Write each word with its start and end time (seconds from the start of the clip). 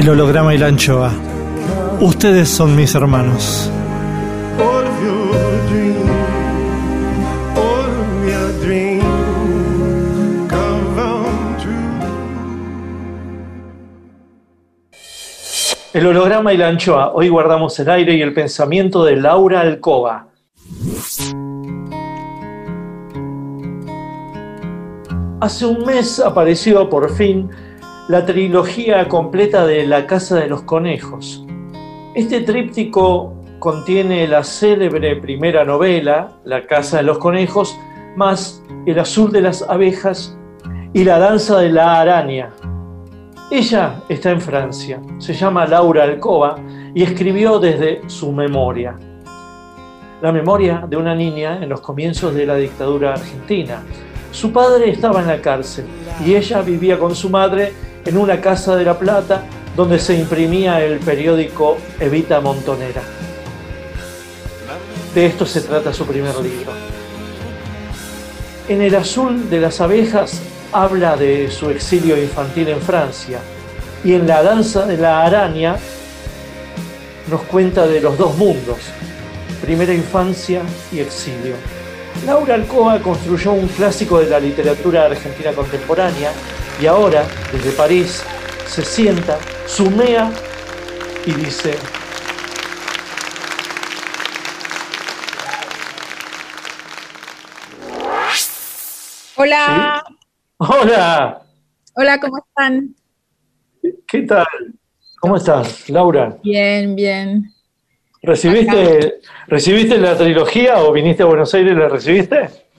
El 0.00 0.08
holograma 0.08 0.54
y 0.54 0.56
la 0.56 0.68
anchoa. 0.68 1.12
Ustedes 2.00 2.48
son 2.48 2.74
mis 2.74 2.94
hermanos. 2.94 3.70
El 15.92 16.06
holograma 16.06 16.54
y 16.54 16.56
la 16.56 16.68
anchoa. 16.68 17.12
Hoy 17.12 17.28
guardamos 17.28 17.78
el 17.78 17.90
aire 17.90 18.14
y 18.14 18.22
el 18.22 18.32
pensamiento 18.32 19.04
de 19.04 19.16
Laura 19.16 19.60
Alcoba. 19.60 20.28
Hace 25.42 25.66
un 25.66 25.84
mes 25.84 26.18
apareció 26.20 26.88
por 26.88 27.12
fin 27.14 27.50
la 28.10 28.26
trilogía 28.26 29.06
completa 29.06 29.64
de 29.64 29.86
La 29.86 30.04
Casa 30.04 30.34
de 30.34 30.48
los 30.48 30.62
Conejos. 30.62 31.46
Este 32.16 32.40
tríptico 32.40 33.32
contiene 33.60 34.26
la 34.26 34.42
célebre 34.42 35.14
primera 35.14 35.64
novela, 35.64 36.32
La 36.44 36.66
Casa 36.66 36.96
de 36.96 37.04
los 37.04 37.18
Conejos, 37.18 37.78
más 38.16 38.64
El 38.84 38.98
azul 38.98 39.30
de 39.30 39.42
las 39.42 39.62
abejas 39.62 40.36
y 40.92 41.04
La 41.04 41.20
danza 41.20 41.60
de 41.60 41.70
la 41.70 42.00
araña, 42.00 42.50
ella 43.48 44.02
está 44.08 44.32
en 44.32 44.40
Francia, 44.40 45.00
se 45.18 45.32
llama 45.32 45.64
Laura 45.66 46.02
Alcoba 46.02 46.56
y 46.92 47.04
escribió 47.04 47.60
desde 47.60 48.00
su 48.08 48.32
memoria. 48.32 48.96
La 50.20 50.32
memoria 50.32 50.84
de 50.88 50.96
una 50.96 51.14
niña 51.14 51.62
en 51.62 51.68
los 51.68 51.80
comienzos 51.80 52.34
de 52.34 52.44
la 52.44 52.56
dictadura 52.56 53.12
argentina. 53.12 53.84
Su 54.32 54.52
padre 54.52 54.90
estaba 54.90 55.20
en 55.20 55.28
la 55.28 55.40
cárcel 55.40 55.84
y 56.26 56.34
ella 56.34 56.60
vivía 56.60 56.98
con 56.98 57.14
su 57.14 57.30
madre 57.30 57.72
en 58.04 58.16
una 58.16 58.40
casa 58.40 58.76
de 58.76 58.84
La 58.84 58.98
Plata 58.98 59.44
donde 59.76 59.98
se 59.98 60.14
imprimía 60.14 60.84
el 60.84 60.98
periódico 60.98 61.78
Evita 61.98 62.40
Montonera. 62.40 63.02
De 65.14 65.26
esto 65.26 65.46
se 65.46 65.60
trata 65.62 65.92
su 65.92 66.06
primer 66.06 66.34
libro. 66.36 66.72
En 68.68 68.80
El 68.82 68.94
azul 68.94 69.50
de 69.50 69.60
las 69.60 69.80
abejas 69.80 70.40
habla 70.72 71.16
de 71.16 71.50
su 71.50 71.70
exilio 71.70 72.16
infantil 72.16 72.68
en 72.68 72.80
Francia 72.80 73.40
y 74.04 74.14
en 74.14 74.26
La 74.26 74.42
danza 74.42 74.86
de 74.86 74.96
la 74.96 75.24
araña 75.24 75.76
nos 77.28 77.42
cuenta 77.42 77.86
de 77.86 78.00
los 78.00 78.16
dos 78.18 78.36
mundos, 78.36 78.78
primera 79.62 79.92
infancia 79.92 80.62
y 80.92 81.00
exilio. 81.00 81.54
Laura 82.26 82.54
Alcoba 82.54 82.98
construyó 82.98 83.52
un 83.52 83.68
clásico 83.68 84.18
de 84.18 84.26
la 84.26 84.40
literatura 84.40 85.06
argentina 85.06 85.52
contemporánea 85.52 86.32
y 86.80 86.86
ahora, 86.86 87.26
desde 87.52 87.72
París, 87.72 88.24
se 88.66 88.82
sienta, 88.82 89.38
sumea 89.66 90.32
y 91.26 91.32
dice, 91.32 91.74
Hola, 99.36 100.04
hola, 100.58 101.42
hola, 101.94 102.20
¿cómo 102.20 102.38
están? 102.38 102.94
¿qué 104.06 104.22
tal? 104.22 104.46
¿Cómo 105.20 105.36
estás, 105.36 105.88
Laura? 105.88 106.36
Bien, 106.42 106.94
bien. 106.94 107.50
¿Recibiste, 108.22 109.20
¿Recibiste 109.46 109.98
la 109.98 110.16
trilogía 110.16 110.82
o 110.82 110.92
viniste 110.92 111.22
a 111.22 111.26
Buenos 111.26 111.52
Aires 111.54 111.72
y 111.72 111.76
la 111.76 111.88
recibiste? 111.88 112.69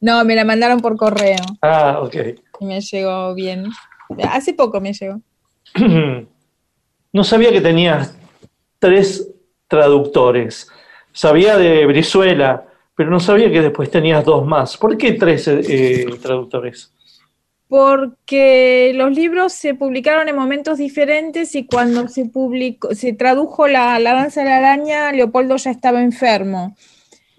No, 0.00 0.24
me 0.24 0.34
la 0.34 0.44
mandaron 0.44 0.80
por 0.80 0.96
correo 0.96 1.38
Ah, 1.62 2.00
ok. 2.02 2.16
y 2.60 2.64
me 2.64 2.80
llegó 2.80 3.34
bien. 3.34 3.66
Hace 4.30 4.54
poco 4.54 4.80
me 4.80 4.92
llegó. 4.92 5.20
No 7.12 7.24
sabía 7.24 7.50
que 7.50 7.60
tenías 7.60 8.16
tres 8.78 9.28
traductores. 9.66 10.68
Sabía 11.12 11.56
de 11.56 11.84
Brizuela, 11.86 12.64
pero 12.94 13.10
no 13.10 13.18
sabía 13.18 13.50
que 13.50 13.62
después 13.62 13.90
tenías 13.90 14.24
dos 14.24 14.46
más. 14.46 14.76
¿Por 14.76 14.96
qué 14.96 15.14
tres 15.14 15.48
eh, 15.48 16.06
traductores? 16.22 16.92
Porque 17.66 18.92
los 18.94 19.10
libros 19.12 19.52
se 19.52 19.74
publicaron 19.74 20.28
en 20.28 20.36
momentos 20.36 20.78
diferentes 20.78 21.54
y 21.54 21.66
cuando 21.66 22.06
se 22.08 22.26
publicó, 22.26 22.94
se 22.94 23.12
tradujo 23.12 23.66
la, 23.68 23.98
la 23.98 24.12
danza 24.14 24.42
de 24.42 24.50
la 24.50 24.58
araña, 24.58 25.10
Leopoldo 25.12 25.56
ya 25.56 25.70
estaba 25.70 26.02
enfermo 26.02 26.76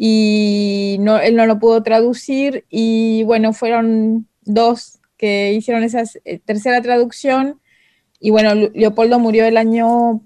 y 0.04 0.98
no, 1.00 1.20
él 1.20 1.36
no 1.36 1.46
lo 1.46 1.60
pudo 1.60 1.84
traducir 1.84 2.66
y 2.72 3.22
bueno, 3.26 3.54
fueron 3.54 4.28
dos 4.42 4.98
que 5.16 5.54
hicieron 5.54 5.84
esa 5.84 6.02
eh, 6.26 6.40
tercera 6.40 6.82
traducción 6.82 7.62
y 8.20 8.32
bueno, 8.32 8.56
Leopoldo 8.74 9.20
murió 9.20 9.46
el 9.46 9.58
año 9.58 10.22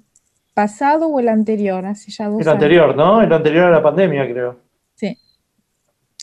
pasado 0.54 1.08
o 1.08 1.20
el 1.20 1.28
anterior, 1.28 1.86
hace 1.86 2.10
ya 2.10 2.30
dos 2.30 2.40
El 2.40 2.48
años. 2.48 2.54
anterior, 2.54 2.96
¿no? 2.96 3.22
El 3.22 3.34
anterior 3.34 3.66
a 3.66 3.72
la 3.72 3.84
pandemia, 3.84 4.24
creo. 4.32 4.62
Sí. 4.96 5.18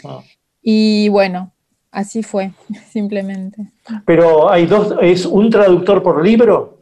Ah. 0.02 0.20
Y 0.62 1.10
bueno, 1.10 1.52
así 1.90 2.22
fue, 2.22 2.52
simplemente. 2.88 3.66
Pero 4.06 4.50
hay 4.50 4.64
dos, 4.64 4.94
¿es 5.02 5.26
un 5.26 5.50
traductor 5.50 6.02
por 6.02 6.24
libro? 6.24 6.78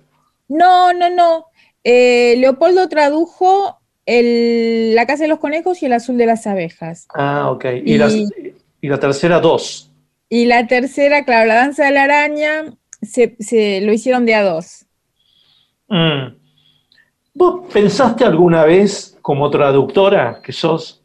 No, 0.46 0.93
no, 0.93 1.11
no. 1.11 1.46
Eh, 1.82 2.37
Leopoldo 2.38 2.88
tradujo 2.88 3.80
el, 4.19 4.95
La 4.95 5.07
Casa 5.07 5.23
de 5.25 5.29
los 5.29 5.39
Conejos 5.39 5.83
y 5.83 5.87
El 5.87 5.93
Azul 5.93 6.17
de 6.19 6.27
las 6.27 6.47
Abejas. 6.47 7.07
Ah, 7.15 7.51
ok. 7.51 7.65
Y, 7.85 7.95
Y- 7.95 7.99
las- 7.99 8.15
y 8.15 8.89
la 8.89 8.99
tercera, 8.99 9.41
dos. 9.41 9.91
Y 10.29 10.47
la 10.47 10.67
tercera, 10.67 11.25
claro, 11.25 11.47
La 11.49 11.55
Danza 11.57 11.85
de 11.87 11.91
la 11.93 12.05
Araña, 12.05 12.65
se, 13.03 13.37
se 13.41 13.81
lo 13.81 13.93
hicieron 13.93 14.25
de 14.27 14.35
a 14.35 14.43
dos. 14.43 14.87
Mm. 15.89 16.35
¿Vos 17.35 17.73
pensaste 17.73 18.25
alguna 18.25 18.65
vez, 18.65 19.17
como 19.23 19.49
traductora 19.51 20.41
que 20.43 20.53
sos, 20.53 21.03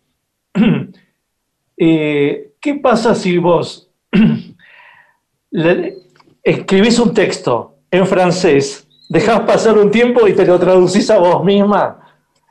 eh, 1.78 2.52
qué 2.60 2.76
pasa 2.76 3.16
si 3.16 3.38
vos 3.38 3.90
le- 5.52 5.98
escribís 6.44 7.00
un 7.00 7.14
texto 7.14 7.76
en 7.92 8.06
francés, 8.06 8.88
dejás 9.10 9.42
pasar 9.42 9.78
un 9.78 9.92
tiempo 9.92 10.28
y 10.28 10.34
te 10.34 10.46
lo 10.46 10.60
traducís 10.60 11.10
a 11.10 11.18
vos 11.18 11.44
misma? 11.44 12.05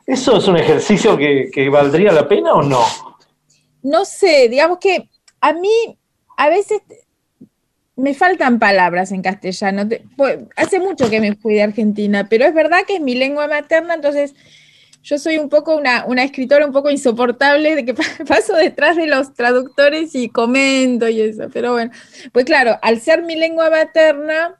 ¿Eso 0.05 0.37
es 0.37 0.47
un 0.47 0.57
ejercicio 0.57 1.17
que, 1.17 1.69
valdría 1.69 2.11
la 2.11 2.27
pena 2.27 2.53
o 2.53 2.61
no? 2.61 2.83
No 3.81 4.05
sé, 4.05 4.47
digamos 4.49 4.77
que 4.79 5.09
a 5.41 5.53
mí 5.53 5.97
a 6.37 6.49
veces 6.49 6.81
me 7.95 8.13
faltan 8.13 8.59
palabras 8.59 9.11
en 9.11 9.21
castellano. 9.21 9.87
Te- 9.87 10.03
pues, 10.17 10.39
hace 10.55 10.79
mucho 10.79 11.09
que 11.09 11.21
me 11.21 11.35
fui 11.35 11.53
de 11.55 11.63
Argentina, 11.63 12.27
pero 12.29 12.45
es 12.45 12.53
verdad 12.53 12.79
que 12.85 12.95
es 12.95 13.01
mi 13.01 13.15
lengua 13.15 13.47
materna, 13.47 13.93
entonces 13.95 14.35
yo 15.01 15.17
soy 15.19 15.37
un 15.37 15.49
poco 15.49 15.75
una, 15.75 16.03
una 16.05 16.23
escritora 16.23 16.65
un 16.65 16.73
poco 16.73 16.89
insoportable 16.89 17.75
de 17.75 17.85
que 17.85 17.93
pa- 17.93 18.03
paso 18.27 18.55
detrás 18.55 18.95
de 18.97 19.07
los 19.07 19.33
traductores 19.33 20.13
y 20.15 20.29
comento 20.29 21.07
y 21.07 21.21
eso. 21.21 21.47
Pero 21.53 21.71
bueno, 21.73 21.91
pues 22.31 22.45
claro, 22.45 22.77
al 22.81 22.99
ser 22.99 23.23
mi 23.23 23.35
lengua 23.35 23.69
materna, 23.69 24.59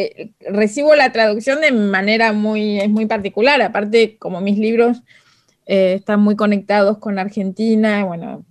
eh, 0.00 0.32
recibo 0.40 0.94
la 0.94 1.12
traducción 1.12 1.60
de 1.60 1.72
manera 1.72 2.32
muy, 2.32 2.80
es 2.80 2.88
muy 2.88 3.06
particular. 3.06 3.60
Aparte, 3.62 4.16
como 4.18 4.40
mis 4.40 4.58
libros 4.58 5.02
eh, 5.66 5.94
están 5.98 6.20
muy 6.20 6.36
conectados 6.36 6.98
con 6.98 7.18
Argentina, 7.18 8.04
bueno, 8.04 8.44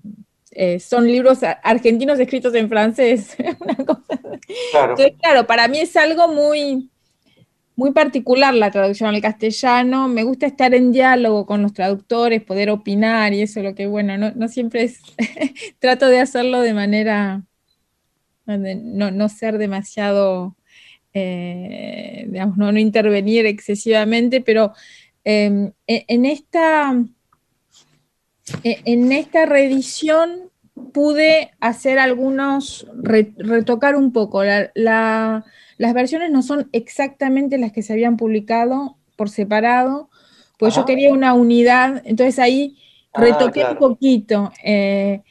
eh, 0.52 0.80
son 0.80 1.06
libros 1.08 1.40
argentinos 1.64 2.20
escritos 2.20 2.54
en 2.56 2.70
francés. 2.70 3.36
una 3.60 3.76
cosa 3.76 4.20
Claro. 4.72 4.92
entonces, 4.92 5.16
claro, 5.22 5.46
para 5.46 5.68
mí 5.68 5.80
es 5.80 5.96
algo 5.96 6.28
muy, 6.28 6.90
muy 7.76 7.92
particular 7.92 8.54
la 8.54 8.72
traducción 8.72 9.14
al 9.14 9.22
castellano. 9.22 10.08
Me 10.08 10.24
gusta 10.24 10.48
estar 10.48 10.74
en 10.74 10.92
diálogo 10.92 11.46
con 11.46 11.62
los 11.62 11.74
traductores, 11.74 12.44
poder 12.44 12.70
opinar 12.70 13.34
y 13.34 13.42
eso, 13.42 13.62
lo 13.62 13.76
que, 13.76 13.88
bueno, 13.88 14.18
no, 14.18 14.32
no 14.36 14.48
siempre 14.48 14.84
es. 14.84 15.00
Trato 15.80 16.08
de 16.08 16.20
hacerlo 16.20 16.62
de 16.62 16.74
manera. 16.74 17.44
no, 18.46 19.12
no 19.12 19.30
ser 19.30 19.58
demasiado. 19.58 20.56
Eh, 21.14 22.26
digamos, 22.30 22.58
no, 22.58 22.72
no 22.72 22.80
intervenir 22.80 23.46
excesivamente, 23.46 24.42
pero 24.42 24.74
eh, 25.26 25.46
en, 25.46 25.74
en 25.88 26.26
esta. 26.26 26.96
e- 28.64 28.82
En 28.86 29.12
esta 29.12 29.46
reedición 29.46 30.52
pude 30.94 31.52
hacer 31.60 32.00
algunos, 32.00 32.88
re- 33.02 33.34
retocar 33.38 33.96
un 33.96 34.12
poco. 34.12 34.44
La- 34.44 34.72
la- 34.76 35.46
las 35.78 35.94
versiones 35.94 36.32
no 36.32 36.42
son 36.42 36.70
exactamente 36.72 37.58
las 37.58 37.72
que 37.72 37.84
se 37.84 37.94
habían 37.94 38.18
publicado 38.18 38.98
por 39.16 39.30
separado, 39.30 40.10
pues 40.58 40.76
yo 40.76 40.86
quería 40.86 41.12
una 41.12 41.34
unidad, 41.34 42.02
entonces 42.06 42.40
ahí 42.40 42.78
Ah, 43.14 43.22
retoqué 43.22 43.62
claro. 43.62 43.74
un 43.74 43.78
poquito, 43.80 44.52
eh, 44.64 45.22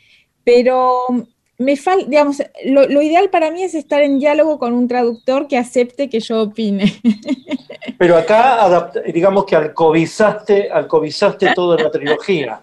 pero 0.44 1.28
me 1.58 1.76
falta, 1.76 2.08
digamos, 2.08 2.40
lo, 2.64 2.86
lo 2.86 3.02
ideal 3.02 3.30
para 3.30 3.50
mí 3.50 3.62
es 3.64 3.74
estar 3.74 4.00
en 4.00 4.18
diálogo 4.20 4.58
con 4.58 4.72
un 4.74 4.86
traductor 4.86 5.48
que 5.48 5.56
acepte 5.58 6.08
que 6.08 6.20
yo 6.20 6.42
opine. 6.42 6.92
Pero 7.98 8.16
acá, 8.16 8.92
digamos 9.12 9.44
que 9.44 9.56
alcovizaste, 9.56 10.70
alcovizaste 10.70 11.52
toda 11.54 11.76
la 11.82 11.90
trilogía, 11.90 12.62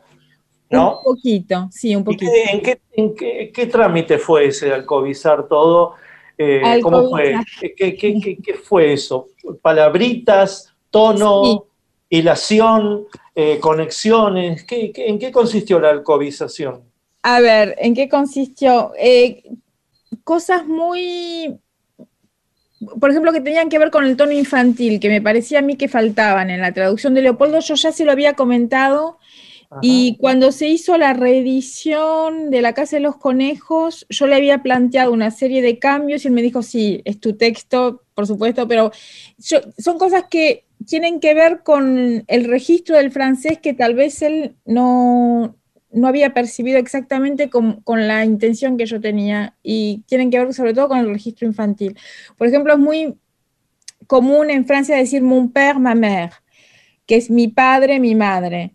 ¿no? 0.69 0.99
Un 0.99 1.03
poquito, 1.03 1.67
sí, 1.71 1.93
un 1.93 2.03
¿Y 2.03 2.05
poquito. 2.05 2.31
qué- 2.31 2.43
en, 2.51 2.61
qué, 2.61 2.79
en 2.93 3.15
qué- 3.15 3.51
qué 3.53 3.65
trámite 3.65 4.17
fue 4.17 4.45
ese 4.47 4.73
alcovizar 4.73 5.45
todo? 5.47 5.95
Eh, 6.37 6.79
¿Cómo 6.81 7.09
fue? 7.09 7.35
¿Qué, 7.59 8.55
fue 8.63 8.93
eso? 8.93 9.27
¿Palabritas, 9.61 10.73
tono, 10.89 11.43
Sí. 11.43 11.59
hilación, 12.17 13.07
eh, 13.33 13.59
conexiones? 13.59 14.63
¿Qué, 14.63 14.91
qué- 14.93 15.07
en 15.07 15.19
qué 15.19 15.31
consistió 15.33 15.79
la 15.81 15.89
alcovización? 15.89 16.83
A 17.27 17.41
ver, 17.41 17.75
¿en 17.79 17.95
qué 17.95 18.07
consistió? 18.07 18.93
Eh, 18.99 19.41
cosas 20.23 20.67
muy, 20.67 21.57
por 22.99 23.09
ejemplo, 23.09 23.31
que 23.31 23.41
tenían 23.41 23.69
que 23.69 23.79
ver 23.79 23.89
con 23.89 24.05
el 24.05 24.15
tono 24.15 24.31
infantil, 24.31 24.99
que 24.99 25.09
me 25.09 25.21
parecía 25.21 25.59
a 25.59 25.61
mí 25.63 25.75
que 25.75 25.87
faltaban 25.87 26.51
en 26.51 26.61
la 26.61 26.71
traducción 26.71 27.15
de 27.15 27.23
Leopoldo, 27.23 27.59
yo 27.61 27.73
ya 27.73 27.91
se 27.91 28.05
lo 28.05 28.11
había 28.11 28.33
comentado, 28.33 29.17
Ajá. 29.71 29.79
y 29.81 30.17
cuando 30.19 30.51
se 30.51 30.67
hizo 30.67 30.99
la 30.99 31.13
reedición 31.13 32.51
de 32.51 32.61
La 32.61 32.73
Casa 32.73 32.97
de 32.97 33.01
los 33.01 33.17
Conejos, 33.17 34.05
yo 34.09 34.27
le 34.27 34.35
había 34.35 34.61
planteado 34.61 35.11
una 35.11 35.31
serie 35.31 35.63
de 35.63 35.79
cambios 35.79 36.25
y 36.25 36.27
él 36.27 36.33
me 36.35 36.43
dijo, 36.43 36.61
sí, 36.61 37.01
es 37.05 37.19
tu 37.19 37.35
texto, 37.37 38.03
por 38.13 38.27
supuesto, 38.27 38.67
pero 38.67 38.91
yo- 39.39 39.61
son 39.79 39.97
cosas 39.97 40.25
que 40.29 40.65
tienen 40.85 41.19
que 41.19 41.33
ver 41.33 41.63
con 41.63 42.23
el 42.27 42.43
registro 42.45 42.97
del 42.97 43.11
francés 43.11 43.57
que 43.59 43.73
tal 43.73 43.95
vez 43.95 44.21
él 44.21 44.57
no, 44.65 45.55
no 45.95 46.07
había 46.07 46.33
percibido 46.33 46.77
exactamente 46.77 47.49
con, 47.49 47.81
la 47.85 48.25
intención 48.25 48.77
que 48.77 48.85
yo 48.85 48.99
tenía 48.99 49.55
y 49.63 50.03
tienen 50.07 50.29
que 50.29 50.39
ver 50.39 50.53
sobre 50.53 50.73
todo 50.73 50.89
con 50.89 50.99
el 50.99 51.09
registro 51.09 51.47
infantil. 51.47 51.97
Por 52.37 52.47
ejemplo, 52.47 52.73
es 52.73 52.79
muy 52.79 53.15
común 54.07 54.49
en 54.49 54.65
Francia 54.65 54.95
decir 54.95 55.21
mon 55.21 55.51
père, 55.51 55.79
ma 55.79 55.95
mère, 55.95 56.33
que 57.07 57.15
es 57.15 57.29
mi 57.29 57.47
padre, 57.47 57.99
mi 57.99 58.13
madre. 58.13 58.73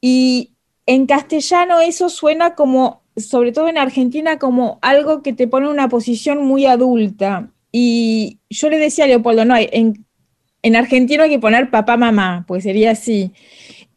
Y 0.00 0.52
en 0.86 1.06
castellano 1.06 1.80
eso 1.80 2.08
suena 2.08 2.54
como, 2.54 3.02
sobre 3.16 3.52
todo 3.52 3.68
en 3.68 3.78
Argentina, 3.78 4.38
como 4.38 4.78
algo 4.80 5.22
que 5.22 5.32
te 5.32 5.48
pone 5.48 5.66
en 5.66 5.72
una 5.72 5.88
posición 5.88 6.44
muy 6.44 6.66
adulta. 6.66 7.50
Y 7.72 8.38
yo 8.48 8.70
le 8.70 8.78
decía 8.78 9.04
a 9.04 9.08
Leopoldo, 9.08 9.44
no, 9.44 9.56
en, 9.56 10.06
en 10.62 10.76
argentino 10.76 11.24
hay 11.24 11.30
que 11.30 11.38
poner 11.40 11.70
papá, 11.70 11.96
mamá, 11.96 12.44
pues 12.46 12.62
sería 12.62 12.92
así. 12.92 13.32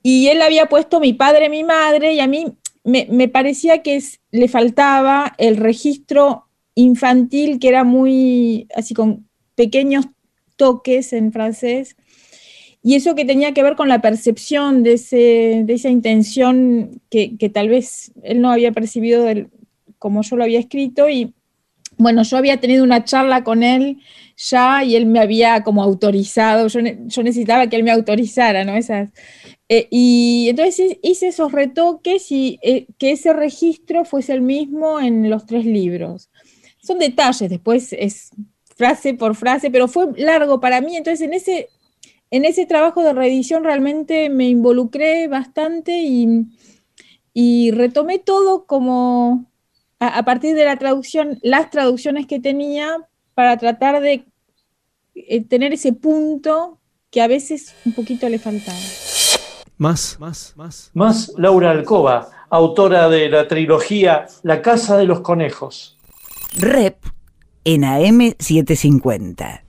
Y 0.09 0.29
él 0.29 0.41
había 0.41 0.67
puesto 0.67 1.01
mi 1.01 1.11
padre, 1.11 1.49
mi 1.49 1.65
madre, 1.65 2.13
y 2.13 2.21
a 2.21 2.27
mí 2.27 2.45
me, 2.85 3.27
parecía 3.27 3.83
que 3.83 4.01
le 4.31 4.47
faltaba 4.47 5.35
el 5.37 5.57
registro 5.57 6.45
infantil, 6.75 7.59
que 7.59 7.67
era 7.67 7.83
muy 7.83 8.69
así 8.73 8.93
con 8.93 9.27
pequeños 9.55 10.05
toques 10.55 11.11
en 11.11 11.33
francés, 11.33 11.97
y 12.81 12.95
eso 12.95 13.15
que 13.15 13.25
tenía 13.25 13.53
que 13.53 13.63
ver 13.63 13.75
con 13.75 13.89
la 13.89 13.99
percepción 13.99 14.81
de, 14.81 14.93
ese, 14.93 15.63
de 15.65 15.73
esa 15.73 15.89
intención 15.89 17.01
que, 17.09 17.51
tal 17.53 17.67
vez 17.67 18.13
él 18.23 18.39
no 18.39 18.49
había 18.49 18.71
percibido 18.71 19.25
como 19.99 20.21
yo 20.21 20.37
lo 20.37 20.45
había 20.45 20.59
escrito, 20.59 21.09
y 21.09 21.33
bueno, 21.97 22.23
yo 22.23 22.37
había 22.37 22.61
tenido 22.61 22.85
una 22.85 23.03
charla 23.03 23.43
con 23.43 23.61
él 23.61 23.97
ya 24.37 24.83
y 24.83 24.95
él 24.95 25.05
me 25.07 25.19
había 25.19 25.63
como 25.63 25.83
autorizado, 25.83 26.67
yo, 26.67 26.81
ne- 26.81 26.99
yo 27.07 27.23
necesitaba 27.23 27.67
que 27.67 27.75
él 27.75 27.83
me 27.83 27.91
autorizara, 27.91 28.63
¿no? 28.63 28.75
Esas, 28.75 29.09
eh, 29.69 29.87
y 29.91 30.47
entonces 30.49 30.97
hice 31.01 31.27
esos 31.29 31.51
retoques 31.51 32.31
y 32.31 32.59
eh, 32.61 32.87
que 32.97 33.11
ese 33.11 33.33
registro 33.33 34.05
fuese 34.05 34.33
el 34.33 34.41
mismo 34.41 34.99
en 34.99 35.29
los 35.29 35.45
tres 35.45 35.65
libros. 35.65 36.29
Son 36.81 36.99
detalles, 36.99 37.49
después 37.49 37.93
es 37.93 38.31
frase 38.75 39.13
por 39.15 39.35
frase, 39.35 39.71
pero 39.71 39.87
fue 39.87 40.07
largo 40.17 40.59
para 40.59 40.81
mí, 40.81 40.95
entonces 40.95 41.21
en 41.27 41.33
ese, 41.33 41.69
en 42.31 42.45
ese 42.45 42.65
trabajo 42.65 43.03
de 43.03 43.13
reedición 43.13 43.63
realmente 43.63 44.29
me 44.29 44.49
involucré 44.49 45.27
bastante 45.27 45.99
y, 46.03 46.45
y 47.33 47.71
retomé 47.71 48.19
todo 48.19 48.65
como 48.65 49.45
a, 49.99 50.17
a 50.19 50.25
partir 50.25 50.55
de 50.55 50.65
la 50.65 50.77
traducción, 50.77 51.39
las 51.41 51.69
traducciones 51.69 52.27
que 52.27 52.39
tenía 52.39 53.07
para 53.37 53.55
tratar 53.55 54.01
de 54.01 54.25
eh, 55.13 55.43
tener 55.43 55.71
ese 55.71 55.93
punto 55.93 56.79
que 57.11 57.21
a 57.21 57.27
veces 57.27 57.75
un 57.85 57.93
poquito 57.93 58.27
le 58.27 58.39
faltaba. 58.39 58.79
Más, 59.77 60.17
más, 60.19 60.53
más. 60.55 60.89
Más 60.95 61.31
Laura 61.37 61.69
Alcoba, 61.69 62.29
autora 62.49 63.09
de 63.09 63.29
la 63.29 63.47
trilogía 63.47 64.25
La 64.41 64.63
Casa 64.63 64.97
de 64.97 65.05
los 65.05 65.19
Conejos. 65.19 65.99
Rep 66.57 66.97
en 67.63 67.83
AM750. 67.83 69.61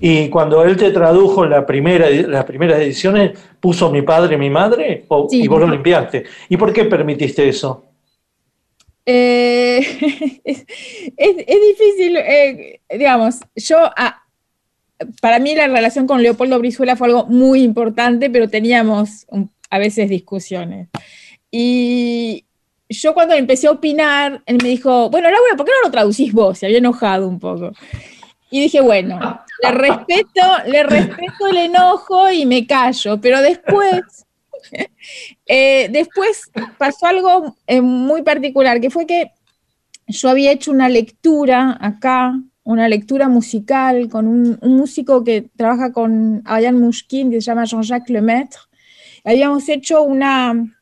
Y 0.00 0.30
cuando 0.30 0.64
él 0.64 0.78
te 0.78 0.90
tradujo 0.90 1.44
la 1.44 1.66
primera, 1.66 2.08
las 2.08 2.46
primeras 2.46 2.80
ediciones, 2.80 3.38
¿puso 3.60 3.90
mi 3.90 4.00
padre, 4.00 4.38
mi 4.38 4.48
madre? 4.48 5.04
O, 5.08 5.28
Sí. 5.28 5.42
¿Y 5.42 5.48
vos 5.48 5.60
lo 5.60 5.68
limpiaste? 5.68 6.24
¿Y 6.48 6.56
por 6.56 6.72
qué 6.72 6.86
permitiste 6.86 7.46
eso? 7.46 7.89
Eh, 9.06 10.40
es, 10.44 10.64
es- 11.16 11.36
difícil, 11.46 12.16
eh, 12.16 12.80
digamos, 12.90 13.40
yo, 13.56 13.78
ah, 13.96 14.22
para 15.20 15.38
mí 15.38 15.54
la 15.54 15.66
relación 15.66 16.06
con 16.06 16.22
Leopoldo 16.22 16.58
Brizuela 16.58 16.96
fue 16.96 17.08
algo 17.08 17.26
muy 17.26 17.62
importante, 17.62 18.28
pero 18.30 18.48
teníamos 18.48 19.26
a 19.70 19.78
veces 19.78 20.08
discusiones. 20.08 20.88
Y 21.50 22.44
yo 22.88 23.14
cuando 23.14 23.34
empecé 23.34 23.66
a 23.68 23.72
opinar, 23.72 24.42
él 24.46 24.58
me 24.62 24.68
dijo, 24.68 25.10
bueno, 25.10 25.30
Laura, 25.30 25.56
¿por 25.56 25.64
qué 25.64 25.72
no 25.80 25.88
lo 25.88 25.92
traducís 25.92 26.32
vos? 26.32 26.58
Se 26.58 26.66
había 26.66 26.78
enojado 26.78 27.28
un 27.28 27.38
poco. 27.38 27.72
Y 28.50 28.60
dije, 28.62 28.80
bueno, 28.80 29.40
le 29.62 29.70
respeto, 29.70 30.42
le 30.66 30.82
respeto 30.82 31.46
el 31.50 31.56
enojo 31.56 32.30
y 32.32 32.46
me 32.46 32.66
callo, 32.66 33.20
pero 33.20 33.40
después, 33.40 34.02
eh, 35.46 35.88
después 35.90 36.50
pasó 36.78 37.06
algo 37.06 37.56
eh, 37.66 37.80
muy 37.80 38.22
particular, 38.22 38.80
que 38.80 38.90
fue 38.90 39.06
que 39.06 39.32
yo 40.06 40.28
había 40.28 40.52
hecho 40.52 40.70
una 40.70 40.88
lectura 40.88 41.76
acá, 41.80 42.40
una 42.64 42.88
lectura 42.88 43.28
musical 43.28 44.08
con 44.08 44.26
un, 44.26 44.58
músico 44.62 45.24
que 45.24 45.48
trabaja 45.56 45.92
con 45.92 46.42
Ariane 46.44 46.78
Mouchkine, 46.78 47.30
que 47.30 47.40
se 47.40 47.46
llama 47.46 47.64
Jean-Jacques 47.64 48.10
Lemaitre. 48.10 48.60
Habíamos 49.24 49.68
hecho 49.68 50.02
una, 50.02 50.76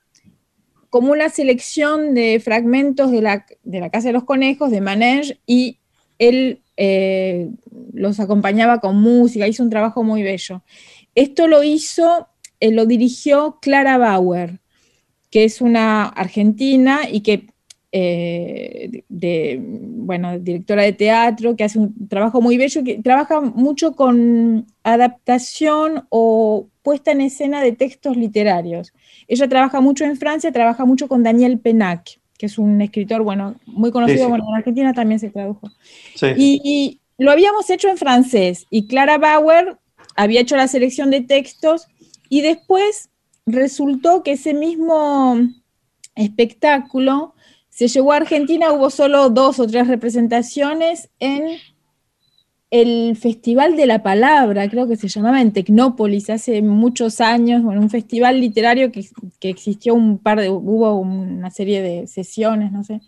como 0.91 1.13
una 1.13 1.29
selección 1.29 2.15
de 2.15 2.41
fragmentos 2.41 3.11
de 3.11 3.23
la, 3.23 3.47
de 3.63 3.81
la 3.81 3.91
Casa 3.91 4.09
de 4.09 4.15
los 4.15 4.25
Conejos, 4.25 4.71
de 4.71 4.81
Manege, 4.81 5.41
y 5.47 5.79
él 6.19 6.63
eh, 6.77 7.51
los 7.93 8.21
acompañaba 8.21 8.81
con 8.81 9.01
música, 9.01 9.49
hizo 9.49 9.63
un 9.63 9.71
trabajo 9.71 10.03
muy 10.03 10.23
bello. 10.23 10.63
Esto 11.15 11.49
lo 11.49 11.65
hizo, 11.65 12.28
eh, 12.61 12.73
lo 12.73 12.87
dirigió 12.87 13.59
Clara 13.61 13.99
Bauer, 13.99 14.59
que 15.31 15.45
es 15.45 15.61
una 15.61 16.05
argentina 16.05 17.01
y 17.11 17.21
que, 17.21 17.47
eh, 17.93 19.03
de, 19.09 19.61
bueno, 19.63 20.39
directora 20.39 20.83
de 20.83 20.93
teatro, 20.93 21.57
que 21.57 21.65
hace 21.65 21.79
un 21.79 22.09
trabajo 22.09 22.41
muy 22.41 22.57
bello, 22.57 22.83
que 22.85 23.01
trabaja 23.03 23.41
mucho 23.41 23.93
con 23.93 24.67
adaptación 24.83 26.07
o 26.09 26.69
puesta 26.83 27.13
en 27.13 27.21
escena 27.21 27.63
de 27.63 27.73
textos 27.73 28.17
literarios. 28.17 28.93
Ella 29.27 29.49
trabaja 29.49 29.81
mucho 29.81 30.05
en 30.05 30.17
Francia, 30.17 30.53
trabaja 30.53 30.85
mucho 30.85 31.09
con 31.09 31.23
Daniel 31.23 31.59
Penac, 31.59 32.19
que 32.39 32.47
es 32.47 32.59
un 32.59 32.81
escritor, 32.81 33.23
bueno, 33.23 33.57
muy 33.67 33.91
conocido, 33.91 34.19
Sí, 34.19 34.25
sí. 34.25 34.29
bueno, 34.31 34.45
en 34.49 34.55
Argentina 34.57 34.93
también 34.95 35.21
se 35.21 35.29
tradujo. 35.31 35.71
Sí. 36.15 36.27
Y, 36.37 36.61
y 36.65 37.01
lo 37.19 37.31
habíamos 37.31 37.69
hecho 37.69 37.89
en 37.89 37.99
francés 37.99 38.67
y 38.71 38.87
Clara 38.87 39.19
Bauer 39.19 39.77
había 40.15 40.41
hecho 40.41 40.57
la 40.57 40.69
selección 40.69 41.11
de 41.11 41.21
textos 41.21 41.89
y 42.29 42.41
después 42.43 43.09
resultó 43.47 44.23
que 44.23 44.33
ese 44.33 44.55
mismo 44.55 45.37
espectáculo 46.15 47.35
se 47.71 47.89
llevó 47.89 48.13
a 48.13 48.17
Argentina, 48.17 48.73
hubo 48.73 48.91
solo 48.91 49.31
dos 49.31 49.61
o 49.61 49.67
tres 49.67 49.87
representaciones 49.87 51.11
en 51.21 51.45
el 52.71 53.17
Festival 53.17 53.77
de 53.77 53.87
la 53.87 54.03
Palabra, 54.03 54.69
creo 54.69 54.87
que 54.87 54.97
se 54.97 55.09
llamaba 55.09 55.41
en 55.41 55.53
Tecnópolis 55.53 56.29
hace 56.29 56.61
muchos 56.61 57.21
años, 57.23 57.63
bueno, 57.63 57.81
un 57.81 57.89
festival 57.89 58.41
literario 58.41 58.93
que, 58.93 59.07
que 59.41 59.49
existió 59.49 59.95
un 59.95 60.19
par 60.19 60.39
de, 60.41 60.51
hubo 60.51 60.95
una 60.99 61.51
serie 61.51 61.81
de 61.81 62.07
sesiones, 62.07 62.71
no 62.71 62.85
sé. 62.85 63.01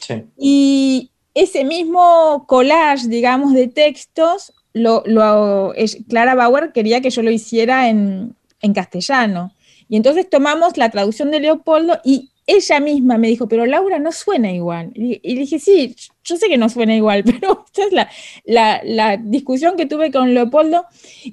Sí. 0.00 0.14
Y 0.38 1.10
ese 1.34 1.64
mismo 1.64 2.46
collage, 2.46 3.08
digamos, 3.08 3.52
de 3.52 3.68
textos, 3.68 4.54
lo, 4.72 5.02
lo- 5.04 5.74
es- 5.74 5.98
Clara 6.08 6.34
Bauer 6.34 6.72
quería 6.72 7.02
que 7.02 7.10
yo 7.10 7.22
lo 7.22 7.30
hiciera 7.30 7.90
en, 7.90 8.34
en 8.62 8.72
castellano. 8.72 9.52
Y 9.88 9.96
entonces 9.96 10.28
tomamos 10.30 10.76
la 10.78 10.90
traducción 10.90 11.30
de 11.30 11.40
Leopoldo 11.40 11.98
y 12.04 12.30
ella 12.46 12.80
misma 12.80 13.18
me 13.18 13.28
dijo, 13.28 13.46
pero 13.46 13.66
Laura 13.66 13.98
no 14.00 14.10
suena 14.10 14.50
igual. 14.50 14.90
Y, 14.94 15.20
y 15.22 15.36
dije, 15.36 15.58
sí, 15.60 15.94
yo 16.24 16.36
sé 16.36 16.48
que 16.48 16.58
no 16.58 16.68
suena 16.68 16.94
igual, 16.96 17.22
pero 17.26 17.64
esta 17.66 17.84
es 17.84 17.92
la, 17.92 18.08
la- 18.44 18.80
la 18.84 19.16
discusión 19.16 19.76
que 19.76 19.86
tuve 19.86 20.10
con 20.10 20.32
Leopoldo. 20.34 20.86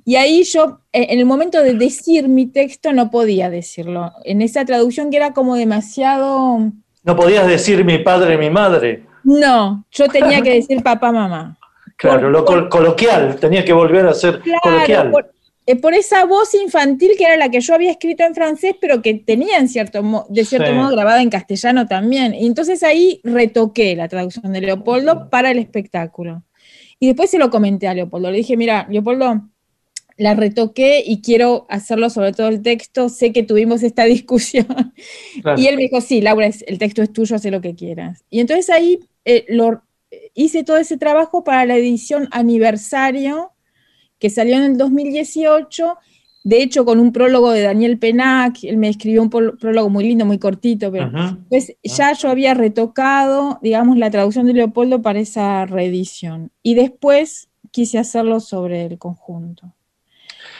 Y 0.05 0.17
ahí 0.17 0.43
yo, 0.43 0.81
eh, 0.93 1.07
en 1.09 1.19
el 1.19 1.25
momento 1.25 1.63
de 1.63 1.73
decir 1.73 2.27
mi 2.27 2.45
texto, 2.47 2.91
no 2.93 3.09
podía 3.09 3.49
decirlo. 3.49 4.11
En 4.25 4.41
esa 4.41 4.65
traducción 4.65 5.09
que 5.09 5.17
era 5.17 5.33
como 5.33 5.55
demasiado... 5.55 6.59
No 7.03 7.15
podías 7.15 7.47
decir 7.47 7.83
mi 7.85 7.99
padre, 7.99 8.37
mi 8.37 8.49
madre. 8.49 9.05
No, 9.23 9.85
yo 9.91 10.07
tenía 10.09 10.41
que 10.41 10.53
decir 10.55 10.83
papá, 10.83 11.11
mamá. 11.11 11.57
Claro, 11.97 12.21
Por- 12.23 12.31
lo 12.31 12.45
col- 12.45 12.69
coloquial, 12.69 13.37
tenía 13.39 13.63
que 13.65 13.73
volver 13.73 14.05
a 14.05 14.13
ser 14.13 14.41
coloquial. 14.61 15.11
Por, 15.11 15.31
por 15.75 15.93
esa 15.93 16.25
voz 16.25 16.53
infantil 16.55 17.11
que 17.17 17.25
era 17.25 17.37
la 17.37 17.49
que 17.49 17.61
yo 17.61 17.73
había 17.73 17.91
escrito 17.91 18.23
en 18.23 18.33
francés, 18.33 18.75
pero 18.79 19.01
que 19.01 19.13
tenía 19.13 19.57
en 19.57 19.67
cierto 19.67 20.27
de 20.29 20.45
cierto 20.45 20.69
Sí. 20.69 20.73
modo 20.73 20.91
grabada 20.91 21.21
en 21.21 21.29
castellano 21.29 21.87
también. 21.87 22.33
Y 22.33 22.45
entonces 22.47 22.81
ahí 22.83 23.21
retoqué 23.23 23.95
la 23.95 24.07
traducción 24.07 24.51
de 24.53 24.61
Leopoldo 24.61 25.29
para 25.29 25.51
el 25.51 25.59
espectáculo. 25.59 26.43
Y 26.99 27.07
después 27.07 27.29
se 27.29 27.37
lo 27.37 27.49
comenté 27.49 27.87
a 27.87 27.93
Leopoldo. 27.93 28.31
Le 28.31 28.37
dije, 28.37 28.57
mira, 28.57 28.87
Leopoldo, 28.89 29.47
la 30.17 30.33
retoqué 30.33 31.01
y 31.05 31.21
quiero 31.21 31.65
hacerlo 31.69 32.09
sobre 32.09 32.33
todo 32.33 32.49
el 32.49 32.61
texto. 32.61 33.07
Sé 33.09 33.31
que 33.31 33.43
tuvimos 33.43 33.83
esta 33.83 34.03
discusión. 34.05 34.93
Claro. 35.41 35.59
Y 35.61 35.67
él 35.67 35.75
me 35.77 35.83
dijo, 35.83 36.01
sí, 36.01 36.21
Laura, 36.21 36.49
el 36.67 36.77
texto 36.77 37.01
es 37.01 37.13
tuyo, 37.13 37.35
haz 37.35 37.45
lo 37.45 37.61
que 37.61 37.75
quieras. 37.75 38.23
Y 38.29 38.39
entonces 38.39 38.69
ahí 38.69 38.99
eh, 39.23 39.45
lo, 39.47 39.83
hice 40.33 40.63
todo 40.63 40.77
ese 40.77 40.97
trabajo 40.97 41.43
para 41.43 41.65
la 41.65 41.75
edición 41.77 42.27
aniversario 42.31 43.51
que 44.19 44.29
salió 44.29 44.55
en 44.57 44.63
el 44.63 44.77
2018, 44.77 45.97
de 46.43 46.61
hecho 46.63 46.85
con 46.85 46.99
un 46.99 47.11
prólogo 47.11 47.51
de 47.51 47.61
Daniel 47.63 47.97
Penac, 47.99 48.63
él 48.63 48.77
me 48.77 48.89
escribió 48.89 49.21
un 49.21 49.29
prólogo 49.29 49.89
muy 49.89 50.03
lindo, 50.05 50.25
muy 50.25 50.37
cortito, 50.39 50.91
pero 50.91 51.09
pues 51.49 51.75
ya 51.83 52.13
yo 52.13 52.29
había 52.29 52.53
retocado, 52.53 53.59
digamos, 53.61 53.97
la 53.97 54.09
traducción 54.09 54.45
de 54.47 54.53
Leopoldo 54.53 55.01
para 55.01 55.19
esa 55.19 55.65
reedición. 55.65 56.51
Y 56.63 56.75
después 56.75 57.49
quise 57.71 57.97
hacerlo 57.99 58.39
sobre 58.39 58.85
el 58.85 58.97
conjunto. 58.97 59.73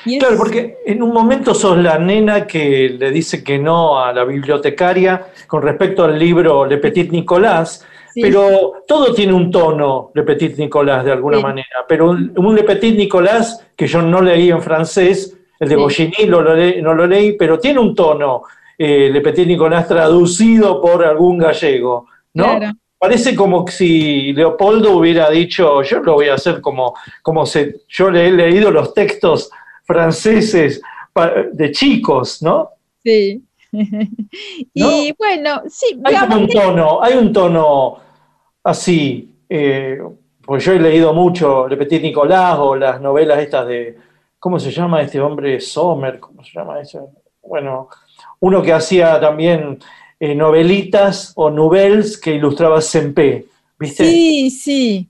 Y 0.06 0.14
es- 0.16 0.20
Claro, 0.20 0.38
porque 0.38 0.78
en 0.86 1.02
un 1.02 1.12
momento 1.14 1.54
sos 1.54 1.78
la 1.78 1.98
nena 1.98 2.46
que 2.48 2.90
le 2.98 3.12
dice 3.12 3.44
que 3.44 3.58
no 3.58 4.00
a 4.00 4.14
la 4.14 4.24
bibliotecaria 4.26 5.28
con 5.48 5.62
respecto 5.62 6.04
al 6.04 6.18
libro 6.20 6.66
Le 6.66 6.78
Petit 6.78 7.12
Nicolás, 7.12 7.86
sí. 8.14 8.22
pero 8.22 8.84
todo 8.88 9.14
tiene 9.14 9.34
un 9.34 9.50
tono 9.52 10.12
Le 10.14 10.24
Petit 10.24 10.58
Nicolás 10.58 11.04
de 11.06 11.12
alguna 11.12 11.38
Sí. 11.38 11.44
manera, 11.44 11.86
pero 11.88 12.10
un, 12.12 12.34
un 12.36 12.56
Le 12.56 12.64
Petit 12.64 12.96
Nicolás 12.96 13.66
que 13.76 13.88
yo 13.88 14.02
no 14.02 14.22
leí 14.22 14.50
en 14.52 14.62
francés, 14.62 15.38
el 15.60 15.70
de 15.70 15.76
Sí. 15.76 15.82
Bogigny 15.82 16.26
lo, 16.28 16.42
lo 16.42 16.56
le- 16.56 16.82
no 16.82 16.94
lo 16.94 17.06
leí, 17.08 17.34
pero 17.34 17.60
tiene 17.60 17.80
un 17.80 17.94
tono 17.96 18.44
eh, 18.78 19.10
Le 19.12 19.22
Petit 19.22 19.46
Nicolás 19.48 19.88
traducido 19.88 20.80
por 20.82 21.04
algún 21.04 21.38
gallego, 21.38 22.08
¿no? 22.34 22.58
Claro. 22.58 22.74
Parece 22.98 23.34
como 23.36 23.66
si 23.68 24.34
Leopoldo 24.34 24.98
hubiera 24.98 25.30
dicho, 25.30 25.82
yo 25.84 26.00
lo 26.02 26.14
voy 26.16 26.28
a 26.30 26.34
hacer 26.34 26.60
como, 26.62 26.94
como 27.22 27.46
se, 27.46 27.82
yo 27.88 28.10
le 28.12 28.28
he 28.28 28.32
leído 28.32 28.72
los 28.72 28.94
textos 28.94 29.50
franceses 29.86 30.82
de 31.54 31.72
chicos, 31.72 32.42
¿no? 32.42 32.70
Sí. 33.04 33.42
y 34.74 34.82
¿No? 34.82 34.90
bueno, 35.18 35.62
sí, 35.68 36.00
Hay 36.04 36.14
digamos 36.14 36.38
un 36.38 36.48
tono, 36.48 37.04
hay 37.04 37.18
un 37.18 37.34
tono 37.34 37.98
así, 38.64 39.34
eh, 39.48 40.00
porque 40.46 40.64
yo 40.64 40.74
he 40.74 40.80
leído 40.80 41.14
mucho 41.14 41.68
Le 41.68 41.78
Petit 41.78 42.02
Nicolás 42.02 42.58
o 42.60 42.76
las 42.76 43.00
novelas 43.00 43.40
estas 43.40 43.68
de, 43.68 43.98
¿cómo 44.40 44.60
se 44.60 44.72
llama 44.72 45.02
este 45.02 45.20
hombre? 45.20 45.60
Sommer, 45.60 46.20
¿cómo 46.20 46.44
se 46.44 46.52
llama 46.54 46.80
ese? 46.80 47.00
Bueno, 47.44 47.90
uno 48.40 48.62
que 48.62 48.74
hacía 48.74 49.20
también 49.20 49.80
eh, 50.20 50.36
novelitas 50.36 51.34
o 51.36 51.50
nouvelles 51.50 52.18
que 52.18 52.34
ilustraba 52.34 52.82
Sempe, 52.82 53.46
¿viste? 53.78 54.06
sí, 54.06 54.50
sí. 54.50 55.10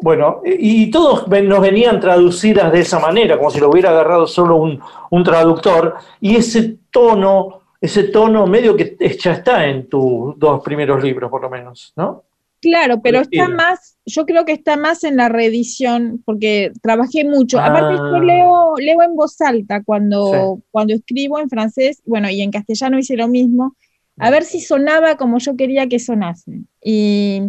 Bueno, 0.00 0.42
y 0.44 0.84
y 0.84 0.90
todos 0.90 1.26
nos 1.26 1.60
venían 1.60 1.98
traducidas 1.98 2.70
de 2.70 2.80
esa 2.80 3.00
manera, 3.00 3.36
como 3.36 3.50
si 3.50 3.58
lo 3.58 3.68
hubiera 3.68 3.90
agarrado 3.90 4.28
solo 4.28 4.56
un, 4.56 4.80
un 5.10 5.24
traductor, 5.24 5.96
y 6.20 6.36
ese 6.36 6.76
tono, 6.92 7.57
ese 7.80 8.04
tono 8.04 8.46
medio 8.46 8.76
que 8.76 8.96
ya 9.20 9.32
está 9.32 9.66
en 9.66 9.88
tus 9.88 10.38
dos 10.38 10.62
primeros 10.62 11.02
libros, 11.02 11.30
por 11.30 11.42
lo 11.42 11.50
menos, 11.50 11.92
¿no? 11.96 12.24
Claro, 12.60 13.00
pero 13.02 13.20
está 13.20 13.48
más, 13.48 13.98
yo 14.04 14.26
creo 14.26 14.44
que 14.44 14.52
está 14.52 14.76
más 14.76 15.04
en 15.04 15.16
la 15.16 15.28
reedición, 15.28 16.20
porque 16.24 16.72
trabajé 16.82 17.24
mucho. 17.24 17.58
Ah. 17.58 17.66
Aparte, 17.66 17.96
yo 17.96 18.18
leo, 18.18 18.74
leo 18.78 19.02
en 19.02 19.14
voz 19.14 19.40
alta 19.40 19.84
cuando, 19.84 20.60
cuando 20.72 20.92
escribo 20.92 21.38
en 21.38 21.48
francés, 21.48 22.02
bueno, 22.04 22.28
y 22.28 22.42
en 22.42 22.50
castellano 22.50 22.98
hice 22.98 23.16
lo 23.16 23.28
mismo, 23.28 23.76
a 24.18 24.30
ver 24.30 24.42
si 24.42 24.60
sonaba 24.60 25.16
como 25.16 25.38
yo 25.38 25.56
quería 25.56 25.86
que 25.86 26.00
sonase. 26.00 26.62
Y, 26.82 27.42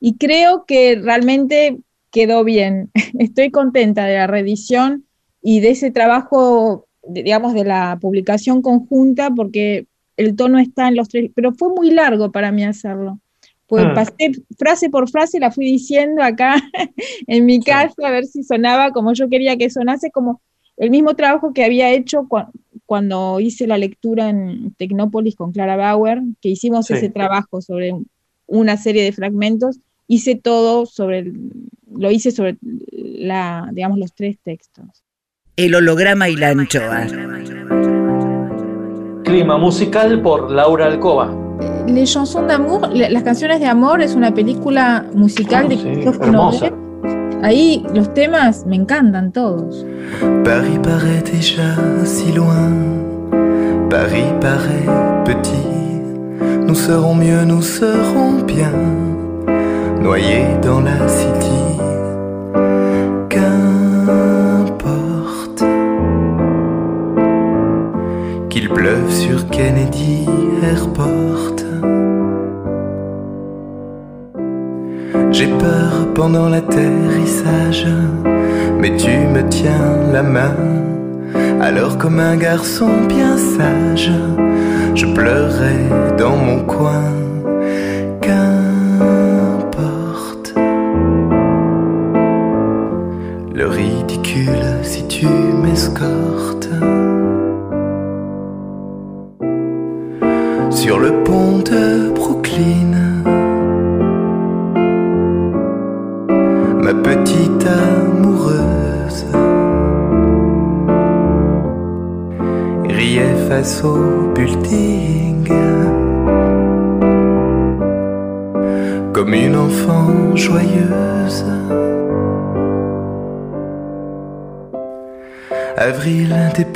y 0.00 0.16
creo 0.16 0.64
que 0.64 0.96
realmente 0.96 1.78
quedó 2.10 2.42
bien. 2.44 2.90
Estoy 3.18 3.50
contenta 3.50 4.06
de 4.06 4.16
la 4.16 4.26
reedición 4.26 5.04
y 5.42 5.60
de 5.60 5.70
ese 5.70 5.90
trabajo, 5.90 6.86
digamos, 7.08 7.54
de 7.54 7.64
la 7.64 7.98
publicación 8.00 8.62
conjunta, 8.62 9.30
porque 9.30 9.86
el 10.16 10.36
tono 10.36 10.58
está 10.58 10.88
en 10.88 10.96
los 10.96 11.08
tres, 11.08 11.30
pero 11.34 11.52
fue 11.52 11.68
muy 11.74 11.90
largo 11.90 12.30
para 12.32 12.52
mí 12.52 12.64
hacerlo. 12.64 13.18
Pues 13.66 13.86
Mm. 13.86 13.94
pasé 13.94 14.32
frase 14.58 14.90
por 14.90 15.08
frase, 15.08 15.40
la 15.40 15.50
fui 15.50 15.64
diciendo 15.64 16.22
acá 16.22 16.54
en 17.26 17.46
mi 17.46 17.60
casa, 17.60 17.94
a 18.06 18.10
ver 18.10 18.26
si 18.26 18.42
sonaba 18.42 18.90
como 18.92 19.12
yo 19.14 19.28
quería 19.28 19.56
que 19.56 19.70
sonase, 19.70 20.10
como 20.10 20.40
el 20.76 20.90
mismo 20.90 21.14
trabajo 21.14 21.52
que 21.52 21.64
había 21.64 21.90
hecho 21.92 22.22
cua- 22.28 22.50
cuando 22.86 23.40
hice 23.40 23.66
la 23.66 23.78
lectura 23.78 24.28
en 24.28 24.74
Tecnópolis 24.76 25.34
con 25.36 25.52
Clara 25.52 25.76
Bauer, 25.76 26.20
que 26.40 26.50
hicimos 26.50 26.86
Sí. 26.86 26.94
ese 26.94 27.08
trabajo 27.08 27.60
sobre 27.62 27.92
un- 27.92 28.06
una 28.46 28.76
serie 28.76 29.02
de 29.02 29.12
fragmentos, 29.12 29.80
hice 30.06 30.34
todo 30.34 30.84
sobre, 30.84 31.32
lo 31.90 32.10
hice 32.10 32.30
sobre 32.30 32.58
la, 32.92 33.70
digamos, 33.72 33.98
los 33.98 34.12
tres 34.14 34.36
textos. 34.42 34.84
El 35.56 35.72
holograma 35.76 36.28
y 36.28 36.34
la 36.34 36.48
anchoa. 36.48 37.06
Clima 39.22 39.56
musical 39.56 40.20
por 40.20 40.50
Laura 40.50 40.86
Alcoba. 40.86 41.30
Les 41.86 42.12
Chansons 42.12 42.48
d'amour, 42.48 42.88
las 42.92 43.22
canciones 43.22 43.60
de 43.60 43.66
amor, 43.66 44.02
es 44.02 44.16
una 44.16 44.34
película 44.34 45.04
musical 45.14 45.68
de 45.68 45.76
Sí, 45.76 45.82
Christophe 45.84 46.24
hermosa. 46.24 46.72
Ahí 47.44 47.86
los 47.94 48.12
temas 48.14 48.66
me 48.66 48.74
encantan 48.74 49.30
todos. 49.30 49.86
Paris 50.44 50.80
paraît 50.82 51.22
déjà 51.22 51.76
si 52.04 52.32
loin, 52.32 52.72
Paris 53.88 54.32
paraît 54.40 54.88
petit. 55.24 55.68
Nous 56.66 56.74
serons 56.74 57.14
mieux, 57.14 57.44
nous 57.44 57.62
serons 57.62 58.42
bien, 58.44 58.72
noyés 60.02 60.48
dans 60.62 60.80
la 60.80 61.06
city. 61.06 61.63
Qu'il 68.54 68.68
pleuve 68.68 69.10
sur 69.10 69.48
Kennedy 69.48 70.24
Airport. 70.62 71.56
J'ai 75.32 75.48
peur 75.48 76.14
pendant 76.14 76.48
l'atterrissage, 76.48 77.88
mais 78.78 78.96
tu 78.96 79.10
me 79.10 79.42
tiens 79.48 79.96
la 80.12 80.22
main. 80.22 80.54
Alors 81.60 81.98
comme 81.98 82.20
un 82.20 82.36
garçon 82.36 82.90
bien 83.08 83.36
sage, 83.36 84.12
je 84.94 85.06
pleurais 85.06 85.88
dans 86.16 86.36
mon 86.36 86.60
coin. 86.60 87.23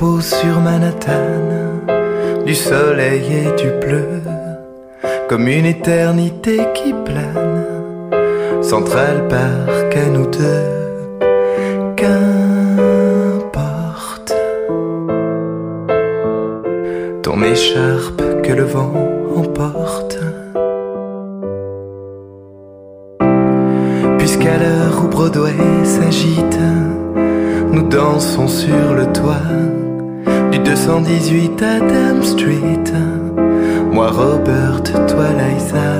Sur 0.01 0.61
Manhattan 0.61 1.83
du 2.47 2.55
soleil 2.55 3.25
et 3.33 3.51
du 3.61 3.69
bleu 3.85 4.23
comme 5.29 5.49
une 5.49 5.67
éternité 5.67 6.61
qui 6.73 6.95
plane. 7.05 7.65
Central 8.63 9.27
Park 9.29 9.97
à 9.97 10.07
nous 10.09 10.27
deux, 10.27 10.63
qu'importe 11.97 12.23
ton 17.23 17.43
écharpe 17.43 18.23
que 18.45 18.53
le 18.53 18.63
vent 18.63 18.95
emporte. 19.37 20.21
Puisqu'à 24.19 24.59
l'heure 24.59 25.03
où 25.05 25.09
Broadway 25.09 25.57
s'agite, 25.83 26.61
nous 27.73 27.83
dansons 27.89 28.47
sur 28.47 28.95
le 28.95 29.07
toit 29.13 29.68
du 30.89 30.95
218 30.95 31.63
Adam 31.63 32.23
Street. 32.23 32.93
Moi 33.93 34.11
Robert, 34.11 34.83
toi 34.83 35.29
Liza. 35.37 35.98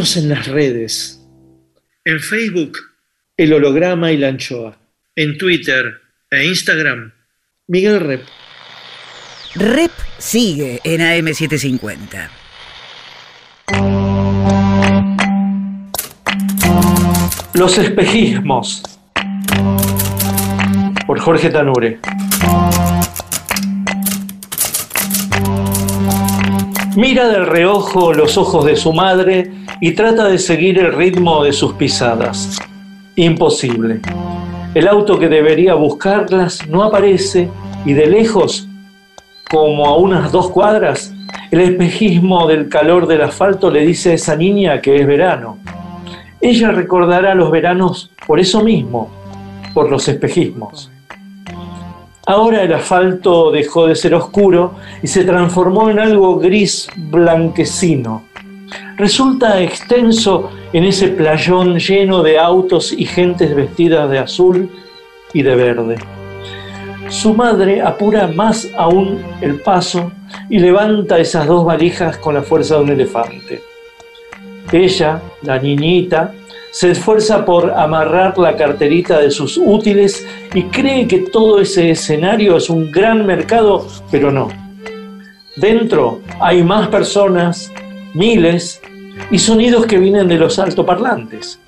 Seguinos 0.00 0.16
en 0.16 0.28
las 0.30 0.46
redes. 0.46 1.20
En 2.06 2.20
Facebook, 2.20 2.78
El 3.36 3.52
Holograma 3.52 4.10
y 4.10 4.16
la 4.16 4.28
Anchoa. 4.28 4.78
En 5.14 5.36
Twitter 5.36 6.00
e 6.30 6.46
Instagram, 6.46 7.12
Miguel 7.66 8.00
Rep. 8.00 8.22
Rep 9.56 9.90
sigue 10.16 10.80
en 10.84 11.02
AM750. 11.02 12.30
Los 17.52 17.76
espejismos. 17.76 18.82
Por 21.06 21.20
Jorge 21.20 21.50
Tanure. 21.50 21.98
Mira 26.96 27.28
de 27.28 27.44
reojo 27.44 28.14
los 28.14 28.38
ojos 28.38 28.64
de 28.64 28.76
su 28.76 28.94
madre 28.94 29.59
y 29.80 29.92
trata 29.92 30.28
de 30.28 30.38
seguir 30.38 30.78
el 30.78 30.92
ritmo 30.92 31.42
de 31.42 31.52
sus 31.52 31.72
pisadas. 31.72 32.58
Imposible. 33.16 34.00
El 34.74 34.86
auto 34.86 35.18
que 35.18 35.28
debería 35.28 35.74
buscarlas 35.74 36.66
no 36.68 36.84
aparece 36.84 37.48
y 37.84 37.94
de 37.94 38.06
lejos, 38.06 38.68
como 39.50 39.86
a 39.86 39.96
unas 39.96 40.30
dos 40.30 40.50
cuadras, 40.50 41.12
el 41.50 41.60
espejismo 41.60 42.46
del 42.46 42.68
calor 42.68 43.06
del 43.06 43.22
asfalto 43.22 43.70
le 43.70 43.80
dice 43.80 44.12
a 44.12 44.14
esa 44.14 44.36
niña 44.36 44.80
que 44.80 44.96
es 44.96 45.06
verano. 45.06 45.58
Ella 46.40 46.70
recordará 46.70 47.34
los 47.34 47.50
veranos 47.50 48.10
por 48.26 48.38
eso 48.38 48.62
mismo, 48.62 49.10
por 49.74 49.90
los 49.90 50.06
espejismos. 50.08 50.90
Ahora 52.26 52.62
el 52.62 52.72
asfalto 52.72 53.50
dejó 53.50 53.86
de 53.86 53.96
ser 53.96 54.14
oscuro 54.14 54.74
y 55.02 55.08
se 55.08 55.24
transformó 55.24 55.90
en 55.90 55.98
algo 55.98 56.38
gris 56.38 56.88
blanquecino. 56.96 58.29
Resulta 59.00 59.62
extenso 59.62 60.50
en 60.74 60.84
ese 60.84 61.08
playón 61.08 61.78
lleno 61.78 62.22
de 62.22 62.38
autos 62.38 62.92
y 62.92 63.06
gentes 63.06 63.56
vestidas 63.56 64.10
de 64.10 64.18
azul 64.18 64.68
y 65.32 65.40
de 65.40 65.56
verde. 65.56 65.96
Su 67.08 67.32
madre 67.32 67.80
apura 67.80 68.26
más 68.26 68.68
aún 68.76 69.22
el 69.40 69.58
paso 69.62 70.12
y 70.50 70.58
levanta 70.58 71.18
esas 71.18 71.46
dos 71.46 71.64
valijas 71.64 72.18
con 72.18 72.34
la 72.34 72.42
fuerza 72.42 72.76
de 72.76 72.82
un 72.82 72.90
elefante. 72.90 73.62
Ella, 74.70 75.22
la 75.44 75.58
niñita, 75.58 76.34
se 76.70 76.90
esfuerza 76.90 77.46
por 77.46 77.70
amarrar 77.70 78.36
la 78.36 78.54
carterita 78.54 79.18
de 79.18 79.30
sus 79.30 79.56
útiles 79.56 80.26
y 80.52 80.64
cree 80.64 81.08
que 81.08 81.20
todo 81.20 81.58
ese 81.58 81.90
escenario 81.92 82.58
es 82.58 82.68
un 82.68 82.92
gran 82.92 83.24
mercado, 83.24 83.86
pero 84.10 84.30
no. 84.30 84.50
Dentro 85.56 86.20
hay 86.38 86.62
más 86.62 86.88
personas, 86.88 87.72
miles, 88.12 88.82
y 89.30 89.38
sonidos 89.38 89.86
que 89.86 89.98
vienen 89.98 90.28
de 90.28 90.38
los 90.38 90.58
altoparlantes. 90.58 91.60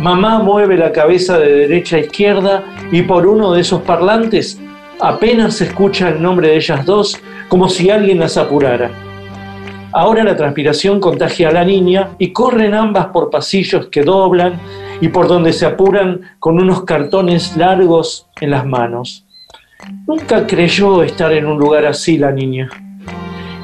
Mamá 0.00 0.38
mueve 0.40 0.76
la 0.76 0.92
cabeza 0.92 1.38
de 1.38 1.50
derecha 1.50 1.96
a 1.96 2.00
izquierda 2.00 2.64
y 2.92 3.02
por 3.02 3.26
uno 3.26 3.52
de 3.52 3.62
esos 3.62 3.82
parlantes 3.82 4.60
apenas 5.00 5.54
se 5.54 5.64
escucha 5.64 6.08
el 6.08 6.22
nombre 6.22 6.48
de 6.48 6.56
ellas 6.56 6.84
dos 6.84 7.18
como 7.48 7.68
si 7.68 7.90
alguien 7.90 8.20
las 8.20 8.36
apurara. 8.36 8.90
Ahora 9.92 10.22
la 10.22 10.36
transpiración 10.36 11.00
contagia 11.00 11.48
a 11.48 11.52
la 11.52 11.64
niña 11.64 12.10
y 12.18 12.32
corren 12.32 12.74
ambas 12.74 13.06
por 13.06 13.30
pasillos 13.30 13.86
que 13.86 14.02
doblan 14.02 14.60
y 15.00 15.08
por 15.08 15.28
donde 15.28 15.52
se 15.52 15.64
apuran 15.64 16.20
con 16.38 16.60
unos 16.60 16.84
cartones 16.84 17.56
largos 17.56 18.28
en 18.40 18.50
las 18.50 18.66
manos. 18.66 19.24
Nunca 20.06 20.46
creyó 20.46 21.02
estar 21.02 21.32
en 21.32 21.46
un 21.46 21.58
lugar 21.58 21.86
así 21.86 22.18
la 22.18 22.30
niña. 22.30 22.68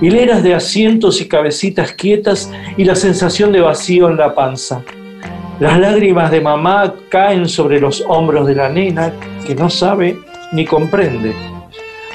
Hileras 0.01 0.43
de 0.43 0.55
asientos 0.55 1.21
y 1.21 1.29
cabecitas 1.29 1.93
quietas 1.93 2.51
y 2.77 2.85
la 2.85 2.95
sensación 2.95 3.53
de 3.53 3.61
vacío 3.61 4.09
en 4.09 4.17
la 4.17 4.35
panza. 4.35 4.83
Las 5.61 5.79
lágrimas 5.79 6.31
de 6.33 6.41
mamá 6.41 6.95
caen 7.09 7.49
sobre 7.49 7.81
los 7.81 8.05
hombros 8.09 8.47
de 8.47 8.57
la 8.57 8.69
nena 8.69 9.13
que 9.47 9.55
no 9.55 9.71
sabe 9.71 10.19
ni 10.53 10.65
comprende. 10.65 11.33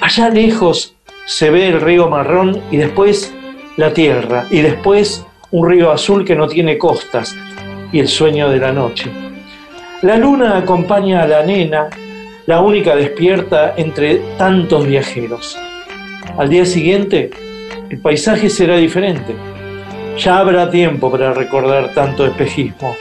Allá 0.02 0.30
lejos 0.30 0.96
se 1.26 1.50
ve 1.50 1.70
el 1.70 1.80
río 1.80 2.10
marrón 2.10 2.62
y 2.70 2.78
después 2.78 3.34
la 3.78 3.94
tierra 3.94 4.46
y 4.50 4.62
después 4.62 5.26
un 5.52 5.70
río 5.70 5.92
azul 5.92 6.26
que 6.26 6.36
no 6.36 6.48
tiene 6.48 6.78
costas 6.78 7.36
y 7.94 8.00
el 8.00 8.08
sueño 8.08 8.50
de 8.50 8.58
la 8.58 8.74
noche. 8.74 9.10
La 10.02 10.18
luna 10.18 10.58
acompaña 10.58 11.24
a 11.24 11.28
la 11.28 11.44
nena, 11.44 11.89
la 12.46 12.62
única 12.62 12.96
despierta 12.96 13.74
entre 13.78 14.18
tantos 14.38 14.86
viajeros. 14.86 15.58
Al 16.38 16.50
día 16.50 16.65
siguiente, 16.65 17.32
el 17.89 17.99
paisaje 17.99 18.49
será 18.49 18.78
diferente. 18.78 19.36
Ya 20.17 20.38
habrá 20.38 20.69
tiempo 20.69 21.12
para 21.12 21.34
recordar 21.34 21.93
tanto 21.93 22.25
espejismo. 22.25 22.95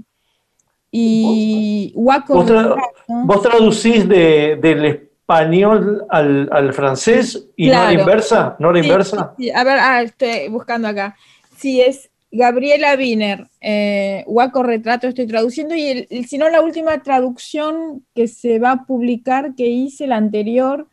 y 0.90 1.92
Huaco 1.94 2.34
Vos, 2.34 2.46
tra- 2.46 2.62
Retrato. 2.62 2.86
vos 3.24 3.42
traducís 3.42 4.08
de- 4.08 4.56
del 4.60 4.84
español 4.84 6.04
al, 6.10 6.48
al 6.52 6.72
francés 6.74 7.46
y 7.56 7.68
no 7.70 7.80
a 7.80 7.84
la 7.86 7.92
inversa? 7.94 8.56
¿No 8.58 8.68
a 8.68 8.72
la 8.74 8.82
Sí, 8.82 8.88
inversa? 8.88 9.34
sí, 9.38 9.44
sí. 9.44 9.50
A 9.50 9.64
ver, 9.64 9.78
ah, 9.80 10.02
estoy 10.02 10.48
buscando 10.48 10.88
acá. 10.88 11.16
Sí, 11.56 11.80
es 11.80 12.10
Gabriela 12.30 12.94
Wiener, 12.96 13.46
eh, 13.60 14.24
Huaco 14.26 14.62
Retrato 14.62 15.06
estoy 15.08 15.26
traduciendo 15.26 15.74
y 15.74 15.86
el- 15.86 16.06
el- 16.10 16.26
si 16.26 16.36
no 16.38 16.48
la 16.50 16.60
última 16.60 17.02
traducción 17.02 18.04
que 18.14 18.28
se 18.28 18.58
va 18.58 18.72
a 18.72 18.84
publicar 18.84 19.54
que 19.54 19.66
hice, 19.66 20.06
la 20.06 20.16
anterior, 20.16 20.86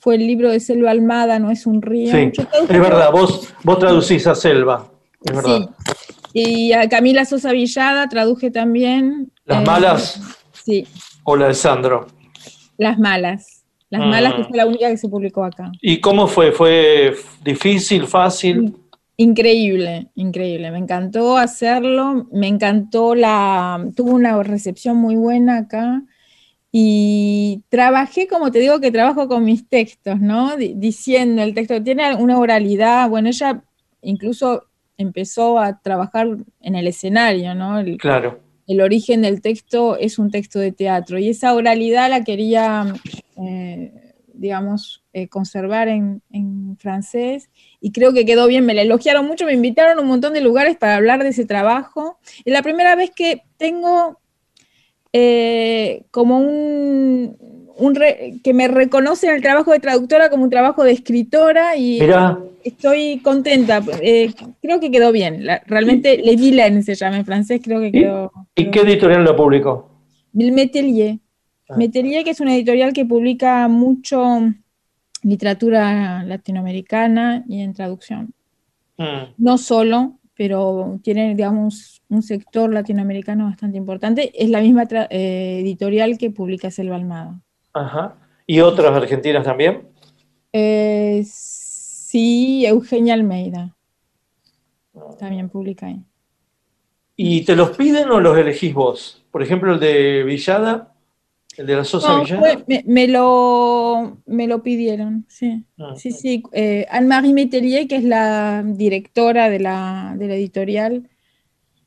fue 0.00 0.14
el 0.14 0.26
libro 0.26 0.50
de 0.50 0.60
Selva 0.60 0.90
Almada, 0.92 1.38
No 1.40 1.50
es 1.50 1.66
un 1.66 1.82
río. 1.82 2.12
Sí, 2.12 2.30
es 2.68 2.80
verdad, 2.80 3.10
vos, 3.12 3.52
vos 3.64 3.78
traducís 3.78 4.26
a 4.28 4.34
Selva, 4.36 4.88
es 5.24 5.34
verdad. 5.36 5.70
Sí. 6.32 6.40
Y 6.68 6.72
a 6.72 6.88
Camila 6.88 7.24
Sosa 7.24 7.52
Villada 7.52 8.08
traduje 8.08 8.50
también. 8.50 9.32
¿Las 9.44 9.62
eh, 9.62 9.66
malas 9.66 10.20
Sí, 10.52 10.86
o 11.24 11.36
la 11.36 11.48
de 11.48 11.54
Sandro? 11.54 12.06
Las 12.76 12.98
Malas. 12.98 13.64
Las 13.90 14.02
Mm. 14.02 14.10
Malas, 14.10 14.34
que 14.34 14.44
fue 14.44 14.56
la 14.58 14.66
única 14.66 14.88
que 14.90 14.98
se 14.98 15.08
publicó 15.08 15.42
acá. 15.44 15.72
¿Y 15.80 16.00
cómo 16.00 16.26
fue? 16.26 16.52
¿Fue 16.52 17.14
difícil, 17.42 18.06
fácil? 18.06 18.76
Increíble, 19.16 20.08
increíble. 20.14 20.70
Me 20.70 20.78
encantó 20.78 21.38
hacerlo, 21.38 22.28
me 22.30 22.46
encantó 22.46 23.14
la, 23.14 23.82
tuvo 23.96 24.12
una 24.12 24.40
recepción 24.42 24.96
muy 24.98 25.16
buena 25.16 25.56
acá 25.58 26.02
y 26.70 27.62
trabajé, 27.70 28.28
como 28.28 28.50
te 28.52 28.58
digo, 28.60 28.78
que 28.78 28.92
trabajo 28.92 29.26
con 29.26 29.44
mis 29.44 29.68
textos, 29.68 30.20
¿no? 30.20 30.56
Di- 30.56 30.74
diciendo 30.76 31.42
el 31.42 31.54
texto, 31.54 31.82
tiene 31.82 32.14
una 32.14 32.38
oralidad, 32.38 33.08
bueno, 33.08 33.28
ella 33.30 33.62
incluso 34.02 34.64
empezó 34.98 35.58
a 35.58 35.80
trabajar 35.80 36.26
en 36.60 36.74
el 36.74 36.86
escenario, 36.86 37.54
¿no? 37.54 37.78
El, 37.78 37.96
Claro. 37.96 38.40
el 38.66 38.80
origen 38.82 39.22
del 39.22 39.40
texto 39.40 39.96
es 39.96 40.18
un 40.18 40.30
texto 40.30 40.58
de 40.58 40.72
teatro 40.72 41.18
y 41.18 41.30
esa 41.30 41.54
oralidad 41.54 42.10
la 42.10 42.24
quería, 42.24 42.92
eh, 43.36 44.12
digamos, 44.34 45.02
eh, 45.14 45.28
conservar 45.28 45.88
en, 45.88 46.20
en 46.30 46.76
francés 46.76 47.48
y 47.80 47.92
creo 47.92 48.12
que 48.12 48.26
quedó 48.26 48.46
bien, 48.46 48.66
me 48.66 48.74
la 48.74 48.82
elogiaron 48.82 49.26
mucho, 49.26 49.46
me 49.46 49.54
invitaron 49.54 49.98
a 49.98 50.02
un 50.02 50.08
montón 50.08 50.34
de 50.34 50.40
lugares 50.42 50.76
para 50.76 50.96
hablar 50.96 51.22
de 51.22 51.30
ese 51.30 51.46
trabajo. 51.46 52.18
Es 52.44 52.52
la 52.52 52.62
primera 52.62 52.94
vez 52.96 53.10
que 53.10 53.42
tengo 53.56 54.20
eh, 55.12 56.04
como 56.10 56.38
un, 56.38 57.38
un 57.78 57.94
re- 57.94 58.34
que 58.42 58.52
me 58.54 58.68
reconocen 58.68 59.30
el 59.34 59.42
trabajo 59.42 59.72
de 59.72 59.80
traductora 59.80 60.28
como 60.30 60.44
un 60.44 60.50
trabajo 60.50 60.84
de 60.84 60.92
escritora 60.92 61.76
y 61.76 62.00
Mirá, 62.00 62.38
estoy 62.64 63.18
contenta. 63.20 63.82
Eh, 64.02 64.32
creo 64.60 64.80
que 64.80 64.90
quedó 64.90 65.12
bien. 65.12 65.46
La- 65.46 65.62
realmente 65.66 66.18
Le 66.18 66.36
Vilaine 66.36 66.82
se 66.82 66.94
llama 66.94 67.16
en 67.18 67.24
francés, 67.24 67.60
creo 67.62 67.80
que 67.80 67.92
quedó. 67.92 68.32
¿y 68.54 68.70
qué 68.70 68.80
editorial 68.80 69.24
lo 69.24 69.36
publicó? 69.36 69.90
El 70.36 70.52
Metelier. 70.52 71.18
Ah. 71.68 71.76
Metelier, 71.76 72.24
que 72.24 72.30
es 72.30 72.40
una 72.40 72.54
editorial 72.54 72.92
que 72.92 73.04
publica 73.04 73.68
mucho 73.68 74.40
literatura 75.22 76.22
latinoamericana 76.24 77.44
y 77.48 77.60
en 77.60 77.74
traducción. 77.74 78.32
Mm, 78.96 79.34
No 79.38 79.58
solo, 79.58 80.18
pero 80.36 80.98
tiene, 81.02 81.34
digamos, 81.34 82.02
un 82.08 82.22
sector 82.22 82.72
latinoamericano 82.72 83.44
bastante 83.44 83.76
importante. 83.76 84.30
Es 84.34 84.48
la 84.50 84.60
misma 84.60 84.84
eh, 85.10 85.58
editorial 85.62 86.16
que 86.18 86.30
publica 86.30 86.70
Selva 86.70 86.96
Almada. 86.96 87.40
Ajá. 87.78 88.16
¿Y 88.46 88.60
otras 88.60 88.92
argentinas 88.92 89.44
también? 89.44 89.88
Eh, 90.52 91.22
sí, 91.26 92.64
Eugenia 92.66 93.14
Almeida. 93.14 93.76
También 95.18 95.48
publica 95.48 95.86
ahí. 95.86 96.02
¿Y 97.16 97.44
te 97.44 97.54
los 97.56 97.76
piden 97.76 98.10
o 98.10 98.20
los 98.20 98.36
elegís 98.38 98.72
vos? 98.74 99.24
Por 99.30 99.42
ejemplo, 99.42 99.72
el 99.74 99.80
de 99.80 100.22
Villada, 100.24 100.94
el 101.56 101.66
de 101.66 101.76
la 101.76 101.84
Sosa 101.84 102.12
No, 102.12 102.22
Villada. 102.22 102.40
fue- 102.40 102.64
me, 102.66 102.84
me 102.86 103.08
lo, 103.08 104.18
me 104.26 104.46
lo 104.46 104.62
pidieron, 104.62 105.24
sí. 105.28 105.64
Ah. 105.78 105.94
Sí, 105.96 106.12
sí. 106.12 106.42
eh, 106.52 106.86
Anne-Marie 106.90 107.34
Metelier, 107.34 107.86
que 107.88 107.96
es 107.96 108.04
la 108.04 108.62
directora 108.64 109.50
de 109.50 109.58
la, 109.60 110.14
de 110.16 110.28
la 110.28 110.34
editorial, 110.34 111.08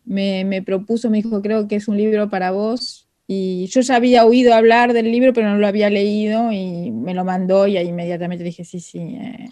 me, 0.06 0.43
me 0.45 0.62
propuso, 0.62 1.10
me 1.10 1.21
dijo, 1.21 1.41
creo 1.41 1.67
que 1.67 1.77
es 1.77 1.88
un 1.88 1.97
libro 1.97 2.30
para 2.30 2.51
vos. 2.51 3.08
Y 3.34 3.67
yo 3.67 3.80
ya 3.80 3.96
había 3.96 4.26
oído 4.26 4.54
hablar 4.54 4.91
del 4.91 5.10
libro, 5.10 5.32
pero 5.32 5.50
no 5.50 5.58
lo 5.58 5.65
había 5.65 5.89
leído 5.89 6.52
y 6.52 6.91
me 6.91 7.13
lo 7.13 7.24
mandó 7.24 7.65
y 7.65 7.78
ahí 7.78 7.88
inmediatamente 7.88 8.44
dije, 8.44 8.65
sí, 8.65 8.82
sí. 8.82 9.00
eh". 9.00 9.48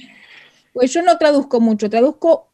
Pues 0.73 0.91
yo 0.91 1.01
no 1.01 1.17
traduzco 1.17 1.61
mucho, 1.61 1.89
traduzco 1.89 2.51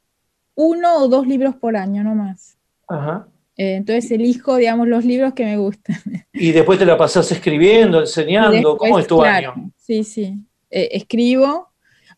uno 0.54 0.98
o 1.00 1.08
dos 1.08 1.26
libros 1.26 1.56
por 1.56 1.78
año, 1.78 2.04
no 2.04 2.14
más. 2.14 2.60
Ajá. 2.88 3.28
Eh, 3.58 3.74
entonces 3.74 4.12
elijo, 4.12 4.58
digamos, 4.58 4.88
los 4.88 5.04
libros 5.04 5.34
que 5.34 5.46
me 5.46 5.58
gustan. 5.58 5.96
Y 6.32 6.52
después 6.52 6.78
te 6.78 6.86
la 6.86 6.96
pasás 6.96 7.32
escribiendo, 7.32 8.02
enseñando. 8.02 8.52
después, 8.74 8.78
¿Cómo 8.78 9.00
es 9.00 9.08
tu 9.08 9.18
claro, 9.18 9.54
año? 9.54 9.72
Sí, 9.78 10.04
sí. 10.04 10.38
Eh, 10.70 10.90
escribo. 10.92 11.70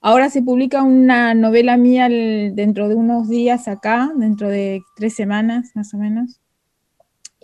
Ahora 0.01 0.29
se 0.29 0.41
publica 0.41 0.83
una 0.83 1.33
novela 1.33 1.77
mía 1.77 2.07
el- 2.07 2.51
dentro 2.55 2.89
de 2.89 2.95
unos 2.95 3.29
días 3.29 3.69
acá, 3.69 4.11
dentro 4.17 4.49
de 4.49 4.81
tres 4.97 5.13
semanas 5.15 5.71
más 5.75 5.93
o 5.93 5.97
menos. 5.97 6.41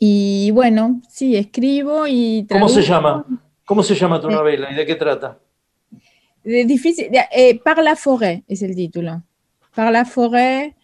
Y 0.05 0.51
bueno, 0.51 1.01
sí, 1.07 1.37
escribo 1.37 2.05
y 2.07 2.45
¿Cómo 2.49 2.67
se 2.67 2.81
llama? 2.81 3.25
¿Cómo 3.65 3.81
se 3.83 3.95
llama 3.95 4.19
tu 4.19 4.27
Eh, 4.27 4.33
novela 4.33 4.69
y 4.69 4.75
de 4.75 4.85
qué 4.85 4.95
trata? 4.95 5.39
De 6.43 6.65
difícil, 6.65 7.09
de- 7.09 7.21
eh, 7.31 7.57
Par 7.63 7.81
la 7.81 7.95
forêt 7.95 8.43
es 8.49 8.61
el 8.63 8.75
título. 8.75 9.23
Par 9.73 9.93
la 9.93 10.03
forêt, 10.03 10.75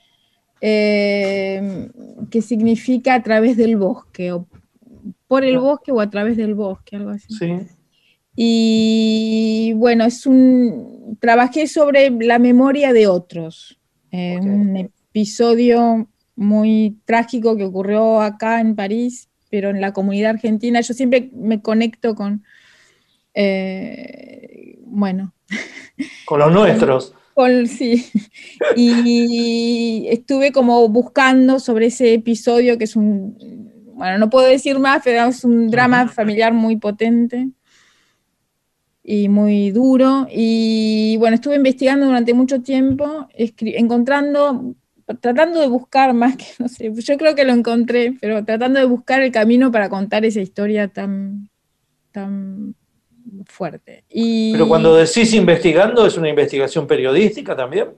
eh, 0.61 1.89
que 2.31 2.41
significa 2.41 3.15
a 3.15 3.21
través 3.21 3.57
del 3.57 3.75
bosque, 3.75 4.31
o 4.31 4.47
por 5.27 5.43
el 5.43 5.57
Ah. 5.57 5.59
bosque 5.59 5.91
o 5.91 5.99
a 5.99 6.09
través 6.09 6.37
del 6.37 6.55
bosque, 6.55 6.95
algo 6.95 7.09
así. 7.09 7.27
Sí. 7.33 7.49
Y 8.37 9.73
bueno, 9.75 10.05
es 10.05 10.25
un. 10.25 11.17
Trabajé 11.19 11.67
sobre 11.67 12.09
la 12.09 12.39
memoria 12.39 12.93
de 12.93 13.07
otros. 13.07 13.77
Eh. 14.13 14.39
Un 14.41 14.77
episodio 14.77 16.07
muy 16.39 16.97
trágico 17.05 17.57
que 17.57 17.65
ocurrió 17.65 18.21
acá 18.21 18.61
en 18.61 18.75
París, 18.75 19.29
pero 19.51 19.69
en 19.69 19.81
la 19.81 19.91
comunidad 19.93 20.31
argentina. 20.31 20.79
Yo 20.81 20.93
siempre 20.93 21.29
me 21.33 21.61
conecto 21.61 22.15
con. 22.15 22.43
eh, 23.33 24.79
bueno, 24.85 25.33
Con 26.25 26.39
los 26.39 26.51
nuestros. 26.51 27.13
con- 27.33 27.67
sí. 27.67 28.05
Y 28.75 30.07
estuve 30.09 30.51
como 30.51 30.87
buscando 30.89 31.59
sobre 31.59 31.87
ese 31.87 32.13
episodio 32.13 32.77
que 32.77 32.83
es 32.85 32.95
un, 32.95 33.37
bueno, 33.95 34.17
no 34.17 34.29
puedo 34.29 34.47
decir 34.47 34.79
más, 34.79 35.01
pero 35.03 35.25
es 35.29 35.43
un 35.43 35.69
drama 35.69 36.07
familiar 36.07 36.53
muy 36.53 36.77
potente 36.77 37.49
y 39.03 39.27
muy 39.29 39.71
duro. 39.71 40.27
Y 40.31 41.17
bueno, 41.17 41.35
estuve 41.35 41.55
investigando 41.55 42.05
durante 42.05 42.33
mucho 42.33 42.61
tiempo, 42.61 43.27
encontrando, 43.35 44.75
tratando 45.15 45.59
de 45.59 45.67
buscar 45.67 46.13
más 46.13 46.35
que, 46.37 46.45
no 46.59 46.67
sé, 46.67 46.91
yo 46.93 47.17
creo 47.17 47.35
que 47.35 47.45
lo 47.45 47.53
encontré, 47.53 48.15
pero 48.19 48.43
tratando 48.43 48.79
de 48.79 48.85
buscar 48.85 49.21
el 49.21 49.31
camino 49.31 49.71
para 49.71 49.89
contar 49.89 50.25
esa 50.25 50.41
historia 50.41 50.87
tan, 50.87 51.49
tan 52.11 52.75
fuerte. 53.45 54.03
Y, 54.09 54.51
Pero 54.53 54.67
cuando 54.67 54.95
decís 54.95 55.33
investigando, 55.33 56.05
¿es 56.05 56.17
una 56.17 56.29
investigación 56.29 56.87
periodística 56.87 57.55
también? 57.55 57.89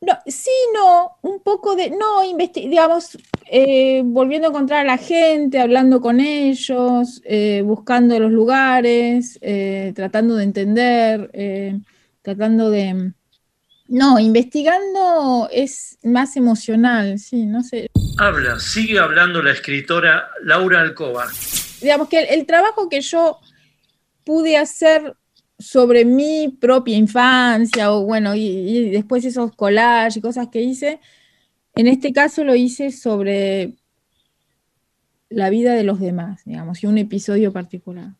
No, 0.00 0.12
sí, 0.26 0.50
no, 0.74 1.12
un 1.22 1.40
poco 1.40 1.76
de, 1.76 1.88
no, 1.88 2.20
digamos, 2.54 3.16
eh, 3.50 4.02
volviendo 4.04 4.48
a 4.48 4.50
encontrar 4.50 4.80
a 4.80 4.84
la 4.84 4.98
gente, 4.98 5.60
hablando 5.60 6.02
con 6.02 6.20
ellos, 6.20 7.22
eh, 7.24 7.62
buscando 7.64 8.18
los 8.20 8.30
lugares, 8.30 9.38
eh, 9.40 9.92
tratando 9.94 10.36
de 10.36 10.44
entender, 10.44 11.80
tratando 12.22 12.70
de... 12.70 13.12
No, 13.94 14.18
investigando 14.18 15.48
es 15.52 16.00
más 16.02 16.36
emocional, 16.36 17.16
sí, 17.20 17.46
no 17.46 17.62
sé. 17.62 17.92
Habla, 18.18 18.58
sigue 18.58 18.98
hablando 18.98 19.40
la 19.40 19.52
escritora 19.52 20.30
Laura 20.42 20.80
Alcoba. 20.80 21.28
Digamos 21.80 22.08
que 22.08 22.22
el, 22.22 22.40
el 22.40 22.44
trabajo 22.44 22.88
que 22.88 23.00
yo 23.02 23.38
pude 24.24 24.56
hacer 24.56 25.14
sobre 25.60 26.04
mi 26.04 26.48
propia 26.60 26.96
infancia, 26.96 27.92
o 27.92 28.04
bueno, 28.04 28.34
y, 28.34 28.40
y 28.40 28.90
después 28.90 29.24
esos 29.24 29.54
collages 29.54 30.16
y 30.16 30.20
cosas 30.20 30.48
que 30.48 30.60
hice, 30.60 30.98
en 31.76 31.86
este 31.86 32.12
caso 32.12 32.42
lo 32.42 32.56
hice 32.56 32.90
sobre 32.90 33.76
la 35.28 35.50
vida 35.50 35.74
de 35.74 35.84
los 35.84 36.00
demás, 36.00 36.42
digamos, 36.44 36.82
y 36.82 36.88
un 36.88 36.98
episodio 36.98 37.52
particular. 37.52 38.14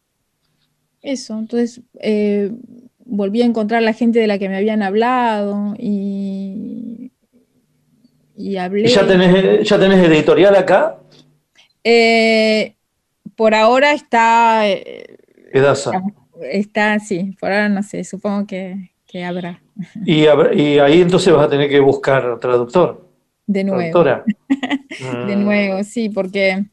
Eso, 1.02 1.36
entonces 1.36 1.80
eh, 1.94 2.52
volví 3.04 3.42
a 3.42 3.46
encontrar 3.46 3.82
la 3.82 3.92
gente 3.92 4.18
de 4.18 4.26
la 4.26 4.38
que 4.38 4.48
me 4.48 4.56
habían 4.56 4.82
hablado 4.82 5.74
y, 5.78 7.12
y 8.36 8.56
hablé. 8.56 8.88
¿Y 8.88 8.92
ya 8.92 9.06
tenés, 9.06 9.68
ya 9.68 9.78
tenés 9.78 10.06
editorial 10.08 10.54
acá? 10.56 10.98
Eh, 11.84 12.74
por 13.36 13.54
ahora 13.54 13.92
está, 13.92 14.68
eh, 14.68 15.16
Edasa. 15.52 16.02
está, 16.50 16.98
sí, 16.98 17.36
por 17.40 17.50
ahora 17.52 17.68
no 17.68 17.82
sé, 17.82 18.04
supongo 18.04 18.46
que, 18.46 18.90
que 19.06 19.24
habrá 19.24 19.60
Y, 20.04 20.22
y 20.24 20.78
ahí 20.78 21.02
entonces 21.02 21.32
vas 21.32 21.46
a 21.46 21.50
tener 21.50 21.68
que 21.68 21.80
buscar 21.80 22.38
traductor, 22.40 23.08
de 23.46 23.64
nuevo. 23.64 23.78
traductora. 23.78 24.24
De 25.26 25.36
Mm. 25.36 25.44
nuevo, 25.44 25.82
sí, 25.82 26.08
porque 26.08 26.66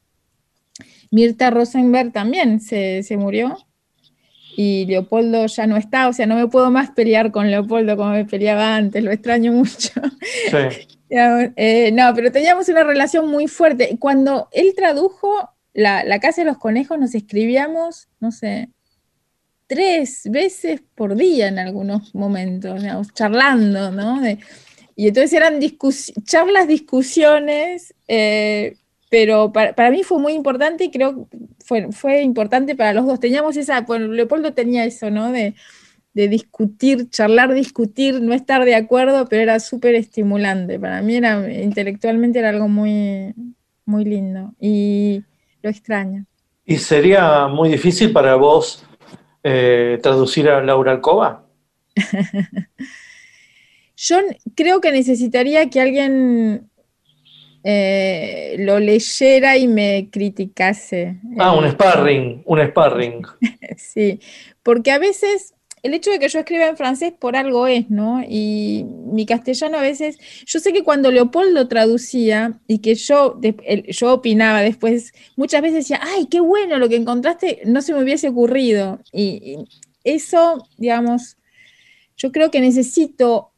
Mirta 1.10 1.50
Rosenberg 1.50 2.12
también 2.12 2.60
se, 2.60 3.02
se 3.04 3.18
murió 3.18 3.58
y 4.56 4.86
Leopoldo 4.86 5.46
ya 5.48 5.66
no 5.68 5.78
está, 5.78 6.08
o 6.10 6.14
sea, 6.14 6.26
no 6.26 6.36
me 6.36 6.48
puedo 6.48 6.70
más 6.72 6.92
pelear 6.92 7.32
con 7.32 7.50
Leopoldo 7.50 7.96
como 7.98 8.12
me 8.12 8.26
peleaba 8.26 8.76
antes, 8.76 9.04
lo 9.04 9.12
extraño 9.12 9.52
mucho. 9.54 9.92
Sí. 10.50 10.88
Eh, 11.10 11.92
no, 11.94 12.14
pero 12.16 12.32
teníamos 12.32 12.70
una 12.70 12.84
relación 12.84 13.30
muy 13.30 13.48
fuerte. 13.48 13.98
Cuando 14.00 14.48
él 14.52 14.74
tradujo 14.76 15.50
la, 15.74 16.04
la 16.04 16.20
Casa 16.20 16.42
de 16.42 16.48
los 16.48 16.58
Conejos, 16.58 16.98
nos 17.00 17.16
escribíamos, 17.16 18.08
no 18.20 18.32
sé, 18.32 18.70
tres 19.68 20.24
veces 20.30 20.82
por 20.96 21.16
día 21.16 21.48
en 21.48 21.60
algunos 21.60 22.14
momentos, 22.14 22.82
digamos, 22.82 23.14
charlando, 23.14 23.92
¿no? 23.92 24.22
De- 24.22 24.40
y 24.96 25.08
entonces 25.08 25.34
eran 25.34 25.60
discus- 25.60 26.12
charlas, 26.26 26.68
discusiones, 26.68 27.94
eh, 28.08 28.76
pero 29.10 29.52
para, 29.52 29.74
para 29.74 29.90
mí 29.92 30.04
fue 30.04 30.20
muy 30.20 30.34
importante 30.34 30.84
y 30.86 30.92
creo 30.92 31.28
fue, 31.72 31.90
fue 31.94 32.22
importante 32.22 32.76
para 32.76 32.92
los 32.92 33.06
dos. 33.06 33.22
Teníamos 33.22 33.56
esa, 33.56 33.80
bueno, 33.80 34.08
Leopoldo 34.08 34.52
tenía 34.54 34.84
eso, 34.84 35.10
¿no? 35.10 35.32
De, 35.32 35.56
de 36.14 36.28
discutir, 36.28 37.10
charlar, 37.10 37.54
discutir, 37.54 38.22
no 38.22 38.34
estar 38.34 38.66
de 38.66 38.76
acuerdo, 38.76 39.26
pero 39.30 39.42
era 39.42 39.58
súper 39.62 39.96
estimulante. 39.96 40.78
Para 40.78 41.02
mí 41.02 41.16
era, 41.16 41.50
intelectualmente 41.50 42.40
era 42.40 42.50
algo 42.50 42.68
muy, 42.68 43.34
muy 43.86 44.04
lindo 44.04 44.54
y 44.60 45.24
lo 45.62 45.70
extraño. 45.70 46.26
¿Y 46.66 46.76
sería 46.76 47.48
muy 47.48 47.70
difícil 47.70 48.12
para 48.12 48.36
vos 48.36 48.86
eh, 49.42 49.98
traducir 50.04 50.50
a 50.50 50.62
Laura 50.62 50.92
Alcoba? 50.92 51.46
Yo 53.96 54.18
creo 54.56 54.82
que 54.82 54.92
necesitaría 54.92 55.70
que 55.70 55.80
alguien 55.80 56.70
eh, 57.64 58.56
lo 58.60 58.80
leyera 58.80 59.58
y 59.58 59.68
me 59.68 60.10
criticase. 60.12 61.18
Ah, 61.38 61.54
un 61.54 61.70
sparring, 61.70 62.44
un 62.46 62.68
sparring. 62.68 63.22
Sí, 63.78 64.20
porque 64.64 64.92
a 64.92 65.00
veces 65.00 65.54
el 65.84 65.94
hecho 65.94 66.12
de 66.12 66.20
que 66.20 66.28
yo 66.28 66.40
escriba 66.40 66.68
en 66.68 66.78
francés 66.78 67.14
por 67.18 67.36
algo 67.36 67.68
es, 67.68 67.90
¿no? 67.90 68.24
Y 68.28 68.86
mi 68.86 69.26
castellano 69.26 69.80
a 69.80 69.82
veces, 69.82 70.18
yo 70.46 70.60
sé 70.60 70.74
que 70.74 70.84
cuando 70.84 71.12
Leopoldo 71.12 71.68
traducía 71.68 72.60
y 72.68 72.80
que 72.80 72.96
yo, 72.96 73.40
yo 73.88 74.14
opinaba 74.14 74.62
después, 74.62 75.14
muchas 75.36 75.62
veces 75.62 75.78
decía, 75.80 76.00
ay, 76.02 76.28
qué 76.30 76.40
bueno 76.40 76.78
lo 76.78 76.90
que 76.90 76.98
encontraste, 76.98 77.62
no 77.66 77.82
se 77.82 77.94
me 77.94 78.04
hubiese 78.04 78.30
ocurrido. 78.30 79.00
Y, 79.12 79.22
y 79.44 79.68
eso, 80.04 80.68
digamos, 80.78 81.38
yo 82.16 82.32
creo 82.32 82.52
que 82.52 82.62
necesito, 82.62 83.51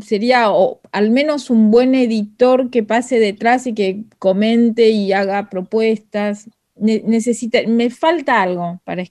sería 0.00 0.50
o 0.50 0.80
al 0.92 1.10
menos 1.10 1.50
un 1.50 1.70
buen 1.70 1.94
editor 1.94 2.70
que 2.70 2.82
pase 2.82 3.18
detrás 3.18 3.66
y 3.66 3.74
que 3.74 4.02
comente 4.18 4.88
y 4.90 5.12
haga 5.12 5.48
propuestas. 5.50 6.48
Ne- 6.78 7.02
necesita, 7.06 7.60
me 7.66 7.88
falta 7.88 8.42
algo 8.42 8.80
para, 8.84 9.02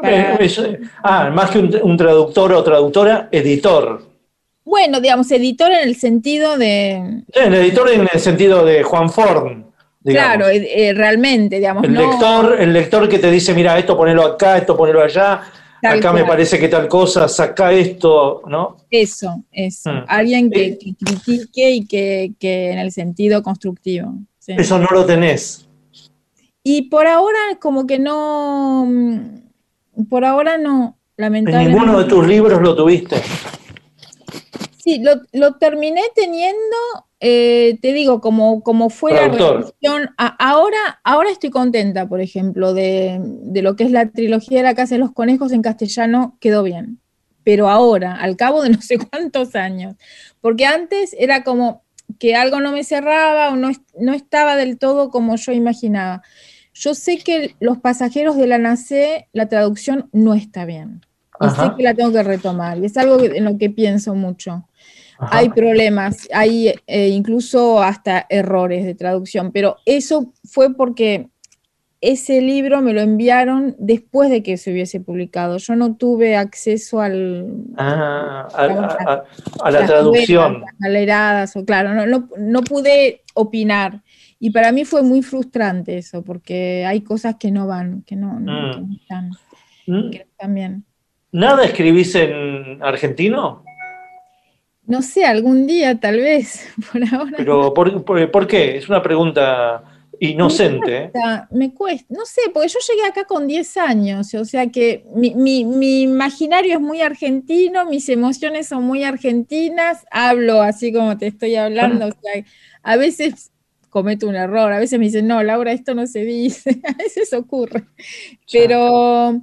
para- 0.00 0.32
Eh, 0.32 0.36
es- 0.40 0.62
ah, 1.02 1.30
más 1.30 1.50
que 1.50 1.58
un, 1.58 1.76
un 1.82 1.96
traductor 1.96 2.52
o 2.54 2.62
traductora, 2.64 3.28
editor. 3.32 4.02
bueno, 4.64 5.00
digamos, 5.00 5.30
editor 5.30 5.70
en 5.72 5.86
el 5.88 5.94
sentido 5.96 6.56
de, 6.56 7.22
Sí, 7.34 7.38
El 7.40 7.54
editor 7.54 7.90
en 7.90 8.08
el 8.10 8.18
sentido 8.20 8.64
de 8.64 8.82
Juan 8.82 9.10
Forn. 9.10 9.66
digamos. 10.00 10.36
claro, 10.36 10.48
eh, 10.48 10.88
eh, 10.88 10.94
realmente, 10.94 11.56
digamos, 11.56 11.84
el 11.84 11.92
no 11.92 12.00
lector, 12.10 12.56
el 12.60 12.72
lector 12.72 13.08
que 13.10 13.18
te 13.18 13.30
dice, 13.30 13.52
mira, 13.52 13.78
esto 13.78 13.94
ponelo 13.96 14.24
acá, 14.24 14.56
esto 14.56 14.74
ponelo 14.76 15.02
allá, 15.02 15.42
Tal 15.82 15.98
acá 15.98 16.12
me 16.12 16.24
parece 16.24 16.58
que 16.58 16.68
tal 16.68 16.88
cosa, 16.88 17.28
saca 17.28 17.72
esto, 17.72 18.42
¿no? 18.46 18.76
eso, 18.90 19.42
eso, 19.52 19.92
Mm. 19.92 20.04
alguien 20.08 20.50
que, 20.50 20.78
que 20.78 20.94
critique 20.94 21.70
y 21.70 21.86
que, 21.86 22.32
que 22.38 22.70
en 22.72 22.78
el 22.78 22.92
sentido 22.92 23.42
constructivo. 23.42 24.14
sí. 24.38 24.52
Eso 24.56 24.78
no 24.78 24.88
lo 24.90 25.04
tenés. 25.04 25.68
Y 26.62 26.82
por 26.82 27.06
ahora 27.06 27.38
como 27.60 27.86
que 27.86 27.98
no, 27.98 28.86
mm, 28.88 30.04
por 30.08 30.24
ahora 30.24 30.56
no, 30.58 30.96
En 31.18 31.22
lamentablemente. 31.22 31.70
ninguno 31.72 31.98
de 31.98 32.04
tus 32.06 32.26
libros 32.26 32.60
lo 32.60 32.74
tuviste. 32.74 33.22
Sí, 34.82 35.00
lo, 35.02 35.12
lo 35.32 35.54
terminé 35.54 36.02
teniendo, 36.14 36.76
eh, 37.28 37.78
te 37.82 37.92
digo, 37.92 38.20
como, 38.20 38.62
como 38.62 38.88
fue 38.90 39.12
la. 39.12 39.24
A- 40.16 40.36
ahora, 40.50 41.00
ahora 41.04 41.30
estoy 41.30 41.50
contenta, 41.50 42.08
por 42.08 42.20
ejemplo, 42.20 42.72
de, 42.74 43.18
de 43.20 43.62
lo 43.62 43.74
que 43.76 43.84
es 43.84 43.90
la 43.90 44.10
trilogía 44.10 44.58
de 44.58 44.64
la 44.64 44.74
Casa 44.74 44.94
de 44.94 45.00
los 45.00 45.12
Conejos 45.12 45.52
en 45.52 45.62
castellano, 45.62 46.36
quedó 46.40 46.62
bien. 46.62 47.00
Pero 47.44 47.68
ahora, 47.68 48.14
al 48.14 48.36
cabo 48.36 48.62
de 48.62 48.70
no 48.70 48.80
sé 48.82 48.98
cuántos 48.98 49.54
años, 49.54 49.94
porque 50.40 50.66
antes 50.66 51.14
era 51.18 51.42
como 51.44 51.82
que 52.18 52.34
algo 52.36 52.60
no 52.60 52.72
me 52.72 52.84
cerraba 52.84 53.50
o 53.50 53.56
no, 53.56 53.70
no 53.98 54.12
estaba 54.14 54.56
del 54.56 54.78
todo 54.78 55.10
como 55.10 55.36
yo 55.36 55.52
imaginaba. 55.52 56.22
Yo 56.74 56.94
sé 56.94 57.18
que 57.18 57.54
Los 57.60 57.78
pasajeros 57.78 58.36
de 58.36 58.46
la 58.46 58.58
NACE, 58.58 59.28
la 59.32 59.48
traducción 59.48 60.08
no 60.12 60.34
está 60.34 60.64
bien. 60.64 61.00
Y 61.40 61.46
Ajá. 61.46 61.70
sé 61.70 61.74
que 61.76 61.82
la 61.82 61.94
tengo 61.94 62.12
que 62.12 62.22
retomar. 62.22 62.78
Y 62.78 62.86
es 62.86 62.96
algo 62.96 63.20
en 63.20 63.44
lo 63.44 63.58
que 63.58 63.70
pienso 63.70 64.14
mucho. 64.14 64.66
Ajá. 65.18 65.38
Hay 65.38 65.48
problemas, 65.50 66.28
hay 66.32 66.74
eh, 66.86 67.08
incluso 67.08 67.82
hasta 67.82 68.26
errores 68.28 68.84
de 68.84 68.94
traducción, 68.94 69.50
pero 69.52 69.76
eso 69.86 70.32
fue 70.44 70.74
porque 70.74 71.28
ese 72.02 72.42
libro 72.42 72.82
me 72.82 72.92
lo 72.92 73.00
enviaron 73.00 73.74
después 73.78 74.28
de 74.30 74.42
que 74.42 74.58
se 74.58 74.70
hubiese 74.70 75.00
publicado. 75.00 75.56
Yo 75.56 75.74
no 75.76 75.96
tuve 75.96 76.36
acceso 76.36 77.00
al, 77.00 77.46
Ah, 77.78 78.46
a, 78.54 78.66
Vamos 78.66 78.94
a- 79.06 79.12
a- 79.12 79.24
a 79.62 79.70
la 79.70 79.86
traducción. 79.86 80.62
galeradas, 80.78 81.56
o 81.56 81.64
claro, 81.64 81.94
no, 81.94 82.06
no, 82.06 82.28
no 82.38 82.60
pude 82.62 83.22
opinar. 83.34 84.02
Y 84.38 84.50
para 84.50 84.70
mí 84.72 84.84
fue 84.84 85.02
muy 85.02 85.22
frustrante 85.22 85.96
eso, 85.96 86.22
porque 86.22 86.84
hay 86.86 87.00
cosas 87.00 87.36
que 87.36 87.50
no 87.50 87.66
van, 87.66 88.02
que 88.06 88.14
no, 88.16 88.38
no- 88.38 88.52
Mm. 88.52 88.72
que 88.74 88.80
no 88.82 88.94
están, 89.00 89.30
Mm. 89.86 90.10
que 90.10 90.18
están 90.18 90.54
bien. 90.54 90.84
¿Nada 91.32 91.64
escribís 91.64 92.14
en 92.14 92.78
argentino? 92.82 93.64
No 94.86 95.02
sé, 95.02 95.24
algún 95.24 95.66
día 95.66 95.98
tal 95.98 96.16
vez, 96.16 96.68
por 96.92 97.02
ahora. 97.12 97.34
Pero 97.36 97.74
¿por, 97.74 98.04
por, 98.04 98.30
por 98.30 98.46
qué? 98.46 98.76
Es 98.76 98.88
una 98.88 99.02
pregunta 99.02 99.82
inocente. 100.18 100.96
¿eh? 101.04 101.12
Me 101.50 101.74
cuesta, 101.74 102.06
no 102.08 102.24
sé, 102.24 102.42
porque 102.54 102.68
yo 102.68 102.78
llegué 102.88 103.06
acá 103.06 103.24
con 103.24 103.46
10 103.46 103.76
años, 103.76 104.32
o 104.34 104.44
sea 104.46 104.68
que 104.68 105.04
mi, 105.14 105.34
mi- 105.34 105.64
mi 105.64 106.02
imaginario 106.02 106.74
es 106.74 106.80
muy 106.80 107.00
argentino, 107.02 107.84
mis 107.84 108.08
emociones 108.08 108.66
son 108.68 108.84
muy 108.84 109.02
argentinas, 109.04 110.06
hablo 110.10 110.62
así 110.62 110.92
como 110.92 111.18
te 111.18 111.26
estoy 111.26 111.56
hablando, 111.56 112.06
o 112.06 112.12
sea, 112.12 112.44
a 112.82 112.96
veces 112.96 113.50
cometo 113.90 114.26
un 114.28 114.36
error, 114.36 114.72
a 114.72 114.78
veces 114.78 114.98
me 114.98 115.04
dicen, 115.06 115.26
no, 115.26 115.42
Laura, 115.42 115.72
esto 115.72 115.94
no 115.94 116.06
se 116.06 116.24
dice, 116.24 116.80
a 116.88 116.92
veces 116.94 117.32
ocurre, 117.34 117.84
pero, 118.50 119.42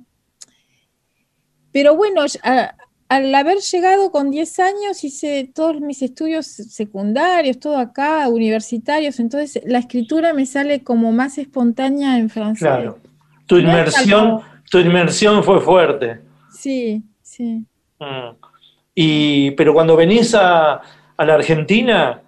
pero 1.71 1.95
bueno, 1.95 2.21
a- 2.43 2.75
al 3.13 3.36
haber 3.36 3.60
llegado 3.60 4.12
con 4.12 4.32
10 4.32 4.60
años 4.60 5.04
hice 5.04 5.47
todos 5.54 5.80
mis 5.80 6.02
estudios 6.02 6.47
secundarios, 6.47 7.60
todo 7.60 7.78
acá, 7.78 8.28
universitarios, 8.28 9.19
entonces 9.19 9.62
la 9.67 9.78
escritura 9.78 10.34
me 10.34 10.47
sale 10.47 10.84
como 10.84 11.12
más 11.12 11.38
espontánea 11.38 12.17
en 12.17 12.32
francés. 12.32 12.67
Claro. 12.67 12.97
Tu 13.45 13.60
inmersión, 13.60 14.41
tu 14.71 14.80
inmersión 14.80 15.43
fue 15.43 15.62
fuerte. 15.62 16.21
Sí, 16.52 17.04
sí. 17.21 17.63
Mm. 17.99 18.36
Y, 18.95 19.52
pero 19.52 19.73
cuando 19.76 19.95
venís 19.95 20.34
a, 20.34 20.82
a 21.15 21.26
la 21.26 21.36
Argentina, 21.36 22.19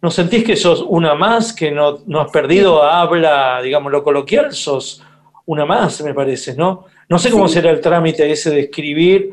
¿no 0.00 0.10
sentís 0.12 0.44
que 0.44 0.54
sos 0.54 0.84
una 0.88 1.14
más, 1.16 1.52
que 1.52 1.72
no, 1.72 1.98
no 2.06 2.20
has 2.20 2.30
perdido 2.30 2.84
habla, 2.84 3.60
digamos, 3.62 3.90
lo 3.90 4.04
coloquial? 4.04 4.52
Sos 4.52 5.02
una 5.46 5.66
más, 5.66 6.00
me 6.02 6.14
parece, 6.14 6.54
¿no? 6.54 6.84
No 7.08 7.18
sé 7.18 7.30
cómo 7.32 7.48
Sí. 7.48 7.54
será 7.54 7.70
el 7.70 7.80
trámite 7.80 8.30
ese 8.30 8.50
de 8.50 8.60
escribir, 8.60 9.32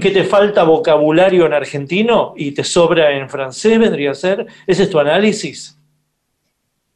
que 0.00 0.10
te 0.10 0.24
falta 0.24 0.64
vocabulario 0.64 1.46
en 1.46 1.52
argentino 1.52 2.34
y 2.36 2.52
te 2.52 2.64
sobra 2.64 3.16
en 3.16 3.28
francés, 3.28 3.78
vendría 3.78 4.12
a 4.12 4.14
ser. 4.14 4.46
¿Ese 4.66 4.84
es 4.84 4.90
tu 4.90 4.98
análisis? 4.98 5.76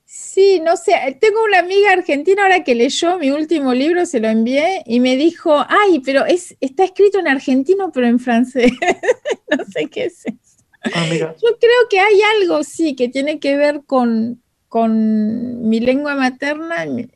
Sí, 0.05 0.61
no 0.61 0.77
sé, 0.77 0.95
tengo 1.21 1.45
una 1.45 1.61
amiga 1.61 1.93
argentina 1.93 2.43
ahora 2.43 2.65
que 2.65 2.75
leyó 2.75 3.19
mi 3.19 3.31
último 3.31 3.73
libro, 3.73 4.05
se 4.05 4.19
lo 4.19 4.29
envié 4.29 4.83
y 4.85 4.99
me 4.99 5.17
dijo, 5.17 5.65
ay, 5.69 6.01
pero 6.05 6.25
es, 6.27 6.57
está 6.61 6.83
escrito 6.85 7.21
en 7.21 7.29
argentino 7.29 7.93
pero 7.93 8.09
en 8.09 8.19
francés. 8.19 8.73
no 9.57 9.65
sé 9.65 9.87
qué 9.87 10.07
es 10.07 10.27
eso. 10.27 10.65
Ah, 10.93 11.07
mira. 11.09 11.35
Yo 11.41 11.57
creo 11.59 11.89
que 11.89 12.01
hay 12.01 12.21
algo, 12.41 12.65
sí, 12.65 12.97
que 12.97 13.09
tiene 13.09 13.39
que 13.39 13.57
ver 13.57 13.83
con, 13.87 14.43
con 14.69 15.69
mi 15.69 15.79
lengua 15.79 16.17
materna 16.17 16.85
y, 16.85 17.07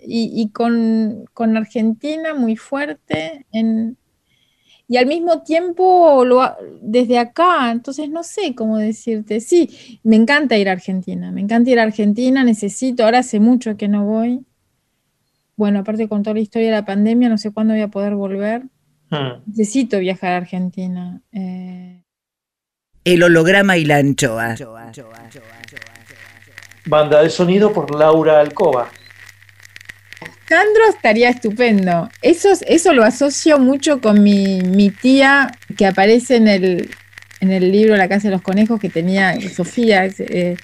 y 0.40 0.50
con, 0.52 1.24
con 1.34 1.56
Argentina 1.56 2.34
muy 2.34 2.56
fuerte 2.56 3.46
en, 3.52 3.96
y 4.88 4.96
al 4.96 5.06
mismo 5.06 5.42
tiempo 5.42 6.24
lo, 6.24 6.40
ha- 6.42 6.56
desde 6.80 7.18
acá, 7.18 7.70
entonces 7.70 8.08
no 8.08 8.22
sé 8.22 8.54
cómo 8.54 8.78
decirte. 8.78 9.40
Sí, 9.40 10.00
me 10.02 10.16
encanta 10.16 10.56
ir 10.56 10.68
a 10.68 10.72
Argentina, 10.72 11.30
me 11.30 11.40
encanta 11.42 11.70
ir 11.70 11.78
a 11.78 11.82
Argentina, 11.84 12.42
necesito, 12.42 13.04
ahora 13.04 13.18
hace 13.18 13.38
mucho 13.38 13.76
que 13.76 13.86
no 13.88 14.04
voy. 14.04 14.44
Bueno, 15.56 15.80
aparte 15.80 16.08
con 16.08 16.22
toda 16.22 16.34
la 16.34 16.40
historia 16.40 16.68
de 16.68 16.74
la 16.74 16.84
pandemia, 16.86 17.28
no 17.28 17.36
sé 17.36 17.50
cuándo 17.52 17.74
voy 17.74 17.82
a 17.82 17.88
poder 17.88 18.14
volver. 18.14 18.62
Mm. 19.10 19.42
Necesito 19.46 19.98
viajar 19.98 20.32
a 20.32 20.36
Argentina. 20.38 21.20
eh, 21.32 22.04
El 23.04 23.22
holograma 23.22 23.76
y 23.76 23.84
la 23.84 23.96
anchoa. 23.96 24.54
Banda 26.86 27.22
de 27.22 27.30
sonido 27.30 27.72
por 27.72 27.94
Laura 27.94 28.40
Alcoba. 28.40 28.88
Sandro 30.48 30.82
estaría 30.88 31.28
estupendo. 31.28 32.08
Eso, 32.22 32.50
es- 32.52 32.64
eso 32.66 32.92
lo 32.94 33.04
asocio 33.04 33.58
mucho 33.58 34.00
con 34.00 34.22
mi, 34.22 34.60
mi 34.62 34.90
tía 34.90 35.52
que 35.76 35.86
aparece 35.86 36.36
en 36.36 36.48
el, 36.48 36.90
en 37.40 37.52
el 37.52 37.70
libro 37.70 37.96
La 37.96 38.08
Casa 38.08 38.28
de 38.28 38.32
los 38.34 38.42
Conejos 38.42 38.80
que 38.80 38.88
tenía 38.88 39.36
Sofía, 39.54 40.06
eh, 40.06 40.56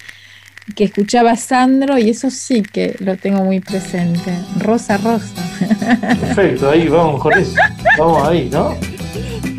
que 0.75 0.85
escuchaba 0.85 1.31
a 1.31 1.35
Sandro 1.37 1.99
y 1.99 2.09
eso 2.09 2.31
sí 2.31 2.63
que 2.63 2.95
lo 2.99 3.15
tengo 3.17 3.43
muy 3.43 3.59
presente. 3.59 4.31
Rosa, 4.59 4.97
Rosa. 4.97 5.35
Perfecto, 6.19 6.71
ahí 6.71 6.87
vamos 6.87 7.21
con 7.21 7.33
eso. 7.33 7.53
Vamos 7.97 8.27
ahí, 8.27 8.49
¿no? 8.51 8.75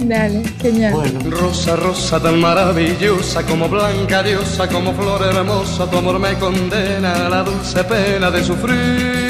Dale, 0.04 0.42
genial. 0.60 0.92
Bueno. 0.92 1.20
Rosa, 1.30 1.76
rosa 1.76 2.20
tan 2.20 2.40
maravillosa, 2.40 3.44
como 3.44 3.68
blanca 3.68 4.22
diosa, 4.24 4.68
como 4.68 4.92
flor 4.92 5.22
hermosa, 5.22 5.88
tu 5.90 5.98
amor 5.98 6.18
me 6.18 6.34
condena 6.34 7.26
a 7.26 7.30
la 7.30 7.42
dulce 7.44 7.82
pena 7.84 8.30
de 8.30 8.42
sufrir. 8.44 9.25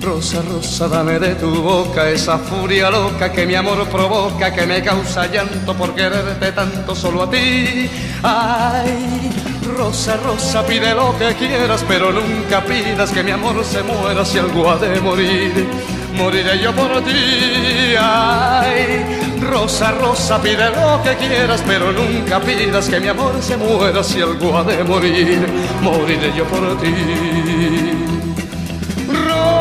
Rosa, 0.00 0.42
rosa, 0.42 0.88
dame 0.88 1.18
de 1.18 1.34
tu 1.34 1.62
boca 1.62 2.08
esa 2.08 2.38
furia 2.38 2.90
loca 2.90 3.30
que 3.30 3.44
mi 3.46 3.54
amor 3.54 3.86
provoca, 3.88 4.52
que 4.54 4.66
me 4.66 4.82
causa 4.82 5.26
llanto 5.26 5.74
por 5.74 5.94
quererte 5.94 6.52
tanto 6.52 6.94
solo 6.94 7.24
a 7.24 7.30
ti. 7.30 7.90
Ay, 8.22 9.30
rosa, 9.76 10.16
rosa, 10.16 10.64
pide 10.66 10.94
lo 10.94 11.16
que 11.18 11.34
quieras, 11.34 11.84
pero 11.86 12.10
nunca 12.12 12.64
pidas 12.64 13.10
que 13.10 13.22
mi 13.22 13.32
amor 13.32 13.64
se 13.64 13.82
muera 13.82 14.24
si 14.24 14.38
algo 14.38 14.70
ha 14.70 14.78
de 14.78 15.00
morir. 15.00 15.68
Moriré 16.16 16.58
yo 16.58 16.72
por 16.72 17.02
ti, 17.04 17.94
ay, 18.00 19.04
rosa, 19.42 19.92
rosa, 19.92 20.40
pide 20.40 20.70
lo 20.70 21.02
que 21.02 21.16
quieras, 21.16 21.62
pero 21.66 21.92
nunca 21.92 22.40
pidas 22.40 22.88
que 22.88 22.98
mi 22.98 23.08
amor 23.08 23.34
se 23.40 23.56
muera 23.56 24.02
si 24.02 24.22
algo 24.22 24.56
ha 24.56 24.64
de 24.64 24.82
morir. 24.84 25.46
Moriré 25.82 26.32
yo 26.34 26.44
por 26.44 26.80
ti. 26.80 28.07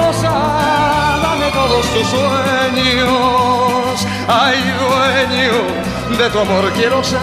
Rosa, 0.08 0.32
dame 1.22 1.52
todos 1.52 1.86
tus 1.88 2.08
sueños. 2.08 4.08
Ay, 4.26 4.56
dueño 4.80 5.52
de 6.18 6.30
tu 6.30 6.40
amor 6.40 6.72
quiero 6.72 7.04
ser. 7.04 7.20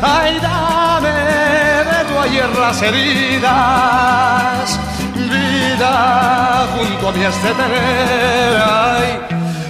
Ay, 0.00 0.38
dame 0.40 1.10
de 1.10 2.04
tu 2.08 2.18
ayer 2.18 2.48
las 2.58 2.80
heridas. 2.80 4.80
Vida 5.14 6.66
junto 6.74 7.08
a 7.08 7.12
mí 7.12 7.24
has 7.24 7.42
de 7.42 7.50
tener. 7.50 8.62
Ay, 8.64 9.20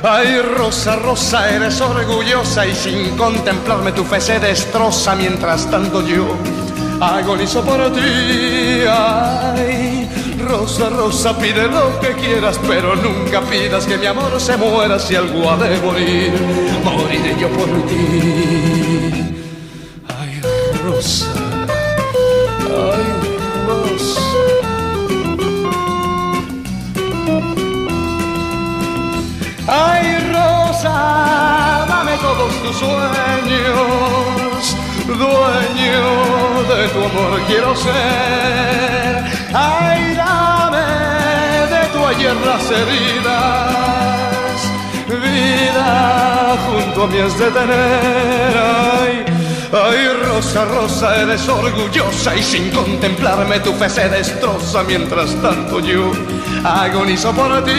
ay, 0.04 0.42
Rosa, 0.56 0.94
Rosa, 0.94 1.50
eres 1.50 1.80
orgullosa 1.80 2.68
y 2.68 2.74
sin 2.74 3.16
contemplarme 3.16 3.90
tu 3.90 4.04
fe 4.04 4.20
se 4.20 4.38
destroza 4.38 5.16
mientras 5.16 5.68
tanto 5.68 6.06
yo 6.06 6.36
agonizo 7.00 7.64
por 7.64 7.92
ti. 7.92 8.84
Ay, 8.88 10.08
Rosa, 10.38 10.90
Rosa, 10.90 11.37
pide 11.38 11.66
lo 11.68 11.99
que 12.01 12.12
quieras, 12.14 12.59
pero 12.66 12.94
nunca 12.96 13.40
pidas 13.42 13.87
que 13.87 13.96
mi 13.96 14.07
amor 14.07 14.38
se 14.40 14.57
muera 14.57 14.99
si 14.99 15.14
algo 15.14 15.49
ha 15.51 15.57
de 15.57 15.79
morir. 15.81 16.33
Moriré 16.85 17.37
yo 17.40 17.49
por 17.49 17.68
ti. 17.87 19.35
Ay, 20.09 20.40
Rosa, 20.85 21.27
ay, 22.62 23.05
Rosa. 23.66 24.20
Ay, 29.69 30.19
Rosa, 30.33 31.85
dame 31.88 32.17
todos 32.19 32.52
tus 32.63 32.77
sueños, 32.77 34.77
dueño 35.06 36.63
de 36.69 36.88
tu 36.88 36.98
amor 36.98 37.40
quiero 37.48 37.75
ser. 37.75 39.35
Ay, 39.59 40.15
dame 40.15 40.87
de 41.73 41.83
tu 41.92 42.00
ayer 42.04 42.37
las 42.48 42.65
heridas, 42.79 44.57
vida 45.25 46.57
junto 46.67 47.04
a 47.04 47.07
mí 47.07 47.19
has 47.19 47.38
de 47.38 47.50
tener. 47.50 49.35
Ay, 49.73 50.08
Rosa, 50.25 50.64
Rosa, 50.64 51.23
eres 51.23 51.48
orgullosa 51.48 52.37
y 52.37 52.42
sin 52.42 52.71
contemplarme 52.71 53.58
tu 53.60 53.73
fe 53.73 53.88
se 53.90 54.08
destroza 54.08 54.85
mientras 54.85 55.35
tanto 55.42 55.81
yo 55.81 56.12
agonizo 56.64 57.33
por 57.33 57.64
ti. 57.64 57.73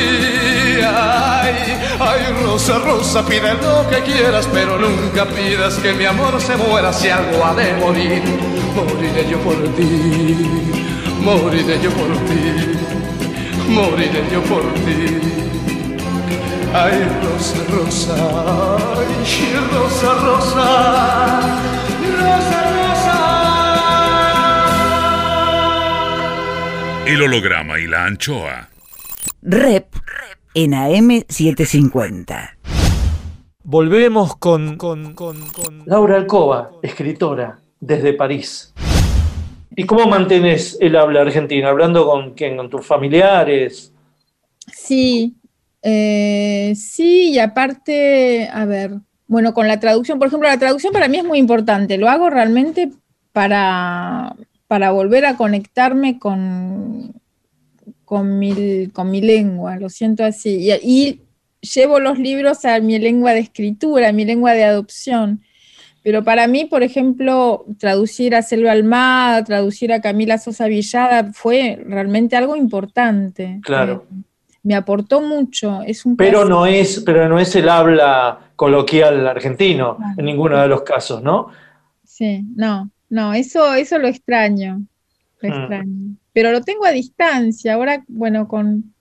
Ay, 0.83 1.79
ay, 1.99 2.43
Rosa, 2.43 2.79
Rosa, 2.79 3.25
pide 3.25 3.53
lo 3.53 3.89
que 3.89 4.01
quieras, 4.03 4.49
pero 4.51 4.77
nunca 4.77 5.25
pidas 5.25 5.75
que 5.75 5.93
mi 5.93 6.05
amor 6.05 6.41
se 6.41 6.57
muera 6.57 6.91
si 6.91 7.09
algo 7.09 7.45
ha 7.45 7.53
de 7.53 7.73
morir. 7.75 8.21
Moriré 8.75 9.29
yo 9.29 9.39
por 9.39 9.55
ti, 9.75 10.45
moriré 11.21 11.81
yo 11.81 11.89
por 11.91 12.13
ti, 12.27 13.69
moriré 13.69 14.23
yo 14.31 14.41
por 14.43 14.61
ti. 14.73 15.56
Ay, 16.74 17.03
rosa, 17.24 17.63
rosa, 17.72 18.15
ay, 18.97 19.07
rosa, 19.72 20.13
rosa, 20.13 20.65
rosa, 22.20 22.61
rosa. 22.78 23.18
El 27.07 27.22
holograma 27.24 27.80
y 27.80 27.88
la 27.88 28.05
anchoa. 28.05 28.70
Rep 29.41 29.88
en 30.53 30.72
AM750. 30.72 32.51
Volvemos 33.63 34.36
con, 34.38 34.78
con- 34.78 35.13
con- 35.13 35.41
con 35.49 35.84
Laura 35.86 36.18
Alcoba, 36.18 36.72
escritora, 36.84 37.59
desde 37.80 38.13
París. 38.13 38.74
¿Y 39.76 39.86
cómo 39.86 40.07
mantienes 40.07 40.78
el 40.82 40.95
habla 40.95 41.22
argentina? 41.22 41.70
¿Hablando 41.70 42.05
con 42.07 42.34
quién? 42.34 42.57
¿Con 42.57 42.70
tus 42.70 42.86
familiares? 42.86 43.93
Sí, 44.74 45.36
eh, 45.82 46.73
sí, 46.75 47.32
y 47.32 47.39
aparte, 47.39 48.49
a 48.51 48.65
ver, 48.65 48.91
bueno, 49.28 49.53
con 49.53 49.67
la 49.67 49.80
traducción, 49.80 50.19
por 50.19 50.28
ejemplo, 50.28 50.47
la 50.47 50.57
traducción 50.57 50.93
para 50.93 51.07
mí 51.07 51.17
es 51.17 51.25
muy 51.25 51.38
importante, 51.38 51.97
lo 51.97 52.09
hago 52.09 52.30
realmente 52.30 52.91
para, 53.32 54.36
para 54.67 54.91
volver 54.91 55.25
a 55.25 55.38
conectarme 55.38 56.17
con, 56.17 57.13
con, 58.05 58.39
mi, 58.39 58.88
con 58.88 59.11
mi 59.11 59.21
lengua, 59.21 59.78
lo 59.78 59.89
siento 59.89 60.23
así, 60.23 60.69
y, 60.84 61.21
llevo 61.59 61.99
los 61.99 62.19
libros 62.19 62.63
a 62.65 62.80
mi 62.80 62.97
lengua 62.99 63.34
de 63.34 63.39
escritura, 63.39 64.09
a 64.09 64.13
mi 64.13 64.23
lengua 64.25 64.53
de 64.53 64.63
adopción. 64.63 65.41
Pero 66.03 66.23
para 66.23 66.47
mí, 66.47 66.65
por 66.65 66.84
ejemplo, 66.84 67.65
traducir 67.80 68.36
a 68.36 68.43
Selva 68.43 68.71
Almada, 68.71 69.43
traducir 69.43 69.91
a 69.91 69.99
Camila 69.99 70.38
Sosa 70.38 70.67
Villada 70.67 71.34
fue 71.34 71.84
realmente 71.86 72.38
algo 72.38 72.55
importante. 72.55 73.59
Claro. 73.63 74.05
Eh, 74.09 74.23
me 74.63 74.75
aportó 74.75 75.21
mucho. 75.21 75.81
Es 75.83 76.05
un 76.05 76.17
Pero 76.17 76.45
no 76.45 76.65
es, 76.65 77.01
pero 77.05 77.27
no 77.29 77.39
es 77.39 77.55
el 77.55 77.69
habla 77.69 78.39
coloquial 78.55 79.27
argentino 79.27 79.97
en 80.17 80.25
ninguno 80.25 80.57
de 80.61 80.67
los 80.67 80.81
casos, 80.81 81.21
¿no? 81.21 81.49
Sí, 82.03 82.43
no, 82.55 82.89
no, 83.09 83.33
eso, 83.33 83.73
eso 83.75 83.97
lo 83.99 84.07
extraño. 84.07 84.81
Lo 85.41 85.49
Mm. 85.49 85.53
extraño. 85.53 86.15
Pero 86.33 86.51
lo 86.51 86.61
tengo 86.61 86.85
a 86.85 86.91
distancia. 86.91 87.73
Ahora, 87.75 88.03
bueno, 88.07 88.47
con 88.47 88.93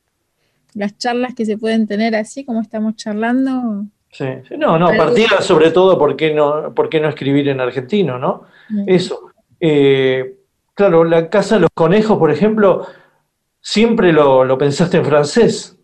las 0.75 0.97
charlas 0.99 1.35
que 1.35 1.47
se 1.47 1.57
pueden 1.57 1.87
tener 1.87 2.15
así 2.15 2.45
como 2.45 2.61
estamos 2.61 2.97
charlando. 2.97 3.87
Sí, 4.13 4.25
no, 4.59 4.79
no, 4.79 4.89
partía 4.97 5.41
sobre 5.41 5.71
todo 5.71 5.99
por 5.99 6.17
qué 6.17 6.33
no, 6.33 6.73
por 6.75 6.89
qué 6.89 7.01
no 7.01 7.09
escribir 7.09 7.49
en 7.49 7.61
argentino, 7.61 8.19
¿no? 8.19 8.45
Eso. 8.87 9.31
Eh, 9.61 10.37
claro, 10.75 11.05
la 11.05 11.29
Casa 11.29 11.57
de 11.57 11.63
los 11.63 11.71
Conejos, 11.75 12.19
por 12.19 12.31
ejemplo, 12.31 12.87
siempre 13.67 14.13
lo, 14.13 14.45
lo 14.45 14.57
pensaste 14.57 14.97
en 14.99 15.05
francés. 15.05 15.77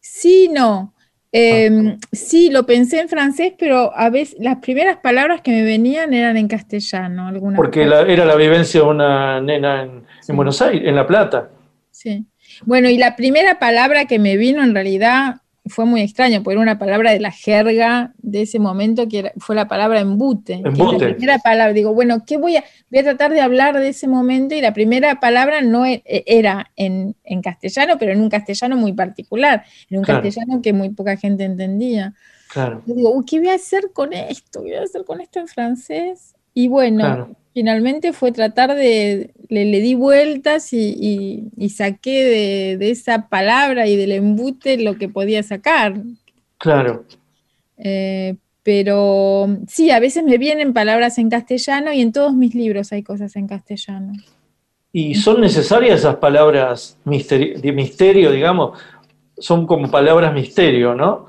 Sí, 0.00 0.48
no. 0.50 0.94
Eh, 1.30 1.96
sí, 2.12 2.48
lo 2.50 2.64
pensé 2.64 3.00
en 3.00 3.08
francés, 3.10 3.52
pero 3.58 3.94
a 3.94 4.08
veces 4.08 4.36
las 4.40 4.56
primeras 4.58 4.96
palabras 4.98 5.42
que 5.42 5.50
me 5.50 5.62
venían 5.64 6.14
eran 6.14 6.38
en 6.38 6.48
castellano. 6.48 7.28
Algunas 7.28 7.58
Porque 7.58 7.84
la- 7.84 8.02
era 8.02 8.24
la 8.24 8.36
vivencia 8.36 8.80
de 8.80 8.86
una 8.86 9.40
nena 9.42 9.82
en, 9.82 10.04
en 10.26 10.36
Buenos 10.36 10.62
Aires, 10.62 10.88
en 10.88 10.96
La 10.96 11.06
Plata. 11.06 11.50
Sí. 11.90 12.24
Bueno, 12.64 12.88
y 12.88 12.96
la 12.96 13.16
primera 13.16 13.58
palabra 13.58 14.06
que 14.06 14.18
me 14.18 14.38
vino 14.38 14.62
en 14.62 14.74
realidad 14.74 15.41
fue 15.66 15.84
muy 15.84 16.00
extraño, 16.00 16.42
porque 16.42 16.54
era 16.54 16.60
una 16.62 16.78
palabra 16.78 17.12
de 17.12 17.20
la 17.20 17.30
jerga 17.30 18.12
de 18.18 18.42
ese 18.42 18.58
momento 18.58 19.06
que 19.08 19.20
era- 19.20 19.32
fue 19.38 19.54
la 19.54 19.68
palabra 19.68 20.00
embute. 20.00 20.60
que 20.62 20.68
Embute. 20.68 20.98
la 21.06 21.14
primera 21.14 21.38
palabra. 21.38 21.72
Digo, 21.72 21.94
bueno, 21.94 22.24
¿qué 22.26 22.36
voy 22.36 22.56
a, 22.56 22.64
voy 22.90 22.98
a 23.00 23.02
tratar 23.04 23.32
de 23.32 23.40
hablar 23.40 23.78
de 23.78 23.88
ese 23.88 24.08
momento? 24.08 24.54
Y 24.56 24.60
la 24.60 24.72
primera 24.74 25.20
palabra 25.20 25.60
no 25.62 25.86
e- 25.86 26.02
era 26.04 26.70
en, 26.76 27.14
en 27.24 27.42
castellano, 27.42 27.94
pero 27.98 28.12
en 28.12 28.20
un 28.20 28.28
castellano 28.28 28.76
muy 28.76 28.92
particular, 28.92 29.64
en 29.88 29.98
un 29.98 30.04
Claro. 30.04 30.22
castellano 30.22 30.60
que 30.62 30.72
muy 30.72 30.90
poca 30.90 31.16
gente 31.16 31.44
entendía. 31.44 32.12
Claro, 32.52 32.82
Yo 32.86 32.94
digo, 32.94 33.24
¿qué 33.24 33.38
voy 33.38 33.48
a 33.48 33.54
hacer 33.54 33.92
con 33.92 34.12
esto? 34.12 34.62
¿Qué 34.62 34.70
voy 34.70 34.74
a 34.78 34.82
hacer 34.82 35.04
con 35.04 35.20
esto 35.20 35.38
en 35.38 35.46
francés? 35.48 36.34
Y 36.54 36.68
bueno, 36.68 36.98
claro. 37.04 37.36
Finalmente 37.54 38.12
fue 38.12 38.32
tratar 38.32 38.74
de, 38.74 39.30
le, 39.48 39.64
le 39.64 39.80
di 39.80 39.94
vueltas 39.94 40.72
y, 40.72 40.96
y- 40.98 41.48
y 41.56 41.68
saqué 41.70 42.24
de, 42.24 42.76
de 42.78 42.90
esa 42.90 43.28
palabra 43.28 43.86
y 43.86 43.96
del 43.96 44.12
embute 44.12 44.76
lo 44.78 44.96
que 44.96 45.08
podía 45.08 45.42
sacar. 45.42 45.94
Claro. 46.58 47.04
Eh, 47.78 48.36
pero 48.62 49.58
sí, 49.66 49.90
a 49.90 49.98
veces 49.98 50.22
me 50.22 50.38
vienen 50.38 50.72
palabras 50.72 51.18
en 51.18 51.28
castellano 51.28 51.92
y 51.92 52.00
en 52.00 52.12
todos 52.12 52.32
mis 52.34 52.54
libros 52.54 52.92
hay 52.92 53.02
cosas 53.02 53.34
en 53.36 53.48
castellano. 53.48 54.12
¿Y 54.92 55.14
son 55.16 55.40
necesarias 55.40 56.00
esas 56.00 56.16
palabras 56.16 56.96
de 57.04 57.72
misterio, 57.74 58.30
digamos? 58.30 58.78
Son 59.38 59.66
como 59.66 59.90
palabras 59.90 60.32
misterio, 60.32 60.94
¿no? 60.94 61.26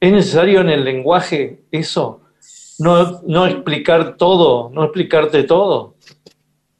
¿Es 0.00 0.12
necesario 0.12 0.62
en 0.62 0.70
el 0.70 0.84
lenguaje 0.84 1.58
eso? 1.70 2.21
No, 2.78 3.20
no 3.22 3.46
explicar 3.46 4.16
todo, 4.16 4.70
no 4.70 4.84
explicarte 4.84 5.44
todo. 5.44 5.94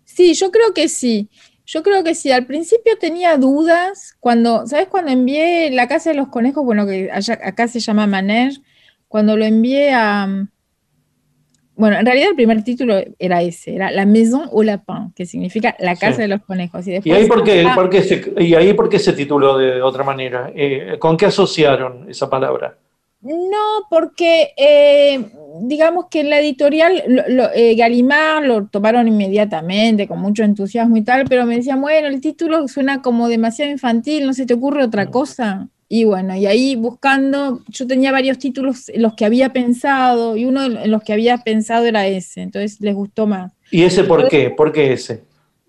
Sí, 0.05 0.35
yo 0.35 0.51
creo 0.51 0.73
que 0.75 0.89
sí. 0.89 1.29
Yo 1.65 1.83
creo 1.83 2.03
que 2.05 2.15
sí. 2.15 2.31
Al 2.33 2.45
principio 2.47 2.99
tenía 2.99 3.37
dudas 3.39 4.17
cuando, 4.21 4.67
¿sabes? 4.67 4.89
Cuando 4.89 5.11
envié 5.11 5.71
La 5.71 5.89
Casa 5.89 6.11
de 6.11 6.17
los 6.17 6.29
Conejos, 6.29 6.65
bueno, 6.65 6.87
que 6.87 7.11
allá- 7.11 7.39
acá 7.43 7.69
se 7.69 7.81
llama 7.81 8.07
Maner, 8.07 8.53
cuando 9.09 9.37
lo 9.37 9.45
envié 9.45 9.93
a... 9.93 10.49
Bueno, 11.75 11.99
en 11.99 12.05
realidad 12.05 12.29
el 12.31 12.37
primer 12.37 12.63
título 12.63 12.97
era 13.19 13.41
ese, 13.43 13.75
era 13.75 13.91
La 13.91 14.05
Maison 14.05 14.43
au 14.53 14.63
Lapin, 14.63 15.13
que 15.17 15.25
significa 15.25 15.75
La 15.79 15.97
Casa 15.97 16.17
Sí. 16.17 16.23
de 16.23 16.29
los 16.29 16.43
Conejos. 16.43 16.87
Y, 16.87 16.99
¿Y 17.03 17.13
ahí 17.13 17.27
por 17.27 17.43
qué, 17.43 17.65
ah, 17.67 17.75
por 17.75 17.89
qué 17.89 18.03
se, 18.03 18.33
y 18.39 18.55
ahí 18.55 18.75
por 18.75 18.89
qué 18.91 18.99
se 18.99 19.15
tituló 19.15 19.57
de 19.57 19.81
otra 19.81 20.05
manera? 20.05 20.53
Eh, 20.55 20.97
¿Con 20.99 21.17
qué 21.17 21.27
asociaron 21.27 22.11
esa 22.11 22.29
palabra? 22.29 22.77
No, 23.23 23.87
porque 23.89 24.49
eh, 24.57 25.31
digamos 25.61 26.07
que 26.11 26.21
en 26.21 26.31
la 26.31 26.41
editorial 26.41 27.05
lo- 27.07 27.29
lo- 27.29 27.53
eh, 27.55 27.77
Gallimard 27.77 28.45
lo 28.45 28.67
tomaron 28.67 29.07
inmediatamente, 29.07 30.09
con 30.09 30.21
mucho 30.21 30.43
entusiasmo 30.43 30.97
y 30.97 31.03
tal, 31.03 31.27
pero 31.29 31.47
me 31.47 31.57
decían, 31.57 31.81
bueno, 31.81 32.09
el 32.09 32.21
título 32.21 32.67
suena 32.67 33.01
como 33.01 33.29
demasiado 33.29 33.71
infantil, 33.71 34.27
¿no 34.27 34.33
se 34.35 34.45
te 34.45 34.55
ocurre 34.55 34.83
otra 34.83 35.07
cosa? 35.11 35.69
Y 35.89 36.03
bueno, 36.05 36.35
y 36.35 36.47
ahí 36.47 36.75
buscando, 36.75 37.61
yo 37.69 37.87
tenía 37.87 38.11
varios 38.11 38.39
títulos 38.39 38.89
en 38.89 39.03
los 39.03 39.15
que 39.15 39.25
había 39.25 39.53
pensado, 39.53 40.37
y 40.37 40.45
uno 40.47 40.65
en 40.65 40.91
los 40.91 41.03
que 41.05 41.13
había 41.13 41.39
pensado 41.39 41.85
era 41.87 42.07
ese, 42.09 42.41
entonces 42.43 42.81
les 42.81 42.95
gustó 42.95 43.27
más. 43.29 43.53
¿Y 43.71 43.83
ese 43.85 44.03
por 44.03 44.27
qué? 44.29 44.51
¿Por 44.51 44.73
qué 44.73 44.95
ese? 44.95 45.23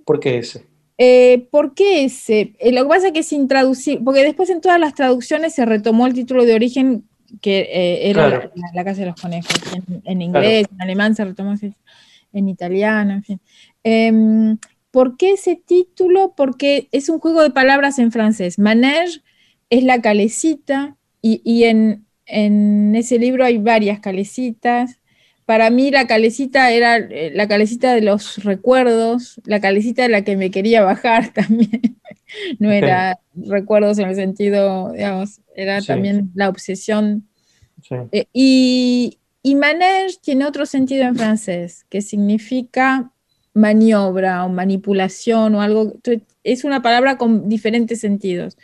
¿Por 0.06 0.20
qué 0.20 0.39
ese? 0.39 0.66
Eh, 0.97 1.47
¿Por 1.51 1.76
qué 1.76 2.06
ese? 2.06 2.54
Eh, 2.60 2.72
lo 2.72 2.84
que 2.84 2.89
pasa 2.89 3.08
es 3.08 3.14
que 3.14 3.24
sin 3.24 3.47
traducir, 3.47 4.01
porque 4.04 4.24
después 4.24 4.49
en 4.49 4.62
todas 4.62 4.80
las 4.80 4.95
traducciones 4.95 5.54
se 5.54 5.66
retomó 5.66 6.08
el 6.08 6.14
título 6.14 6.45
de 6.45 6.56
origen 6.56 7.04
que 7.42 7.62
eh, 7.62 8.10
era 8.10 8.30
Claro. 8.30 8.52
la, 8.56 8.68
la 8.74 8.84
Casa 8.84 9.02
de 9.02 9.08
los 9.08 9.16
Conejos, 9.22 9.54
en, 9.74 10.02
en 10.06 10.22
inglés, 10.22 10.68
en 10.72 10.82
alemán 10.82 11.16
se 11.16 11.26
retomó 11.26 11.54
en 12.34 12.50
italiano, 12.50 13.14
en 13.14 13.24
fin. 13.24 13.40
Em, 13.84 14.58
¿Por 14.92 15.18
qué 15.18 15.32
ese 15.34 15.56
título? 15.56 16.34
Porque 16.36 16.88
es 16.92 17.10
un 17.10 17.20
juego 17.20 17.42
de 17.42 17.50
palabras 17.52 17.98
en 18.00 18.12
francés. 18.12 18.60
Manège 18.60 19.22
es 19.70 19.84
la 19.84 20.02
calecita 20.02 20.96
y, 21.22 21.42
y 21.44 21.64
en, 21.66 22.06
en 22.26 22.96
ese 22.96 23.18
libro 23.20 23.44
hay 23.46 23.58
varias 23.58 24.00
calecitas. 24.00 25.00
Para 25.46 25.70
mí 25.72 25.92
la 25.92 26.08
calecita 26.08 26.72
era 26.72 26.98
eh, 26.98 27.32
la 27.34 27.48
calecita 27.48 27.94
de 27.94 28.02
los 28.02 28.44
recuerdos, 28.44 29.42
la 29.46 29.60
calecita 29.60 30.04
de 30.04 30.10
la 30.10 30.22
que 30.24 30.38
me 30.38 30.52
quería 30.52 30.84
bajar 30.84 31.30
también. 31.34 31.98
No 32.60 32.72
era 32.72 33.20
recuerdos 33.36 34.00
en 34.00 34.10
el 34.10 34.16
sentido, 34.16 34.92
digamos, 34.94 35.40
era 35.56 35.82
Sí. 35.82 35.88
también 35.88 36.32
la 36.36 36.49
obsesión. 36.49 37.28
Sí. 37.88 37.95
Eh, 38.12 38.26
y, 38.34 39.18
y 39.41 39.56
manège 39.56 40.18
tiene 40.22 40.45
otro 40.45 40.66
sentido 40.66 41.04
en 41.04 41.16
francés, 41.16 41.86
que 41.89 42.01
significa 42.01 43.12
maniobra 43.54 44.45
o 44.45 44.49
manipulación 44.49 45.56
o 45.56 45.62
algo. 45.62 45.93
Es 46.43 46.64
una 46.64 46.82
palabra 46.82 47.18
con 47.18 47.49
diferentes 47.49 47.99
sentidos. 47.99 48.58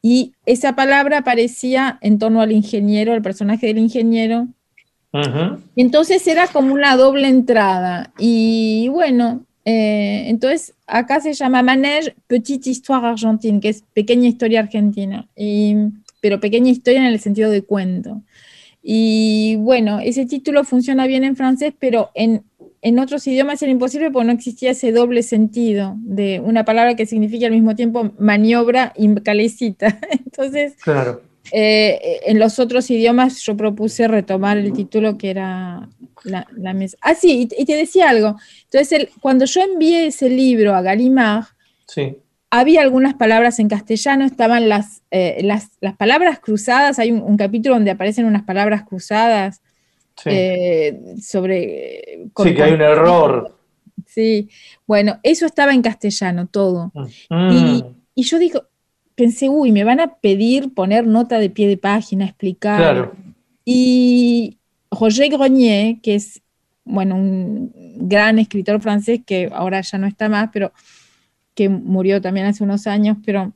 Y 0.00 0.32
esa 0.46 0.76
palabra 0.76 1.18
aparecía 1.18 1.98
en 2.02 2.18
torno 2.18 2.40
al 2.40 2.52
ingeniero, 2.52 3.12
al 3.12 3.22
personaje 3.22 3.66
del 3.66 3.78
ingeniero, 3.78 4.46
Ujú. 5.12 5.58
y 5.74 5.80
entonces 5.82 6.24
era 6.28 6.46
como 6.46 6.72
una 6.72 6.96
doble 6.96 7.26
entrada. 7.26 8.12
Y 8.18 8.88
bueno, 8.92 9.44
eh, 9.64 10.24
entonces 10.28 10.74
acá 10.86 11.20
se 11.20 11.32
llama 11.32 11.62
Manège 11.62 12.14
Petite 12.28 12.70
Histoire 12.70 13.08
Argentine, 13.08 13.58
que 13.60 13.70
es 13.70 13.82
pequeña 13.92 14.28
historia 14.28 14.60
argentina, 14.60 15.26
y- 15.36 15.74
pero 16.20 16.40
pequeña 16.40 16.70
historia 16.70 17.00
en 17.00 17.06
el 17.06 17.20
sentido 17.20 17.50
de 17.50 17.62
cuento. 17.62 18.22
Y 18.82 19.56
bueno, 19.56 20.00
ese 20.00 20.24
título 20.26 20.64
funciona 20.64 21.06
bien 21.06 21.24
en 21.24 21.36
francés, 21.36 21.74
pero 21.78 22.10
en, 22.14 22.44
en 22.80 22.98
otros 22.98 23.26
idiomas 23.26 23.60
era 23.62 23.72
imposible 23.72 24.10
porque 24.10 24.26
no 24.26 24.32
existía 24.32 24.70
ese 24.70 24.92
doble 24.92 25.22
sentido 25.22 25.94
de 25.98 26.40
una 26.40 26.64
palabra 26.64 26.94
que 26.94 27.06
significa 27.06 27.46
al 27.46 27.52
mismo 27.52 27.74
tiempo 27.74 28.12
maniobra 28.18 28.92
y 28.96 29.12
calecita. 29.16 29.98
Entonces, 30.24 30.74
Claro. 30.82 31.22
eh, 31.52 32.20
en 32.26 32.38
los 32.38 32.58
otros 32.58 32.88
idiomas 32.90 33.40
yo 33.42 33.56
propuse 33.56 34.06
retomar 34.06 34.56
el 34.58 34.72
título 34.72 35.18
que 35.18 35.30
era 35.30 35.88
la, 36.24 36.46
la 36.56 36.72
mesa. 36.72 36.96
Ah, 37.00 37.14
sí, 37.14 37.48
y, 37.56 37.62
y 37.62 37.64
te 37.64 37.74
decía 37.74 38.10
algo. 38.10 38.36
Entonces, 38.64 38.92
el- 38.92 39.08
cuando 39.20 39.44
yo 39.44 39.60
envié 39.60 40.06
ese 40.06 40.30
libro 40.30 40.74
a 40.74 40.82
Gallimard, 40.82 41.44
Sí. 41.86 42.16
Había 42.50 42.82
algunas 42.82 43.14
palabras 43.14 43.58
en 43.58 43.68
castellano, 43.68 44.24
estaban 44.24 44.68
las, 44.68 45.02
eh, 45.10 45.40
las, 45.42 45.70
las 45.80 45.96
palabras 45.96 46.40
cruzadas, 46.40 46.98
hay 46.98 47.12
un, 47.12 47.22
un 47.22 47.36
capítulo 47.36 47.74
donde 47.74 47.90
aparecen 47.90 48.24
unas 48.24 48.44
palabras 48.44 48.84
cruzadas 48.84 49.60
Sí, 50.22 50.30
eh, 50.32 51.00
sobre... 51.22 52.28
Sí, 52.42 52.54
que 52.54 52.62
hay 52.62 52.72
un 52.72 52.80
error. 52.80 53.56
Sí, 54.06 54.48
bueno, 54.86 55.20
eso 55.22 55.46
estaba 55.46 55.72
en 55.72 55.82
castellano 55.82 56.46
todo. 56.48 56.92
Mm. 57.30 57.50
Y, 57.52 57.84
y 58.16 58.22
yo 58.24 58.38
digo, 58.38 58.64
pensé, 59.14 59.48
uy, 59.48 59.70
me 59.70 59.84
van 59.84 60.00
a 60.00 60.16
pedir 60.16 60.74
poner 60.74 61.06
nota 61.06 61.38
de 61.38 61.50
pie 61.50 61.68
de 61.68 61.76
página, 61.76 62.24
explicar. 62.24 62.80
Claro. 62.80 63.12
Y 63.64 64.58
Roger 64.90 65.28
Grenier, 65.30 66.00
que 66.00 66.16
es, 66.16 66.42
bueno, 66.84 67.14
un 67.14 67.72
gran 68.08 68.40
escritor 68.40 68.80
francés 68.80 69.20
que 69.24 69.50
ahora 69.52 69.82
ya 69.82 69.98
no 69.98 70.06
está 70.08 70.28
más, 70.28 70.50
pero 70.52 70.72
que 71.58 71.68
murió 71.68 72.20
también 72.20 72.46
hace 72.46 72.62
unos 72.62 72.86
años, 72.86 73.16
pero 73.26 73.52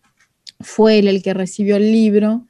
fue 0.59 0.98
él 0.98 1.07
el 1.07 1.22
que 1.22 1.34
recibió 1.34 1.76
el 1.76 1.92
libro. 1.92 2.48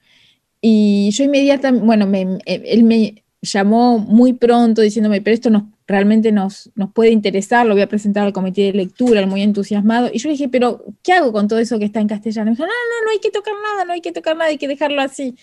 Y 0.63 1.11
yo 1.13 1.25
inmediatamente, 1.25 1.85
bueno, 1.85 2.07
me- 2.07 2.39
él 2.47 2.85
me 2.85 3.23
llamó 3.43 3.99
muy 3.99 4.33
pronto 4.33 4.81
diciéndome, 4.81 5.21
pero 5.21 5.35
esto 5.35 5.51
nos, 5.51 5.65
realmente 5.87 6.33
nos, 6.33 6.71
nos 6.75 6.91
puede 6.93 7.11
interesar, 7.11 7.67
lo 7.67 7.75
voy 7.75 7.83
a 7.83 7.89
presentar 7.89 8.25
al 8.25 8.33
comité 8.33 8.63
de 8.63 8.73
lectura, 8.73 9.27
muy 9.27 9.43
entusiasmado. 9.43 10.09
Y 10.11 10.19
yo 10.21 10.31
dije, 10.31 10.49
pero 10.49 10.85
¿qué 11.03 11.13
hago 11.13 11.33
con 11.33 11.49
todo 11.49 11.59
eso 11.59 11.79
que 11.79 11.85
está 11.85 12.01
en 12.01 12.09
castellano? 12.09 12.47
Me 12.47 12.57
dijo, 12.57 12.65
no, 12.65 12.69
no, 12.73 13.05
no 13.05 13.11
hay 13.11 13.19
que 13.19 13.31
tocar 13.31 13.55
nada, 13.63 13.85
no 13.85 13.93
hay 13.93 14.01
que 14.01 14.13
tocar 14.13 14.37
nada, 14.37 14.49
hay 14.49 14.59
que 14.59 14.69
dejarlo 14.69 15.03
así. 15.03 15.35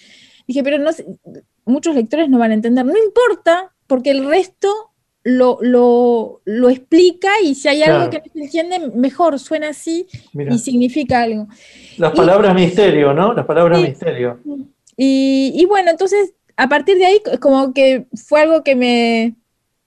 Dije, 0.47 0.63
pero 0.63 0.79
no 0.79 0.89
muchos 1.65 1.93
lectores 1.93 2.29
no 2.29 2.39
van 2.39 2.49
a 2.51 2.55
entender, 2.55 2.83
no 2.83 2.97
importa, 2.97 3.75
porque 3.85 4.09
el 4.09 4.25
resto 4.25 4.88
lo, 5.23 5.57
lo, 5.61 6.41
lo 6.45 6.69
explica 6.69 7.29
y 7.43 7.53
si 7.55 7.67
hay 7.67 7.83
algo 7.83 8.09
que 8.09 8.17
no 8.19 8.23
se 8.33 8.39
entiende, 8.39 8.79
mejor, 8.95 9.37
suena 9.39 9.69
así 9.69 10.07
Mira, 10.33 10.53
y 10.53 10.59
significa 10.59 11.21
algo. 11.23 11.47
las 11.97 12.13
y- 12.13 12.17
palabras 12.17 12.55
misterio, 12.55 13.13
¿no? 13.13 13.33
Las 13.33 13.45
palabras 13.45 13.79
Sí. 13.81 13.87
misterio. 13.87 14.39
Y, 14.95 15.51
y 15.55 15.65
bueno, 15.65 15.91
entonces 15.91 16.33
a 16.57 16.67
partir 16.67 16.97
de 16.97 17.05
ahí 17.05 17.21
como 17.39 17.73
que 17.73 18.07
fue 18.25 18.41
algo 18.41 18.63
que 18.63 18.75
me, 18.75 19.35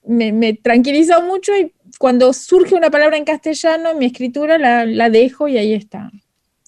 me, 0.07 0.33
me 0.33 0.55
tranquilizó 0.55 1.23
mucho 1.23 1.53
y 1.57 1.73
cuando 1.99 2.33
surge 2.33 2.75
una 2.75 2.91
palabra 2.91 3.17
en 3.17 3.25
castellano 3.25 3.91
en 3.91 3.99
mi 3.99 4.07
escritura 4.07 4.59
la, 4.59 4.85
la 4.87 5.11
dejo 5.11 5.49
y 5.49 5.59
ahí 5.59 5.75
está. 5.75 6.11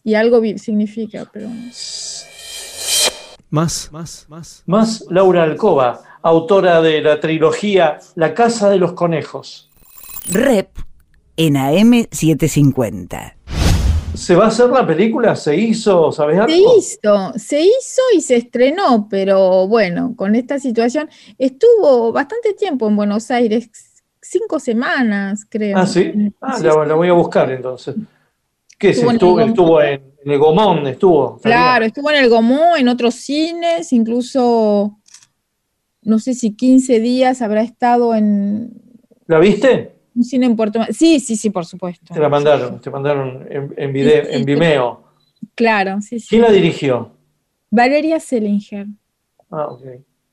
Y 0.03 0.15
algo 0.15 0.43
significa, 0.59 1.29
pero... 1.33 1.49
Más, 3.51 3.89
más, 3.93 4.27
más. 4.29 4.63
Más 4.67 5.05
Laura 5.11 5.45
Alcoba, 5.45 6.14
autora 6.25 6.81
de 6.81 7.03
la 7.03 7.21
trilogía 7.21 7.99
La 8.15 8.33
Casa 8.35 8.71
de 8.71 8.79
los 8.79 8.95
Conejos. 8.95 9.71
Rep 10.31 10.71
en 11.37 11.55
AM750. 11.55 13.35
¿Se 14.15 14.35
va 14.35 14.45
a 14.45 14.49
hacer 14.49 14.71
la 14.71 14.87
película? 14.87 15.37
¿Se 15.37 15.55
hizo? 15.57 16.11
¿Sabes 16.13 16.39
algo? 16.39 16.49
Se 16.49 16.79
hizo, 16.79 17.33
se 17.37 17.61
hizo 17.61 18.03
y 18.17 18.21
se 18.23 18.37
estrenó, 18.37 19.07
pero 19.11 19.69
bueno, 19.69 20.15
con 20.17 20.35
esta 20.35 20.59
situación 20.59 21.11
estuvo 21.37 22.11
bastante 22.13 22.55
tiempo 22.55 22.89
en 22.89 22.97
Buenos 22.97 23.31
Aires, 23.31 23.69
cinco 24.23 24.59
semanas 24.61 25.45
creo. 25.51 25.77
Ah, 25.77 25.87
sí. 25.87 26.11
Ah, 26.41 26.57
Sí, 26.57 26.65
la, 26.65 26.87
la 26.87 26.95
voy 26.95 27.09
a 27.09 27.13
buscar 27.13 27.51
entonces. 27.51 27.97
¿Qué 28.79 28.95
se 28.95 29.01
Estuvo 29.07 29.41
en 29.41 29.49
el 29.49 29.49
estuvo? 29.51 29.73
Gomón. 29.75 29.83
Estuvo 29.83 29.83
en, 29.83 30.15
en 30.25 30.33
el 30.33 30.39
Gomón, 30.39 30.87
estuvo. 30.87 31.39
Claro, 31.43 31.85
estuvo 31.85 32.11
en 32.11 32.17
el 32.25 32.31
Gomó, 32.31 32.77
en 32.77 32.89
otros 32.89 33.15
cines, 33.17 33.93
incluso 33.93 34.99
no 36.05 36.19
sé 36.19 36.35
si 36.35 36.55
15 36.55 37.01
días 37.01 37.43
habrá 37.43 37.63
estado 37.63 38.15
en 38.15 38.73
¿La 39.27 39.39
viste? 39.39 39.95
un 40.15 40.23
cine 40.25 40.47
en 40.47 40.57
Puerto 40.57 40.81
Sí, 40.91 41.19
sí, 41.21 41.37
sí, 41.37 41.51
por 41.51 41.67
supuesto. 41.67 42.15
Te 42.15 42.21
la 42.21 42.29
mandaron, 42.29 42.81
te 42.81 42.91
mandaron 42.91 43.47
en, 43.51 43.75
en, 43.77 43.93
video, 43.93 44.23
Sí, 44.25 44.29
sí, 44.29 44.33
en 44.35 44.39
sí. 44.41 44.45
Vimeo. 44.45 45.05
Claro, 45.55 46.01
sí, 46.01 46.21
sí. 46.21 46.27
¿Quién 46.31 46.43
la 46.43 46.53
dirigió? 46.53 47.11
Valeria 47.71 48.21
Selinger. 48.21 48.87
Ah, 49.51 49.67
ok. 49.67 49.83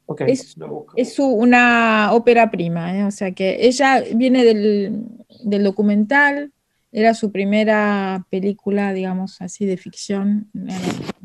Ok, 0.05 0.21
Es- 0.27 0.55
una 1.19 2.09
ópera 2.11 2.51
prima, 2.51 2.97
¿eh? 2.97 3.05
o 3.05 3.11
sea 3.11 3.31
que 3.31 3.65
ella 3.65 4.03
viene 4.13 4.43
del, 4.43 5.03
del 5.43 5.63
documental, 5.63 6.51
era 6.91 7.13
su 7.13 7.31
primera 7.31 8.25
película, 8.29 8.93
digamos 8.93 9.41
así, 9.41 9.65
de 9.65 9.77
ficción, 9.77 10.49
la 10.53 10.73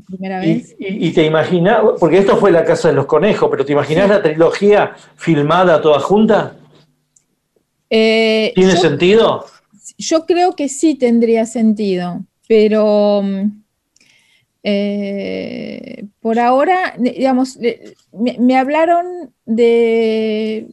primera 0.07 0.41
vez. 0.41 0.77
y- 0.79 1.09
y 1.09 1.13
te 1.13 1.25
imaginas, 1.25 1.81
porque 1.99 2.19
esto 2.19 2.37
fue 2.37 2.51
La 2.53 2.65
Casa 2.65 2.89
de 2.89 2.95
los 2.95 3.07
Conejos, 3.07 3.49
pero 3.51 3.65
¿te 3.65 3.73
imaginas 3.73 4.09
la 4.09 4.23
trilogía 4.23 4.95
filmada 5.17 5.81
toda 5.81 5.99
junta? 6.01 6.57
Eh, 7.91 8.53
¿Tiene 8.55 8.73
yo- 8.75 8.79
sentido? 8.81 9.47
Yo 9.99 10.27
creo 10.27 10.53
que 10.55 10.69
sí 10.69 10.95
tendría 10.97 11.47
sentido, 11.47 12.25
pero 12.49 13.23
mm, 13.23 13.63
eh, 14.63 16.05
por 16.21 16.39
ahora, 16.39 16.95
digamos, 16.99 17.59
me 18.13 18.57
hablaron 18.57 19.33
de, 19.45 20.67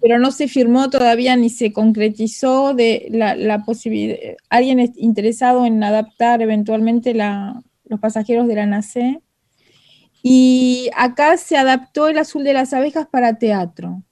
pero 0.00 0.18
no 0.18 0.30
se 0.30 0.48
firmó 0.48 0.88
todavía 0.90 1.36
ni 1.36 1.50
se 1.50 1.72
concretizó 1.72 2.74
de 2.74 3.06
la, 3.10 3.34
la 3.36 3.64
posibilidad, 3.64 4.16
alguien 4.48 4.80
es 4.80 4.90
interesado 4.96 5.66
en 5.66 5.82
adaptar 5.82 6.40
eventualmente 6.42 7.14
la- 7.14 7.62
los 7.86 8.00
pasajeros 8.00 8.48
de 8.48 8.54
la 8.54 8.66
NACE. 8.66 9.20
Y 10.22 10.88
acá 10.96 11.36
se 11.36 11.56
adaptó 11.58 12.08
El 12.08 12.16
azul 12.16 12.44
de 12.44 12.54
las 12.54 12.72
abejas 12.72 13.06
para 13.10 13.38
teatro. 13.38 14.02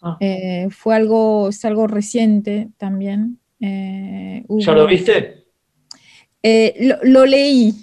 Ah. 0.00 0.16
Eh, 0.20 0.68
fue 0.70 0.94
algo, 0.94 1.50
es 1.50 1.62
algo 1.66 1.86
reciente 1.86 2.68
también. 2.78 3.38
Eh, 3.60 4.44
¿Ya 4.48 4.72
lo 4.72 4.86
viste? 4.86 5.44
Eh, 6.42 6.74
lo, 6.80 6.96
lo 7.02 7.26
leí. 7.26 7.74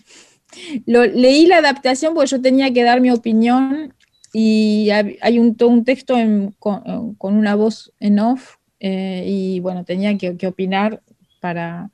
Lo, 0.85 1.05
leí 1.05 1.45
la 1.45 1.57
adaptación 1.57 2.13
porque 2.13 2.31
yo 2.31 2.41
tenía 2.41 2.73
que 2.73 2.83
dar 2.83 2.99
mi 2.99 3.11
opinión 3.11 3.93
y 4.33 4.89
hay 4.89 5.39
un, 5.39 5.83
texto 5.83 6.15
con, 6.59 7.15
una 7.19 7.55
voz 7.55 7.91
en 7.99 8.19
off 8.19 8.55
eh, 8.79 9.25
y 9.27 9.59
bueno, 9.59 9.83
tenía 9.83 10.17
que, 10.17 10.47
opinar 10.47 11.01
para, 11.39 11.89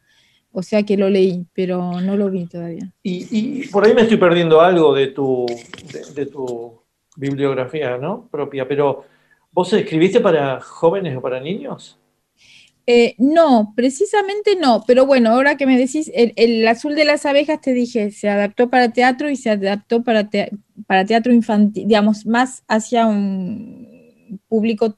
o 0.52 0.62
sea 0.62 0.84
que 0.84 0.98
lo 0.98 1.10
leí, 1.10 1.46
pero 1.54 2.00
no 2.00 2.16
lo 2.16 2.30
vi 2.30 2.46
todavía. 2.46 2.92
Y, 3.04 3.68
por 3.68 3.86
ahí 3.86 3.94
me 3.94 4.02
estoy 4.02 4.18
perdiendo 4.18 4.62
algo 4.62 4.94
de 4.94 5.08
tu, 5.08 5.46
de 6.16 6.26
tu 6.28 6.80
bibliografía 7.16 7.98
¿no? 7.98 8.28
propia, 8.30 8.68
pero 8.68 9.06
¿vos 9.52 9.74
escribiste 9.74 10.20
para 10.20 10.60
jóvenes 10.62 11.18
o 11.18 11.22
para 11.22 11.40
niños? 11.40 11.98
Eh, 12.90 13.16
no, 13.18 13.74
precisamente 13.76 14.56
no, 14.56 14.86
pero 14.88 15.06
bueno, 15.06 15.32
ahora 15.32 15.58
que 15.58 15.66
me 15.66 15.78
decís, 15.78 16.10
el, 16.16 16.32
el 16.38 16.66
azul 16.66 16.96
de 16.96 17.04
las 17.04 17.26
abejas, 17.26 17.60
te 17.60 17.74
dije, 17.74 18.12
se 18.12 18.30
adaptó 18.30 18.70
para 18.70 18.94
teatro 18.94 19.30
y 19.30 19.36
se 19.36 19.50
adaptó 19.50 20.04
para, 20.04 20.30
te- 20.30 20.52
para 20.88 21.04
teatro 21.04 21.34
infantil, 21.34 21.86
digamos, 21.86 22.26
más 22.26 22.64
hacia 22.70 23.06
un 23.06 24.40
público 24.48 24.98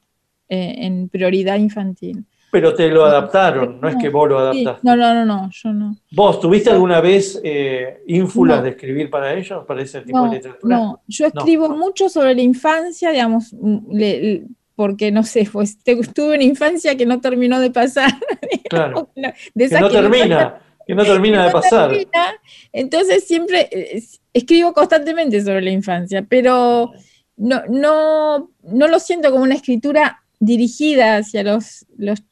eh, 0.50 0.76
en 0.86 1.10
prioridad 1.10 1.58
infantil. 1.58 2.26
Pero 2.52 2.74
te 2.76 2.90
lo 2.90 3.06
adaptaron, 3.06 3.80
no 3.82 3.90
es 3.90 3.96
que 3.96 4.10
vos 4.10 4.30
lo 4.30 4.38
adaptaste. 4.40 4.88
no, 4.88 4.96
no, 4.96 5.14
no, 5.14 5.26
no, 5.26 5.50
yo 5.52 5.74
no. 5.74 5.96
¿Vos 6.12 6.40
tuviste 6.40 6.70
alguna 6.70 7.02
vez 7.02 7.40
eh, 7.44 8.02
ínfulas 8.08 8.58
No. 8.58 8.64
de 8.64 8.70
escribir 8.70 9.10
para 9.10 9.34
ellos, 9.34 9.66
para 9.68 9.82
ese 9.82 10.02
tipo 10.02 10.18
No, 10.18 10.30
de 10.30 10.36
literatura? 10.38 10.78
no, 10.78 11.02
yo 11.08 11.26
No. 11.26 11.40
escribo 11.40 11.70
mucho 11.70 12.08
sobre 12.10 12.36
la 12.36 12.42
infancia, 12.42 13.12
digamos, 13.12 13.54
le- 13.92 14.44
porque 14.80 15.12
no 15.12 15.24
sé, 15.24 15.46
pues 15.52 15.78
tuve 15.84 16.36
una 16.36 16.44
infancia 16.44 16.96
que 16.96 17.06
no 17.06 17.20
terminó 17.20 17.60
de 17.60 17.70
pasar. 17.70 18.14
Claro, 18.70 19.10
de 19.56 19.68
que 19.68 19.80
no 19.80 19.90
que 19.90 19.96
termina, 19.96 20.62
que 20.88 20.96
no 20.96 21.04
termina 21.04 21.42
de 21.42 21.48
no 21.48 21.52
pasar. 21.52 21.90
termina. 21.90 22.40
Entonces 22.72 23.26
siempre 23.26 23.68
eh, 23.72 24.02
escribo 24.32 24.72
constantemente 24.72 25.42
sobre 25.42 25.64
la 25.64 25.72
infancia, 25.72 26.26
pero 26.30 26.94
no, 27.36 27.62
no, 27.68 28.52
no 28.64 28.88
lo 28.88 29.00
siento 29.00 29.32
como 29.32 29.44
una 29.44 29.56
escritura 29.56 30.24
dirigida 30.40 31.18
hacia 31.18 31.44
los, 31.44 31.86
los 31.98 32.24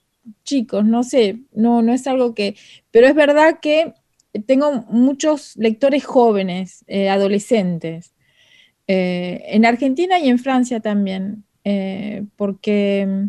chicos, 0.45 0.85
no 0.85 1.03
sé, 1.03 1.39
no, 1.51 1.81
no 1.81 1.91
es 1.91 2.07
algo 2.07 2.33
que, 2.33 2.55
pero 2.91 3.07
es 3.07 3.15
verdad 3.15 3.59
que 3.61 3.93
tengo 4.45 4.85
muchos 4.89 5.57
lectores 5.57 6.05
jóvenes, 6.05 6.85
eh, 6.87 7.09
adolescentes, 7.09 8.13
eh, 8.87 9.43
en 9.47 9.65
Argentina 9.65 10.17
y 10.19 10.29
en 10.29 10.39
Francia 10.39 10.79
también, 10.79 11.43
eh, 11.69 12.23
porque 12.37 13.27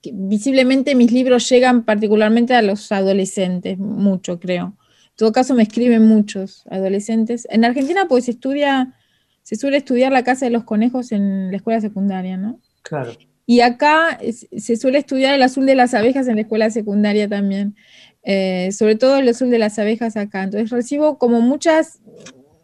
que 0.00 0.10
visiblemente 0.14 0.94
mis 0.94 1.12
libros 1.12 1.46
llegan 1.50 1.84
particularmente 1.84 2.54
a 2.54 2.62
los 2.62 2.90
adolescentes, 2.92 3.76
mucho 3.76 4.40
creo. 4.40 4.64
En 4.68 5.16
todo 5.16 5.32
caso 5.32 5.54
me 5.54 5.62
escriben 5.62 6.08
muchos 6.08 6.64
adolescentes. 6.70 7.46
En 7.50 7.66
Argentina 7.66 8.06
pues 8.08 8.24
se 8.24 8.30
estudia, 8.30 8.94
se 9.42 9.56
suele 9.56 9.76
estudiar 9.76 10.12
la 10.12 10.24
casa 10.24 10.46
de 10.46 10.50
los 10.50 10.64
conejos 10.64 11.12
en 11.12 11.50
la 11.50 11.58
escuela 11.58 11.82
secundaria, 11.82 12.38
¿no? 12.38 12.58
Claro. 12.80 13.12
Y 13.44 13.60
acá 13.60 14.18
se 14.56 14.76
suele 14.78 14.96
estudiar 14.96 15.34
el 15.34 15.42
azul 15.42 15.66
de 15.66 15.74
las 15.74 15.92
abejas 15.92 16.28
en 16.28 16.36
la 16.36 16.40
escuela 16.40 16.70
secundaria 16.70 17.28
también, 17.28 17.76
eh, 18.22 18.70
sobre 18.72 18.96
todo 18.96 19.18
el 19.18 19.28
azul 19.28 19.50
de 19.50 19.58
las 19.58 19.78
abejas 19.78 20.16
acá. 20.16 20.42
Entonces 20.42 20.70
recibo 20.70 21.18
como 21.18 21.42
muchas, 21.42 22.00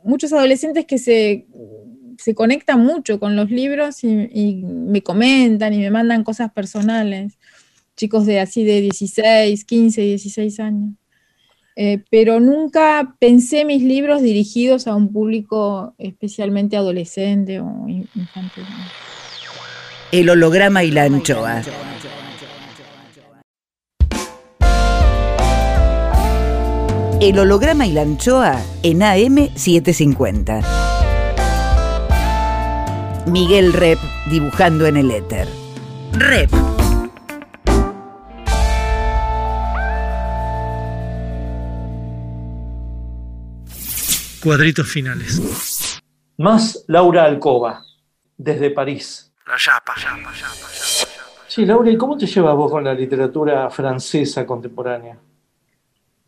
muchos 0.03 0.33
adolescentes 0.33 0.87
que 0.87 0.97
se, 0.97 1.47
se 2.23 2.37
conectan 2.37 2.81
mucho 2.81 3.19
con 3.19 3.35
los 3.35 3.51
libros 3.51 4.05
y, 4.05 4.63
me 4.65 5.03
comentan 5.03 5.75
y 5.75 5.79
me 5.79 5.91
mandan 5.91 6.23
cosas 6.23 6.53
personales. 6.53 7.37
Chicos 7.97 8.27
de 8.27 8.39
así 8.39 8.63
de 8.65 8.81
16, 8.81 9.65
15, 9.65 10.01
16 10.01 10.61
años. 10.61 10.95
Eh, 11.75 12.05
pero 12.11 12.39
nunca 12.39 13.17
pensé 13.19 13.65
mis 13.65 13.83
libros 13.83 14.23
dirigidos 14.23 14.87
a 14.87 14.95
un 14.95 15.13
público 15.13 15.95
especialmente 15.99 16.77
adolescente 16.77 17.59
o 17.59 17.89
in- 17.89 18.09
infantil. 18.15 18.65
El 20.13 20.31
holograma 20.31 20.85
y 20.85 20.93
la 20.93 21.05
anchoa. 21.05 21.63
El 27.21 27.39
holograma 27.39 27.87
y 27.87 27.93
la 27.93 28.03
anchoa 28.03 28.61
en 28.83 29.01
AM750. 29.01 30.82
Miguel 33.27 33.73
Rep 33.73 33.99
dibujando 34.29 34.87
en 34.87 34.97
el 34.97 35.11
éter. 35.11 35.47
Rep. 36.13 36.51
Cuadritos 44.43 44.89
finales. 44.89 46.01
Más 46.37 46.85
Laura 46.89 47.25
Alcoba, 47.25 47.85
desde 48.37 48.71
París. 48.71 49.33
La 49.47 49.55
yapa. 49.57 49.95
Sí, 51.47 51.65
Laura, 51.65 51.91
¿y 51.91 51.97
cómo 51.97 52.17
te 52.17 52.27
llevas 52.27 52.57
vos 52.57 52.73
con 52.73 52.83
la 52.83 52.93
literatura 52.93 53.71
francesa 53.71 54.45
contemporánea? 54.45 55.17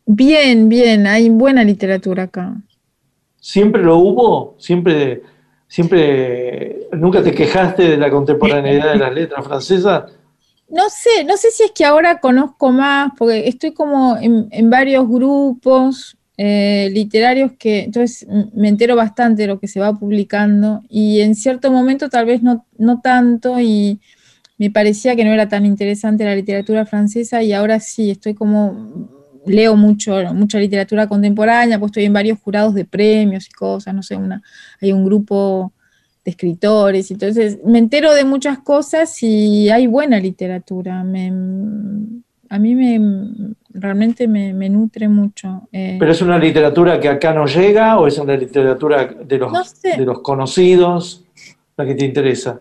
Bien, 0.07 0.69
bien, 0.69 1.07
hay 1.09 1.29
buena 1.29 1.65
literatura 1.65 2.25
acá. 2.25 2.55
¿Siempre 3.41 3.83
lo 3.83 3.97
hubo? 3.97 4.55
¿Siempre, 4.59 5.23
siempre, 5.75 6.87
nunca 6.93 7.21
te 7.21 7.33
quejaste 7.33 7.83
de 7.83 7.97
la 7.97 8.09
contemporaneidad 8.09 8.93
de 8.93 8.99
las 8.99 9.13
letras 9.13 9.45
francesas? 9.45 10.05
No 10.69 10.89
sé, 10.89 11.25
no 11.25 11.37
sé 11.37 11.51
si 11.51 11.65
es 11.65 11.73
que 11.73 11.85
ahora 11.85 12.21
conozco 12.21 12.71
más, 12.71 13.11
porque 13.19 13.49
estoy 13.49 13.73
como 13.73 14.17
en, 14.17 14.71
varios 14.71 15.09
grupos 15.09 16.17
eh, 16.37 16.91
literarios 16.93 17.53
que 17.59 17.81
entonces 17.81 18.25
me 18.55 18.69
entero 18.69 18.95
bastante 18.95 19.43
de 19.43 19.49
lo 19.49 19.59
que 19.59 19.67
se 19.67 19.81
va 19.81 19.93
publicando 19.93 20.85
y 20.89 21.23
en 21.23 21.35
cierto 21.35 21.73
momento 21.73 22.09
tal 22.09 22.27
vez 22.27 22.41
no, 22.41 22.65
no 22.79 23.01
tanto 23.01 23.59
y 23.59 23.99
me 24.59 24.71
parecía 24.71 25.17
que 25.17 25.25
no 25.25 25.33
era 25.33 25.49
tan 25.49 25.67
interesante 25.67 26.25
la 26.25 26.37
literatura 26.37 26.87
francesa 26.87 27.43
y 27.43 27.53
ahora 27.53 27.81
sí, 27.81 28.13
estoy 28.13 28.35
como, 28.35 29.09
leo 29.47 29.77
mucho, 29.77 30.15
mucha 30.35 30.59
literatura 30.59 31.07
contemporánea, 31.07 31.79
pues 31.79 31.91
estoy 31.91 32.05
en 32.05 32.13
varios 32.13 32.39
jurados 32.41 32.75
de 32.75 32.85
premios 32.85 33.47
y 33.49 33.53
cosas, 33.53 33.95
no 33.95 34.03
sé, 34.03 34.17
una, 34.17 34.43
hay 34.81 34.93
un 34.93 35.05
grupo 35.05 35.73
de 36.25 36.31
escritores, 36.31 37.11
entonces 37.11 37.59
me 37.65 37.79
entero 37.79 38.15
de 38.15 38.25
muchas 38.25 38.59
cosas 38.61 39.23
y 39.23 39.69
hay 39.69 39.87
buena 39.87 40.19
literatura. 40.19 41.05
Me, 41.05 41.27
a 42.49 42.59
mí 42.59 42.75
me 42.75 43.01
realmente 43.75 44.27
me, 44.29 44.55
me 44.55 44.69
nutre 44.71 45.09
mucho. 45.09 45.69
eh. 45.73 45.97
¿Pero 45.99 46.13
es 46.13 46.23
una 46.23 46.39
literatura 46.39 46.99
que 47.01 47.09
acá 47.09 47.35
no 47.35 47.45
llega 47.47 47.99
o 47.99 48.07
es 48.07 48.17
una 48.19 48.37
literatura 48.37 49.07
de 49.07 49.39
los, 49.39 49.53
No 49.53 49.65
sé. 49.65 49.97
de 49.99 50.05
los 50.07 50.21
conocidos 50.21 51.25
la 51.77 51.85
que 51.85 51.95
te 51.95 52.05
interesa? 52.07 52.61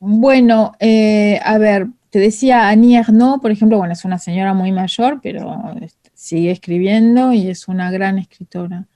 Bueno, 0.00 0.72
eh, 0.80 1.38
a 1.44 1.56
ver, 1.58 1.86
te 2.10 2.18
decía 2.18 2.68
Annie 2.68 2.96
Ernaux, 2.98 3.40
por 3.40 3.50
ejemplo, 3.50 3.78
bueno, 3.78 3.92
es 3.92 4.04
una 4.04 4.18
señora 4.18 4.52
muy 4.54 4.72
mayor, 4.72 5.20
pero 5.22 5.72
sigue 6.20 6.50
escribiendo 6.50 7.32
y 7.32 7.48
es 7.48 7.66
una 7.66 7.90
gran 7.90 8.18
escritora. 8.18 8.86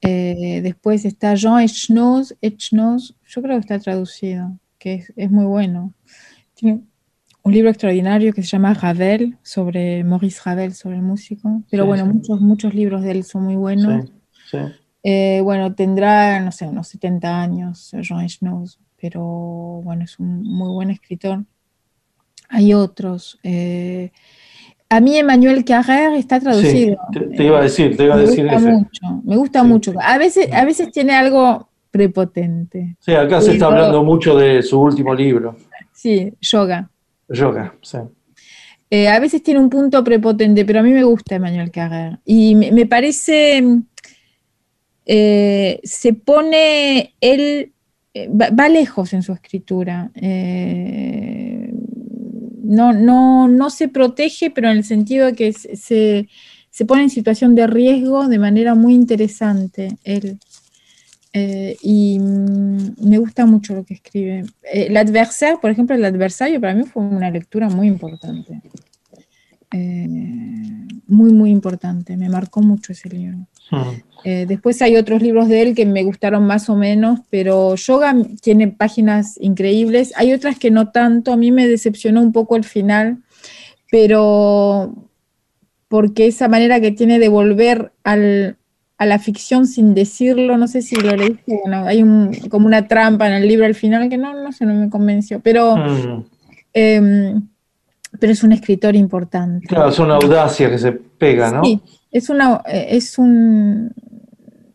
Eh, 0.00 0.60
después 0.62 1.04
está 1.04 1.34
Jean 1.36 1.60
Echnoz, 1.60 2.34
Echnoz, 2.42 3.14
yo 3.24 3.40
creo 3.42 3.54
que 3.54 3.60
está 3.60 3.78
traducido, 3.78 4.58
que 4.78 4.94
es, 4.94 5.12
es 5.16 5.30
muy 5.30 5.44
bueno. 5.46 5.94
Tiene 6.54 6.80
un 7.44 7.52
libro 7.52 7.70
extraordinario 7.70 8.32
que 8.32 8.42
se 8.42 8.48
llama 8.48 8.74
Ravel, 8.74 9.38
sobre 9.42 10.02
Maurice 10.02 10.40
Ravel, 10.44 10.74
sobre 10.74 10.96
el 10.96 11.02
músico. 11.02 11.62
Pero 11.70 11.84
Sí, 11.84 11.86
bueno, 11.86 12.04
sí. 12.04 12.12
muchos, 12.12 12.40
muchos 12.40 12.74
libros 12.74 13.02
de 13.02 13.12
él 13.12 13.22
son 13.24 13.44
muy 13.44 13.54
buenos. 13.54 14.12
Sí. 14.50 14.58
Eh, 15.04 15.40
bueno, 15.44 15.72
tendrá, 15.72 16.40
no 16.40 16.50
sé, 16.50 16.66
unos 16.66 16.88
70 16.88 17.40
años, 17.40 17.92
Jean 18.02 18.22
Echnoz, 18.22 18.80
pero 19.00 19.22
bueno, 19.84 20.02
es 20.02 20.18
un 20.18 20.42
muy 20.42 20.68
buen 20.70 20.90
escritor. 20.90 21.44
Hay 22.48 22.74
otros. 22.74 23.38
eh, 23.44 24.10
a 24.88 25.00
mí 25.00 25.16
Emmanuel 25.16 25.64
Carrère 25.64 26.16
está 26.16 26.38
Sí, 26.38 26.44
traducido. 26.44 26.96
te, 27.12 27.20
te 27.20 27.44
iba 27.44 27.58
a 27.58 27.62
decir, 27.62 27.96
te 27.96 28.04
iba 28.04 28.14
a 28.14 28.18
me 28.18 28.22
decir 28.24 28.44
gusta 28.44 28.58
ese. 28.58 28.70
mucho, 28.70 29.22
me 29.24 29.36
gusta 29.36 29.60
Sí. 29.62 29.66
mucho. 29.66 29.94
A 30.00 30.18
veces, 30.18 30.52
a 30.52 30.64
veces 30.64 30.90
tiene 30.92 31.14
algo 31.14 31.68
prepotente. 31.90 32.96
Sí, 33.00 33.14
acá 33.14 33.40
se 33.40 33.52
está 33.52 33.66
hablando 33.66 34.02
mucho 34.04 34.36
de 34.36 34.62
su 34.62 34.80
último 34.80 35.14
libro, 35.14 35.56
Sí, 35.92 36.32
yoga. 36.40 36.90
Yoga. 37.28 37.74
Sí. 37.82 37.98
Eh, 38.90 39.08
a 39.08 39.18
veces 39.18 39.42
tiene 39.42 39.58
un 39.58 39.68
punto 39.70 40.04
prepotente, 40.04 40.64
pero 40.64 40.78
a 40.80 40.82
mí 40.82 40.92
me 40.92 41.02
gusta 41.02 41.34
Emmanuel 41.36 41.72
Carrère. 41.72 42.20
Y 42.24 42.54
me, 42.54 42.70
me 42.70 42.86
parece, 42.86 43.64
eh, 45.06 45.80
se 45.82 46.12
pone, 46.12 47.14
él 47.20 47.72
eh, 48.14 48.28
va, 48.28 48.50
va 48.50 48.68
lejos 48.68 49.12
en 49.12 49.22
su 49.22 49.32
escritura. 49.32 50.10
Eh, 50.14 51.45
no, 52.66 52.92
no, 52.92 53.48
no 53.48 53.70
se 53.70 53.88
protege, 53.88 54.50
pero 54.50 54.70
en 54.70 54.78
el 54.78 54.84
sentido 54.84 55.26
de 55.26 55.34
que 55.34 55.52
se, 55.52 55.76
se- 56.70 56.84
pone 56.86 57.02
en 57.04 57.10
situación 57.10 57.54
de 57.54 57.66
riesgo 57.66 58.28
de 58.28 58.38
manera 58.38 58.74
muy 58.74 58.94
interesante 58.94 59.96
él. 60.04 60.38
Eh, 61.32 61.76
y 61.82 62.18
mm, 62.18 62.94
me 63.08 63.18
gusta 63.18 63.44
mucho 63.46 63.74
lo 63.74 63.84
que 63.84 63.94
escribe. 63.94 64.44
Eh, 64.72 64.86
el 64.88 64.96
adversario, 64.96 65.60
por 65.60 65.70
ejemplo, 65.70 65.94
el 65.94 66.04
adversario 66.04 66.60
para 66.60 66.74
mí 66.74 66.84
fue 66.84 67.02
una 67.02 67.30
lectura 67.30 67.68
muy 67.68 67.88
importante. 67.88 68.60
Eh, 69.76 70.08
muy, 71.08 71.32
muy 71.32 71.50
importante. 71.50 72.16
Me 72.16 72.28
marcó 72.28 72.60
mucho 72.62 72.92
ese 72.92 73.08
libro. 73.08 73.38
Mm. 73.70 73.76
Eh, 74.24 74.44
después 74.48 74.80
hay 74.82 74.96
otros 74.96 75.22
libros 75.22 75.48
de 75.48 75.62
él 75.62 75.74
que 75.74 75.86
me 75.86 76.02
gustaron 76.02 76.46
más 76.46 76.68
o 76.68 76.76
menos, 76.76 77.20
pero 77.30 77.74
Yoga 77.76 78.14
tiene 78.40 78.68
páginas 78.68 79.38
increíbles. 79.40 80.12
Hay 80.16 80.32
otras 80.32 80.58
que 80.58 80.70
no 80.70 80.90
tanto. 80.90 81.32
A 81.32 81.36
mí 81.36 81.52
me 81.52 81.68
decepcionó 81.68 82.22
un 82.22 82.32
poco 82.32 82.56
el 82.56 82.64
final, 82.64 83.18
pero 83.90 84.94
porque 85.88 86.26
esa 86.26 86.48
manera 86.48 86.80
que 86.80 86.90
tiene 86.90 87.18
de 87.20 87.28
volver 87.28 87.92
al, 88.02 88.56
a 88.98 89.06
la 89.06 89.18
ficción 89.20 89.66
sin 89.66 89.94
decirlo, 89.94 90.56
no 90.56 90.66
sé 90.66 90.82
si 90.82 90.96
lo 90.96 91.14
leíste, 91.14 91.60
bueno, 91.62 91.86
hay 91.86 92.02
un, 92.02 92.32
como 92.50 92.66
una 92.66 92.88
trampa 92.88 93.28
en 93.28 93.34
el 93.34 93.46
libro 93.48 93.66
al 93.66 93.76
final 93.76 94.08
que 94.08 94.18
no, 94.18 94.34
no 94.34 94.50
sé, 94.50 94.66
no 94.66 94.74
me 94.74 94.90
convenció, 94.90 95.38
pero, 95.40 95.76
Mm. 95.76 96.24
em, 96.72 97.48
pero 98.18 98.32
es 98.32 98.42
un 98.42 98.52
escritor 98.52 98.94
importante. 98.94 99.66
Claro, 99.66 99.88
es 99.88 99.98
una 99.98 100.14
audacia 100.16 100.70
que 100.70 100.78
se 100.78 100.92
pega, 100.92 101.50
¿no? 101.50 101.64
Sí, 101.64 101.82
es 102.10 102.28
una, 102.28 102.62
eh, 102.66 102.86
es 102.90 103.18
un, 103.18 103.92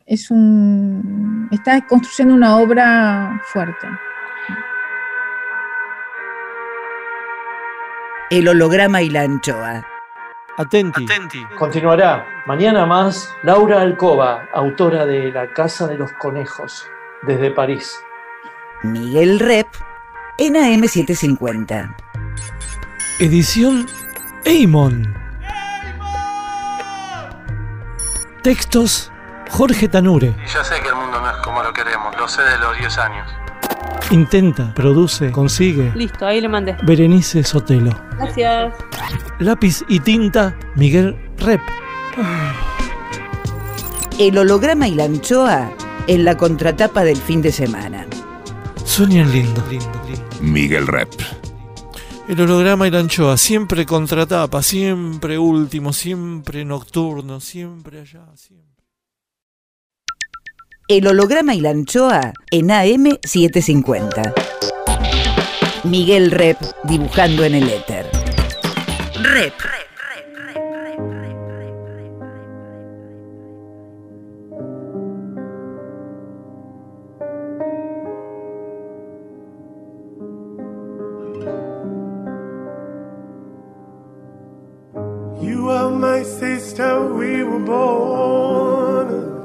es 0.05 0.31
un, 0.31 1.47
está 1.51 1.85
construyendo 1.87 2.35
una 2.35 2.57
obra 2.57 3.41
fuerte. 3.45 3.87
El 8.29 8.47
holograma 8.47 9.01
y 9.01 9.09
la 9.09 9.21
anchoa. 9.21 9.85
Atenti. 10.57 11.05
Continuará 11.57 12.25
mañana 12.45 12.85
más 12.85 13.33
Laura 13.43 13.81
Alcoba, 13.81 14.47
autora 14.53 15.05
de 15.05 15.31
La 15.31 15.47
Casa 15.53 15.87
de 15.87 15.97
los 15.97 16.11
Conejos, 16.13 16.85
desde 17.23 17.51
París. 17.51 17.97
Miguel 18.83 19.39
Rep 19.39 19.67
en 20.37 20.55
AM750. 20.55 22.10
Edición 23.21 23.85
Eimon. 24.45 25.13
Textos 28.41 29.11
Jorge 29.51 29.87
Tanure. 29.87 30.33
Y 30.43 30.51
ya 30.51 30.63
sé 30.63 30.81
que 30.81 30.87
el 30.87 30.95
mundo 30.95 31.21
no 31.21 31.29
es 31.29 31.37
como 31.43 31.61
lo 31.61 31.71
queremos, 31.71 32.17
lo 32.17 32.27
sé 32.27 32.41
de 32.41 32.57
los 32.57 32.75
10 32.79 32.97
años. 32.97 33.29
Intenta, 34.09 34.73
produce, 34.73 35.31
consigue. 35.31 35.91
Listo, 35.93 36.25
ahí 36.25 36.41
le 36.41 36.49
mandé. 36.49 36.75
Berenice 36.81 37.43
Sotelo. 37.43 37.95
Gracias. 38.17 38.73
Lápiz 39.37 39.83
y 39.87 39.99
tinta 39.99 40.57
Miguel 40.75 41.15
Rep. 41.37 41.61
El 44.17 44.35
holograma 44.35 44.87
y 44.87 44.95
la 44.95 45.03
anchoa 45.03 45.69
en 46.07 46.25
la 46.25 46.35
contratapa 46.37 47.03
del 47.03 47.17
fin 47.17 47.43
de 47.43 47.51
semana. 47.51 48.07
Sueñan 48.83 49.31
lindo. 49.31 49.63
Miguel 50.41 50.87
Rep. 50.87 51.40
El 52.27 52.39
holograma 52.39 52.87
y 52.87 52.91
la 52.91 52.99
anchoa, 52.99 53.35
siempre 53.35 53.85
contratapa, 53.85 54.61
siempre 54.61 55.37
último, 55.37 55.91
siempre 55.91 56.63
nocturno, 56.63 57.39
siempre 57.39 58.01
allá, 58.01 58.25
siempre. 58.35 58.69
El 60.87 61.07
holograma 61.07 61.55
y 61.55 61.61
la 61.61 61.71
anchoa 61.71 62.33
en 62.51 62.69
AM750. 62.69 64.33
Miguel 65.83 66.31
Rep 66.31 66.57
dibujando 66.83 67.43
en 67.43 67.55
el 67.55 67.69
éter. 67.69 68.05
Rep. 69.21 69.53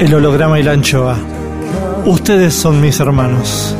El 0.00 0.14
holograma 0.14 0.58
y 0.58 0.62
la 0.62 0.72
anchoa. 0.72 1.14
Ustedes 2.06 2.54
son 2.54 2.80
mis 2.80 2.98
hermanos. 3.00 3.76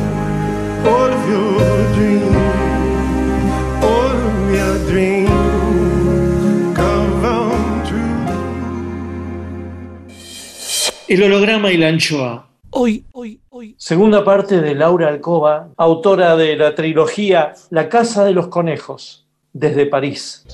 El 11.07 11.23
holograma 11.23 11.71
y 11.71 11.77
la 11.77 11.87
anchoa. 11.87 12.47
Hoy, 12.69 13.03
hoy, 13.13 13.39
hoy. 13.49 13.73
Segunda 13.79 14.23
parte 14.23 14.61
de 14.61 14.75
Laura 14.75 15.07
Alcoba, 15.07 15.69
autora 15.75 16.37
de 16.37 16.55
la 16.55 16.75
trilogía 16.75 17.53
La 17.71 17.89
Casa 17.89 18.23
de 18.25 18.33
los 18.33 18.47
Conejos, 18.49 19.25
desde 19.53 19.87
París. 19.87 20.45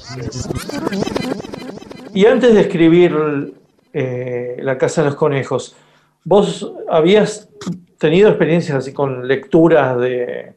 Y 2.13 2.25
antes 2.25 2.53
de 2.53 2.61
escribir 2.61 3.53
eh, 3.99 4.57
La 4.61 4.77
Casa 4.77 5.01
de 5.01 5.07
los 5.09 5.15
Conejos, 5.15 5.75
¿vos 6.23 6.71
habías 6.89 7.49
tenido 7.97 8.29
experiencias 8.29 8.77
así 8.77 8.93
con 8.93 9.27
lecturas 9.27 9.97
de, 9.99 10.53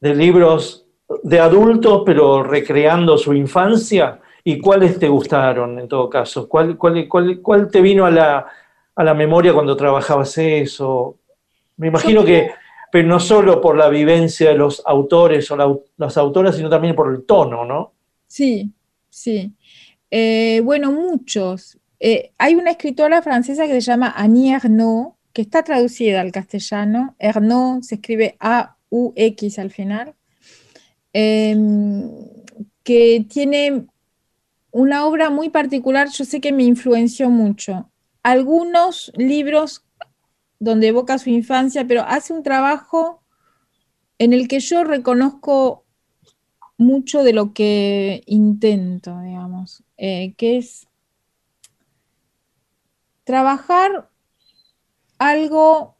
de 0.00 0.14
libros 0.14 0.86
de 1.22 1.40
adultos, 1.40 2.02
pero 2.06 2.42
recreando 2.42 3.18
su 3.18 3.34
infancia? 3.34 4.20
¿Y 4.44 4.58
cuáles 4.60 4.98
te 4.98 5.08
gustaron 5.08 5.78
en 5.78 5.88
todo 5.88 6.08
caso? 6.08 6.48
¿Cuál, 6.48 6.76
cuál, 6.78 7.06
cuál, 7.08 7.40
cuál 7.42 7.70
te 7.70 7.80
vino 7.80 8.06
a 8.06 8.10
la, 8.10 8.46
a 8.94 9.04
la 9.04 9.14
memoria 9.14 9.52
cuando 9.52 9.76
trabajabas 9.76 10.38
eso? 10.38 11.16
Me 11.76 11.88
imagino 11.88 12.24
que, 12.24 12.50
pero 12.90 13.06
no 13.08 13.20
solo 13.20 13.60
por 13.60 13.76
la 13.76 13.88
vivencia 13.88 14.48
de 14.50 14.54
los 14.56 14.82
autores 14.86 15.50
o 15.50 15.56
la- 15.56 15.76
las 15.98 16.16
autoras, 16.16 16.56
sino 16.56 16.70
también 16.70 16.94
por 16.94 17.12
el 17.12 17.24
tono, 17.24 17.64
¿no? 17.64 17.92
Sí, 18.26 18.70
sí. 19.10 19.52
Eh, 20.10 20.60
bueno, 20.64 20.92
muchos. 20.92 21.76
Eh, 22.00 22.32
hay 22.38 22.54
una 22.54 22.70
escritora 22.70 23.22
francesa 23.22 23.66
que 23.66 23.72
se 23.72 23.80
llama 23.80 24.12
Annie 24.16 24.52
Ernaux, 24.52 25.14
que 25.32 25.42
está 25.42 25.62
traducida 25.62 26.20
al 26.20 26.32
castellano. 26.32 27.14
Ernaux 27.18 27.86
se 27.86 27.96
escribe 27.96 28.36
A-U-X 28.40 29.58
al 29.58 29.70
final, 29.70 30.14
em, 31.12 32.10
que 32.82 33.24
tiene 33.28 33.86
una 34.70 35.06
obra 35.06 35.30
muy 35.30 35.48
particular, 35.48 36.08
yo 36.10 36.24
sé 36.24 36.40
que 36.40 36.52
me 36.52 36.64
influenció 36.64 37.30
mucho. 37.30 37.90
Algunos 38.22 39.12
libros 39.16 39.84
donde 40.58 40.88
evoca 40.88 41.18
su 41.18 41.30
infancia, 41.30 41.86
pero 41.86 42.02
hace 42.02 42.32
un 42.32 42.42
trabajo 42.42 43.22
en 44.18 44.32
el 44.32 44.48
que 44.48 44.60
yo 44.60 44.84
reconozco 44.84 45.84
mucho 46.76 47.22
de 47.22 47.32
lo 47.32 47.52
que 47.52 48.22
intento, 48.26 49.20
digamos, 49.20 49.82
eh, 49.96 50.34
que 50.36 50.58
es 50.58 50.87
trabajar 53.28 54.08
algo 55.18 55.96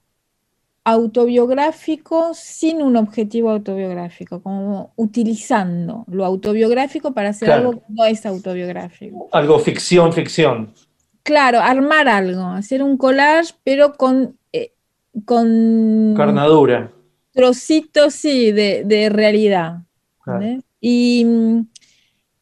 autobiográfico 0.83 2.33
sin 2.33 2.81
un 2.81 2.97
objetivo 2.97 3.51
autobiográfico, 3.51 4.41
como 4.43 4.95
utilizando 4.97 6.05
lo 6.09 6.25
autobiográfico 6.25 7.13
para 7.13 7.29
hacer 7.29 7.49
Claro. 7.49 7.69
algo 7.69 7.81
que 7.81 7.87
no 7.91 8.05
es 8.07 8.25
autobiográfico. 8.25 9.29
Algo 9.33 9.59
ficción, 9.59 10.11
ficción. 10.15 10.73
Claro, 11.23 11.61
armar 11.61 12.09
algo, 12.09 12.41
hacer 12.47 12.83
un 12.83 12.97
collage, 12.97 13.53
pero 13.63 13.93
con, 13.93 14.39
eh, 14.55 14.73
con 15.27 16.15
Carnadura. 16.17 16.91
trocitos, 17.33 18.15
sí, 18.15 18.53
de, 18.53 18.85
de 18.87 19.11
realidad. 19.11 19.83
Y, 20.81 21.27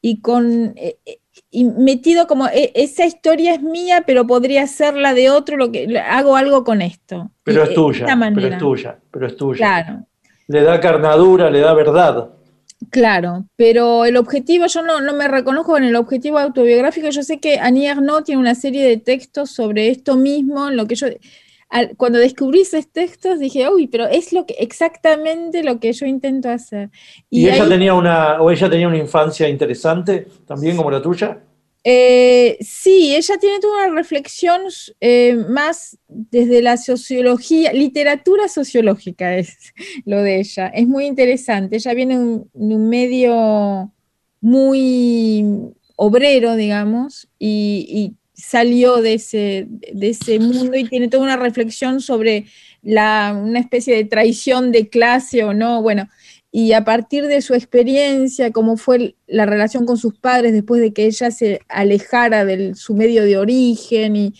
y 0.00 0.20
con 0.20 0.72
eh, 0.76 0.98
eh, 1.04 1.18
y 1.50 1.64
metido 1.64 2.26
como 2.26 2.48
"E- 2.48 2.72
esa 2.74 3.06
historia 3.06 3.54
es 3.54 3.62
mía, 3.62 4.04
pero 4.06 4.26
podría 4.26 4.66
ser 4.66 4.94
la 4.94 5.14
de 5.14 5.30
otro, 5.30 5.56
lo 5.56 5.70
que 5.72 5.98
hago 5.98 6.36
algo 6.36 6.64
con 6.64 6.82
esto. 6.82 7.30
Pero 7.44 7.62
es 7.62 7.70
eh, 7.70 7.74
tuya, 7.74 8.06
pero 8.34 8.48
es 8.48 8.58
tuya, 8.58 8.98
pero 9.10 9.26
es 9.26 9.36
tuya. 9.36 9.56
Claro, 9.58 10.06
Le 10.48 10.62
da 10.62 10.80
carnadura, 10.80 11.50
le 11.50 11.60
da 11.60 11.72
verdad. 11.74 12.30
claro. 12.90 13.46
Pero 13.56 14.04
el 14.04 14.16
objetivo, 14.16 14.66
yo 14.66 14.82
no, 14.82 15.00
no 15.00 15.12
me 15.14 15.28
reconozco 15.28 15.76
en 15.78 15.84
el 15.84 15.96
objetivo 15.96 16.38
autobiográfico. 16.38 17.08
Yo 17.10 17.22
sé 17.22 17.38
que 17.40 17.58
Annie 17.58 17.86
Ernaux 17.88 18.24
tiene 18.24 18.40
una 18.40 18.54
serie 18.54 18.86
de 18.86 18.96
textos 18.98 19.50
sobre 19.50 19.88
esto 19.88 20.16
mismo, 20.16 20.68
en 20.68 20.76
lo 20.76 20.86
que 20.86 20.94
yo. 20.94 21.06
Al- 21.68 21.96
cuando 21.96 22.18
descubrí 22.18 22.60
esos 22.60 22.88
textos 22.88 23.38
dije, 23.38 23.68
uy, 23.68 23.86
pero 23.88 24.06
es 24.06 24.32
lo 24.32 24.46
que 24.46 24.54
exactamente 24.58 25.62
lo 25.62 25.80
que 25.80 25.92
yo 25.92 26.06
intento 26.06 26.48
hacer. 26.50 26.90
¿Y, 27.30 27.48
ella 27.48 27.64
ahí- 27.64 27.68
tenía 27.68 27.94
una, 27.94 28.40
o 28.40 28.50
ella 28.50 28.70
tenía 28.70 28.88
una 28.88 28.98
infancia 28.98 29.48
interesante, 29.48 30.26
también 30.46 30.76
como 30.76 30.90
la 30.90 31.02
tuya? 31.02 31.40
Eh, 31.88 32.56
sí, 32.62 33.14
ella 33.14 33.38
tiene 33.38 33.60
toda 33.60 33.86
una 33.86 33.94
reflexión 33.94 34.62
eh, 35.00 35.36
más 35.48 35.96
desde 36.08 36.60
la 36.60 36.78
sociología, 36.78 37.72
literatura 37.72 38.48
sociológica 38.48 39.36
es 39.36 39.72
lo 40.04 40.20
de 40.22 40.40
ella. 40.40 40.66
Es 40.68 40.88
muy 40.88 41.06
interesante. 41.06 41.76
Ella 41.76 41.94
viene 41.94 42.18
de 42.18 42.24
un, 42.24 42.88
medio 42.88 43.92
muy 44.40 45.44
obrero, 45.94 46.56
digamos, 46.56 47.28
y, 47.38 47.86
y 47.88 48.16
salió 48.36 49.00
de 49.00 49.14
ese, 49.14 49.66
de 49.68 50.08
ese 50.10 50.38
mundo 50.38 50.76
y 50.76 50.84
tiene 50.84 51.08
toda 51.08 51.22
una 51.24 51.36
reflexión 51.36 52.00
sobre 52.00 52.46
la, 52.82 53.34
una 53.36 53.58
especie 53.58 53.96
de 53.96 54.04
traición 54.04 54.72
de 54.72 54.88
clase 54.88 55.42
o 55.42 55.54
no. 55.54 55.82
Bueno, 55.82 56.08
y 56.52 56.72
a 56.72 56.84
partir 56.84 57.26
de 57.26 57.40
su 57.40 57.54
experiencia, 57.54 58.52
cómo 58.52 58.76
fue 58.76 59.16
la 59.26 59.46
relación 59.46 59.86
con 59.86 59.96
sus 59.96 60.18
padres 60.18 60.52
después 60.52 60.80
de 60.80 60.92
que 60.92 61.06
ella 61.06 61.30
se 61.30 61.60
alejara 61.68 62.44
de 62.44 62.74
su 62.74 62.94
medio 62.94 63.24
de 63.24 63.38
origen. 63.38 64.16
Y, 64.16 64.34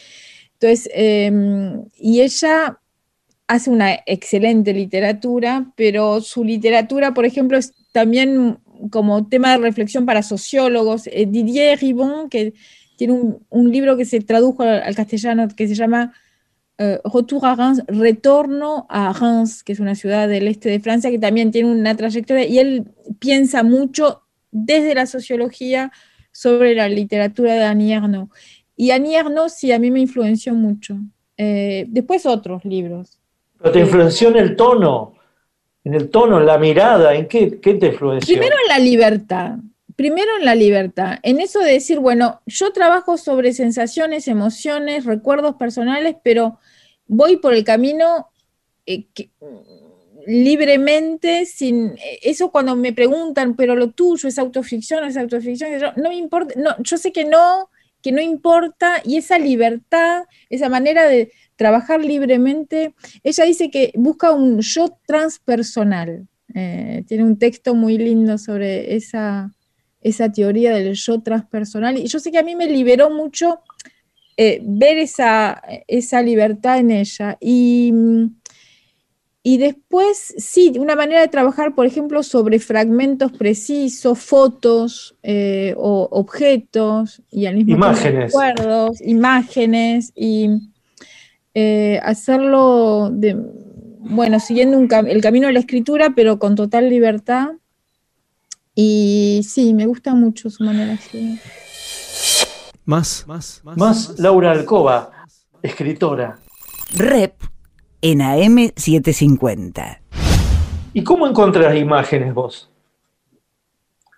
entonces, 0.54 0.90
eh, 0.94 1.32
y 1.98 2.20
ella 2.20 2.78
hace 3.48 3.70
una 3.70 3.98
excelente 4.06 4.72
literatura, 4.72 5.72
pero 5.76 6.20
su 6.20 6.44
literatura, 6.44 7.14
por 7.14 7.24
ejemplo, 7.24 7.56
es 7.58 7.72
también 7.92 8.58
como 8.90 9.26
tema 9.28 9.52
de 9.52 9.58
reflexión 9.58 10.04
para 10.04 10.22
sociólogos. 10.22 11.06
Eh, 11.06 11.26
Didier 11.26 11.78
Ribon, 11.80 12.28
que 12.28 12.54
tiene 12.96 13.12
un, 13.12 13.38
un 13.50 13.70
libro 13.70 13.96
que 13.96 14.04
se 14.04 14.20
tradujo 14.20 14.62
al, 14.62 14.82
al 14.82 14.94
castellano 14.94 15.48
que 15.54 15.68
se 15.68 15.74
llama 15.74 16.12
eh, 16.78 17.00
Retour 17.04 17.46
a 17.46 17.54
Reims, 17.54 17.82
Retorno 17.86 18.86
a 18.90 19.12
Reims, 19.12 19.62
que 19.62 19.72
es 19.72 19.80
una 19.80 19.94
ciudad 19.94 20.28
del 20.28 20.46
este 20.46 20.68
de 20.68 20.80
Francia 20.80 21.10
que 21.10 21.18
también 21.18 21.50
tiene 21.50 21.70
una 21.70 21.96
trayectoria 21.96 22.46
y 22.46 22.58
él 22.58 22.84
piensa 23.18 23.62
mucho 23.62 24.22
desde 24.50 24.94
la 24.94 25.06
sociología 25.06 25.90
sobre 26.32 26.74
la 26.74 26.88
literatura 26.88 27.54
de 27.54 27.64
Annie 27.64 27.94
Ernaux. 27.94 28.30
Y 28.76 28.90
Annie 28.90 29.16
Ernaux 29.16 29.54
sí, 29.54 29.72
a 29.72 29.78
mí 29.78 29.90
me 29.90 30.00
influenció 30.00 30.52
mucho. 30.52 30.98
Eh, 31.38 31.86
después 31.88 32.26
otros 32.26 32.62
libros. 32.66 33.20
Pero 33.58 33.72
te 33.72 33.80
influenció 33.80 34.28
en 34.28 34.36
el 34.36 34.54
tono, 34.54 35.14
en 35.82 35.94
el 35.94 36.10
tono, 36.10 36.38
en 36.38 36.46
la 36.46 36.58
mirada, 36.58 37.14
¿en 37.14 37.26
qué, 37.26 37.58
qué 37.58 37.74
te 37.74 37.86
influenció? 37.86 38.34
Primero 38.34 38.56
en 38.62 38.68
la 38.68 38.78
libertad. 38.78 39.56
Primero 39.96 40.30
en 40.38 40.44
la 40.44 40.54
libertad, 40.54 41.18
en 41.22 41.40
eso 41.40 41.60
de 41.60 41.72
decir, 41.72 42.00
bueno, 42.00 42.42
yo 42.46 42.70
trabajo 42.72 43.16
sobre 43.16 43.54
sensaciones, 43.54 44.28
emociones, 44.28 45.06
recuerdos 45.06 45.56
personales, 45.56 46.16
pero 46.22 46.58
voy 47.06 47.38
por 47.38 47.54
el 47.54 47.64
camino 47.64 48.28
eh, 48.86 49.06
que- 49.14 49.30
libremente, 50.26 51.46
sin 51.46 51.94
eso 52.22 52.50
cuando 52.50 52.74
me 52.76 52.92
preguntan, 52.92 53.54
pero 53.56 53.76
lo 53.76 53.90
tuyo 53.92 54.28
es 54.28 54.38
autoficción 54.38 55.04
es 55.04 55.16
autoficción, 55.16 55.78
yo, 55.78 55.92
no 55.96 56.08
me 56.08 56.16
importa, 56.16 56.54
no, 56.56 56.74
yo 56.82 56.96
sé 56.98 57.12
que 57.12 57.24
no, 57.24 57.70
que 58.02 58.12
no 58.12 58.20
importa, 58.20 59.00
y 59.04 59.16
esa 59.18 59.38
libertad, 59.38 60.24
esa 60.50 60.68
manera 60.68 61.06
de 61.06 61.32
trabajar 61.56 62.04
libremente, 62.04 62.94
ella 63.22 63.44
dice 63.44 63.70
que 63.70 63.92
busca 63.94 64.32
un 64.32 64.60
yo 64.60 64.98
transpersonal. 65.06 66.28
Eh, 66.54 67.04
tiene 67.06 67.24
un 67.24 67.38
texto 67.38 67.74
muy 67.74 67.98
lindo 67.98 68.38
sobre 68.38 68.94
esa, 68.94 69.52
esa 70.06 70.30
teoría 70.30 70.74
del 70.74 70.94
yo 70.94 71.20
transpersonal, 71.20 71.98
y 71.98 72.06
yo 72.06 72.18
sé 72.18 72.30
que 72.30 72.38
a 72.38 72.42
mí 72.42 72.54
me 72.56 72.66
liberó 72.66 73.10
mucho 73.10 73.60
eh, 74.36 74.60
ver 74.62 74.98
esa, 74.98 75.62
esa 75.86 76.22
libertad 76.22 76.78
en 76.78 76.90
ella. 76.90 77.38
Y 77.40 77.92
y 79.48 79.58
después, 79.58 80.34
sí, 80.38 80.72
una 80.76 80.96
manera 80.96 81.20
de 81.20 81.28
trabajar, 81.28 81.76
por 81.76 81.86
ejemplo, 81.86 82.24
sobre 82.24 82.58
fragmentos 82.58 83.30
precisos, 83.30 84.18
fotos 84.18 85.16
eh, 85.22 85.72
o 85.76 86.08
objetos, 86.10 87.22
y 87.30 87.46
al 87.46 87.54
mismo 87.54 87.76
imágenes. 87.76 88.32
tiempo 88.32 88.40
recuerdos, 88.40 89.00
imágenes, 89.02 90.12
y 90.16 90.48
eh, 91.54 92.00
hacerlo, 92.02 93.08
de, 93.12 93.36
bueno, 94.00 94.40
siguiendo 94.40 94.78
un 94.78 94.88
el 95.06 95.22
camino 95.22 95.46
de 95.46 95.52
la 95.52 95.60
escritura, 95.60 96.12
pero 96.16 96.40
con 96.40 96.56
total 96.56 96.90
libertad. 96.90 97.50
Y 98.78 99.40
sí, 99.42 99.72
me 99.72 99.86
gusta 99.86 100.14
mucho 100.14 100.50
su 100.50 100.62
manera 100.62 100.88
de 100.88 100.94
escribir. 100.94 101.40
Más, 102.84 103.24
más, 103.26 103.62
más. 103.64 103.76
Más 103.78 104.18
Laura 104.18 104.52
Alcoba, 104.52 105.10
escritora. 105.62 106.38
Rep 106.94 107.42
en 108.02 108.18
AM750. 108.18 109.98
¿Y 110.92 111.02
cómo 111.02 111.26
encontrás 111.26 111.74
imágenes 111.74 112.34
vos? 112.34 112.70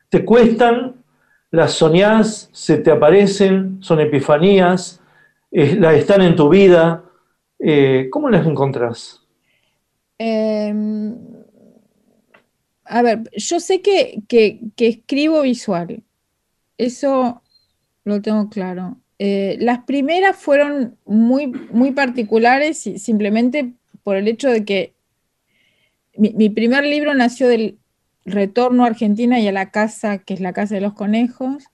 ¿Te 0.09 0.25
cuestan? 0.25 1.05
¿Las 1.53 1.75
soñás? 1.75 2.51
¿Se 2.53 2.79
te 2.79 2.91
aparecen? 2.91 3.79
¿Son 3.81 4.01
epifanías? 4.01 5.01
Eh, 5.53 5.77
¿Las 5.79 5.95
están 5.95 6.23
en 6.23 6.35
tu 6.35 6.49
vida? 6.49 7.05
Eh, 7.61 8.09
¿Cómo 8.11 8.29
las 8.29 8.45
encontrás? 8.45 9.23
Em, 10.19 11.17
a 12.89 13.03
ver, 13.03 13.31
yo 13.37 13.61
sé 13.61 13.83
que, 13.83 14.23
que, 14.29 14.61
que 14.77 14.89
escribo 14.89 15.43
visual. 15.43 16.03
Eso 16.79 17.43
lo 18.05 18.23
tengo 18.23 18.49
claro. 18.49 18.97
Eh, 19.19 19.57
las 19.61 19.81
primeras 19.81 20.37
fueron 20.37 20.97
muy, 21.05 21.49
muy 21.49 21.91
particulares 21.91 22.87
y 22.87 22.99
simplemente 22.99 23.73
por 24.05 24.17
el 24.17 24.29
hecho 24.29 24.49
de 24.49 24.65
que 24.65 24.95
mi, 26.17 26.51
primer 26.51 26.85
libro 26.85 27.15
nació 27.15 27.49
del 27.49 27.79
retorno 28.25 28.85
a 28.85 28.89
Argentina 28.89 29.39
y 29.39 29.47
a 29.47 29.53
la 29.53 29.71
casa, 29.71 30.19
que 30.19 30.35
es 30.35 30.41
la 30.41 30.53
casa 30.53 30.75
de 30.75 30.81
los 30.81 30.95
conejos, 30.95 31.65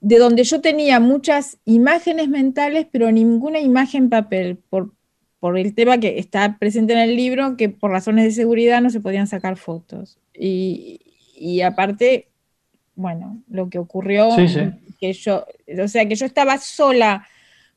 de 0.00 0.18
donde 0.18 0.44
yo 0.44 0.60
tenía 0.60 1.00
muchas 1.00 1.58
imágenes 1.64 2.28
mentales, 2.28 2.86
pero 2.90 3.10
ninguna 3.10 3.58
imagen 3.58 4.08
papel, 4.08 4.58
por, 4.70 4.92
por 5.40 5.58
el 5.58 5.74
tema 5.74 5.98
que 5.98 6.18
está 6.18 6.58
presente 6.58 6.92
en 6.92 6.98
el 6.98 7.16
libro, 7.16 7.56
que 7.56 7.68
por 7.68 7.90
razones 7.90 8.24
de 8.24 8.30
seguridad 8.32 8.80
no 8.80 8.90
se 8.90 9.00
podían 9.00 9.26
sacar 9.26 9.56
fotos. 9.56 10.18
Y, 10.34 11.00
y 11.34 11.60
aparte, 11.60 12.28
bueno, 12.94 13.42
lo 13.48 13.68
que 13.68 13.78
ocurrió, 13.78 14.28
que 15.00 15.12
yo, 15.12 15.46
o 15.82 15.88
sea, 15.88 16.08
que 16.08 16.16
yo 16.16 16.26
estaba 16.26 16.58
sola 16.58 17.26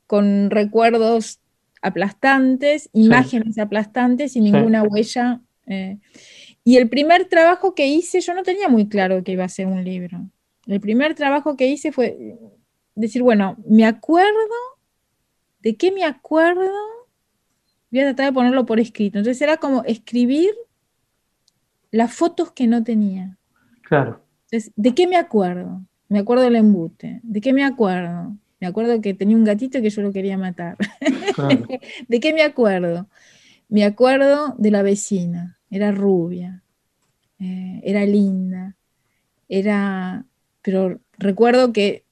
con 0.07 0.49
recuerdos 0.49 1.39
aplastantes, 1.82 2.89
imágenes 2.93 3.57
aplastantes 3.57 4.36
y 4.36 4.41
ninguna 4.41 4.84
huella. 4.84 5.41
Eh. 5.68 5.97
Y 6.64 6.78
el 6.78 6.89
primer 6.89 7.26
trabajo 7.26 7.74
que 7.76 7.88
hice, 7.88 8.22
yo 8.22 8.34
no 8.34 8.43
tenía 8.43 8.68
muy 8.68 8.88
claro 8.88 9.24
que 9.24 9.32
iba 9.32 9.43
a 9.43 9.49
ser 9.49 9.68
un 9.68 9.84
libro. 9.84 10.20
El 10.68 10.80
primer 10.80 11.16
trabajo 11.16 11.55
que 11.57 11.68
hice 11.68 11.91
fue 11.91 12.38
decir, 12.95 13.24
bueno, 13.24 13.57
me 13.68 13.86
acuerdo, 13.86 14.32
¿de 15.62 15.76
qué 15.76 15.91
me 15.91 16.03
acuerdo? 16.03 16.72
Voy 17.92 18.00
a 18.00 18.06
tratar 18.06 18.28
de 18.28 18.34
ponerlo 18.34 18.66
por 18.66 18.80
escrito. 18.80 19.18
Entonces 19.18 19.42
era 19.42 19.58
como 19.58 19.84
escribir 19.84 20.52
las 21.92 22.14
fotos 22.14 22.52
que 22.52 22.68
no 22.68 22.84
tenía. 22.84 23.38
Claro. 23.84 24.26
¿de 24.76 24.94
qué 24.94 25.08
me 25.08 25.16
acuerdo? 25.16 25.82
Me 26.10 26.20
acuerdo 26.20 26.44
del 26.44 26.58
embute. 26.58 27.22
¿De 27.24 27.39
qué 27.39 27.54
me 27.54 27.64
acuerdo? 27.64 28.36
Me 28.60 28.68
acuerdo 28.68 29.00
que 29.02 29.14
tenía 29.14 29.36
un 29.36 29.44
gatito 29.44 29.82
que 29.82 29.89
yo 29.89 30.02
lo 30.02 30.12
quería 30.12 30.38
matar. 30.38 30.78
¿De 32.08 32.20
qué 32.20 32.34
me 32.34 32.44
acuerdo? 32.44 33.08
Me 33.70 33.86
acuerdo 33.86 34.56
de 34.58 34.72
la 34.72 34.84
vecina. 34.84 35.60
Era 35.70 35.92
rubia. 35.92 36.64
Eh, 37.39 37.82
era 37.84 38.06
linda. 38.06 38.76
Era. 39.48 40.26
Pero 40.62 41.00
recuerdo 41.18 41.72
que. 41.72 42.04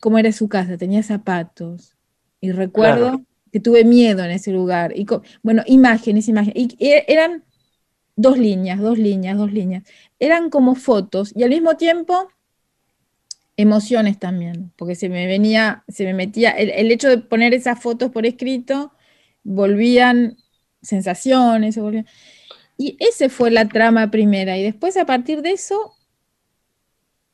¿Cómo 0.00 0.18
era 0.18 0.32
su 0.32 0.48
casa? 0.48 0.76
Tenía 0.76 1.02
zapatos. 1.02 1.96
Y 2.40 2.52
recuerdo 2.52 3.24
que 3.54 3.60
tuve 3.60 3.84
miedo 3.84 4.24
en 4.24 4.32
ese 4.32 4.50
lugar. 4.50 4.92
Y 4.96 5.06
bueno, 5.44 5.62
imágenes, 5.66 6.26
imágenes. 6.26 6.56
Y 6.56 6.76
eran 7.06 7.44
dos 8.16 8.36
líneas, 8.36 8.80
dos 8.80 8.98
líneas, 8.98 9.38
dos 9.38 9.52
líneas 9.52 9.84
eran 10.18 10.50
como 10.50 10.74
fotos 10.74 11.32
y 11.36 11.44
al 11.44 11.50
mismo 11.50 11.76
tiempo 11.76 12.28
emociones 13.56 14.18
también, 14.18 14.72
porque 14.74 14.96
se 14.96 15.08
me 15.08 15.28
venía, 15.28 15.84
se 15.86 16.04
me 16.04 16.14
metía, 16.14 16.50
el, 16.50 16.90
hecho 16.90 17.08
de 17.08 17.18
poner 17.18 17.54
esas 17.54 17.80
fotos 17.80 18.10
por 18.10 18.26
escrito, 18.26 18.92
volvían 19.44 20.36
sensaciones, 20.82 21.78
y 22.76 22.96
esa 22.98 23.28
fue 23.28 23.52
la 23.52 23.68
trama 23.68 24.10
primera, 24.10 24.58
y 24.58 24.64
después 24.64 24.96
a 24.96 25.06
partir 25.06 25.42
de 25.42 25.52
eso, 25.52 25.94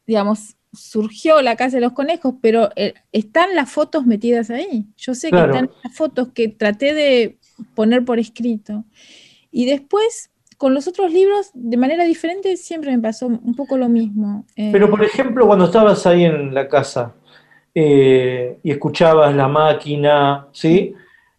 digamos, 0.07 0.57
surgió 0.73 1.43
la 1.43 1.57
Casa 1.57 1.77
de 1.77 1.83
los 1.83 1.93
Conejos, 1.93 2.35
pero 2.41 2.71
eh, 2.77 2.95
están 3.13 3.55
las 3.55 3.71
fotos 3.71 4.07
metidas 4.07 4.51
ahí. 4.51 4.87
Yo 4.97 5.15
sé 5.15 5.31
que 5.31 5.41
están 5.41 5.71
las 5.83 5.95
fotos 5.95 6.29
que 6.35 6.49
traté 6.49 6.95
de 6.95 7.39
poner 7.75 8.05
por 8.05 8.19
escrito. 8.19 8.85
Y 9.51 9.67
después 9.67 10.31
con 10.61 10.75
los 10.75 10.87
otros 10.87 11.11
libros, 11.11 11.51
de 11.55 11.79
manera 11.79 12.05
diferente, 12.05 12.55
siempre 12.59 12.95
me 12.95 13.03
pasó 13.03 13.29
un 13.29 13.55
poco 13.55 13.79
lo 13.79 13.89
mismo. 13.89 14.45
Eh, 14.57 14.69
Pero, 14.71 14.91
por 14.91 15.03
ejemplo, 15.03 15.47
cuando 15.47 15.65
estabas 15.65 16.07
ahí 16.07 16.25
en 16.27 16.53
la 16.53 16.69
casa 16.69 17.15
eh, 17.75 18.59
y 18.63 18.71
escuchabas 18.71 19.35
la 19.35 19.49
máquina, 19.49 20.49
¿sí? 20.53 20.93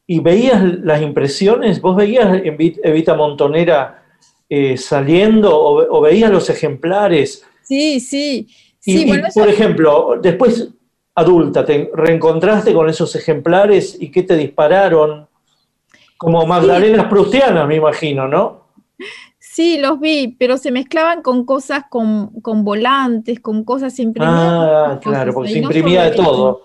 Y 0.07 0.21
veías 0.21 0.63
las 0.79 1.03
impresiones, 1.03 1.79
¿vos 1.79 1.95
veías 1.95 2.41
Evita 2.43 3.13
Montonera 3.13 4.03
eh, 4.49 4.75
saliendo 4.75 5.51
o, 5.55 6.01
veías 6.01 6.32
los 6.32 6.49
ejemplares? 6.49 7.45
Sí, 7.61 7.99
sí. 7.99 8.47
Sí 8.82 9.09
y, 9.09 9.21
por 9.34 9.47
ejemplo, 9.47 10.19
después 10.21 10.69
adulta, 11.15 11.65
¿te 11.65 11.89
reencontraste 11.93 12.73
con 12.73 12.89
esos 12.89 13.15
ejemplares 13.15 13.97
y 13.99 14.11
qué 14.11 14.23
te 14.23 14.36
dispararon? 14.36 15.27
Como 16.17 16.45
Magdalenas 16.45 17.05
Prustianas, 17.07 17.67
me 17.67 17.75
imagino, 17.75 18.27
¿no? 18.27 18.61
Sí, 19.39 19.79
los 19.79 19.99
vi, 19.99 20.36
pero 20.39 20.57
se 20.57 20.71
mezclaban 20.71 21.21
con 21.21 21.45
cosas, 21.45 21.84
con, 21.89 22.32
volantes, 22.63 23.39
con 23.39 23.63
cosas 23.63 23.97
imprimidas. 23.99 24.38
Ah, 24.38 24.99
claro, 25.01 25.34
porque 25.34 25.51
se 25.51 25.59
imprimía 25.59 26.03
de 26.03 26.11
todo. 26.11 26.63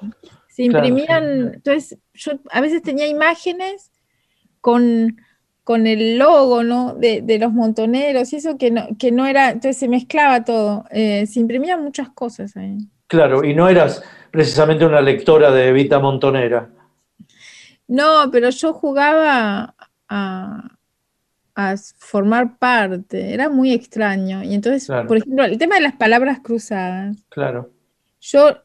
Se 0.48 0.64
imprimían, 0.64 1.54
entonces 1.54 1.98
yo 2.14 2.32
a 2.50 2.60
veces 2.60 2.82
tenía 2.82 3.06
imágenes 3.06 3.90
con, 4.60 5.16
con 5.66 5.88
el 5.88 6.16
logo 6.16 6.62
¿no? 6.62 6.94
de, 6.94 7.38
los 7.40 7.52
montoneros 7.52 8.32
y 8.32 8.36
eso 8.36 8.56
que 8.56 8.70
no, 8.70 8.86
que 9.00 9.10
no 9.10 9.26
era, 9.26 9.48
entonces 9.48 9.76
se 9.76 9.88
mezclaba 9.88 10.44
todo, 10.44 10.84
eh, 10.92 11.26
se 11.26 11.40
imprimían 11.40 11.82
muchas 11.82 12.08
cosas 12.10 12.56
ahí. 12.56 12.78
Claro, 13.08 13.42
y 13.42 13.52
no 13.52 13.68
eras 13.68 14.00
precisamente 14.30 14.86
una 14.86 15.00
lectora 15.00 15.50
de 15.50 15.66
Evita 15.66 15.98
Montonera. 15.98 16.70
No, 17.88 18.30
pero 18.30 18.50
yo 18.50 18.74
jugaba 18.74 19.74
a, 20.08 20.78
a 21.56 21.74
formar 21.98 22.58
parte. 22.58 23.34
Era 23.34 23.48
muy 23.48 23.72
extraño. 23.72 24.44
Y 24.44 24.54
entonces, 24.54 24.86
por 25.08 25.16
ejemplo, 25.16 25.44
el 25.44 25.58
tema 25.58 25.74
de 25.74 25.80
las 25.80 25.96
palabras 25.96 26.38
cruzadas. 26.44 27.16
Claro. 27.28 27.72
Yo 28.20 28.56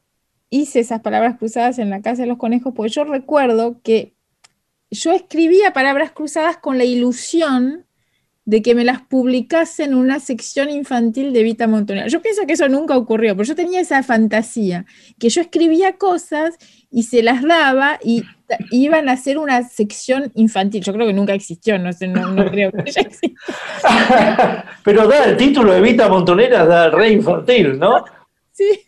hice 0.51 0.81
esas 0.81 1.01
palabras 1.01 1.39
cruzadas 1.39 1.79
en 1.79 1.89
la 1.89 2.03
casa 2.03 2.21
de 2.21 2.27
los 2.27 2.37
conejos 2.37 2.73
porque 2.75 2.91
yo 2.91 3.05
recuerdo 3.05 3.81
que 3.81 4.13
yo 4.91 5.13
escribía 5.13 5.73
palabras 5.73 6.11
cruzadas 6.11 6.57
con 6.57 6.77
la 6.77 6.83
ilusión 6.83 7.85
de 8.43 8.61
que 8.61 8.75
me 8.75 8.83
las 8.83 9.01
publicase 9.03 9.83
en 9.83 9.93
una 9.93 10.19
sección 10.19 10.69
infantil 10.69 11.31
de 11.31 11.43
Vita 11.43 11.67
Montonera. 11.67 12.07
Yo 12.07 12.21
pienso 12.21 12.45
que 12.45 12.53
eso 12.53 12.67
nunca 12.67 12.97
ocurrió, 12.97 13.35
pero 13.35 13.47
yo 13.47 13.55
tenía 13.55 13.79
esa 13.79 14.01
fantasía, 14.03 14.85
que 15.19 15.29
yo 15.29 15.41
escribía 15.41 15.93
cosas 15.93 16.57
y 16.89 17.03
se 17.03 17.23
las 17.23 17.43
daba 17.43 17.99
y 18.03 18.23
iban 18.71 19.07
a 19.07 19.13
hacer 19.13 19.37
una 19.37 19.63
sección 19.63 20.31
infantil. 20.35 20.83
Yo 20.83 20.91
creo 20.91 21.07
que 21.07 21.13
nunca 21.13 21.33
existió, 21.33 21.77
no 21.79 21.93
sé, 21.93 22.07
no, 22.07 22.35
creo 22.49 22.71
que 22.71 22.91
ya 22.91 23.01
pero 24.83 25.07
da 25.07 25.25
el 25.25 25.37
título 25.37 25.73
Evita 25.73 26.09
Montonera, 26.09 26.65
da 26.65 26.85
el 26.85 26.91
rey 26.91 27.13
infantil, 27.13 27.79
¿no? 27.79 28.03
Sí. 28.51 28.81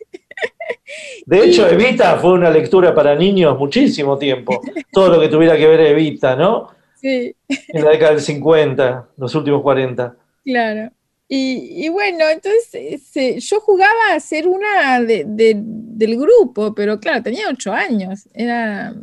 De 1.26 1.44
hecho, 1.44 1.68
Evita 1.68 2.16
fue 2.16 2.32
una 2.32 2.50
lectura 2.50 2.94
para 2.94 3.14
niños 3.14 3.58
muchísimo 3.58 4.16
tiempo. 4.18 4.60
Todo 4.92 5.08
lo 5.14 5.20
que 5.20 5.28
tuviera 5.28 5.56
que 5.56 5.66
ver 5.66 5.80
Evita, 5.80 6.36
¿no? 6.36 6.68
Sí, 7.00 7.34
en 7.48 7.84
la 7.84 7.90
década 7.90 8.12
del 8.12 8.20
50, 8.20 9.08
los 9.18 9.34
últimos 9.34 9.62
40. 9.62 10.14
claro. 10.44 10.90
Y, 11.26 11.86
y 11.86 11.88
bueno, 11.88 12.28
entonces 12.28 12.68
este, 12.74 13.40
yo 13.40 13.58
jugaba 13.58 14.12
a 14.14 14.20
ser 14.20 14.46
una 14.46 15.00
de- 15.00 15.24
de- 15.26 15.54
del 15.58 16.18
grupo, 16.18 16.74
pero 16.74 17.00
claro, 17.00 17.22
tenía 17.22 17.48
ocho 17.50 17.72
años. 17.72 18.28
Era 18.34 18.94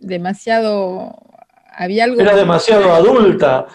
demasiado. 0.00 1.16
Había 1.76 2.04
algo. 2.04 2.20
Era 2.20 2.36
demasiado 2.36 2.92
adulta, 2.92 3.66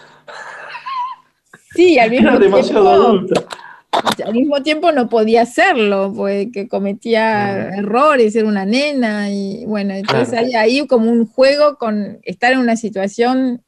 Sí, 1.76 2.00
al 2.00 2.10
mismo 2.12 2.30
era 2.30 2.40
demasiado 2.40 2.84
tiempo. 2.86 3.08
adulta. 3.08 3.59
al 4.26 4.34
mismo 4.34 4.62
tiempo 4.64 4.92
no 4.92 5.10
podía 5.10 5.42
hacerlo, 5.44 6.14
porque 6.16 6.68
cometía 6.68 7.70
errores, 7.76 8.36
era 8.36 8.48
una 8.48 8.66
nena, 8.66 9.30
y 9.30 9.66
bueno, 9.66 9.94
entonces 9.94 10.30
Claro. 10.30 10.48
hay 10.48 10.54
ahí 10.56 10.88
como 10.88 11.10
un 11.12 11.26
juego 11.28 11.78
con 11.78 12.20
estar 12.24 12.52
en 12.54 12.60
una 12.60 12.76
situación 12.76 13.62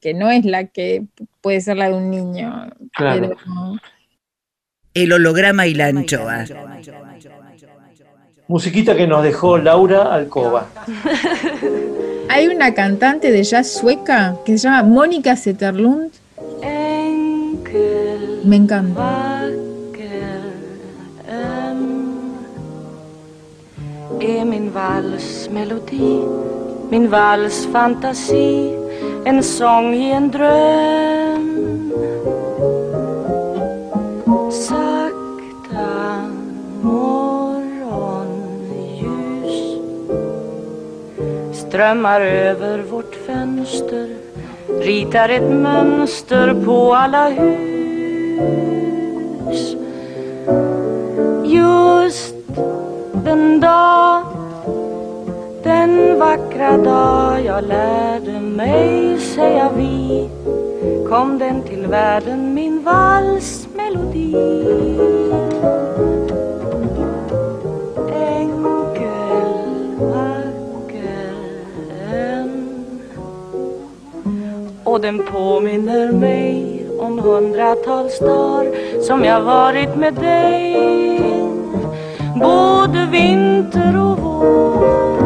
que 0.00 0.14
no 0.14 0.30
es 0.30 0.44
la 0.44 0.64
que 0.68 1.04
puede 1.40 1.60
ser 1.60 1.76
la 1.76 1.88
de 1.90 1.94
un 1.94 2.10
niño. 2.10 2.70
Claro. 2.94 3.20
pero- 3.36 3.76
El 4.94 5.12
holograma 5.12 5.66
y 5.66 5.74
la 5.74 5.86
anchoa. 5.86 6.44
Musiquita 8.48 8.96
que 8.96 9.06
nos 9.06 9.22
dejó 9.22 9.58
Laura 9.58 10.12
Alcoba. 10.12 10.66
hay 12.28 12.48
una 12.48 12.74
cantante 12.74 13.30
de 13.30 13.44
jazz 13.44 13.70
sueca 13.70 14.36
que 14.44 14.58
se 14.58 14.64
llama 14.68 14.82
Mónica 14.82 15.36
Zetterlund. 15.36 16.10
Me 18.44 18.56
encanta. 18.56 19.30
är 24.20 24.44
min 24.44 24.70
valsmelodi, 24.70 26.24
min 26.90 27.10
valsfantasi, 27.10 28.76
en 29.24 29.42
sång 29.42 29.94
i 29.94 30.10
en 30.12 30.30
dröm. 30.30 31.92
Sakta 34.50 36.22
morgonljus 36.82 37.80
strömmar 41.52 42.20
över 42.20 42.78
vårt 42.78 43.14
fönster, 43.14 44.08
ritar 44.80 45.28
ett 45.28 45.50
mönster 45.50 46.64
på 46.64 46.94
alla 46.94 47.28
hus. 47.28 47.89
Just 51.44 52.34
den 53.24 53.60
dag, 53.60 54.24
den 55.62 56.18
vackra 56.18 56.76
dag 56.76 57.44
jag 57.44 57.64
lärde 57.64 58.40
mig 58.40 59.18
säga 59.20 59.70
vi 59.76 60.28
kom 61.08 61.38
den 61.38 61.62
till 61.62 61.86
världen 61.86 62.54
min 62.54 62.84
valsmelodi. 62.84 64.34
Enkel, 68.14 69.50
vacker 70.00 71.34
och 74.84 75.00
den 75.00 75.26
påminner 75.32 76.12
mig 76.12 76.79
om 77.00 77.18
hundratals 77.18 78.18
dagar 78.18 79.00
som 79.02 79.24
jag 79.24 79.40
varit 79.40 79.96
med 79.96 80.14
dig. 80.14 80.76
Både 82.40 83.06
vinter 83.10 84.02
och 84.02 84.18
vår 84.18 85.20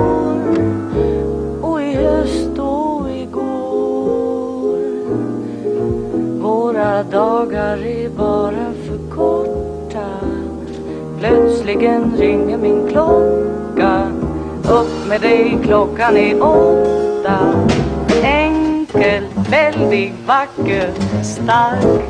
och 1.62 1.82
i 1.82 1.94
höst 1.94 2.58
och 2.58 3.10
igår 3.10 4.78
Våra 6.40 7.02
dagar 7.02 7.86
är 7.86 8.08
bara 8.08 8.72
för 8.86 9.16
korta. 9.16 10.06
Plötsligen 11.18 12.16
ringer 12.16 12.58
min 12.58 12.88
klocka. 12.88 14.06
Upp 14.70 15.08
med 15.08 15.20
dig, 15.20 15.58
klockan 15.64 16.16
är 16.16 16.42
åtta. 16.42 17.38
Enkel, 18.94 19.24
väldigt 19.50 20.12
vacker, 20.26 20.92
stark. 21.22 22.02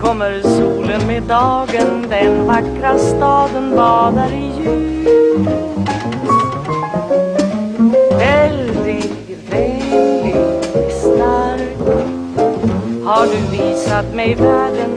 Kommer 0.00 0.40
solen 0.42 1.06
med 1.06 1.22
dagen, 1.22 2.06
den 2.10 2.46
vackra 2.46 2.98
staden 2.98 3.76
badar 3.76 4.32
i 4.32 4.52
ljus. 4.58 5.08
Väldigt, 8.18 9.38
väldigt 9.50 10.92
stark. 10.92 11.78
Har 13.04 13.26
du 13.26 13.56
visat 13.56 14.14
mig 14.14 14.34
världen, 14.34 14.90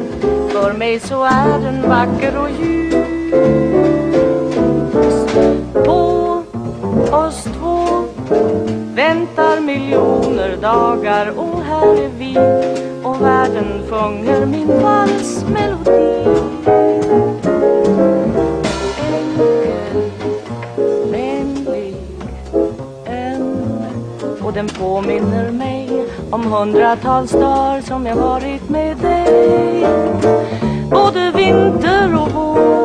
för 0.51 0.73
mig 0.73 0.99
så 0.99 1.23
är 1.23 1.59
den 1.59 1.89
vacker 1.89 2.37
och 2.37 2.49
ljus. 2.49 2.95
På 5.85 6.43
oss 7.11 7.47
väntar 8.95 9.61
miljoner 9.61 10.57
dagar 10.57 11.39
och 11.39 11.61
här 11.61 11.95
är 11.95 12.09
vi. 12.17 12.37
Och 13.03 13.21
världen 13.21 13.83
sjunger 13.89 14.45
min 14.45 14.67
valsmelodi 14.67 16.25
Enkel, 19.13 20.11
vänlig, 21.11 21.95
öm 23.07 23.83
och 24.43 24.53
den 24.53 24.67
påminner 24.67 25.51
mig 25.51 26.05
om 26.31 26.45
hundratals 26.45 27.31
dagar 27.31 27.81
som 27.81 28.05
jag 28.05 28.15
varit 28.15 28.69
med 28.69 28.97
dig. 28.97 29.85
Både 30.91 31.31
vinter 31.31 32.15
och 32.15 32.31
vår. 32.31 32.84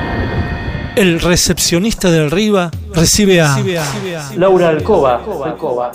El 0.95 1.21
recepcionista 1.21 2.11
de 2.11 2.25
arriba 2.25 2.69
recibe 2.93 3.39
a... 3.39 3.57
Laura 4.35 4.69
Alcoba. 4.69 5.23
Alcoba. 5.45 5.91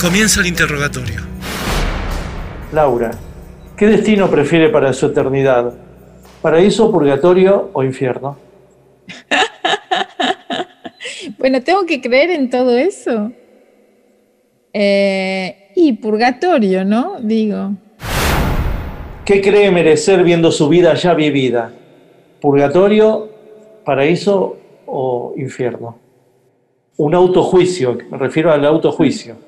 Comienza 0.00 0.40
el 0.40 0.46
interrogatorio. 0.46 1.20
Laura, 2.72 3.10
¿qué 3.76 3.86
destino 3.86 4.30
prefiere 4.30 4.68
para 4.68 4.92
su 4.92 5.06
eternidad? 5.06 5.74
¿Paraíso, 6.40 6.90
purgatorio 6.90 7.70
o 7.72 7.82
infierno? 7.82 8.38
Bueno, 11.38 11.62
tengo 11.62 11.84
que 11.84 12.00
creer 12.00 12.30
en 12.30 12.48
todo 12.48 12.76
eso. 12.76 13.30
Eh, 14.72 15.72
y 15.76 15.92
purgatorio, 15.94 16.86
¿no? 16.86 17.16
Digo. 17.20 17.72
¿Qué 19.26 19.42
cree 19.42 19.70
merecer 19.70 20.22
viendo 20.24 20.50
su 20.50 20.70
vida 20.70 20.94
ya 20.94 21.12
vivida? 21.12 21.70
¿Purgatorio, 22.44 23.30
paraíso 23.86 24.58
o 24.84 25.32
infierno? 25.34 25.98
Un 26.98 27.14
autojuicio, 27.14 27.96
me 28.10 28.18
refiero 28.18 28.52
al 28.52 28.62
autojuicio. 28.66 29.38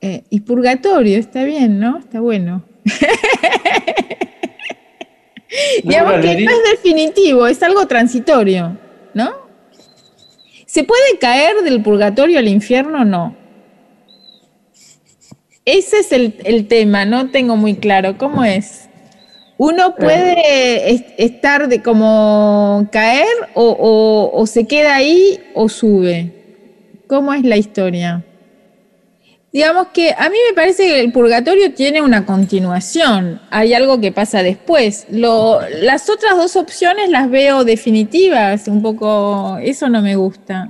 Eh, 0.00 0.22
y 0.30 0.38
purgatorio, 0.42 1.18
está 1.18 1.42
bien, 1.42 1.80
¿no? 1.80 1.98
Está 1.98 2.20
bueno. 2.20 2.62
Digamos 5.82 6.20
que 6.20 6.42
no 6.42 6.50
es 6.52 6.62
definitivo, 6.70 7.48
es 7.48 7.60
algo 7.60 7.88
transitorio, 7.88 8.78
¿no? 9.12 9.32
¿Se 10.66 10.84
puede 10.84 11.18
caer 11.20 11.56
del 11.64 11.82
purgatorio 11.82 12.38
al 12.38 12.46
infierno 12.46 13.00
o 13.00 13.04
no? 13.04 13.34
Ese 15.64 15.98
es 15.98 16.12
el, 16.12 16.68
tema, 16.68 17.04
no 17.04 17.32
tengo 17.32 17.56
muy 17.56 17.74
claro. 17.74 18.16
¿Cómo 18.16 18.44
es? 18.44 18.83
¿Uno 19.56 19.94
puede 19.94 21.14
estar 21.16 21.68
de 21.68 21.80
como 21.82 22.88
caer 22.90 23.26
o, 23.54 24.30
o 24.32 24.46
se 24.46 24.66
queda 24.66 24.96
ahí 24.96 25.40
o 25.54 25.68
sube? 25.68 26.32
¿Cómo 27.06 27.32
es 27.32 27.44
la 27.44 27.56
historia? 27.56 28.24
Digamos 29.54 29.86
que 29.94 30.12
a 30.18 30.28
mí 30.30 30.36
me 30.50 30.54
parece 30.56 30.84
que 30.84 30.98
el 30.98 31.12
purgatorio 31.12 31.72
tiene 31.72 32.02
una 32.02 32.26
continuación, 32.26 33.40
hay 33.52 33.72
algo 33.72 34.00
que 34.00 34.10
pasa 34.10 34.42
después. 34.42 35.06
las 35.10 36.10
otras 36.10 36.36
dos 36.36 36.56
opciones 36.56 37.08
las 37.08 37.30
veo 37.30 37.62
definitivas, 37.62 38.66
un 38.66 38.82
poco, 38.82 39.56
eso 39.62 39.88
no 39.88 40.02
me 40.02 40.16
gusta. 40.16 40.68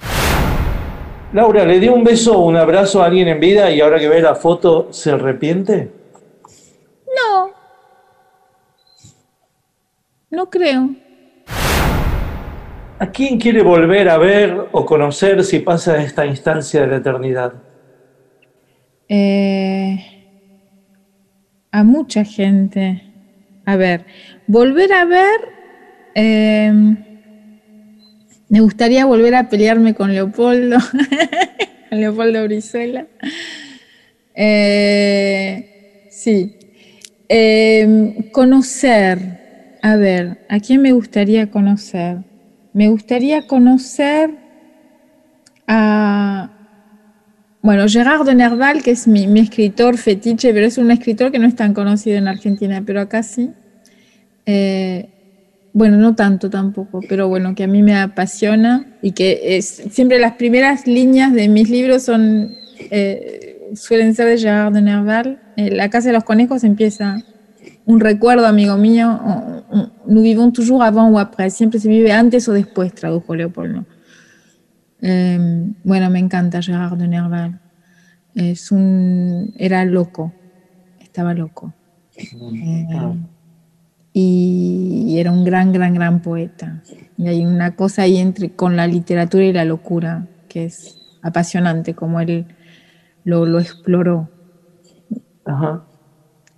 Laura, 1.33 1.65
¿le 1.65 1.81
dio 1.81 1.95
un 1.95 2.05
beso 2.05 2.37
o 2.37 2.45
un 2.45 2.57
abrazo 2.57 3.03
a 3.03 3.07
alguien 3.07 3.29
en 3.29 3.41
vida 3.41 3.71
y 3.71 3.81
ahora 3.81 3.99
que 3.99 4.11
ve 4.11 4.21
la 4.21 4.35
foto 4.35 4.93
se 4.93 5.13
arrepiente? 5.13 5.89
No. 7.07 7.54
No 10.35 10.51
creo. 10.51 10.91
¿A 12.99 13.07
quién 13.13 13.39
quiere 13.39 13.63
volver 13.63 14.09
a 14.09 14.19
ver 14.19 14.69
o 14.73 14.85
conocer 14.85 15.45
si 15.45 15.61
pasa 15.61 16.03
esta 16.03 16.27
instancia 16.27 16.81
de 16.81 16.87
la 16.89 16.97
eternidad? 16.97 17.53
Eh, 19.09 19.99
a 21.71 21.85
mucha 21.85 22.25
gente. 22.25 23.03
A 23.65 23.77
ver, 23.77 24.07
volver 24.47 24.93
a 24.93 25.05
ver, 25.05 25.41
em, 26.15 26.97
me 28.49 28.61
gustaría 28.61 29.05
volver 29.05 29.37
a 29.37 29.49
pelearme 29.49 29.95
con 29.95 30.13
Leopoldo, 30.13 30.79
Leopoldo 31.91 32.43
Brizuela. 32.45 33.07
Eh, 34.35 36.09
sí. 36.11 36.59
Em, 37.29 38.31
conocer, 38.31 39.44
a 39.85 39.97
ver, 39.97 40.39
¿a 40.49 40.61
quién 40.61 40.81
me 40.81 40.93
gustaría 40.93 41.51
conocer? 41.51 42.17
Me 42.73 42.89
gustaría 42.89 43.47
conocer 43.47 44.31
a, 45.67 46.51
bueno, 47.61 47.87
Gerard 47.87 48.25
de 48.25 48.35
Nerval, 48.35 48.83
que 48.83 48.93
es 48.93 49.07
mi, 49.07 49.27
escritor 49.39 49.99
fetiche, 49.99 50.55
pero 50.55 50.65
es 50.65 50.79
un 50.79 50.91
escritor 50.91 51.31
que 51.31 51.39
no 51.39 51.47
es 51.47 51.55
tan 51.55 51.75
conocido 51.75 52.17
en 52.17 52.29
Argentina, 52.29 52.83
pero 52.87 53.03
acá 53.03 53.23
sí. 53.23 53.51
Eh, 54.47 55.11
bueno, 55.75 55.99
no 55.99 56.15
tanto 56.15 56.49
tampoco, 56.49 57.01
pero 57.07 57.29
bueno, 57.29 57.55
que 57.55 57.65
a 57.65 57.67
mí 57.67 57.83
me 57.83 57.95
apasiona 57.95 58.87
y 59.03 59.13
que 59.13 59.59
es, 59.59 59.83
siempre 59.91 60.19
las 60.19 60.37
primeras 60.37 60.87
líneas 60.87 61.35
de 61.35 61.47
mis 61.49 61.69
libros 61.69 62.05
son, 62.05 62.57
eh, 62.91 63.71
suelen 63.75 64.15
ser 64.15 64.29
de 64.29 64.39
Gerard 64.39 64.73
de 64.73 64.81
Nerval. 64.81 65.43
Eh, 65.59 65.71
la 65.73 65.91
Casa 65.91 66.09
de 66.09 66.15
los 66.15 66.25
Conejos 66.25 66.65
empieza 66.65 67.23
un 67.87 68.01
recuerdo, 68.01 68.47
amigo 68.47 68.77
mío, 68.77 69.21
nous 70.07 70.23
vivons 70.23 70.51
toujours 70.51 70.83
avant 70.83 71.11
ou 71.11 71.19
après, 71.19 71.51
siempre 71.51 71.79
se 71.79 71.89
vive 71.89 72.13
antes 72.13 72.49
o 72.49 72.53
después, 72.53 72.95
tradujo 72.95 73.35
Leopoldo. 73.35 73.85
Em, 75.01 75.75
bueno, 75.85 76.09
me 76.09 76.19
encanta 76.19 76.63
Gerard 76.63 76.97
de 76.97 77.09
Nerval. 77.09 77.61
Es 78.35 78.73
un, 78.73 79.53
era 79.59 79.85
loco, 79.85 80.33
estaba 80.99 81.35
loco. 81.35 81.75
Em, 82.17 83.27
y, 84.15 85.17
era 85.19 85.31
un 85.31 85.45
gran, 85.45 85.73
gran, 85.73 85.93
gran 85.95 86.23
poeta. 86.23 86.83
Y 87.19 87.29
hay 87.29 87.45
una 87.45 87.77
cosa 87.77 88.03
ahí 88.03 88.17
entre, 88.17 88.51
con 88.51 88.77
la 88.77 88.87
literatura 88.87 89.45
y 89.45 89.53
la 89.53 89.65
locura 89.65 90.27
que 90.49 90.65
es 90.65 90.97
apasionante, 91.21 91.95
como 91.95 92.21
él 92.21 92.47
lo, 93.25 93.59
exploró. 93.59 94.31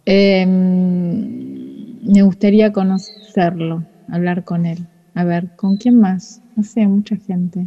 Em, 0.06 2.00
me 2.02 2.22
gustaría 2.22 2.72
conocerlo, 2.72 3.84
hablar 4.08 4.44
con 4.44 4.64
él. 4.64 4.86
A 5.14 5.24
ver, 5.24 5.50
¿con 5.56 5.76
quién 5.76 5.98
más? 5.98 6.40
No 6.54 6.62
sé, 6.62 6.86
mucha 6.86 7.16
gente. 7.16 7.66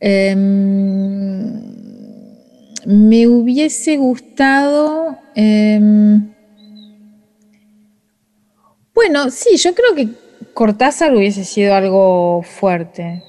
Em, 0.00 1.60
me 2.86 3.26
hubiese 3.26 3.96
gustado... 3.96 5.18
Em, 5.34 6.32
bueno, 8.94 9.30
sí, 9.30 9.56
yo 9.56 9.74
creo 9.74 9.94
que 9.94 10.08
Cortázar 10.54 11.14
hubiese 11.14 11.44
sido 11.44 11.74
algo 11.74 12.42
fuerte. 12.42 13.22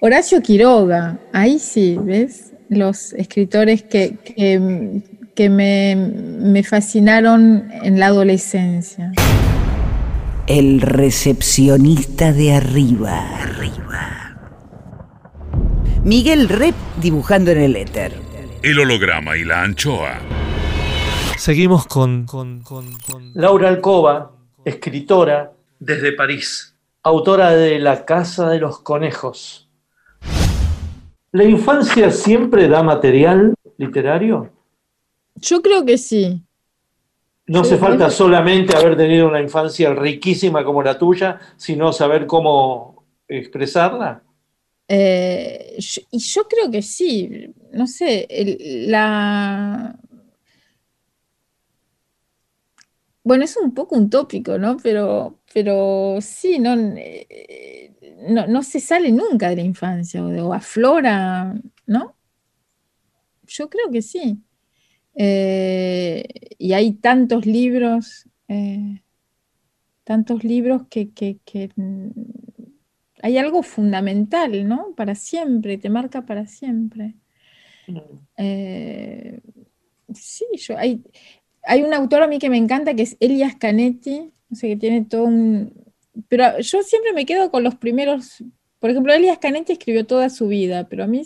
Horacio 0.00 0.42
Quiroga, 0.42 1.18
ahí 1.32 1.58
sí, 1.58 1.96
¿ves? 2.00 2.52
Los 2.68 3.12
escritores 3.12 3.82
que, 3.82 4.16
que, 4.24 5.02
me, 5.48 5.94
me 5.96 6.62
fascinaron 6.62 7.68
en 7.82 7.98
la 7.98 8.06
adolescencia. 8.06 9.12
El 10.46 10.80
recepcionista 10.80 12.32
de 12.32 12.54
arriba. 12.54 13.42
Arriba. 13.42 14.16
Miguel 16.04 16.48
Rep 16.48 16.74
dibujando 17.00 17.50
en 17.50 17.58
el 17.58 17.76
éter. 17.76 18.12
El 18.62 18.78
holograma 18.78 19.36
y 19.36 19.44
la 19.44 19.62
anchoa. 19.62 20.20
Seguimos 21.36 21.86
con, 21.86 22.26
Laura 23.34 23.68
Alcoba, 23.68 24.32
escritora 24.64 25.52
desde 25.78 26.12
París, 26.12 26.76
autora 27.02 27.50
de 27.50 27.78
La 27.78 28.04
Casa 28.04 28.48
de 28.48 28.58
los 28.58 28.80
Conejos. 28.80 29.68
¿La 31.32 31.44
infancia 31.44 32.10
siempre 32.10 32.68
da 32.68 32.82
material 32.82 33.54
literario? 33.76 34.50
Yo 35.36 35.62
creo 35.62 35.84
que 35.84 35.98
sí. 35.98 36.42
No 37.46 37.60
hace 37.60 37.76
falta 37.76 38.10
solamente 38.10 38.76
haber 38.76 38.96
tenido 38.96 39.28
una 39.28 39.40
infancia 39.40 39.94
riquísima 39.94 40.64
como 40.64 40.82
la 40.82 40.98
tuya, 40.98 41.38
sino 41.56 41.92
saber 41.92 42.26
cómo 42.26 43.04
expresarla. 43.28 44.22
Eh, 44.88 45.78
y 46.10 46.18
yo 46.18 46.46
creo 46.48 46.70
que 46.70 46.82
sí, 46.82 47.54
no 47.72 47.86
sé, 47.86 48.26
la... 48.88 49.98
Bueno, 53.22 53.44
es 53.44 53.56
un 53.56 53.74
poco 53.74 53.96
un 53.96 54.08
tópico, 54.08 54.56
¿no? 54.56 54.76
Pero, 54.76 55.40
pero 55.52 56.18
sí, 56.20 56.60
no, 56.60 56.74
eh, 56.74 57.92
no, 58.28 58.62
se 58.62 58.80
sale 58.80 59.10
nunca 59.10 59.48
de 59.50 59.56
la 59.56 59.62
infancia 59.62 60.24
o, 60.24 60.52
aflora, 60.52 61.54
¿no? 61.86 62.16
Yo 63.46 63.68
creo 63.68 63.90
que 63.90 64.02
sí. 64.02 64.38
Eh, 65.16 66.24
y 66.58 66.72
hay 66.74 66.92
tantos 66.92 67.46
libros, 67.46 68.28
tantos 70.04 70.44
libros 70.44 70.82
que, 70.88 71.10
que 71.10 71.40
hay 73.22 73.38
algo 73.38 73.62
fundamental, 73.62 74.68
¿no? 74.68 74.94
Para 74.96 75.14
siempre, 75.14 75.78
te 75.78 75.90
marca 75.90 76.26
para 76.26 76.46
siempre. 76.46 77.14
Mm. 77.86 77.98
Eh, 78.36 79.40
sí, 80.14 80.44
yo, 80.56 80.76
hay, 80.76 81.02
hay 81.64 81.82
un 81.82 81.94
autor 81.94 82.22
a 82.22 82.28
mí 82.28 82.38
que 82.38 82.50
me 82.50 82.56
encanta 82.56 82.94
que 82.94 83.02
es 83.02 83.16
Elias 83.20 83.56
Canetti, 83.56 84.32
no 84.48 84.56
sé, 84.56 84.68
que 84.68 84.76
tiene 84.76 85.04
todo 85.04 85.24
un... 85.24 85.72
Pero 86.28 86.58
yo 86.60 86.82
siempre 86.82 87.12
me 87.12 87.26
quedo 87.26 87.50
con 87.50 87.62
los 87.62 87.74
primeros, 87.74 88.42
por 88.78 88.90
ejemplo, 88.90 89.12
Elias 89.12 89.38
Canetti 89.38 89.72
escribió 89.72 90.06
toda 90.06 90.30
su 90.30 90.48
vida, 90.48 90.88
pero 90.88 91.04
a 91.04 91.06
mí, 91.06 91.22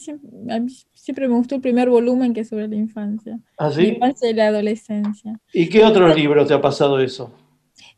siempre, 1.01 1.29
me 1.29 1.35
gustó 1.35 1.55
el 1.55 1.61
primer 1.61 1.89
volumen 1.89 2.35
que 2.35 2.41
es 2.41 2.49
sobre 2.49 2.69
la 2.69 2.77
infancia. 2.77 3.41
¿Ah, 3.59 3.71
La 3.75 3.83
infancia 3.83 4.31
y 4.31 4.35
la 4.35 4.49
adolescencia. 4.49 5.41
¿Y 5.53 5.69
qué 5.69 5.85
otro 5.85 6.15
libro 6.15 6.47
te 6.47 6.55
ha 6.55 6.61
pasado 6.61 7.01
eso? 7.01 7.33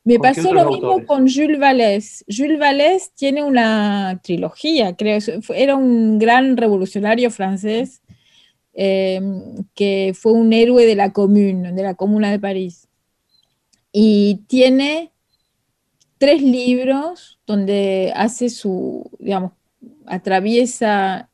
Me 0.05 0.19
pasó 0.19 0.53
lo 0.53 0.71
mismo 0.71 1.05
con 1.07 1.29
Jules 1.29 1.59
Vallès. 1.59 2.25
Jules 2.29 2.59
Vallès 2.59 3.13
tiene 3.15 3.43
una 3.43 4.21
trilogía, 4.23 4.97
creo. 4.97 5.19
Era 5.55 5.77
un 5.77 6.19
gran 6.19 6.57
revolucionario 6.57 7.31
francés 7.31 8.03
em, 8.73 9.65
que 9.75 10.13
fue 10.15 10.33
un 10.33 10.53
héroe 10.53 10.87
de 10.87 10.95
la 10.95 11.13
Commune, 11.13 11.73
de 11.73 11.83
la 11.83 11.95
Comuna 11.95 12.31
de 12.31 12.39
París. 12.39 12.89
Y 13.93 14.43
tiene 14.47 15.13
tres 16.19 16.41
libros 16.41 17.39
donde 17.47 18.13
hace 18.15 18.49
su, 18.49 19.11
digamos, 19.19 19.53
atraviesa 20.07 21.31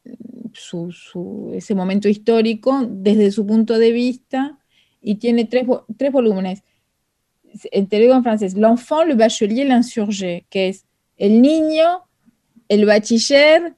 su- 0.55 0.93
su- 0.93 1.53
ese 1.55 1.75
momento 1.75 2.09
histórico 2.09 2.87
desde 2.89 3.31
su 3.31 3.47
punto 3.47 3.79
de 3.79 3.93
vista 3.93 4.59
y 5.01 5.17
tiene 5.17 5.45
tres, 5.45 5.67
tres 5.97 6.13
volúmenes. 6.13 6.63
Te 7.89 7.99
digo 7.99 8.15
en 8.15 8.23
francés, 8.23 8.55
L'enfant, 8.55 9.07
le 9.09 9.15
bachelier, 9.15 9.67
l'insurgé, 9.67 10.45
que 10.51 10.69
es 10.69 10.85
el 11.17 11.41
niño, 11.41 12.03
el 12.69 12.85
bachiller 12.85 13.75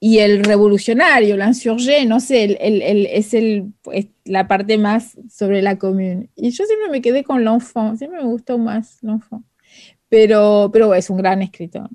y 0.00 0.18
el 0.18 0.42
revolucionario, 0.42 1.36
l'insurgé, 1.36 2.06
no 2.06 2.18
sé, 2.20 2.44
el- 2.44 2.58
el- 2.60 2.82
el- 2.82 3.06
es, 3.06 3.34
el, 3.34 3.72
es 3.92 4.06
la 4.24 4.48
parte 4.48 4.78
más 4.78 5.16
sobre 5.30 5.62
la 5.62 5.78
commune. 5.78 6.28
Y 6.34 6.50
yo 6.50 6.64
siempre 6.64 6.90
me 6.90 7.00
quedé 7.02 7.22
con 7.22 7.44
l'enfant, 7.44 7.96
siempre 7.98 8.20
me 8.20 8.26
gustó 8.28 8.58
más 8.58 8.98
l'enfant. 9.02 9.44
Pero, 10.08 10.70
pero 10.72 10.94
es 10.94 11.08
un 11.10 11.18
gran 11.18 11.40
escritor. 11.42 11.88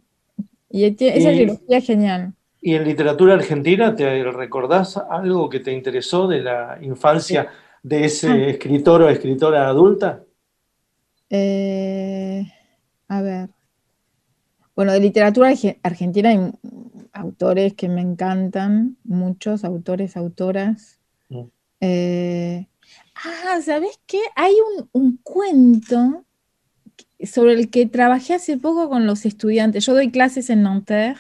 Y 0.70 0.84
esa 0.86 1.32
trilogía 1.32 1.78
es 1.80 1.86
genial. 1.86 2.34
¿Y 2.68 2.76
en 2.76 2.84
literatura 2.84 3.36
argentina 3.36 3.96
te 3.96 4.26
recordás 4.26 4.98
algo 4.98 5.48
que 5.50 5.62
te 5.62 5.72
interesó 5.72 6.28
de 6.28 6.42
la 6.42 6.78
infancia 6.82 7.48
de 7.82 8.04
ese 8.04 8.28
Ah. 8.30 8.48
escritor 8.50 9.04
o 9.04 9.10
escritora 9.10 9.70
adulta? 9.70 10.26
Eh, 11.30 12.44
a 13.08 13.22
ver. 13.22 13.50
Bueno, 14.76 14.92
de 14.92 15.00
literatura 15.00 15.50
arge- 15.52 15.80
argentina 15.82 16.28
hay 16.32 16.40
autores 17.14 17.74
que 17.74 17.88
me 17.88 18.02
encantan, 18.02 18.98
muchos 19.06 19.64
autores, 19.64 20.18
autoras. 20.18 21.00
Mm. 21.30 21.44
Eh, 21.80 22.68
ah, 23.16 23.62
¿sabes 23.64 23.98
qué? 24.06 24.20
Hay 24.36 24.54
un, 24.78 24.90
un 24.92 25.18
cuento 25.24 26.26
sobre 27.24 27.54
el 27.54 27.70
que 27.72 27.86
trabajé 27.86 28.34
hace 28.34 28.58
poco 28.58 28.90
con 28.90 29.08
los 29.08 29.26
estudiantes. 29.26 29.86
Yo 29.86 29.94
doy 29.94 30.12
clases 30.12 30.50
en 30.50 30.64
Nanterre, 30.64 31.16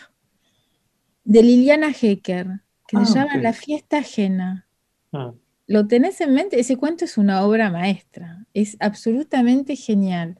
de 1.28 1.44
Liliana 1.44 1.90
Hecker, 1.91 2.48
que 2.88 2.98
Ah, 2.98 3.06
se 3.06 3.20
llama 3.20 3.36
ok. 3.36 3.41
La 3.44 3.54
fiesta 3.54 3.98
ajena. 3.98 4.68
Ah, 5.12 5.34
¿Lo 5.68 5.86
tenés 5.88 6.22
en 6.22 6.34
mente? 6.34 6.60
Ese 6.60 6.78
cuento 6.78 7.04
es 7.04 7.18
una 7.18 7.44
obra 7.45 7.70
maestra, 7.70 8.45
es 8.54 8.78
absolutamente 8.80 9.76
genial. 9.76 10.40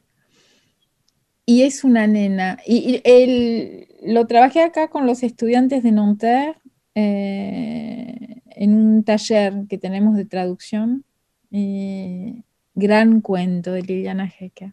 Y 1.44 1.62
es 1.62 1.84
una 1.84 2.06
nena. 2.06 2.58
Y, 2.66 2.76
y 2.78 3.00
el- 3.04 3.86
lo 4.14 4.26
trabajé 4.26 4.62
acá 4.62 4.88
con 4.88 5.06
los 5.06 5.22
estudiantes 5.22 5.82
de 5.82 5.92
Nanterre 5.92 6.56
eh, 6.94 8.40
en 8.46 8.74
un 8.74 9.04
taller 9.04 9.66
que 9.68 9.78
tenemos 9.78 10.16
de 10.16 10.24
traducción. 10.24 11.04
y 11.50 12.44
gran 12.74 13.20
cuento 13.22 13.72
de 13.72 13.82
Liliana 13.82 14.30
Hecker. 14.38 14.72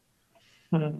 ah. 0.71 0.91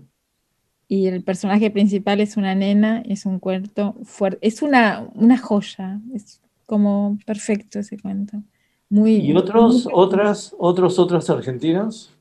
Y 0.88 1.08
el 1.08 1.24
personaje 1.24 1.72
principal 1.72 2.22
es 2.22 2.38
una 2.38 2.54
nena, 2.54 3.02
es 3.06 3.26
un 3.26 3.40
cuento 3.40 3.96
fuerte, 4.04 4.40
es 4.48 4.62
una, 4.62 5.08
una 5.16 5.38
joya, 5.38 6.00
es 6.14 6.42
como 6.66 7.18
perfecto 7.26 7.80
ese 7.80 7.98
cuento. 7.98 8.42
Muy, 8.90 9.16
¿Y 9.18 9.36
otros, 9.36 9.86
muy- 9.86 9.94
otras, 9.96 10.56
otros, 10.60 11.00
otros 11.00 11.30
argentinos? 11.30 12.12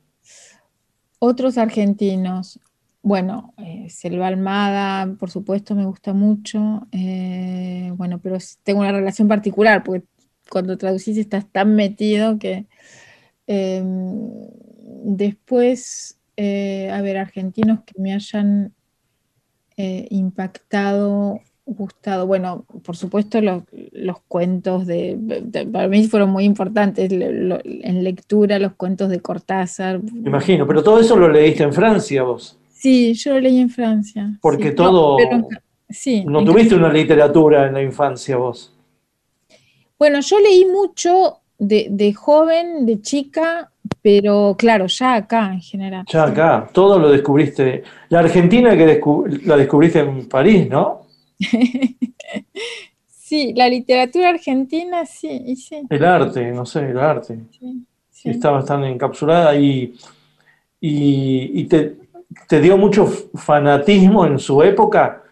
Otros 1.18 1.58
argentinos. 1.58 2.58
Bueno, 3.02 3.52
eh, 3.58 3.88
Selva 3.90 4.28
Almada, 4.28 5.14
por 5.18 5.30
supuesto, 5.30 5.74
me 5.74 5.84
gusta 5.84 6.14
mucho. 6.14 6.86
eh, 6.92 7.92
bueno, 7.96 8.18
pero 8.18 8.38
tengo 8.62 8.80
una 8.80 8.92
relación 8.92 9.28
particular, 9.28 9.84
porque 9.84 10.06
cuando 10.50 10.78
traducís 10.78 11.18
estás 11.18 11.46
tan 11.50 11.74
metido 11.76 12.38
que. 12.38 12.66
eh, 13.46 13.82
después, 15.06 16.18
eh, 16.36 16.90
a 16.90 17.00
ver, 17.02 17.16
argentinos 17.18 17.80
que 17.84 18.00
me 18.00 18.12
hayan 18.12 18.72
eh, 19.76 20.06
impactado, 20.10 21.40
gustado. 21.66 22.26
Bueno, 22.26 22.64
por 22.84 22.96
supuesto, 22.96 23.40
los, 23.40 23.62
los 23.92 24.18
cuentos 24.28 24.86
de, 24.86 25.16
de- 25.18 25.66
Para 25.66 25.88
mí 25.88 26.06
fueron 26.06 26.30
muy 26.30 26.44
importantes 26.44 27.10
lo- 27.12 27.32
lo- 27.32 27.60
en 27.64 28.04
lectura, 28.04 28.58
los 28.58 28.74
cuentos 28.74 29.08
de 29.10 29.20
Cortázar. 29.20 30.02
Me 30.02 30.28
imagino, 30.28 30.66
pero 30.66 30.82
todo 30.82 31.00
eso 31.00 31.16
lo 31.16 31.28
leíste 31.28 31.62
en 31.62 31.72
Francia 31.72 32.22
vos, 32.22 32.58
Sí, 32.70 33.14
yo 33.14 33.32
lo 33.34 33.40
leí 33.40 33.58
en 33.60 33.70
Francia. 33.70 34.38
porque 34.42 34.70
sí. 34.70 34.74
todo... 34.74 35.12
No, 35.12 35.16
pero 35.16 35.48
sí. 35.88 36.22
No 36.26 36.44
tuviste 36.44 36.74
una 36.74 36.92
literatura 36.92 37.66
en 37.66 37.72
la 37.74 37.82
infancia 37.82 38.36
vos. 38.36 38.72
Bueno, 39.98 40.20
yo 40.20 40.38
leí 40.40 40.66
mucho 40.66 41.38
de, 41.58 41.86
de 41.90 42.12
joven, 42.12 42.84
de 42.84 43.00
chica, 43.00 43.70
pero 44.02 44.54
claro, 44.58 44.86
ya 44.86 45.14
acá 45.14 45.52
en 45.52 45.60
general. 45.60 46.04
Ya 46.08 46.24
acá, 46.24 46.68
todo 46.72 46.98
lo 46.98 47.10
descubriste. 47.10 47.82
La 48.08 48.20
Argentina 48.20 48.76
que 48.76 49.00
descu- 49.00 49.42
la 49.44 49.56
descubriste 49.56 50.00
en 50.00 50.28
París, 50.28 50.68
¿no? 50.68 51.02
Sí, 53.06 53.52
la 53.54 53.68
literatura 53.68 54.28
argentina, 54.30 55.06
sí, 55.06 55.42
y 55.46 55.56
sí. 55.56 55.82
El 55.88 56.04
arte, 56.04 56.52
no 56.52 56.66
sé, 56.66 56.90
el 56.90 56.98
arte. 56.98 57.38
sí, 57.50 57.86
sí. 58.10 58.28
Estabas 58.30 58.64
tan 58.66 58.84
encapsulada 58.84 59.56
y, 59.56 59.94
y, 60.80 61.60
y 61.60 61.64
te, 61.66 61.96
te 62.48 62.60
dio 62.60 62.76
mucho 62.78 63.06
fanatismo 63.34 64.26
en 64.26 64.38
su 64.38 64.62
época. 64.62 65.22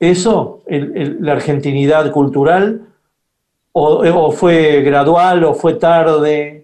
¿Eso? 0.00 0.62
El- 0.66 0.96
el- 0.96 1.18
¿La 1.20 1.32
argentinidad 1.32 2.10
cultural? 2.12 2.82
¿O, 3.72 3.98
o 4.04 4.32
fue 4.32 4.82
gradual? 4.82 5.44
¿O 5.44 5.54
fue 5.54 5.74
tarde? 5.74 6.57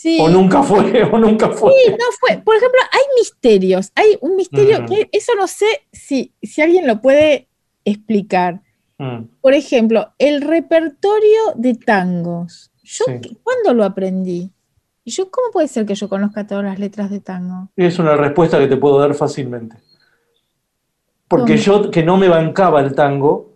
Sí. 0.00 0.18
¿O 0.20 0.28
nunca 0.28 0.62
fue? 0.62 1.02
¿O 1.12 1.18
nunca 1.18 1.48
fue? 1.50 1.72
Sí, 1.72 1.90
no 1.90 2.04
fue. 2.20 2.38
Por 2.42 2.54
ejemplo, 2.56 2.78
hay 2.92 3.00
misterios. 3.18 3.90
Hay 3.96 4.16
un 4.20 4.36
misterio 4.36 4.82
Mm. 4.82 4.86
que 4.86 5.08
eso 5.12 5.32
no 5.36 5.46
sé 5.48 5.66
si, 5.92 6.32
si 6.42 6.62
alguien 6.62 6.86
lo 6.86 7.00
puede 7.00 7.48
explicar. 7.84 8.60
Mm, 8.98 9.24
Por 9.40 9.54
ejemplo, 9.54 10.12
el 10.18 10.42
repertorio 10.42 11.40
de 11.56 11.74
tangos. 11.74 12.70
Yo, 12.84 13.04
Sí. 13.06 13.38
¿cuándo 13.42 13.74
lo 13.74 13.84
aprendí? 13.84 14.52
Y 15.04 15.10
yo, 15.10 15.30
¿cómo 15.30 15.50
puede 15.52 15.66
ser 15.68 15.84
que 15.86 15.94
yo 15.96 16.08
conozca 16.08 16.46
todas 16.46 16.64
las 16.64 16.78
letras 16.78 17.10
de 17.10 17.18
tango? 17.20 17.68
Es 17.76 17.98
una 17.98 18.14
respuesta 18.16 18.58
que 18.58 18.66
te 18.68 18.76
puedo 18.76 18.98
dar 19.00 19.14
fácilmente. 19.14 19.76
Porque 21.26 21.54
¿Cómo? 21.64 21.82
yo 21.84 21.90
que 21.90 22.02
no 22.02 22.16
me 22.16 22.28
bancaba 22.28 22.80
el 22.80 22.94
tango, 22.94 23.54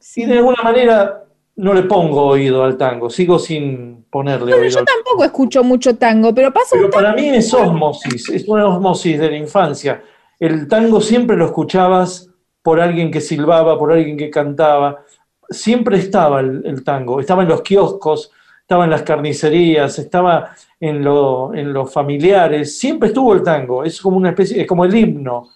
Sí. 0.00 0.22
y 0.22 0.26
de 0.26 0.38
alguna 0.38 0.62
manera 0.62 1.21
no 1.56 1.74
le 1.74 1.82
pongo 1.82 2.22
oído 2.26 2.64
al 2.64 2.76
tango, 2.76 3.10
sigo 3.10 3.38
sin 3.38 4.04
ponerle 4.10 4.52
Bueno, 4.52 4.62
oído 4.62 4.70
yo 4.74 4.78
al 4.80 4.84
tampoco 4.84 5.24
escucho 5.24 5.62
mucho 5.64 5.96
tango, 5.96 6.34
pero 6.34 6.52
pasa 6.52 6.70
Pero 6.72 6.86
un 6.86 6.90
para 6.90 7.12
mí 7.14 7.28
es 7.28 7.52
ósmosis, 7.52 8.28
es 8.30 8.48
una 8.48 8.66
ósmosis 8.66 9.18
de 9.18 9.30
la 9.30 9.36
infancia. 9.36 10.02
El 10.40 10.66
tango 10.68 11.00
siempre 11.00 11.36
lo 11.36 11.46
escuchabas 11.46 12.28
por 12.62 12.80
alguien 12.80 13.10
que 13.10 13.20
silbaba, 13.20 13.78
por 13.78 13.92
alguien 13.92 14.16
que 14.16 14.30
cantaba. 14.30 15.02
Siempre 15.50 15.98
estaba 15.98 16.40
el, 16.40 16.62
el 16.64 16.82
tango, 16.84 17.20
estaba 17.20 17.42
en 17.42 17.48
los 17.48 17.62
kioscos, 17.62 18.30
estaba 18.60 18.84
en 18.84 18.90
las 18.90 19.02
carnicerías, 19.02 19.98
estaba 19.98 20.50
en, 20.80 21.04
lo- 21.04 21.52
en 21.54 21.72
los 21.72 21.92
familiares, 21.92 22.78
siempre 22.78 23.08
estuvo 23.08 23.34
el 23.34 23.42
tango, 23.42 23.84
es 23.84 24.00
como 24.00 24.16
una 24.16 24.30
especie, 24.30 24.62
es 24.62 24.66
como 24.66 24.84
el 24.84 24.94
himno. 24.94 25.50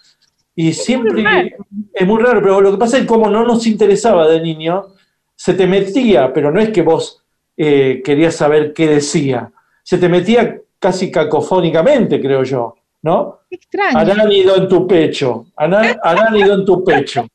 Y 0.54 0.72
siempre 0.72 1.22
raro. 1.22 1.48
es 1.92 2.06
muy 2.06 2.22
raro, 2.22 2.40
pero 2.42 2.60
lo 2.60 2.70
que 2.72 2.78
pasa 2.78 2.96
es 2.96 3.02
que 3.02 3.08
como 3.08 3.28
no 3.30 3.44
nos 3.44 3.66
interesaba 3.66 4.26
de 4.28 4.40
niño, 4.40 4.86
se 5.36 5.54
te 5.54 5.66
metía, 5.66 6.32
pero 6.32 6.50
no 6.50 6.60
es 6.60 6.70
que 6.70 6.82
vos 6.82 7.22
eh, 7.56 8.02
querías 8.04 8.34
saber 8.34 8.72
qué 8.72 8.88
decía, 8.88 9.50
se 9.82 9.98
te 9.98 10.08
metía 10.08 10.58
casi 10.78 11.10
cacofónicamente, 11.10 12.20
creo 12.20 12.42
yo, 12.42 12.74
¿no? 13.02 13.40
Extraño. 13.50 13.98
Aránido 13.98 14.56
en 14.56 14.68
tu 14.68 14.86
pecho, 14.86 15.46
ará- 15.56 15.98
aránido 16.02 16.54
en 16.54 16.64
tu 16.64 16.82
pecho. 16.82 17.26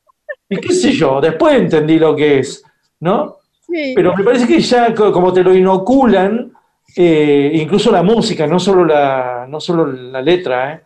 Y 0.50 0.58
qué 0.58 0.74
sé 0.74 0.92
yo, 0.92 1.22
después 1.22 1.54
entendí 1.56 1.98
lo 1.98 2.16
que 2.16 2.40
es, 2.40 2.64
¿no? 3.00 3.38
Sí. 3.66 3.94
Pero 3.96 4.14
me 4.16 4.24
parece 4.24 4.46
que 4.48 4.60
ya 4.60 4.94
co- 4.94 5.12
como 5.12 5.32
te 5.32 5.44
lo 5.44 5.54
inoculan, 5.56 6.52
eh, 6.96 7.52
incluso 7.54 7.90
la 7.92 8.04
música, 8.04 8.46
no 8.48 8.60
solo 8.60 8.84
la, 8.84 9.46
no 9.48 9.62
solo 9.62 9.86
la 9.88 10.22
letra, 10.22 10.74
¿eh? 10.74 10.82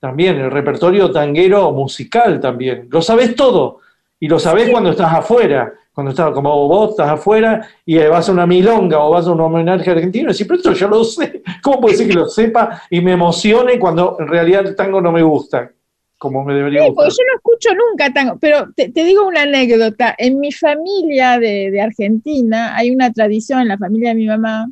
también 0.00 0.36
el 0.38 0.50
repertorio 0.50 1.10
tanguero 1.12 1.70
musical 1.72 2.40
también. 2.40 2.88
Lo 2.90 3.00
sabes 3.00 3.34
todo 3.36 3.78
y 4.18 4.26
lo 4.28 4.38
sabes 4.38 4.68
cuando 4.70 4.90
estás 4.90 5.12
afuera, 5.14 5.72
cuando 5.94 6.10
estás 6.10 6.32
como 6.32 6.66
vos 6.68 6.90
estás 6.90 7.08
afuera 7.08 7.66
y 7.86 7.96
vas 7.98 8.28
a 8.28 8.32
una 8.32 8.46
milonga 8.46 8.98
o 8.98 9.10
vas 9.10 9.26
a 9.26 9.32
un 9.32 9.40
homenaje 9.40 9.90
argentino 9.90 10.28
y 10.28 10.32
decís, 10.32 10.46
pero 10.46 10.56
esto 10.58 10.72
yo 10.72 10.88
lo 10.88 11.04
sé. 11.04 11.42
¿Cómo 11.62 11.80
puede 11.80 11.96
ser 11.96 12.08
que 12.08 12.14
lo 12.14 12.26
sepa 12.28 12.82
y 12.90 13.00
me 13.00 13.12
emocione 13.12 13.78
cuando 13.78 14.16
en 14.18 14.26
realidad 14.26 14.66
el 14.66 14.74
tango 14.74 15.00
no 15.00 15.12
me 15.12 15.22
gusta? 15.22 15.70
Como 16.18 16.44
me 16.44 16.54
debería 16.54 16.82
Sí, 16.82 16.88
gustar. 16.88 17.04
porque 17.04 17.14
yo 17.18 17.24
no 17.26 17.36
escucho 17.36 17.68
nunca 17.90 18.12
tango, 18.12 18.38
pero 18.40 18.72
te, 18.74 18.88
te 18.90 19.04
digo 19.04 19.26
una 19.26 19.42
anécdota. 19.42 20.14
En 20.18 20.40
mi 20.40 20.50
familia 20.52 21.38
de, 21.38 21.70
de 21.70 21.80
Argentina 21.80 22.74
hay 22.76 22.90
una 22.90 23.12
tradición, 23.12 23.60
en 23.60 23.68
la 23.68 23.78
familia 23.78 24.08
de 24.10 24.14
mi 24.16 24.26
mamá, 24.26 24.70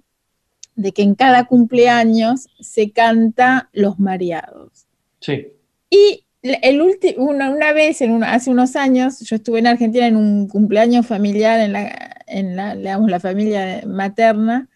de 0.74 0.92
que 0.92 1.02
en 1.02 1.14
cada 1.14 1.44
cumpleaños 1.44 2.48
se 2.60 2.90
canta 2.90 3.68
los 3.72 3.98
mareados. 3.98 4.86
Sí. 5.20 5.48
Y 5.90 6.24
el 6.42 6.80
ulti- 6.80 7.14
una, 7.16 7.50
una 7.50 7.72
vez, 7.72 8.00
en 8.00 8.10
una- 8.12 8.32
hace 8.34 8.50
unos 8.50 8.76
años, 8.76 9.20
yo 9.20 9.36
estuve 9.36 9.60
en 9.60 9.66
Argentina 9.68 10.06
en 10.06 10.16
un 10.16 10.48
cumpleaños 10.48 11.06
familiar 11.06 11.60
en 11.60 11.72
la, 11.72 12.16
en 12.26 12.56
la, 12.56 12.74
digamos, 12.74 13.10
la 13.10 13.20
familia 13.20 13.82
materna, 13.86 14.68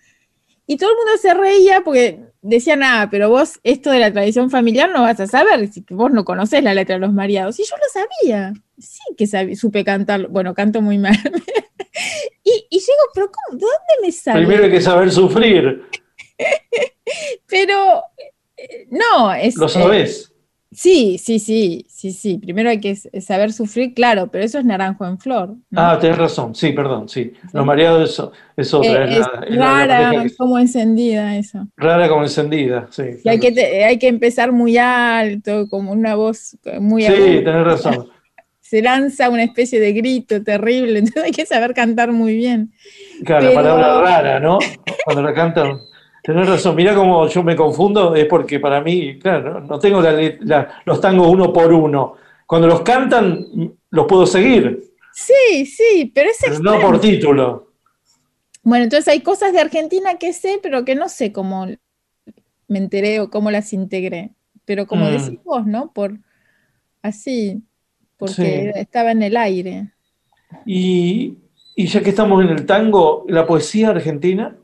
y 0.69 0.77
todo 0.77 0.91
el 0.91 0.97
mundo 0.97 1.13
se 1.21 1.33
reía 1.35 1.83
porque 1.83 2.21
decían, 2.43 2.83
ah, 2.83 3.09
pero 3.11 3.31
vos 3.31 3.61
esto 3.63 3.91
de 3.91 4.01
la 4.01 4.13
tradición 4.13 4.51
familiar 4.51 4.91
no 4.91 5.03
vas 5.03 5.21
a 5.21 5.27
saber, 5.27 5.69
si 5.73 5.85
vos 5.91 6.11
no 6.11 6.25
conocés 6.25 6.63
la 6.63 6.75
letra 6.75 6.97
de 6.97 7.01
los 7.01 7.13
mareados. 7.13 7.59
Y 7.61 7.65
yo 7.65 7.77
lo 7.77 7.85
sabía, 7.93 8.53
sí 8.79 9.01
que 9.17 9.27
sabía, 9.29 9.55
supe 9.55 9.85
cantar, 9.85 10.27
bueno, 10.29 10.55
canto 10.55 10.83
muy 10.83 10.99
mal. 10.99 11.15
y 12.45 12.67
y 12.69 12.79
digo, 12.79 13.05
pero 13.15 13.31
¿cómo? 13.31 13.59
¿De 13.59 13.65
dónde 13.65 14.07
me 14.07 14.13
sale? 14.13 14.41
Primero 14.41 14.65
hay 14.65 14.71
que 14.71 14.81
saber 14.81 15.11
sufrir. 15.13 15.85
Pero 17.47 18.03
eh, 18.57 18.87
no, 18.91 19.33
es. 19.33 19.57
Lo 19.57 19.67
eh, 19.67 19.71
sabés. 19.71 20.33
Sí, 20.77 21.19
sí, 21.19 21.39
sí, 21.39 21.87
sí, 21.89 22.13
sí. 22.13 22.39
Primero 22.39 22.69
hay 22.71 22.79
que 22.81 22.91
s- 22.91 23.11
saber 23.21 23.53
sufrir, 23.53 23.95
claro, 23.95 24.29
pero 24.31 24.45
eso 24.45 24.59
es 24.59 24.65
naranjo 24.65 25.07
en 25.07 25.19
flor. 25.19 25.57
¿no? 25.71 25.81
Ah, 25.81 25.99
tenés 25.99 26.19
razón. 26.19 26.55
Sí, 26.55 26.73
perdón. 26.73 27.09
Sí. 27.09 27.33
Lo 27.53 27.65
mareado 27.65 28.03
es, 28.05 28.23
es 28.57 28.75
otra. 28.75 29.05
Eh, 29.07 29.11
es 29.11 29.11
es 29.11 29.19
la- 29.19 29.47
es 29.47 29.51
la- 29.57 29.87
la 29.87 29.87
rara, 30.11 30.23
que- 30.23 30.37
como 30.37 30.59
encendida 30.59 31.37
eso. 31.37 31.67
rara 31.77 32.09
como 32.09 32.23
encendida. 32.25 32.87
Sí, 32.91 33.03
Y 33.25 33.29
hay 33.29 33.41
que, 33.41 33.53
te- 33.53 33.85
hay 33.85 33.99
que 33.99 34.09
empezar 34.09 34.53
muy 34.53 34.77
alto, 34.79 35.69
como 35.69 35.93
una 35.93 36.15
voz 36.15 36.57
muy 36.81 37.03
sí 37.03 37.09
aguda. 37.13 37.45
tenés 37.45 37.65
razón. 37.65 38.09
Se 38.61 38.83
lanza 38.83 39.31
una 39.31 39.45
especie 39.45 39.79
de 39.79 39.93
grito 39.93 40.43
terrible, 40.43 40.99
entonces 40.99 41.23
hay 41.23 41.31
que 41.33 41.47
saber 41.47 41.73
cantar 41.73 42.11
muy 42.13 42.35
bien. 42.37 42.73
Claro, 43.25 43.45
Pero- 43.49 43.55
palabra 43.55 44.01
rara, 44.03 44.41
¿no? 44.41 44.59
Cuando 45.05 45.23
la 45.23 45.33
cantan. 45.33 45.79
Tenés 46.27 46.49
razón. 46.49 46.75
Mirá 46.75 46.93
cómo 46.93 47.29
yo 47.29 47.43
me 47.45 47.55
confundo, 47.55 48.13
es 48.17 48.25
porque 48.27 48.59
para 48.59 48.81
mí, 48.81 49.17
claro, 49.21 49.61
no 49.61 49.79
tengo 49.79 50.01
la 50.01 50.11
let- 50.11 50.41
la- 50.43 50.83
los 50.85 51.01
tangos 51.01 51.29
uno 51.29 51.53
por 51.53 51.73
uno. 51.73 52.15
Cuando 52.47 52.67
los 52.67 52.81
cantan, 52.83 53.47
los 53.91 54.07
puedo 54.07 54.27
seguir, 54.27 54.83
Sí, 55.13 55.65
sí, 55.65 56.13
pero 56.15 56.29
es 56.29 56.39
pero 56.41 56.59
no 56.59 56.81
por 56.81 57.01
título. 57.01 57.69
Bueno, 58.63 58.85
entonces 58.85 59.09
hay 59.09 59.21
cosas 59.21 59.53
de 59.53 59.61
Argentina 59.61 60.19
que 60.19 60.33
sé, 60.33 60.59
pero 60.63 60.85
que 60.85 60.95
no 60.97 61.09
sé 61.09 61.33
cómo 61.33 61.67
me 62.69 62.79
enteré 62.79 63.21
o 63.21 63.31
cómo 63.31 63.51
las 63.53 63.73
integré. 63.73 64.33
Pero 64.65 64.87
como 64.87 65.05
Mm. 65.07 65.11
decís 65.13 65.39
vos, 65.45 65.65
¿no? 65.65 65.93
Por 65.93 66.19
así, 67.03 67.63
porque 68.19 68.73
Sí. 68.75 68.81
estaba 68.81 69.13
en 69.13 69.23
el 69.23 69.37
aire. 69.37 69.93
Y, 70.67 71.39
y 71.77 71.87
ya 71.87 72.03
que 72.03 72.11
estamos 72.11 72.45
en 72.45 72.51
el 72.51 72.67
tango, 72.67 73.25
la 73.29 73.47
poesía 73.47 73.91
argentina, 73.91 74.57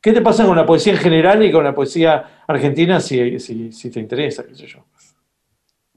¿qué 0.00 0.12
te 0.12 0.20
pasa 0.22 0.46
con 0.46 0.56
la 0.56 0.66
poesía 0.66 0.92
en 0.94 0.98
general 0.98 1.42
y 1.44 1.52
con 1.52 1.64
la 1.64 1.74
poesía 1.74 2.42
argentina 2.46 3.00
si, 3.00 3.38
si, 3.40 3.72
si 3.72 3.90
te 3.90 4.00
interesa, 4.00 4.46
qué 4.46 4.54
sé 4.54 4.66
yo? 4.66 4.84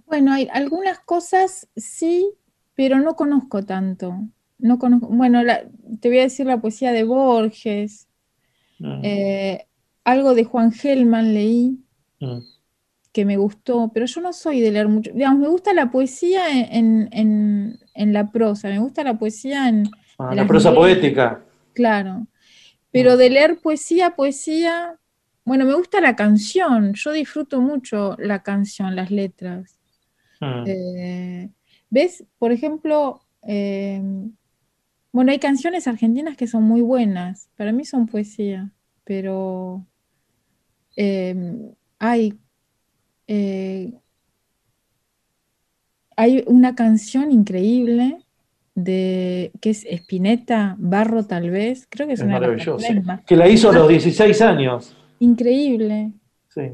Bueno, 0.06 0.34
hay 0.34 0.48
algunas 0.52 1.00
cosas 1.00 1.68
sí, 1.76 2.34
pero 2.76 3.00
no 3.00 3.16
conozco 3.16 3.64
tanto. 3.64 4.16
No 4.58 4.80
conozco, 4.80 5.08
bueno, 5.08 5.44
la- 5.44 5.64
te 6.00 6.10
voy 6.10 6.20
a 6.20 6.24
decir 6.24 6.46
la 6.46 6.62
poesía 6.62 6.92
de 6.92 7.04
Borges, 7.04 8.08
Mm, 8.80 9.02
eh, 9.04 9.68
algo 10.04 10.36
de 10.36 10.46
Juan 10.46 10.72
Gelman 10.72 11.34
leí 11.34 11.80
mm. 12.22 12.44
que 13.12 13.26
me 13.26 13.38
gustó, 13.38 13.92
pero 13.94 14.06
yo 14.08 14.22
no 14.22 14.34
soy 14.34 14.60
de 14.62 14.72
leer 14.72 14.88
mucho. 14.88 15.12
Digamos, 15.14 15.40
me 15.40 15.48
gusta 15.48 15.74
la 15.74 15.92
poesía 15.92 16.50
en, 16.62 17.10
en- 17.12 17.80
en 17.94 18.14
la 18.14 18.32
prosa, 18.32 18.70
me 18.70 18.80
gusta 18.80 19.04
la 19.04 19.20
poesía 19.20 19.70
en, 19.70 19.84
Ah, 20.18 20.34
la 20.36 20.48
prosa 20.48 20.70
novelas, 20.70 20.76
poética. 20.76 21.44
Claro. 21.74 22.28
Pero 22.94 23.18
de 23.18 23.30
leer 23.30 23.60
poesía, 23.60 24.12
poesía, 24.12 24.98
bueno, 25.44 25.66
me 25.66 25.74
gusta 25.74 26.00
la 26.00 26.16
canción, 26.16 26.94
yo 26.94 27.12
disfruto 27.12 27.60
mucho 27.60 28.16
la 28.20 28.44
canción, 28.44 28.96
las 28.96 29.12
letras. 29.12 29.78
Mm. 30.40 30.64
Eh, 30.68 31.50
¿ves? 31.90 32.24
Por 32.38 32.54
ejemplo, 32.54 33.20
eh, 33.42 34.02
bueno, 35.12 35.32
hay 35.32 35.40
canciones 35.40 35.88
argentinas 35.88 36.38
que 36.38 36.48
son 36.48 36.64
muy 36.64 36.82
buenas, 36.82 37.50
para 37.56 37.72
mí 37.72 37.84
son 37.84 38.08
poesía, 38.08 38.72
pero 39.04 39.86
eh, 40.96 41.36
hay, 42.00 42.40
eh, 43.28 43.94
hay 46.16 46.44
una 46.48 46.76
canción 46.76 47.32
increíble 47.32 48.26
de 48.76 49.52
que 49.62 49.70
es 49.70 49.86
Spinetta, 49.86 50.76
Barro 50.80 51.26
tal 51.26 51.50
vez, 51.50 51.88
creo 51.90 52.08
que 52.08 52.14
es, 52.14 52.20
Es 52.22 52.26
una 52.26 52.40
mismas. 52.40 53.22
Que 53.26 53.36
la 53.36 53.48
hizo 53.48 53.70
a 53.70 53.74
los 53.74 53.88
16 53.88 54.42
años. 54.42 54.96
Increíble. 55.20 56.12
Sí. 56.50 56.72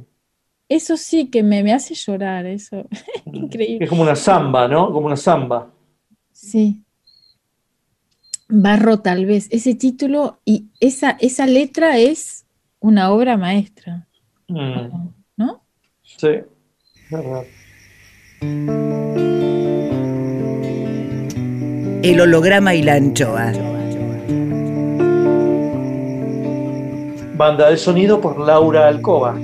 Eso 0.68 0.98
sí 0.98 1.30
que 1.30 1.44
me, 1.44 1.64
me 1.64 1.74
hace 1.74 1.96
llorar, 1.96 2.46
eso. 2.46 2.88
Increíble. 3.26 3.84
Es 3.86 3.90
como 3.90 4.04
una 4.04 4.16
samba, 4.16 4.68
¿no? 4.68 4.92
Como 4.92 5.08
una 5.08 5.18
samba. 5.18 5.72
Sí. 6.32 6.84
Barro 8.48 9.00
tal 9.00 9.26
vez. 9.26 9.48
Ese 9.52 9.76
título 9.76 10.40
y 10.46 10.68
esa, 10.80 11.12
esa 11.20 11.46
letra 11.46 11.98
es 11.98 12.46
una 12.80 13.12
obra 13.12 13.38
maestra, 13.38 14.06
Mm, 14.48 15.10
¿no? 15.38 15.64
Sí, 16.02 16.30
verdad. 17.12 17.44
El 22.02 22.22
holograma 22.22 22.74
y 22.76 22.82
la 22.82 22.94
anchoa. 22.94 23.52
Banda 27.34 27.70
de 27.70 27.78
sonido 27.78 28.22
por 28.22 28.40
Laura 28.40 28.88
Alcoba. 28.88 29.36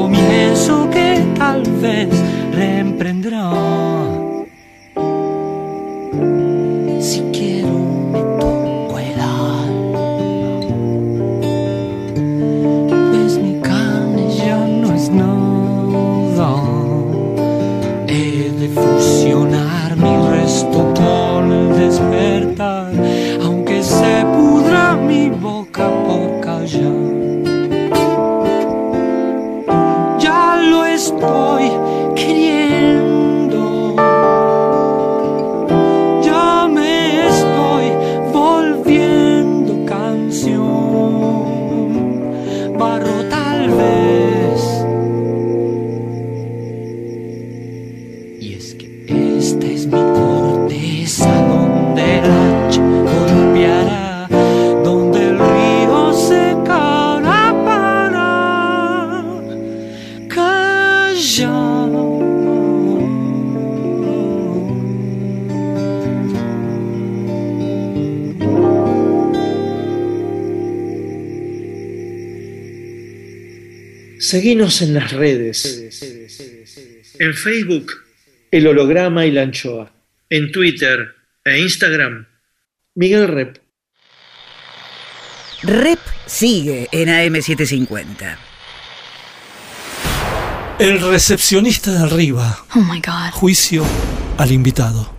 Comienzo 0.00 0.88
que 0.90 1.22
tal 1.36 1.62
vez 1.82 2.08
Seguinos 74.30 74.80
en 74.80 74.94
las 74.94 75.10
redes. 75.10 75.64
En 77.18 77.34
Facebook, 77.34 77.90
El 78.52 78.68
Holograma 78.68 79.26
y 79.26 79.32
la 79.32 79.42
Anchoa. 79.42 79.90
En 80.28 80.52
Twitter 80.52 81.16
e 81.44 81.58
Instagram, 81.58 82.28
Miguel 82.94 83.26
Rep. 83.26 83.58
Rep 85.64 85.98
sigue 86.26 86.86
en 86.92 87.08
AM750. 87.08 88.36
El 90.78 91.00
recepcionista 91.00 91.90
de 91.90 91.98
arriba. 91.98 92.64
Oh 92.76 92.82
my 92.82 93.00
god. 93.00 93.32
Juicio 93.32 93.84
al 94.38 94.52
invitado. 94.52 95.12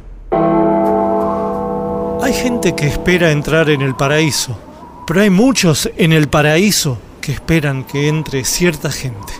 Hay 2.23 2.33
gente 2.33 2.73
que 2.77 2.87
espera 2.87 3.33
entrar 3.33 3.69
en 3.69 3.81
el 3.81 3.93
paraíso, 3.93 4.57
pero 5.05 5.19
hay 5.19 5.29
muchos 5.29 5.89
en 5.97 6.13
el 6.13 6.29
paraíso 6.29 7.10
que 7.21 7.31
esperan 7.31 7.83
que 7.83 8.07
entre 8.07 8.43
cierta 8.43 8.91
gente. 8.91 9.33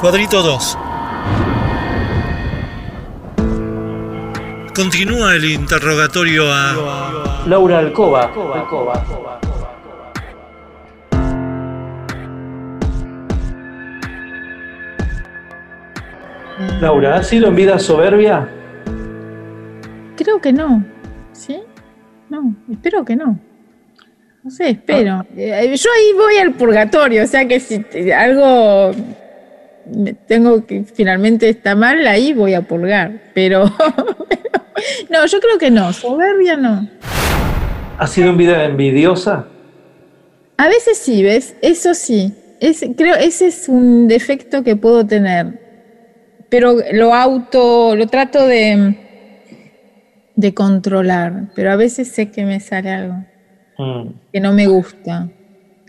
Cuadrito 0.00 0.42
2. 0.42 0.78
Continúa 4.74 5.34
el 5.34 5.44
interrogatorio 5.44 6.44
a 6.52 7.42
Laura 7.46 7.80
Alcoba. 7.80 8.22
Alcoba. 8.54 9.02
Laura, 16.80 17.16
¿has 17.16 17.28
sido 17.28 17.48
en 17.48 17.56
vida 17.56 17.78
soberbia? 17.80 18.48
Creo 20.16 20.40
que 20.40 20.52
no. 20.52 20.84
¿Sí? 21.32 21.60
No, 22.28 22.54
espero 22.70 23.04
que 23.04 23.16
no. 23.16 23.47
No 24.42 24.50
sé, 24.50 24.70
espero. 24.70 25.26
Eh, 25.36 25.74
yo 25.76 25.90
ahí 25.90 26.12
voy 26.14 26.36
al 26.36 26.54
purgatorio, 26.54 27.24
o 27.24 27.26
sea 27.26 27.46
que 27.48 27.58
si 27.58 27.84
algo 28.12 28.92
me 29.92 30.12
tengo 30.12 30.64
que 30.64 30.84
finalmente 30.84 31.48
está 31.48 31.74
mal, 31.74 32.06
ahí 32.06 32.32
voy 32.32 32.54
a 32.54 32.62
purgar. 32.62 33.20
Pero 33.34 33.64
no, 35.10 35.26
yo 35.26 35.40
creo 35.40 35.58
que 35.58 35.70
no. 35.70 35.92
Soberbia 35.92 36.56
no. 36.56 36.88
¿Has 37.98 38.12
sido 38.12 38.30
en 38.30 38.36
vida 38.36 38.64
envidiosa? 38.64 39.46
A 40.56 40.68
veces 40.68 40.98
sí, 40.98 41.22
¿ves? 41.22 41.56
Eso 41.62 41.94
sí. 41.94 42.32
Es, 42.60 42.84
creo 42.96 43.16
ese 43.16 43.48
es 43.48 43.68
un 43.68 44.08
defecto 44.08 44.62
que 44.62 44.76
puedo 44.76 45.04
tener. 45.06 45.66
Pero 46.48 46.76
lo 46.92 47.14
auto, 47.14 47.96
lo 47.96 48.06
trato 48.06 48.46
de, 48.46 48.96
de 50.36 50.54
controlar. 50.54 51.50
Pero 51.54 51.72
a 51.72 51.76
veces 51.76 52.08
sé 52.08 52.30
que 52.30 52.44
me 52.44 52.60
sale 52.60 52.90
algo 52.90 53.24
Mm. 53.78 54.08
que 54.32 54.40
no 54.40 54.52
me 54.52 54.66
gusta. 54.66 55.28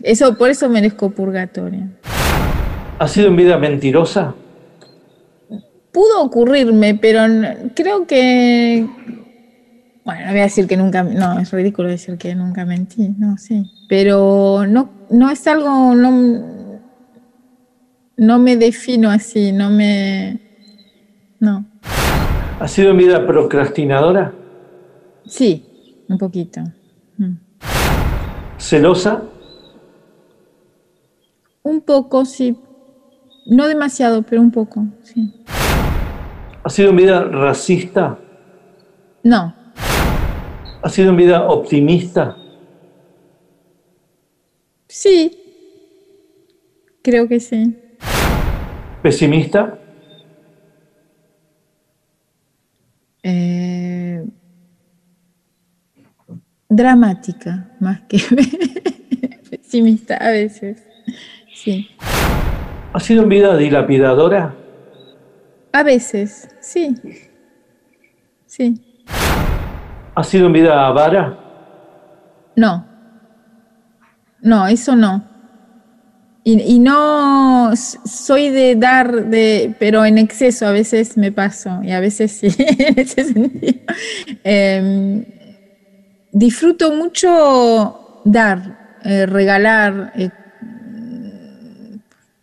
Eso, 0.02 0.38
por 0.38 0.48
eso 0.48 0.68
merezco 0.68 1.10
purgatorio. 1.10 1.88
¿Has 2.98 3.10
sido 3.10 3.28
en 3.28 3.36
vida 3.36 3.58
mentirosa? 3.58 4.34
Pudo 5.92 6.22
ocurrirme, 6.22 6.94
pero 6.94 7.22
creo 7.74 8.06
que. 8.06 8.86
Bueno, 10.04 10.20
no 10.26 10.30
voy 10.30 10.40
a 10.40 10.44
decir 10.44 10.68
que 10.68 10.76
nunca. 10.76 11.02
No, 11.02 11.40
es 11.40 11.52
ridículo 11.52 11.88
decir 11.88 12.16
que 12.16 12.34
nunca 12.34 12.64
mentí, 12.64 13.08
no, 13.18 13.36
sí. 13.36 13.68
Pero 13.88 14.66
no, 14.68 14.90
no 15.10 15.30
es 15.30 15.46
algo. 15.48 15.94
No, 15.94 16.80
no 18.16 18.38
me 18.38 18.56
defino 18.56 19.10
así, 19.10 19.50
no 19.50 19.68
me. 19.70 20.38
No. 21.40 21.64
¿Has 22.60 22.70
sido 22.70 22.92
en 22.92 22.98
vida 22.98 23.26
procrastinadora? 23.26 24.32
Sí, 25.26 25.64
un 26.08 26.18
poquito. 26.18 26.62
¿Celosa? 28.60 29.22
Un 31.62 31.80
poco, 31.80 32.24
sí. 32.24 32.56
No 33.46 33.66
demasiado, 33.66 34.22
pero 34.22 34.40
un 34.42 34.50
poco, 34.50 34.84
sí. 35.02 35.32
¿Has 36.62 36.74
sido 36.74 36.90
en 36.90 36.96
vida 36.96 37.24
racista? 37.24 38.18
No, 39.22 39.54
¿Has 40.82 40.92
sido 40.94 41.10
en 41.10 41.16
vida 41.16 41.46
optimista? 41.48 42.36
sí. 44.88 45.36
Creo 47.02 47.26
que 47.28 47.40
sí. 47.40 47.74
¿Pesimista? 49.02 49.78
Eh, 53.22 53.69
dramática, 56.70 57.68
más 57.80 58.00
que 58.02 58.18
pesimista 59.50 60.16
a 60.16 60.30
veces. 60.30 60.82
Sí. 61.52 61.90
¿Has 62.94 63.02
sido 63.02 63.24
en 63.24 63.28
vida 63.28 63.56
dilapidadora? 63.56 64.54
A 65.72 65.82
veces, 65.82 66.48
sí. 66.60 66.94
Sí. 68.46 68.80
¿Has 70.14 70.28
sido 70.28 70.46
en 70.46 70.52
vida 70.52 70.86
avara? 70.86 71.38
No. 72.56 72.86
No, 74.40 74.66
eso 74.66 74.96
no. 74.96 75.28
Y, 76.42 76.60
y 76.62 76.78
no 76.78 77.72
soy 77.76 78.48
de 78.48 78.74
dar, 78.74 79.26
de, 79.26 79.74
pero 79.78 80.04
en 80.04 80.16
exceso 80.18 80.66
a 80.66 80.72
veces 80.72 81.18
me 81.18 81.32
paso 81.32 81.82
y 81.82 81.90
a 81.90 82.00
veces 82.00 82.32
sí, 82.32 82.48
en 82.58 82.98
ese 82.98 83.24
sentido. 83.24 83.80
Em, 84.42 85.24
disfruto 86.32 86.92
mucho 86.94 87.96
dar, 88.24 88.62
eh, 89.02 89.26
regalar, 89.26 90.12
eh, 90.14 90.30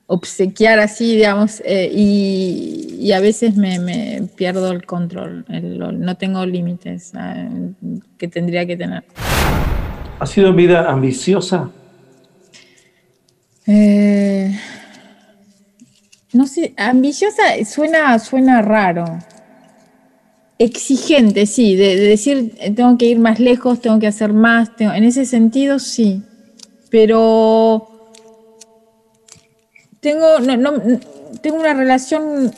obsequiar 0.07 0.80
así, 0.80 1.15
digamos, 1.18 1.61
eh, 1.65 1.91
y, 1.93 2.97
y 2.99 3.11
a 3.11 3.19
veces 3.19 3.55
me, 3.55 3.77
me 3.80 4.22
pierdo 4.35 4.72
el 4.72 4.85
control, 4.85 5.45
el- 5.49 5.77
no 5.99 6.15
tengo 6.15 6.45
límites 6.45 7.11
eh, 7.19 7.49
que 8.18 8.27
tendría 8.27 8.65
que 8.65 8.77
tener. 8.77 9.03
¿Has 10.19 10.30
sido 10.31 10.53
vida 10.53 10.89
ambiciosa? 10.89 11.69
Eh, 13.68 14.57
no 16.34 16.47
sé, 16.47 16.73
ambiciosa 16.77 17.43
suena, 17.65 18.18
suena 18.19 18.61
raro. 18.61 19.19
Exigente, 20.59 21.45
sí, 21.45 21.75
de, 21.75 21.95
de 21.95 22.07
decir 22.07 22.53
eh, 22.59 22.71
tengo 22.71 22.97
que 22.97 23.05
ir 23.05 23.19
más 23.19 23.39
lejos, 23.39 23.79
tengo 23.79 23.99
que 23.99 24.07
hacer 24.07 24.34
más, 24.34 24.75
tengo- 24.75 24.93
en 24.93 25.03
ese 25.03 25.25
sentido 25.25 25.77
sí, 25.77 26.23
pero 26.89 27.88
tengo, 29.99 30.39
no, 30.39 30.57
no- 30.57 30.73
tengo 31.41 31.57
una 31.59 31.73
relación 31.75 32.51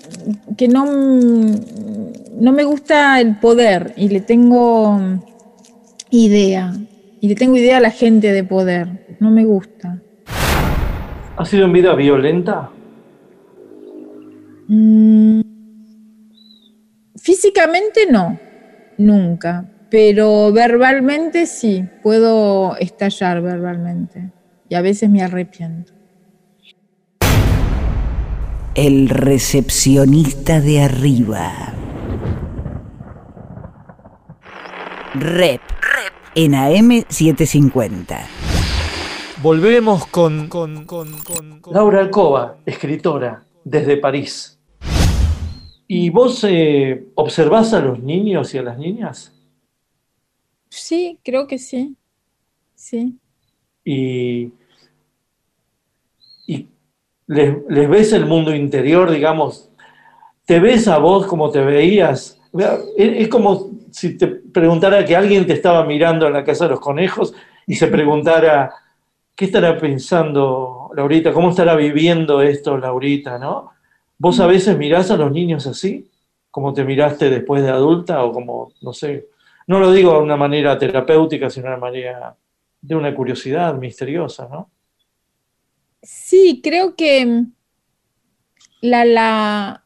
que 0.58 0.70
no, 0.70 0.86
no 0.86 2.52
me 2.54 2.64
gusta 2.64 3.20
el 3.20 3.36
poder 3.38 3.94
y 3.98 4.08
le 4.08 4.22
tengo 4.22 4.98
idea, 6.10 6.74
y 7.20 7.28
le 7.28 7.36
tengo 7.36 7.58
idea 7.58 7.78
a 7.78 7.82
la 7.82 7.92
gente 7.92 8.32
de 8.32 8.44
poder, 8.46 8.88
no 9.20 9.30
me 9.30 9.44
gusta. 9.44 10.02
¿Has 11.36 11.50
sido 11.50 11.66
en 11.66 11.74
vida 11.74 11.94
violenta? 11.96 12.70
Mm, 14.68 15.42
Físicamente 17.22 18.08
no, 18.10 18.40
nunca, 18.98 19.66
pero 19.90 20.52
verbalmente 20.54 21.46
sí, 21.46 21.86
puedo 22.04 22.76
estallar 22.78 23.42
verbalmente 23.42 24.32
y 24.70 24.76
a 24.76 24.82
veces 24.82 25.10
me 25.10 25.22
arrepiento. 25.24 25.94
El 28.76 29.10
recepcionista 29.10 30.62
de 30.62 30.82
arriba. 30.84 31.52
Rep. 35.16 35.62
En 36.36 36.54
AM750. 36.54 38.18
Volvemos 39.42 40.06
con, 40.08 40.48
con, 40.48 40.86
con, 40.86 41.12
con- 41.20 41.60
con- 41.60 41.74
Laura 41.74 42.00
Alcoba, 42.00 42.58
escritora, 42.66 43.44
desde 43.64 43.98
París. 43.98 44.59
¿Y 45.92 46.12
vos 46.12 46.44
eh, 46.48 47.08
observás 47.16 47.74
a 47.74 47.80
los 47.80 48.00
niños 48.00 48.54
y 48.54 48.60
a 48.60 48.62
las 48.62 48.78
niñas? 48.78 49.34
Sí, 50.70 51.18
creo 51.24 51.48
que 51.48 51.58
sí. 51.58 51.96
Sí. 52.76 53.18
¿Y, 53.84 54.52
y 56.46 56.68
les, 57.26 57.58
les 57.68 57.90
ves 57.90 58.14
el 58.14 58.28
mundo 58.28 58.54
interior, 58.54 59.10
digamos? 59.10 59.72
¿Te 60.46 60.60
ves 60.60 60.88
a 60.88 61.00
vos 61.00 61.26
como 61.26 61.50
te 61.50 61.62
veías? 61.62 62.40
Es 62.96 63.28
como 63.28 63.72
si 63.90 64.16
te 64.16 64.28
preguntara 64.28 65.04
que 65.04 65.16
alguien 65.16 65.48
te 65.48 65.54
estaba 65.54 65.84
mirando 65.86 66.28
en 66.28 66.34
la 66.34 66.44
casa 66.44 66.66
de 66.66 66.72
los 66.72 66.80
conejos 66.80 67.34
y 67.66 67.74
se 67.74 67.88
preguntara, 67.88 68.72
¿qué 69.36 69.46
estará 69.46 69.76
pensando 69.76 70.92
Laurita? 70.96 71.34
¿Cómo 71.34 71.50
estará 71.50 71.76
viviendo 71.76 72.44
esto 72.44 72.78
Laurita? 72.78 73.40
¿no? 73.40 73.72
¿Vos 74.20 74.40
a 74.42 74.48
veces 74.48 74.78
mirás 74.78 75.10
a 75.12 75.18
los 75.18 75.32
niños 75.32 75.66
así? 75.66 76.12
¿Como 76.52 76.74
te 76.74 76.84
miraste 76.84 77.30
después 77.30 77.64
de 77.64 77.70
adulta? 77.70 78.24
O 78.26 78.34
como, 78.34 78.74
no 78.82 78.92
sé, 78.92 79.30
no 79.66 79.80
lo 79.80 79.94
digo 79.94 80.14
de 80.14 80.20
una 80.20 80.36
manera 80.36 80.78
terapéutica, 80.78 81.50
sino 81.50 81.68
de 81.68 81.72
una 81.72 81.80
manera 81.80 82.36
de 82.82 82.96
una 82.96 83.16
curiosidad 83.16 83.74
misteriosa, 83.76 84.50
¿no? 84.52 84.70
Sí, 86.02 86.60
creo 86.62 86.96
que 86.96 87.26
mm, 87.26 87.54
la, 88.82 89.06
la, 89.06 89.86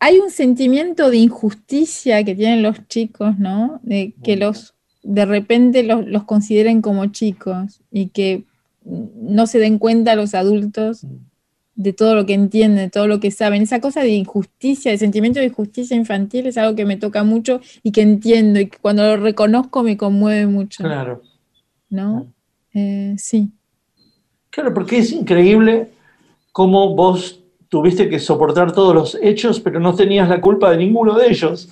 hay 0.00 0.18
un 0.18 0.30
sentimiento 0.30 1.08
de 1.08 1.18
injusticia 1.18 2.24
que 2.24 2.34
tienen 2.34 2.62
los 2.62 2.88
chicos, 2.88 3.38
¿no? 3.38 3.78
De 3.84 4.14
que 4.22 4.36
los 4.36 4.74
de 5.02 5.24
repente 5.24 5.82
los, 5.82 6.06
los 6.06 6.24
consideren 6.24 6.82
como 6.82 7.06
chicos 7.06 7.82
y 7.92 8.08
que 8.08 8.44
mm, 8.84 9.34
no 9.34 9.46
se 9.46 9.60
den 9.60 9.78
cuenta 9.78 10.16
los 10.16 10.34
adultos 10.34 11.06
de 11.80 11.94
todo 11.94 12.14
lo 12.14 12.26
que 12.26 12.34
entienden, 12.34 12.86
de 12.86 12.90
todo 12.90 13.06
lo 13.06 13.20
que 13.20 13.30
saben. 13.30 13.62
Esa 13.62 13.80
cosa 13.80 14.02
de 14.02 14.10
injusticia, 14.10 14.90
de 14.90 14.98
sentimiento 14.98 15.40
de 15.40 15.46
injusticia 15.46 15.96
infantil 15.96 16.46
es 16.46 16.58
algo 16.58 16.76
que 16.76 16.84
me 16.84 16.98
toca 16.98 17.24
mucho 17.24 17.60
y 17.82 17.90
que 17.90 18.02
entiendo 18.02 18.60
y 18.60 18.66
que 18.66 18.78
cuando 18.78 19.02
lo 19.02 19.16
reconozco 19.16 19.82
me 19.82 19.96
conmueve 19.96 20.46
mucho. 20.46 20.84
Claro. 20.84 21.22
¿No? 21.88 22.26
Eh, 22.74 23.14
sí. 23.16 23.48
Claro, 24.50 24.74
porque 24.74 24.98
es 24.98 25.10
increíble 25.12 25.90
cómo 26.52 26.94
vos 26.94 27.40
tuviste 27.70 28.10
que 28.10 28.18
soportar 28.18 28.72
todos 28.72 28.94
los 28.94 29.18
hechos, 29.22 29.58
pero 29.58 29.80
no 29.80 29.94
tenías 29.94 30.28
la 30.28 30.42
culpa 30.42 30.70
de 30.70 30.76
ninguno 30.76 31.16
de 31.16 31.28
ellos. 31.28 31.70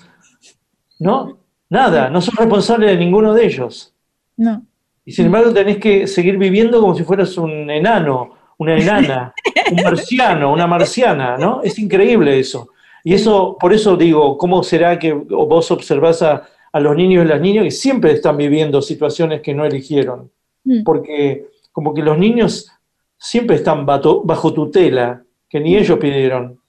¿No? 0.98 1.36
Nada, 1.68 2.08
no 2.08 2.22
sos 2.22 2.34
responsable 2.34 2.86
de 2.86 2.96
ninguno 2.96 3.34
de 3.34 3.44
ellos. 3.44 3.92
No. 4.38 4.64
Y 5.04 5.12
sin 5.12 5.26
embargo 5.26 5.52
tenés 5.52 5.76
que 5.76 6.06
seguir 6.06 6.38
viviendo 6.38 6.80
como 6.80 6.94
si 6.94 7.04
fueras 7.04 7.36
un 7.36 7.70
enano, 7.70 8.37
una 8.58 8.76
enana, 8.76 9.34
un 9.70 9.82
marciano, 9.82 10.52
una 10.52 10.66
marciana, 10.66 11.36
¿no? 11.38 11.62
Es 11.62 11.78
increíble 11.78 12.38
eso. 12.38 12.68
Y 13.04 13.14
eso, 13.14 13.56
por 13.58 13.72
eso 13.72 13.96
digo, 13.96 14.36
¿cómo 14.36 14.62
será 14.62 14.98
que 14.98 15.12
vos 15.12 15.70
observás 15.70 16.20
a, 16.22 16.46
a 16.72 16.80
los 16.80 16.94
niños 16.96 17.24
y 17.24 17.28
las 17.28 17.40
niñas 17.40 17.64
que 17.64 17.70
siempre 17.70 18.12
están 18.12 18.36
viviendo 18.36 18.82
situaciones 18.82 19.40
que 19.40 19.54
no 19.54 19.64
eligieron? 19.64 20.30
Mm. 20.64 20.82
Porque 20.84 21.46
como 21.72 21.94
que 21.94 22.02
los 22.02 22.18
niños 22.18 22.70
siempre 23.16 23.56
están 23.56 23.86
bato- 23.86 24.22
bajo 24.24 24.52
tutela, 24.52 25.22
que 25.48 25.60
ni 25.60 25.76
ellos 25.76 25.98
pidieron, 25.98 26.60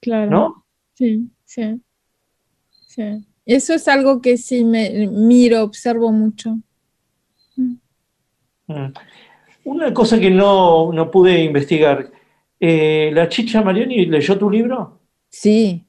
Claro. 0.00 0.30
¿no? 0.30 0.64
Sí, 0.94 1.28
sí. 1.44 1.80
Sí. 2.86 3.24
Eso 3.46 3.72
es 3.74 3.86
algo 3.88 4.20
que 4.20 4.36
sí 4.36 4.64
me 4.64 5.06
miro, 5.08 5.62
observo 5.62 6.12
mucho. 6.12 6.58
Mm. 8.66 8.92
Una 9.64 9.92
cosa 9.92 10.18
que 10.18 10.30
no, 10.30 10.92
no 10.92 11.10
pude 11.10 11.42
investigar, 11.42 12.10
eh, 12.58 13.10
¿la 13.12 13.28
Chicha 13.28 13.62
Mariani 13.62 14.06
leyó 14.06 14.38
tu 14.38 14.50
libro? 14.50 14.98
Sí. 15.28 15.84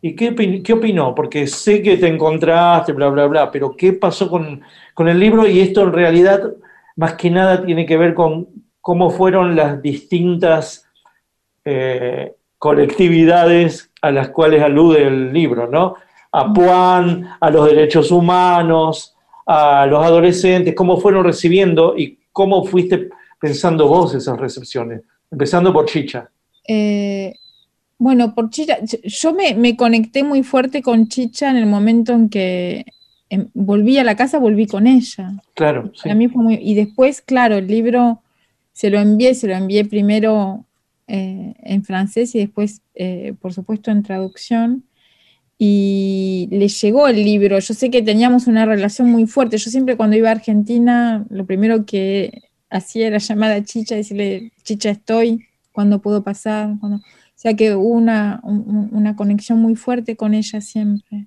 ¿Y 0.00 0.14
qué, 0.14 0.34
opin- 0.34 0.62
qué 0.62 0.72
opinó? 0.74 1.14
Porque 1.14 1.46
sé 1.46 1.82
que 1.82 1.96
te 1.96 2.06
encontraste, 2.06 2.92
bla, 2.92 3.08
bla, 3.08 3.26
bla, 3.26 3.50
pero 3.50 3.76
¿qué 3.76 3.92
pasó 3.92 4.28
con, 4.30 4.60
con 4.94 5.08
el 5.08 5.18
libro? 5.18 5.46
Y 5.46 5.60
esto 5.60 5.82
en 5.82 5.92
realidad, 5.92 6.52
más 6.96 7.14
que 7.14 7.30
nada, 7.30 7.64
tiene 7.64 7.84
que 7.86 7.96
ver 7.96 8.14
con 8.14 8.48
cómo 8.80 9.10
fueron 9.10 9.56
las 9.56 9.82
distintas 9.82 10.86
eh, 11.64 12.34
colectividades 12.58 13.90
a 14.00 14.12
las 14.12 14.28
cuales 14.28 14.62
alude 14.62 15.02
el 15.02 15.32
libro, 15.32 15.66
¿no? 15.66 15.96
A 16.30 16.52
Puan, 16.52 17.28
a 17.40 17.50
los 17.50 17.66
derechos 17.66 18.12
humanos, 18.12 19.16
a 19.46 19.86
los 19.86 20.04
adolescentes, 20.04 20.74
cómo 20.74 20.98
fueron 20.98 21.24
recibiendo 21.24 21.94
y 21.96 22.18
cómo 22.30 22.64
fuiste 22.64 23.08
pensando 23.40 23.88
vos 23.88 24.14
esas 24.14 24.38
recepciones, 24.38 25.02
empezando 25.30 25.72
por 25.72 25.86
Chicha. 25.86 26.30
Eh, 26.66 27.34
bueno, 27.98 28.34
por 28.34 28.50
Chicha, 28.50 28.78
yo- 28.82 29.32
me, 29.34 29.54
me 29.54 29.76
conecté 29.76 30.22
muy 30.22 30.42
fuerte 30.42 30.82
con 30.82 31.08
Chicha 31.08 31.50
en 31.50 31.56
el 31.56 31.66
momento 31.66 32.12
en 32.12 32.28
que 32.28 32.84
volví 33.54 33.98
a 33.98 34.04
la 34.04 34.14
casa, 34.16 34.38
volví 34.38 34.66
con 34.66 34.86
ella. 34.86 35.32
Claro, 35.54 35.90
sí. 35.94 36.02
Para 36.04 36.14
mí 36.14 36.28
fue 36.28 36.42
muy... 36.42 36.54
Y 36.54 36.74
después, 36.74 37.20
claro, 37.22 37.56
el 37.56 37.66
libro 37.66 38.22
se 38.72 38.90
lo 38.90 38.98
envié, 39.00 39.34
se 39.34 39.48
lo 39.48 39.54
envié 39.54 39.84
primero 39.84 40.64
eh, 41.08 41.54
en 41.62 41.82
francés 41.84 42.34
y 42.34 42.38
después, 42.38 42.82
eh, 42.94 43.34
por 43.40 43.52
supuesto, 43.52 43.90
en 43.90 44.02
traducción. 44.02 44.84
Y 45.58 46.48
le 46.50 46.68
llegó 46.68 47.08
el 47.08 47.16
libro. 47.16 47.58
Yo 47.58 47.72
sé 47.74 47.90
que 47.90 48.02
teníamos 48.02 48.46
una 48.46 48.66
relación 48.66 49.10
muy 49.10 49.26
fuerte. 49.26 49.56
Yo 49.56 49.70
siempre 49.70 49.96
cuando 49.96 50.16
iba 50.16 50.28
a 50.28 50.32
Argentina, 50.32 51.24
lo 51.30 51.46
primero 51.46 51.86
que 51.86 52.42
hacía 52.70 53.06
era 53.08 53.18
llamar 53.18 53.52
a 53.52 53.64
Chicha 53.64 53.94
decirle, 53.96 54.52
Chicha, 54.62 54.90
estoy, 54.90 55.46
¿cuándo 55.72 56.00
puedo 56.00 56.22
pasar? 56.24 56.70
¿Cuándo?". 56.80 56.98
O 56.98 57.38
sea 57.38 57.54
que 57.54 57.74
hubo 57.74 57.88
una, 57.90 58.40
un- 58.44 58.64
un- 58.66 58.88
una 58.92 59.16
conexión 59.16 59.60
muy 59.60 59.76
fuerte 59.76 60.16
con 60.16 60.34
ella 60.34 60.60
siempre. 60.60 61.26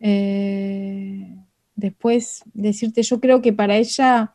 Eh, 0.00 1.34
después, 1.74 2.42
decirte, 2.54 3.02
yo 3.02 3.20
creo 3.20 3.42
que 3.42 3.52
para 3.52 3.76
ella 3.76 4.34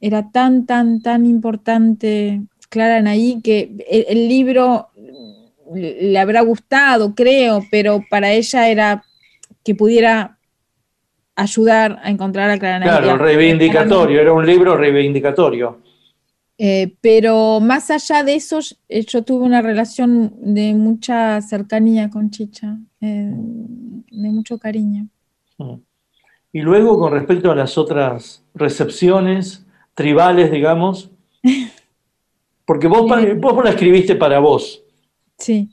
era 0.00 0.30
tan, 0.30 0.66
tan, 0.66 1.00
tan 1.02 1.26
importante 1.26 2.42
Clara 2.68 2.98
Anaí 2.98 3.40
que 3.42 3.76
el, 3.88 4.28
libro 4.28 4.88
le 5.74 6.18
habrá 6.18 6.42
gustado, 6.42 7.14
creo, 7.14 7.64
pero 7.70 8.02
para 8.10 8.32
ella 8.32 8.68
era 8.68 9.04
que 9.64 9.74
pudiera 9.74 10.33
ayudar 11.36 12.00
a 12.02 12.10
encontrar 12.10 12.50
a 12.50 12.58
Clara 12.58 12.76
Anaí. 12.76 12.88
Claro, 12.88 13.18
reivindicatorio, 13.18 14.20
era 14.20 14.32
un 14.32 14.46
libro 14.46 14.76
reivindicatorio. 14.76 15.80
Eh, 16.56 16.94
pero 17.00 17.58
más 17.60 17.90
allá 17.90 18.22
de 18.22 18.36
eso, 18.36 18.60
eh, 18.88 19.04
yo 19.04 19.22
tuve 19.22 19.44
una 19.44 19.60
relación 19.60 20.32
de 20.40 20.72
mucha 20.74 21.40
cercanía 21.40 22.10
con 22.10 22.30
Chicha, 22.30 22.78
eh, 23.00 23.32
de 23.32 24.28
mucho 24.30 24.58
cariño. 24.58 25.08
Mm. 25.58 25.74
Y 26.52 26.60
luego, 26.60 26.98
con 26.98 27.12
respecto 27.12 27.50
a 27.50 27.56
las 27.56 27.76
otras 27.76 28.44
recepciones 28.54 29.66
tribales, 29.94 30.52
digamos, 30.52 31.10
porque 32.64 32.86
vos, 32.86 33.10
vos 33.38 33.64
la 33.64 33.70
escribiste 33.70 34.14
para 34.14 34.38
vos, 34.38 34.80
Sí. 35.36 35.68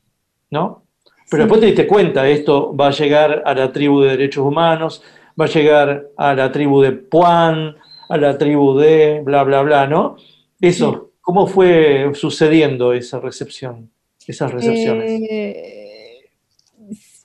¿no? 0.49 0.83
Pero 1.29 1.43
después 1.43 1.61
te 1.61 1.67
diste 1.67 1.87
cuenta, 1.87 2.27
esto 2.27 2.75
va 2.75 2.87
a 2.87 2.91
llegar 2.91 3.43
a 3.45 3.53
la 3.53 3.71
tribu 3.71 4.01
de 4.01 4.09
derechos 4.09 4.45
humanos, 4.45 5.03
va 5.39 5.45
a 5.45 5.49
llegar 5.49 6.07
a 6.17 6.33
la 6.33 6.51
tribu 6.51 6.81
de 6.81 6.91
Puan, 6.91 7.75
a 8.09 8.17
la 8.17 8.37
tribu 8.37 8.77
de 8.77 9.21
bla, 9.23 9.43
bla, 9.43 9.61
bla, 9.61 9.87
¿no? 9.87 10.17
Eso, 10.59 11.11
¿cómo 11.21 11.47
fue 11.47 12.11
sucediendo 12.13 12.93
esa 12.93 13.19
recepción, 13.19 13.89
esas 14.27 14.51
recepciones? 14.51 15.21
Eh, 15.29 16.29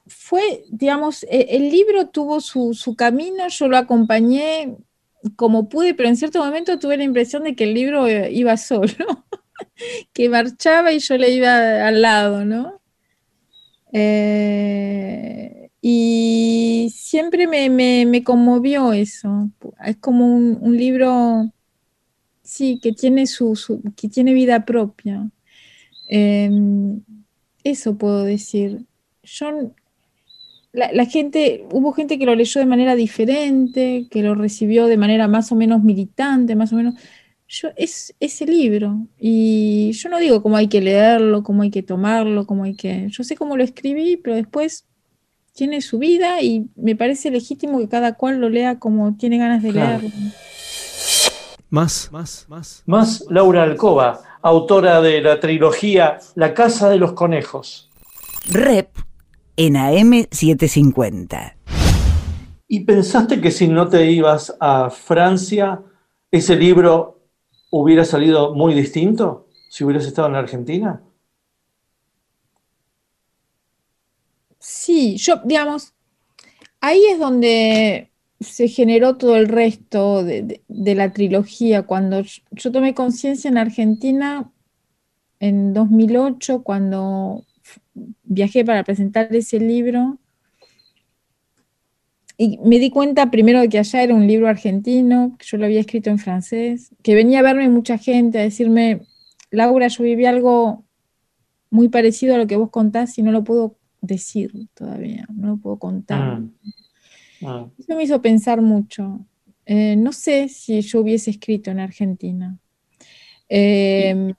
fue, 0.07 0.65
digamos, 0.71 1.25
e- 1.25 1.49
el 1.51 1.71
libro 1.71 2.09
tuvo 2.09 2.41
su, 2.41 2.75
su 2.75 2.95
camino, 2.97 3.49
yo 3.49 3.69
lo 3.69 3.77
acompañé 3.77 4.77
como 5.35 5.69
pude, 5.69 5.95
pero 5.95 6.09
en 6.09 6.17
cierto 6.17 6.45
momento 6.45 6.79
tuve 6.79 6.97
la 6.97 7.05
impresión 7.05 7.43
de 7.45 7.55
que 7.57 7.65
el 7.65 7.75
libro 7.75 8.07
eh, 8.07 8.31
iba 8.33 8.57
solo, 8.57 8.87
que 10.13 10.29
marchaba 10.29 10.93
y 10.93 11.01
yo 11.01 11.17
le 11.19 11.31
iba 11.31 11.87
al 11.87 12.03
lado, 12.03 12.45
¿no? 12.45 12.81
Eh, 13.93 15.56
y 15.81 16.93
siempre 16.95 17.47
me, 17.47 17.71
me- 17.71 18.07
me 18.07 18.25
conmovió 18.25 18.93
eso. 18.93 19.51
Es 19.85 19.97
como 19.99 20.27
un, 20.27 20.59
un 20.61 20.77
libro, 20.77 21.53
sí, 22.43 22.81
que 22.83 22.93
tiene 22.93 23.27
su, 23.27 23.57
su- 23.57 23.83
que 23.97 24.09
tiene 24.09 24.35
vida 24.35 24.65
propia. 24.65 25.31
Em, 26.09 27.03
eso 27.65 27.99
puedo 27.99 28.25
decir. 28.25 28.87
Yo, 29.25 29.73
la, 30.73 30.93
la 30.93 31.07
gente, 31.07 31.67
hubo 31.73 31.93
gente 31.93 32.19
que 32.19 32.27
lo 32.27 32.35
leyó 32.35 32.61
de 32.61 32.67
manera 32.67 32.95
diferente, 32.95 34.07
que 34.11 34.23
lo 34.23 34.35
recibió 34.35 34.87
de 34.87 34.97
manera 34.99 35.29
más 35.29 35.51
o 35.53 35.57
menos 35.57 35.83
militante, 35.83 36.55
más 36.57 36.73
o 36.73 36.77
menos. 36.77 36.95
Yo, 37.49 37.69
es 37.77 38.15
ese 38.21 38.45
libro. 38.47 39.07
Y 39.19 39.93
yo 39.93 40.09
no 40.11 40.19
digo 40.19 40.43
cómo 40.43 40.57
hay 40.57 40.69
que 40.69 40.81
leerlo, 40.81 41.43
cómo 41.43 41.63
hay 41.63 41.71
que 41.71 41.83
tomarlo, 41.83 42.47
cómo 42.47 42.65
hay 42.65 42.75
que. 42.75 43.09
Yo 43.11 43.25
sé 43.25 43.37
cómo 43.37 43.57
lo 43.57 43.65
escribí, 43.65 44.17
pero 44.19 44.37
después 44.37 44.87
tiene 45.57 45.81
su 45.81 45.99
vida 45.99 46.43
y 46.43 46.69
me 46.77 46.95
parece 46.95 47.31
legítimo 47.31 47.79
que 47.79 47.89
cada 47.89 48.15
cual 48.15 48.39
lo 48.41 48.51
lea 48.51 48.79
como 48.79 49.17
tiene 49.17 49.39
ganas 49.39 49.63
de 49.63 49.71
Claro. 49.73 50.03
leerlo. 50.03 50.11
Más, 51.71 52.11
más, 52.13 52.47
más. 52.49 52.83
Más 52.87 53.25
Laura 53.29 53.65
Alcoba, 53.65 54.21
autora 54.43 55.01
de 55.01 55.21
la 55.21 55.41
trilogía 55.41 56.19
La 56.37 56.55
Casa 56.55 56.89
de 56.91 56.99
los 56.99 57.15
Conejos. 57.15 57.91
Rep 58.49 58.91
en 59.57 59.75
AM750. 59.75 61.55
¿Y 62.69 62.81
pensaste 62.81 63.41
que 63.41 63.51
si 63.51 63.67
no 63.67 63.89
te 63.89 64.11
ibas 64.11 64.57
a 64.61 64.91
Francia, 64.91 65.81
ese 66.31 66.55
libro 66.57 67.23
hubiera 67.71 68.05
salido 68.05 68.55
muy 68.55 68.75
distinto? 68.75 69.49
Si 69.71 69.85
hubieras 69.85 70.07
estado 70.07 70.29
en 70.29 70.35
la 70.35 70.41
Argentina. 70.41 71.01
Sí, 74.69 75.17
yo, 75.19 75.37
digamos, 75.45 75.95
ahí 76.81 77.01
es 77.13 77.21
donde 77.21 78.11
se 78.41 78.67
generó 78.67 79.17
todo 79.17 79.37
el 79.37 79.47
resto 79.47 80.25
de, 80.25 80.61
la 80.69 81.13
trilogía. 81.13 81.85
Cuando 81.85 82.23
yo, 82.51 82.73
tomé 82.73 82.93
conciencia 82.93 83.49
en 83.49 83.59
Argentina 83.59 84.51
en 85.39 85.73
2008, 85.73 86.65
cuando 86.65 87.45
viajé 88.25 88.65
para 88.65 88.83
presentar 88.83 89.33
ese 89.37 89.61
libro, 89.61 90.19
y 92.37 92.59
me 92.59 92.81
di 92.81 92.91
cuenta 92.91 93.31
primero 93.31 93.61
de 93.61 93.69
que 93.69 93.79
allá 93.79 94.03
era 94.03 94.15
un 94.17 94.27
libro 94.27 94.49
argentino, 94.49 95.37
que 95.39 95.47
yo 95.47 95.59
lo 95.59 95.67
había 95.67 95.81
escrito 95.81 96.11
en 96.11 96.19
francés, 96.19 96.91
que 97.05 97.15
venía 97.15 97.39
a 97.39 97.43
verme 97.43 97.69
mucha 97.69 97.99
gente 97.99 98.41
a 98.41 98.43
decirme, 98.43 99.03
Laura, 99.53 99.87
yo 99.87 100.03
viví 100.03 100.27
algo 100.27 100.85
muy 101.71 101.89
parecido 101.89 102.35
a 102.35 102.39
lo 102.39 102.49
que 102.49 102.57
vos 102.57 102.71
contás 102.71 103.17
y 103.17 103.23
no 103.23 103.31
lo 103.31 103.45
puedo 103.45 103.77
decir 104.01 104.53
todavía, 104.75 105.27
no 105.35 105.49
lo 105.49 105.57
puedo 105.57 105.79
contar. 105.79 106.41
Mm. 106.41 106.51
Mm. 107.41 107.71
Eso 107.79 107.97
me 107.97 108.03
hizo 108.05 108.21
pensar 108.23 108.61
mucho. 108.63 109.21
Eh, 109.65 109.97
no 109.97 110.13
sé 110.13 110.49
si 110.49 110.81
yo 110.81 111.01
hubiese 111.01 111.31
escrito 111.31 111.71
en 111.71 111.81
Argentina. 111.81 112.57
Eh, 113.49 114.33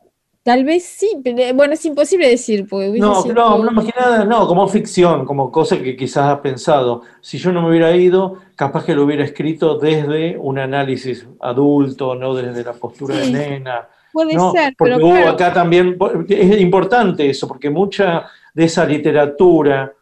tal 0.44 0.64
vez 0.64 0.84
sí, 0.86 1.10
pero 1.24 1.54
bueno, 1.54 1.74
es 1.74 1.86
imposible 1.86 2.30
decir, 2.30 2.66
porque 2.70 2.98
No, 3.00 3.22
sido- 3.22 3.34
no, 3.34 3.64
no, 3.64 3.72
más 3.72 3.86
que 3.86 3.94
nada, 4.00 4.24
no, 4.26 4.48
como 4.48 4.68
ficción, 4.68 5.26
como 5.26 5.52
cosa 5.52 5.78
que 5.82 5.96
quizás 5.96 6.26
has 6.34 6.40
pensado. 6.40 7.02
Si 7.22 7.38
yo 7.38 7.52
no 7.52 7.62
me 7.62 7.70
hubiera 7.70 7.96
ido, 7.96 8.38
capaz 8.56 8.86
que 8.86 8.96
lo 8.96 9.04
hubiera 9.04 9.24
escrito 9.26 9.78
desde 9.78 10.38
un 10.38 10.58
análisis 10.60 11.28
adulto, 11.42 12.16
no 12.16 12.34
desde 12.34 12.64
la 12.64 12.74
postura 12.74 13.16
Sí. 13.24 13.32
de 13.34 13.50
nena. 13.50 13.88
Puede 14.14 14.34
¿no? 14.36 14.52
ser, 14.52 14.74
Porque 14.78 14.94
pero 14.96 15.06
hubo 15.06 15.14
claro, 15.14 15.32
acá 15.32 15.54
también, 15.54 15.98
es 16.30 16.62
importante 16.62 17.30
eso, 17.30 17.48
porque 17.48 17.70
mucha 17.70 18.26
de 18.58 18.64
esa 18.64 18.86
literatura 18.86 19.94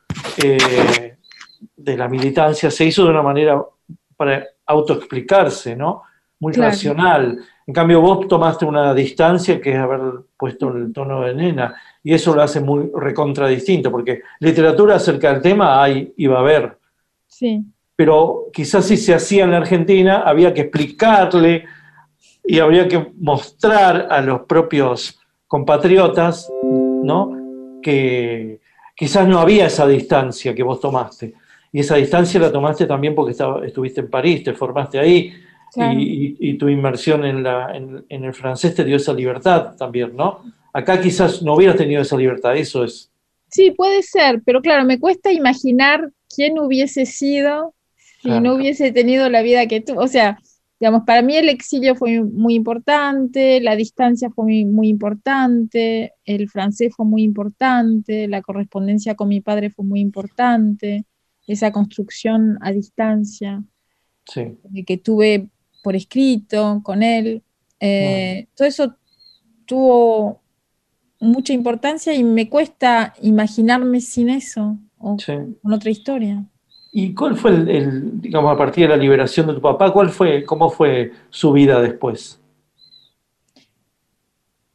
eh, 0.42 1.18
de 1.76 1.98
la 1.98 2.08
militancia 2.08 2.72
se 2.72 2.86
hizo 2.86 3.04
de 3.04 3.10
una 3.10 3.22
manera 3.22 3.62
para 4.16 4.46
autoexplicarse, 4.66 5.76
¿no? 5.76 6.04
Muy 6.40 6.54
Claro. 6.54 6.72
racional. 6.72 7.38
En 7.68 7.74
cambio, 7.74 8.00
vos 8.00 8.26
tomaste 8.30 8.64
una 8.64 8.94
distancia 8.94 9.60
que 9.60 9.72
es 9.72 9.78
haber 9.78 10.00
puesto 10.38 10.70
el 10.70 10.94
tono 10.94 11.24
de 11.24 11.36
nena, 11.36 11.76
y 12.02 12.14
eso 12.14 12.34
lo 12.34 12.44
hace 12.44 12.62
muy 12.62 12.90
recontradistinto, 12.96 13.92
porque 13.92 14.22
literatura 14.40 14.96
acerca 14.96 15.34
del 15.34 15.42
tema 15.42 15.84
hay 15.84 16.14
y 16.16 16.28
va 16.28 16.38
a 16.38 16.40
haber, 16.40 16.78
sí. 17.28 17.62
pero 17.94 18.46
quizás 18.54 18.86
si 18.86 18.96
se 18.96 19.14
hacía 19.14 19.44
en 19.44 19.52
la 19.52 19.58
Argentina 19.58 20.22
había 20.26 20.54
que 20.54 20.62
explicarle 20.62 21.66
y 22.42 22.60
habría 22.60 22.88
que 22.88 23.12
mostrar 23.20 24.08
a 24.10 24.22
los 24.22 24.44
propios 24.44 25.20
compatriotas, 25.46 26.50
¿no? 27.04 27.45
Que 27.86 28.60
quizás 28.96 29.28
no 29.28 29.38
había 29.40 29.68
esa 29.68 29.86
distancia 29.88 30.56
que 30.56 30.64
vos 30.64 30.80
tomaste. 30.80 31.36
Y 31.72 31.82
esa 31.82 31.98
distancia 31.98 32.40
la 32.40 32.52
tomaste 32.52 32.88
también 32.88 33.14
porque 33.14 33.34
estaba, 33.34 33.64
estuviste 33.64 34.02
en 34.02 34.10
París, 34.10 34.44
te 34.44 34.54
formaste 34.54 34.98
ahí, 34.98 35.32
Claro. 35.72 36.00
y, 36.00 36.36
y- 36.40 36.50
y 36.50 36.58
tu 36.58 36.68
inmersión 36.68 37.24
en, 37.26 37.44
la, 37.44 37.76
en, 37.78 38.04
en 38.10 38.24
el 38.24 38.34
francés 38.34 38.74
te 38.74 38.84
dio 38.84 38.96
esa 38.96 39.14
libertad 39.14 39.76
también, 39.78 40.16
¿no? 40.16 40.40
Acá 40.74 41.00
quizás 41.00 41.44
no 41.44 41.54
hubieras 41.54 41.76
tenido 41.78 42.02
esa 42.02 42.18
libertad, 42.18 42.56
eso 42.58 42.84
es. 42.86 43.12
Sí, 43.52 43.70
puede 43.72 44.02
ser, 44.02 44.42
pero 44.46 44.62
claro, 44.62 44.84
me 44.86 45.00
cuesta 45.00 45.32
imaginar 45.32 46.10
quién 46.36 46.58
hubiese 46.58 47.06
sido 47.06 47.74
si 48.22 48.30
Claro. 48.30 48.42
no 48.42 48.56
hubiese 48.56 48.92
tenido 48.92 49.30
la 49.30 49.44
vida 49.44 49.68
que 49.68 49.82
tuvo. 49.82 50.02
O 50.02 50.08
sea, 50.08 50.40
digamos, 50.86 51.02
para 51.04 51.24
mí 51.24 51.36
el 51.36 51.50
exilio 51.50 51.96
fue 51.96 52.22
muy 52.22 52.54
importante, 52.54 53.60
la 53.60 53.76
distancia 53.76 54.30
fue 54.30 54.46
muy, 54.46 54.66
muy 54.66 54.88
importante, 54.88 56.14
el 56.26 56.48
francés 56.48 56.94
fue 56.96 57.08
muy 57.08 57.24
importante, 57.24 58.28
la 58.28 58.44
correspondencia 58.44 59.16
con 59.16 59.30
mi 59.30 59.42
padre 59.42 59.72
fue 59.72 59.84
muy 59.84 60.00
importante, 60.00 61.06
esa 61.48 61.72
construcción 61.72 62.60
a 62.62 62.72
distancia 62.72 63.64
Sí. 64.28 64.42
eh, 64.76 64.86
que 64.86 64.98
tuve 64.98 65.50
por 65.84 65.96
escrito 65.96 66.82
con 66.84 67.02
él. 67.02 67.42
eh, 67.80 68.46
Todo 68.56 68.68
eso 68.68 68.96
tuvo 69.66 70.42
mucha 71.20 71.52
importancia 71.52 72.14
y 72.14 72.24
me 72.24 72.48
cuesta 72.48 73.16
imaginarme 73.24 74.02
sin 74.02 74.30
eso 74.30 74.78
o 75.00 75.18
Sí. 75.18 75.34
con 75.64 75.74
otra 75.74 75.90
historia. 75.90 76.46
¿Y 76.98 77.14
cuál 77.14 77.36
fue 77.36 77.52
el, 77.52 77.68
el, 77.68 78.22
digamos, 78.22 78.54
a 78.54 78.58
partir 78.58 78.88
de 78.88 78.96
la 78.96 79.04
liberación 79.04 79.48
de 79.48 79.54
tu 79.56 79.60
papá, 79.60 79.92
cuál 79.92 80.10
fue, 80.12 80.46
cómo 80.46 80.70
fue 80.70 81.12
su 81.30 81.52
vida 81.52 81.82
después? 81.82 82.40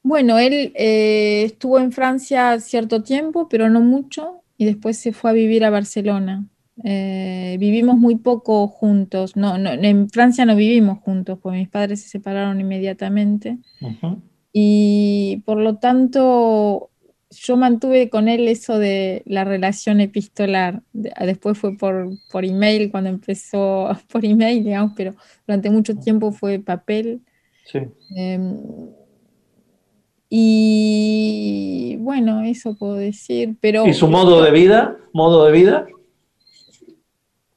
Bueno, 0.02 0.38
él 0.38 0.70
eh, 0.74 1.44
estuvo 1.46 1.78
en 1.78 1.92
Francia 1.92 2.60
cierto 2.60 3.02
tiempo, 3.02 3.48
pero 3.48 3.70
no 3.70 3.80
mucho, 3.80 4.42
y 4.58 4.66
después 4.66 4.98
se 4.98 5.14
fue 5.14 5.30
a 5.30 5.32
vivir 5.32 5.64
a 5.64 5.70
Barcelona. 5.70 6.44
Eh, 6.84 7.56
vivimos 7.58 7.96
muy 7.96 8.16
poco 8.16 8.68
juntos. 8.68 9.34
No, 9.34 9.56
no, 9.56 9.70
en 9.70 10.10
Francia 10.10 10.44
no 10.44 10.56
vivimos 10.56 10.98
juntos, 10.98 11.38
porque 11.40 11.56
mis 11.56 11.70
padres 11.70 12.02
se 12.02 12.10
separaron 12.10 12.60
inmediatamente. 12.60 13.56
Y 14.52 15.42
por 15.46 15.56
lo 15.56 15.76
tanto, 15.78 16.89
yo 17.30 17.56
mantuve 17.56 18.10
con 18.10 18.28
él 18.28 18.48
eso 18.48 18.78
de 18.78 19.22
la 19.26 19.44
relación 19.44 20.00
epistolar. 20.00 20.82
De- 20.92 21.12
Después 21.24 21.56
fue 21.58 21.76
por, 21.76 22.08
por 22.30 22.44
email, 22.44 22.90
cuando 22.90 23.10
empezó 23.10 23.88
por 24.12 24.24
email, 24.24 24.64
digamos, 24.64 24.92
pero 24.96 25.14
durante 25.46 25.70
mucho 25.70 25.94
tiempo 25.96 26.32
fue 26.32 26.58
papel. 26.58 27.20
Sí. 27.64 27.80
Em, 28.16 28.56
y 30.28 31.96
bueno, 32.00 32.42
eso 32.42 32.76
puedo 32.76 32.94
decir, 32.94 33.56
pero 33.60 33.86
¿Y 33.86 33.94
su 33.94 34.06
modo 34.08 34.42
de 34.42 34.52
vida? 34.52 34.96
¿Modo 35.12 35.44
de 35.44 35.52
vida? 35.52 35.86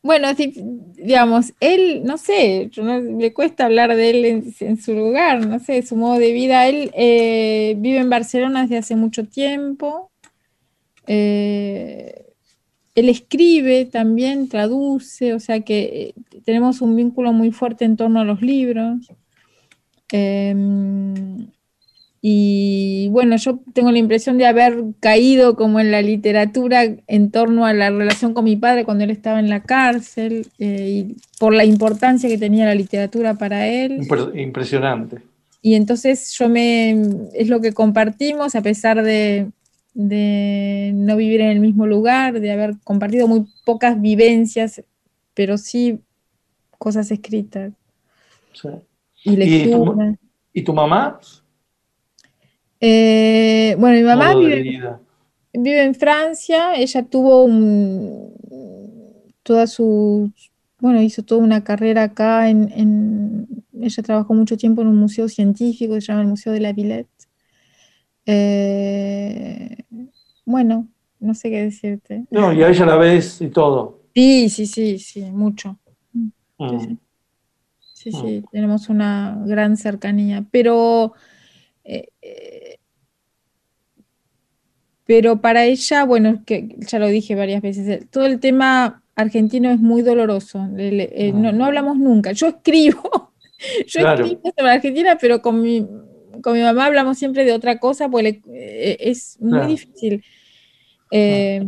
Bueno, 0.04 0.28
digamos, 0.36 1.54
él, 1.62 2.04
no 2.04 2.18
sé, 2.18 2.70
no- 2.78 3.02
me 3.02 3.34
cuesta 3.34 3.66
hablar 3.66 3.96
de 3.96 4.10
él 4.10 4.26
en, 4.60 4.78
su 4.82 4.94
lugar, 4.94 5.46
no 5.48 5.60
sé, 5.60 5.82
su 5.84 5.96
modo 5.96 6.20
de 6.20 6.34
vida. 6.34 6.68
Él 6.68 6.92
eh, 6.94 7.76
vive 7.80 8.00
en 8.00 8.10
Barcelona 8.10 8.64
desde 8.64 8.78
hace 8.80 8.96
mucho 8.98 9.26
tiempo. 9.26 10.12
eh, 11.08 12.26
él 12.96 13.10
escribe 13.10 13.86
también, 13.86 14.50
traduce, 14.50 15.34
o 15.34 15.40
sea 15.40 15.62
que 15.62 16.14
eh, 16.18 16.42
tenemos 16.46 16.82
un 16.82 16.96
vínculo 16.96 17.34
muy 17.34 17.52
fuerte 17.52 17.86
en 17.86 17.98
torno 17.98 18.20
a 18.22 18.26
los 18.26 18.42
libros. 18.42 19.12
Em, 20.12 21.48
y 22.26 23.10
bueno, 23.12 23.36
yo 23.36 23.60
tengo 23.74 23.92
la 23.92 23.98
impresión 23.98 24.38
de 24.38 24.46
haber 24.46 24.82
caído 25.02 25.58
como 25.58 25.82
en 25.82 25.92
la 25.92 26.02
literatura 26.02 26.86
en 27.06 27.32
torno 27.32 27.66
a 27.66 27.74
la 27.74 27.90
relación 27.90 28.34
con 28.34 28.46
mi 28.46 28.56
padre 28.56 28.86
cuando 28.86 29.04
él 29.04 29.10
estaba 29.12 29.42
en 29.42 29.50
la 29.50 29.64
cárcel 29.64 30.48
eh, 30.58 30.90
y 30.90 31.16
por 31.38 31.54
la 31.54 31.66
importancia 31.66 32.30
que 32.30 32.38
tenía 32.38 32.66
la 32.66 32.76
literatura 32.76 33.34
para 33.34 33.68
él. 33.68 34.00
Impre- 34.00 34.42
Impresionante. 34.42 35.18
Y 35.62 35.76
entonces 35.76 36.32
yo 36.40 36.48
me, 36.48 36.92
es 37.34 37.50
lo 37.50 37.60
que 37.60 37.74
compartimos 37.74 38.56
a 38.56 38.62
pesar 38.62 39.04
de, 39.04 39.52
de 39.94 40.92
no 40.96 41.18
vivir 41.18 41.42
en 41.42 41.50
el 41.50 41.60
mismo 41.60 41.86
lugar, 41.88 42.40
de 42.40 42.52
haber 42.54 42.76
compartido 42.86 43.28
muy 43.28 43.48
pocas 43.66 44.00
vivencias, 44.00 44.82
pero 45.34 45.58
sí 45.58 46.00
cosas 46.78 47.12
escritas 47.12 47.74
Sí. 48.54 48.70
y 49.26 49.34
¿Y 49.44 49.64
tu, 49.72 49.96
y 50.54 50.62
tu 50.62 50.74
mamá? 50.74 51.20
Eh, 52.86 53.78
bueno, 53.80 53.96
mi 53.96 54.04
mamá 54.04 54.36
vive, 54.36 55.84
en 55.84 55.96
Francia, 55.96 56.76
ella 56.76 57.04
tuvo 57.06 57.46
un- 57.46 58.34
toda 59.42 59.68
su, 59.68 60.32
bueno, 60.80 61.02
hizo 61.02 61.24
toda 61.24 61.42
una 61.42 61.64
carrera 61.64 62.04
acá 62.04 62.50
en, 62.50 62.70
en- 62.76 63.48
ella 63.82 64.04
trabajó 64.04 64.34
mucho 64.34 64.58
tiempo 64.58 64.82
en 64.82 64.90
un 64.90 64.98
museo 64.98 65.30
científico 65.30 65.94
que 65.94 66.02
se 66.02 66.08
llama 66.08 66.24
el 66.24 66.28
Museo 66.28 66.52
de 66.52 66.60
la 66.60 66.74
Villette. 66.74 67.08
Eh, 68.26 69.78
bueno, 70.46 70.88
no 71.20 71.34
sé 71.36 71.50
qué 71.50 71.64
decirte. 71.64 72.26
No, 72.32 72.52
y 72.52 72.64
a 72.64 72.70
ella 72.70 72.86
la 72.86 72.96
ves 72.98 73.40
y 73.42 73.48
todo. 73.48 74.02
Sí, 74.14 74.50
sí, 74.50 74.66
sí, 74.66 75.00
sí, 75.00 75.22
mucho. 75.32 75.80
Mm. 76.12 76.28
Sí, 76.60 77.00
sí, 77.94 78.12
sí, 78.12 78.44
tenemos 78.52 78.90
una 78.90 79.42
gran 79.46 79.78
cercanía, 79.78 80.46
pero, 80.52 81.14
eh, 81.84 82.10
pero 85.06 85.42
para 85.42 85.66
ella, 85.66 86.06
bueno, 86.06 86.44
que 86.46 86.76
ya 86.80 87.00
lo 87.00 87.08
dije 87.08 87.36
varias 87.36 87.62
veces, 87.62 87.88
eh, 87.88 88.06
todo 88.10 88.26
el 88.26 88.40
tema 88.40 89.02
argentino 89.16 89.70
es 89.70 89.80
muy 89.80 90.02
doloroso, 90.02 90.68
le- 90.76 91.10
eh, 91.14 91.34
no, 91.34 91.52
no 91.52 91.66
hablamos 91.66 91.98
nunca. 91.98 92.32
Yo 92.32 92.48
escribo, 92.48 93.32
yo 93.88 94.00
Claro. 94.00 94.26
escribo 94.26 94.54
sobre 94.58 94.72
Argentina, 94.72 95.18
pero 95.20 95.42
con 95.42 95.62
mi, 95.62 95.86
con 96.42 96.54
mi 96.54 96.62
mamá 96.62 96.86
hablamos 96.86 97.18
siempre 97.18 97.46
de 97.46 97.52
otra 97.54 97.80
cosa, 97.80 98.10
porque 98.10 98.42
le- 98.48 98.92
eh, 98.94 98.98
es 99.00 99.38
muy 99.40 99.52
Claro. 99.52 99.68
difícil. 99.68 100.24
Eh, 101.12 101.64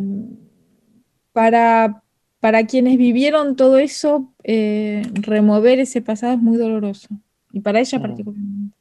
para, 1.33 2.01
para 2.39 2.65
quienes 2.65 2.97
vivieron 2.97 3.55
todo 3.55 3.77
eso, 3.77 4.33
eh, 4.43 5.03
remover 5.13 5.79
ese 5.79 6.01
pasado 6.01 6.33
es 6.33 6.39
muy 6.39 6.57
doloroso. 6.57 7.09
Y 7.51 7.59
para 7.59 7.79
ella 7.79 7.99
Mm. 7.99 8.01
particularmente 8.01 8.75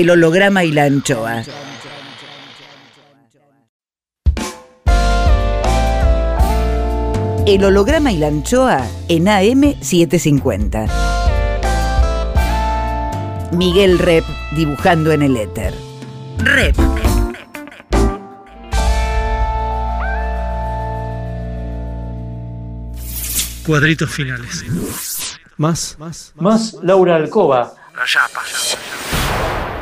el 0.00 0.10
holograma 0.10 0.62
y 0.62 0.72
la 0.72 0.84
anchoa. 0.84 1.42
El 7.46 7.64
holograma 7.64 8.12
y 8.12 8.18
la 8.18 8.26
anchoa 8.26 8.86
en 9.08 9.24
AM750. 9.24 10.90
Miguel 13.52 13.98
Rep 13.98 14.24
dibujando 14.54 15.12
en 15.12 15.22
el 15.22 15.36
éter. 15.36 15.72
Rep. 16.38 16.76
Cuadritos 23.64 24.10
finales. 24.10 24.64
Más, 25.56 25.96
más, 25.98 26.32
más 26.36 26.74
Laura 26.82 27.16
Alcoba. 27.16 27.74
La 27.96 28.04
chapa. 28.04 28.42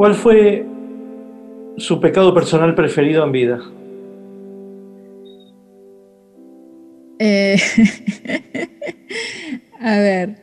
¿Cuál 0.00 0.14
fue 0.14 0.64
su 1.76 2.00
pecado 2.00 2.32
personal 2.32 2.74
preferido 2.74 3.22
en 3.22 3.32
vida? 3.32 3.60
Eh, 7.18 7.58
a 9.78 9.98
ver, 9.98 10.36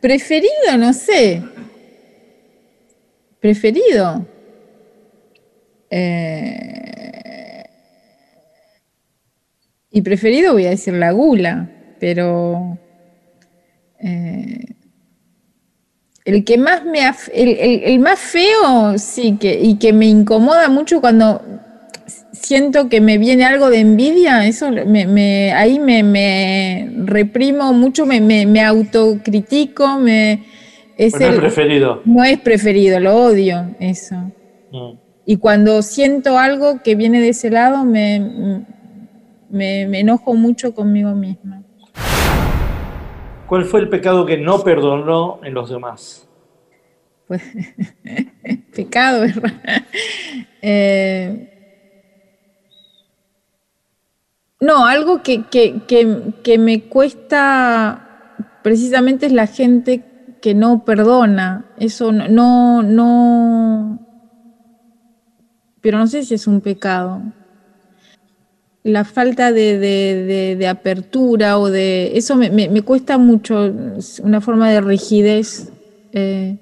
preferido, 0.00 0.78
no 0.78 0.92
sé. 0.92 1.42
Preferido. 3.40 4.24
Eh, 5.90 7.64
y 9.90 10.02
preferido 10.02 10.52
voy 10.52 10.66
a 10.66 10.70
decir 10.70 10.94
la 10.94 11.10
gula, 11.10 11.68
pero 11.98 12.78
eh, 13.98 14.66
el 16.24 16.44
que 16.44 16.56
más 16.58 16.84
me 16.84 17.00
af- 17.00 17.30
el, 17.34 17.48
el- 17.50 17.82
el 17.84 17.98
más 17.98 18.18
feo, 18.18 18.96
sí, 18.98 19.36
que, 19.38 19.60
y 19.62 19.76
que 19.76 19.92
me 19.92 20.06
incomoda 20.06 20.68
mucho 20.68 21.00
cuando 21.00 21.42
siento 22.32 22.88
que 22.88 23.00
me 23.00 23.18
viene 23.18 23.44
algo 23.44 23.70
de 23.70 23.80
envidia, 23.80 24.46
eso 24.46 24.70
me, 24.70 25.06
me- 25.06 25.52
ahí 25.52 25.78
me, 25.78 26.02
me 26.02 26.90
reprimo 27.04 27.72
mucho, 27.72 28.06
me, 28.06 28.20
me, 28.20 28.46
me 28.46 28.62
autocritico, 28.62 29.98
me 29.98 30.44
es 30.96 31.12
Bueno, 31.12 31.26
el 31.28 31.34
el- 31.34 31.40
preferido. 31.40 32.02
no 32.04 32.24
es 32.24 32.38
preferido, 32.40 33.00
lo 33.00 33.16
odio, 33.16 33.74
eso. 33.80 34.16
Mm. 34.70 34.92
Y 35.26 35.36
cuando 35.38 35.82
siento 35.82 36.38
algo 36.38 36.82
que 36.82 36.94
viene 36.94 37.20
de 37.20 37.30
ese 37.30 37.50
lado, 37.50 37.84
me, 37.84 38.20
me, 39.48 39.86
me 39.88 40.00
enojo 40.00 40.34
mucho 40.34 40.74
conmigo 40.74 41.14
misma. 41.14 41.63
¿Cuál 43.54 43.66
fue 43.66 43.78
el 43.78 43.88
pecado 43.88 44.26
que 44.26 44.36
no 44.36 44.64
perdonó 44.64 45.38
en 45.44 45.54
los 45.54 45.70
demás? 45.70 46.26
Pues, 47.28 47.40
pecado, 48.74 49.20
¿verdad? 49.20 49.52
Eh, 50.60 51.46
no, 54.58 54.86
algo 54.86 55.22
que, 55.22 55.44
que- 55.44 55.82
que- 56.42 56.58
me 56.58 56.80
cuesta 56.88 58.00
precisamente 58.60 59.26
es 59.26 59.32
la 59.32 59.46
gente 59.46 60.02
que 60.40 60.52
no 60.54 60.84
perdona. 60.84 61.70
Eso 61.76 62.10
no, 62.10 62.82
no- 62.82 64.00
pero 65.80 65.98
no 65.98 66.08
sé 66.08 66.24
si 66.24 66.34
es 66.34 66.48
un 66.48 66.60
pecado. 66.60 67.22
La 68.84 69.04
falta 69.04 69.50
de, 69.50 69.78
de- 69.78 70.56
de- 70.56 70.66
apertura 70.68 71.58
o 71.58 71.70
de... 71.70 72.16
Eso 72.18 72.36
me, 72.36 72.50
me- 72.50 72.82
cuesta 72.82 73.16
mucho, 73.18 73.72
una 74.22 74.40
forma 74.40 74.70
de 74.70 74.80
rigidez. 74.82 75.70
eh, 76.12 76.58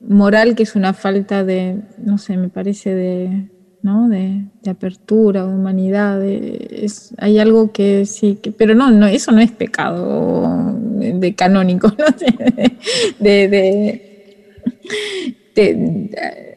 moral 0.00 0.54
que 0.54 0.64
es 0.64 0.74
una 0.76 0.92
falta 0.92 1.44
de, 1.44 1.76
no 1.98 2.18
sé, 2.18 2.36
me 2.36 2.48
parece 2.48 2.94
de, 2.94 3.48
¿no? 3.82 4.08
de, 4.08 4.44
apertura, 4.70 5.46
de 5.46 5.54
humanidad, 5.54 6.22
es, 6.24 7.14
hay 7.18 7.38
algo 7.38 7.72
que 7.72 8.04
sí, 8.06 8.38
que, 8.42 8.52
pero 8.52 8.74
no, 8.74 8.90
no, 8.90 9.06
eso 9.06 9.32
no 9.32 9.40
es 9.40 9.52
pecado 9.52 10.76
de, 10.98 11.34
canónico, 11.34 11.88
no 11.98 12.04
de- 13.20 14.00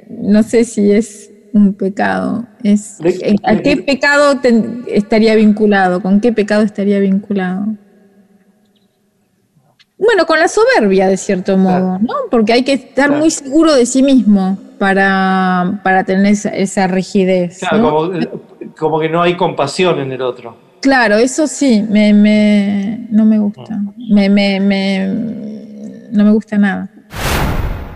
no 0.10 0.44
sé 0.44 0.64
si 0.64 0.92
es 0.92 1.32
un 1.54 1.74
pecado, 1.74 2.46
es, 2.64 3.00
¿a 3.44 3.56
qué 3.58 3.78
pecado 3.78 4.40
estaría 4.88 5.36
vinculado? 5.36 6.02
¿Con 6.02 6.20
qué 6.22 6.32
pecado 6.34 6.62
estaría 6.64 7.00
vinculado? 7.00 7.66
Bueno, 9.98 10.26
con 10.28 10.40
la 10.40 10.48
soberbia, 10.48 11.08
de 11.08 11.18
cierto 11.18 11.58
modo, 11.58 11.98
¿no? 12.00 12.14
Porque 12.30 12.54
hay 12.54 12.64
que 12.64 12.74
estar 12.74 13.10
muy 13.12 13.32
seguro 13.32 13.74
de 13.74 13.86
sí 13.88 14.04
mismo 14.04 14.60
para, 14.78 15.80
para 15.84 16.04
tener 16.04 16.28
esa, 16.34 16.50
esa 16.50 16.86
rigidez. 16.88 17.60
Claro, 17.60 17.78
¿no? 17.80 17.90
como, 17.92 18.12
como 18.78 19.00
que 19.00 19.10
no 19.10 19.22
hay 19.24 19.36
compasión 19.36 20.00
en 20.00 20.12
el 20.12 20.22
otro. 20.22 20.56
Claro, 20.82 21.16
eso 21.16 21.48
sí, 21.48 21.84
me, 21.90 22.14
me- 22.14 23.08
no 23.10 23.26
me 23.26 23.40
gusta. 23.40 23.80
Me, 24.12 24.30
me, 24.30 24.60
me- 24.60 25.08
no 26.12 26.24
me 26.24 26.32
gusta 26.32 26.58
nada. 26.60 26.90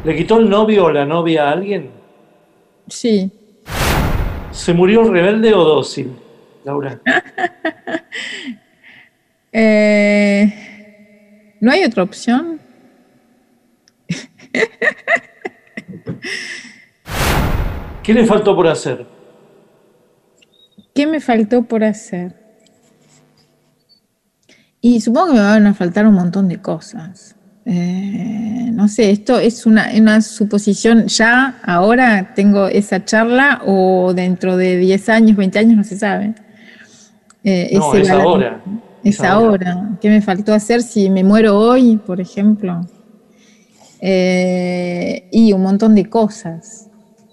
¿Le 0.03 0.15
quitó 0.15 0.39
el 0.39 0.49
novio 0.49 0.85
o 0.85 0.91
la 0.91 1.05
novia 1.05 1.49
a 1.49 1.51
alguien? 1.51 1.91
Sí. 2.87 3.31
¿Se 4.51 4.73
murió 4.73 5.03
rebelde 5.03 5.53
o 5.53 5.63
dócil, 5.63 6.15
Laura? 6.63 6.99
Eh, 9.53 11.57
¿No 11.59 11.73
hay 11.73 11.83
otra 11.83 12.03
opción? 12.03 12.61
¿Qué 18.01 18.13
le 18.13 18.25
faltó 18.25 18.55
por 18.55 18.67
hacer? 18.67 19.05
¿Qué 20.93 21.05
me 21.05 21.19
faltó 21.19 21.63
por 21.63 21.83
hacer? 21.83 22.33
Y 24.79 25.01
supongo 25.01 25.27
que 25.27 25.33
me 25.33 25.41
van 25.41 25.67
a 25.67 25.73
faltar 25.73 26.07
un 26.07 26.13
montón 26.13 26.47
de 26.47 26.61
cosas. 26.61 27.35
Eh, 27.65 28.71
no 28.73 28.87
sé, 28.87 29.11
esto 29.11 29.39
es 29.39 29.65
una, 29.65 29.89
una 29.95 30.21
suposición. 30.21 31.07
Ya, 31.07 31.59
ahora 31.63 32.33
tengo 32.35 32.67
esa 32.67 33.05
charla 33.05 33.61
o 33.65 34.13
dentro 34.13 34.57
de 34.57 34.77
10 34.77 35.09
años, 35.09 35.37
20 35.37 35.59
años, 35.59 35.77
no 35.77 35.83
se 35.83 35.97
sabe. 35.97 36.33
Eh, 37.43 37.69
No, 37.73 37.93
ese 37.93 38.01
es 38.01 38.09
balance- 38.09 38.27
ahora. 38.27 38.61
Es 39.03 39.19
ahora. 39.21 39.89
¿Qué 40.01 40.09
me 40.09 40.21
faltó 40.21 40.53
hacer 40.53 40.81
si 40.83 41.09
me 41.09 41.23
muero 41.23 41.57
hoy, 41.57 41.97
por 41.97 42.19
ejemplo? 42.21 42.81
Eh, 43.99 45.27
y 45.31 45.53
un 45.53 45.61
montón 45.61 45.93
de 45.95 46.09
cosas, 46.09 46.89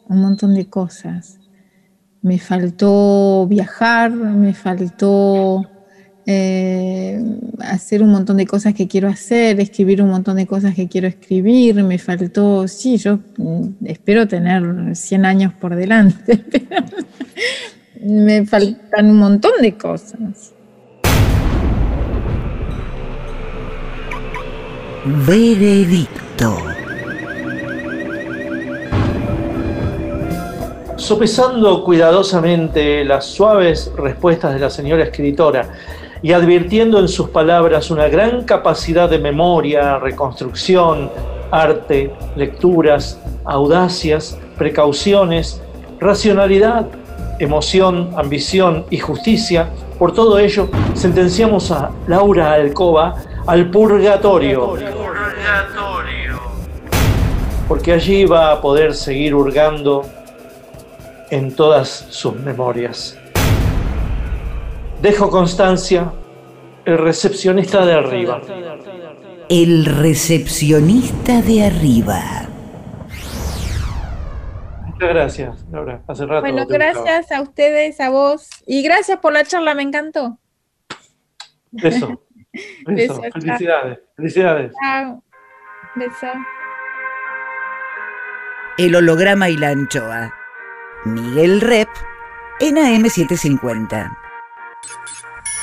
un 0.09 0.21
montón 0.21 0.55
de 0.55 0.67
cosas. 0.69 1.39
Me 2.21 2.39
faltó 2.39 3.47
viajar, 3.47 4.11
me 4.11 4.53
faltó 4.55 5.65
eh, 6.31 7.19
hacer 7.61 8.03
un 8.03 8.11
montón 8.11 8.37
de 8.37 8.47
cosas 8.47 8.75
que 8.75 8.87
quiero 8.87 9.09
hacer, 9.09 9.59
escribir 9.61 10.03
un 10.03 10.11
montón 10.11 10.37
de 10.37 10.47
cosas 10.47 10.75
que 10.75 10.87
quiero 10.87 11.09
escribir, 11.09 11.83
me 11.83 11.97
faltó, 11.97 12.69
sí, 12.69 12.99
yo 12.99 13.21
mm, 13.39 13.87
espero 13.87 14.29
tener 14.29 14.95
100 14.95 15.25
años 15.25 15.55
por 15.55 15.75
delante, 15.75 16.37
pero 16.51 16.85
me 18.03 18.45
faltan 18.45 19.09
un 19.09 19.17
montón 19.17 19.53
de 19.63 19.73
cosas. 19.79 20.53
Veredicto. 25.27 26.59
Sopesando 30.97 31.85
cuidadosamente 31.85 33.03
las 33.03 33.25
suaves 33.25 33.91
respuestas 33.97 34.53
de 34.53 34.61
la 34.61 34.69
señora 34.69 35.05
escritora 35.05 35.71
y 36.23 36.33
advirtiendo 36.33 36.99
en 36.99 37.09
sus 37.09 37.31
palabras 37.31 37.91
una 37.91 38.09
gran 38.09 38.45
capacidad 38.45 39.09
de 39.09 39.19
memoria, 39.19 39.99
reconstrucción, 39.99 41.11
arte, 41.51 42.13
lecturas, 42.37 43.21
audacias, 43.45 44.39
precauciones, 44.57 45.63
racionalidad, 46.01 46.87
emoción, 47.39 48.11
ambición 48.17 48.85
y 48.91 48.99
justicia, 48.99 49.71
por 49.99 50.13
todo 50.13 50.39
ello 50.39 50.69
sentenciamos 50.95 51.71
a 51.71 51.91
Laura 52.07 52.53
Alcoba 52.53 53.17
al 53.47 53.71
purgatorio. 53.71 54.77
Porque 57.67 57.93
allí 57.93 58.25
va 58.25 58.53
a 58.53 58.61
poder 58.61 58.95
seguir 58.95 59.35
hurgando 59.35 60.05
en 61.31 61.55
todas 61.55 62.07
sus 62.11 62.35
memorias. 62.35 63.19
Dejo 65.01 65.31
constancia, 65.31 66.13
el 66.85 66.99
recepcionista 66.99 67.87
de 67.87 67.93
arriba. 67.93 68.41
El 69.49 69.85
recepcionista 69.85 71.41
de 71.41 71.67
arriba. 71.67 72.21
Muchas 74.87 75.09
gracias, 75.09 75.67
Laura. 75.71 76.03
Hace 76.09 76.27
rato. 76.27 76.41
Bueno, 76.41 76.67
gracias 76.67 77.31
a 77.31 77.41
ustedes, 77.43 78.01
a 78.01 78.11
vos. 78.11 78.49
Y 78.67 78.83
gracias 78.83 79.21
por 79.21 79.33
la 79.33 79.45
charla, 79.45 79.75
me 79.75 79.85
encantó. 79.85 80.41
Beso. 81.71 82.25
Beso. 82.87 83.23
Felicidades. 83.33 84.01
Felicidades. 84.17 84.73
Chao. 84.83 85.23
Beso. 85.95 86.27
El 88.79 88.97
holograma 88.97 89.49
y 89.49 89.57
la 89.57 89.69
anchoa. 89.69 90.35
Miguel 91.05 91.61
Rep 91.61 91.89
en 92.59 92.77
AM750. 92.77 94.28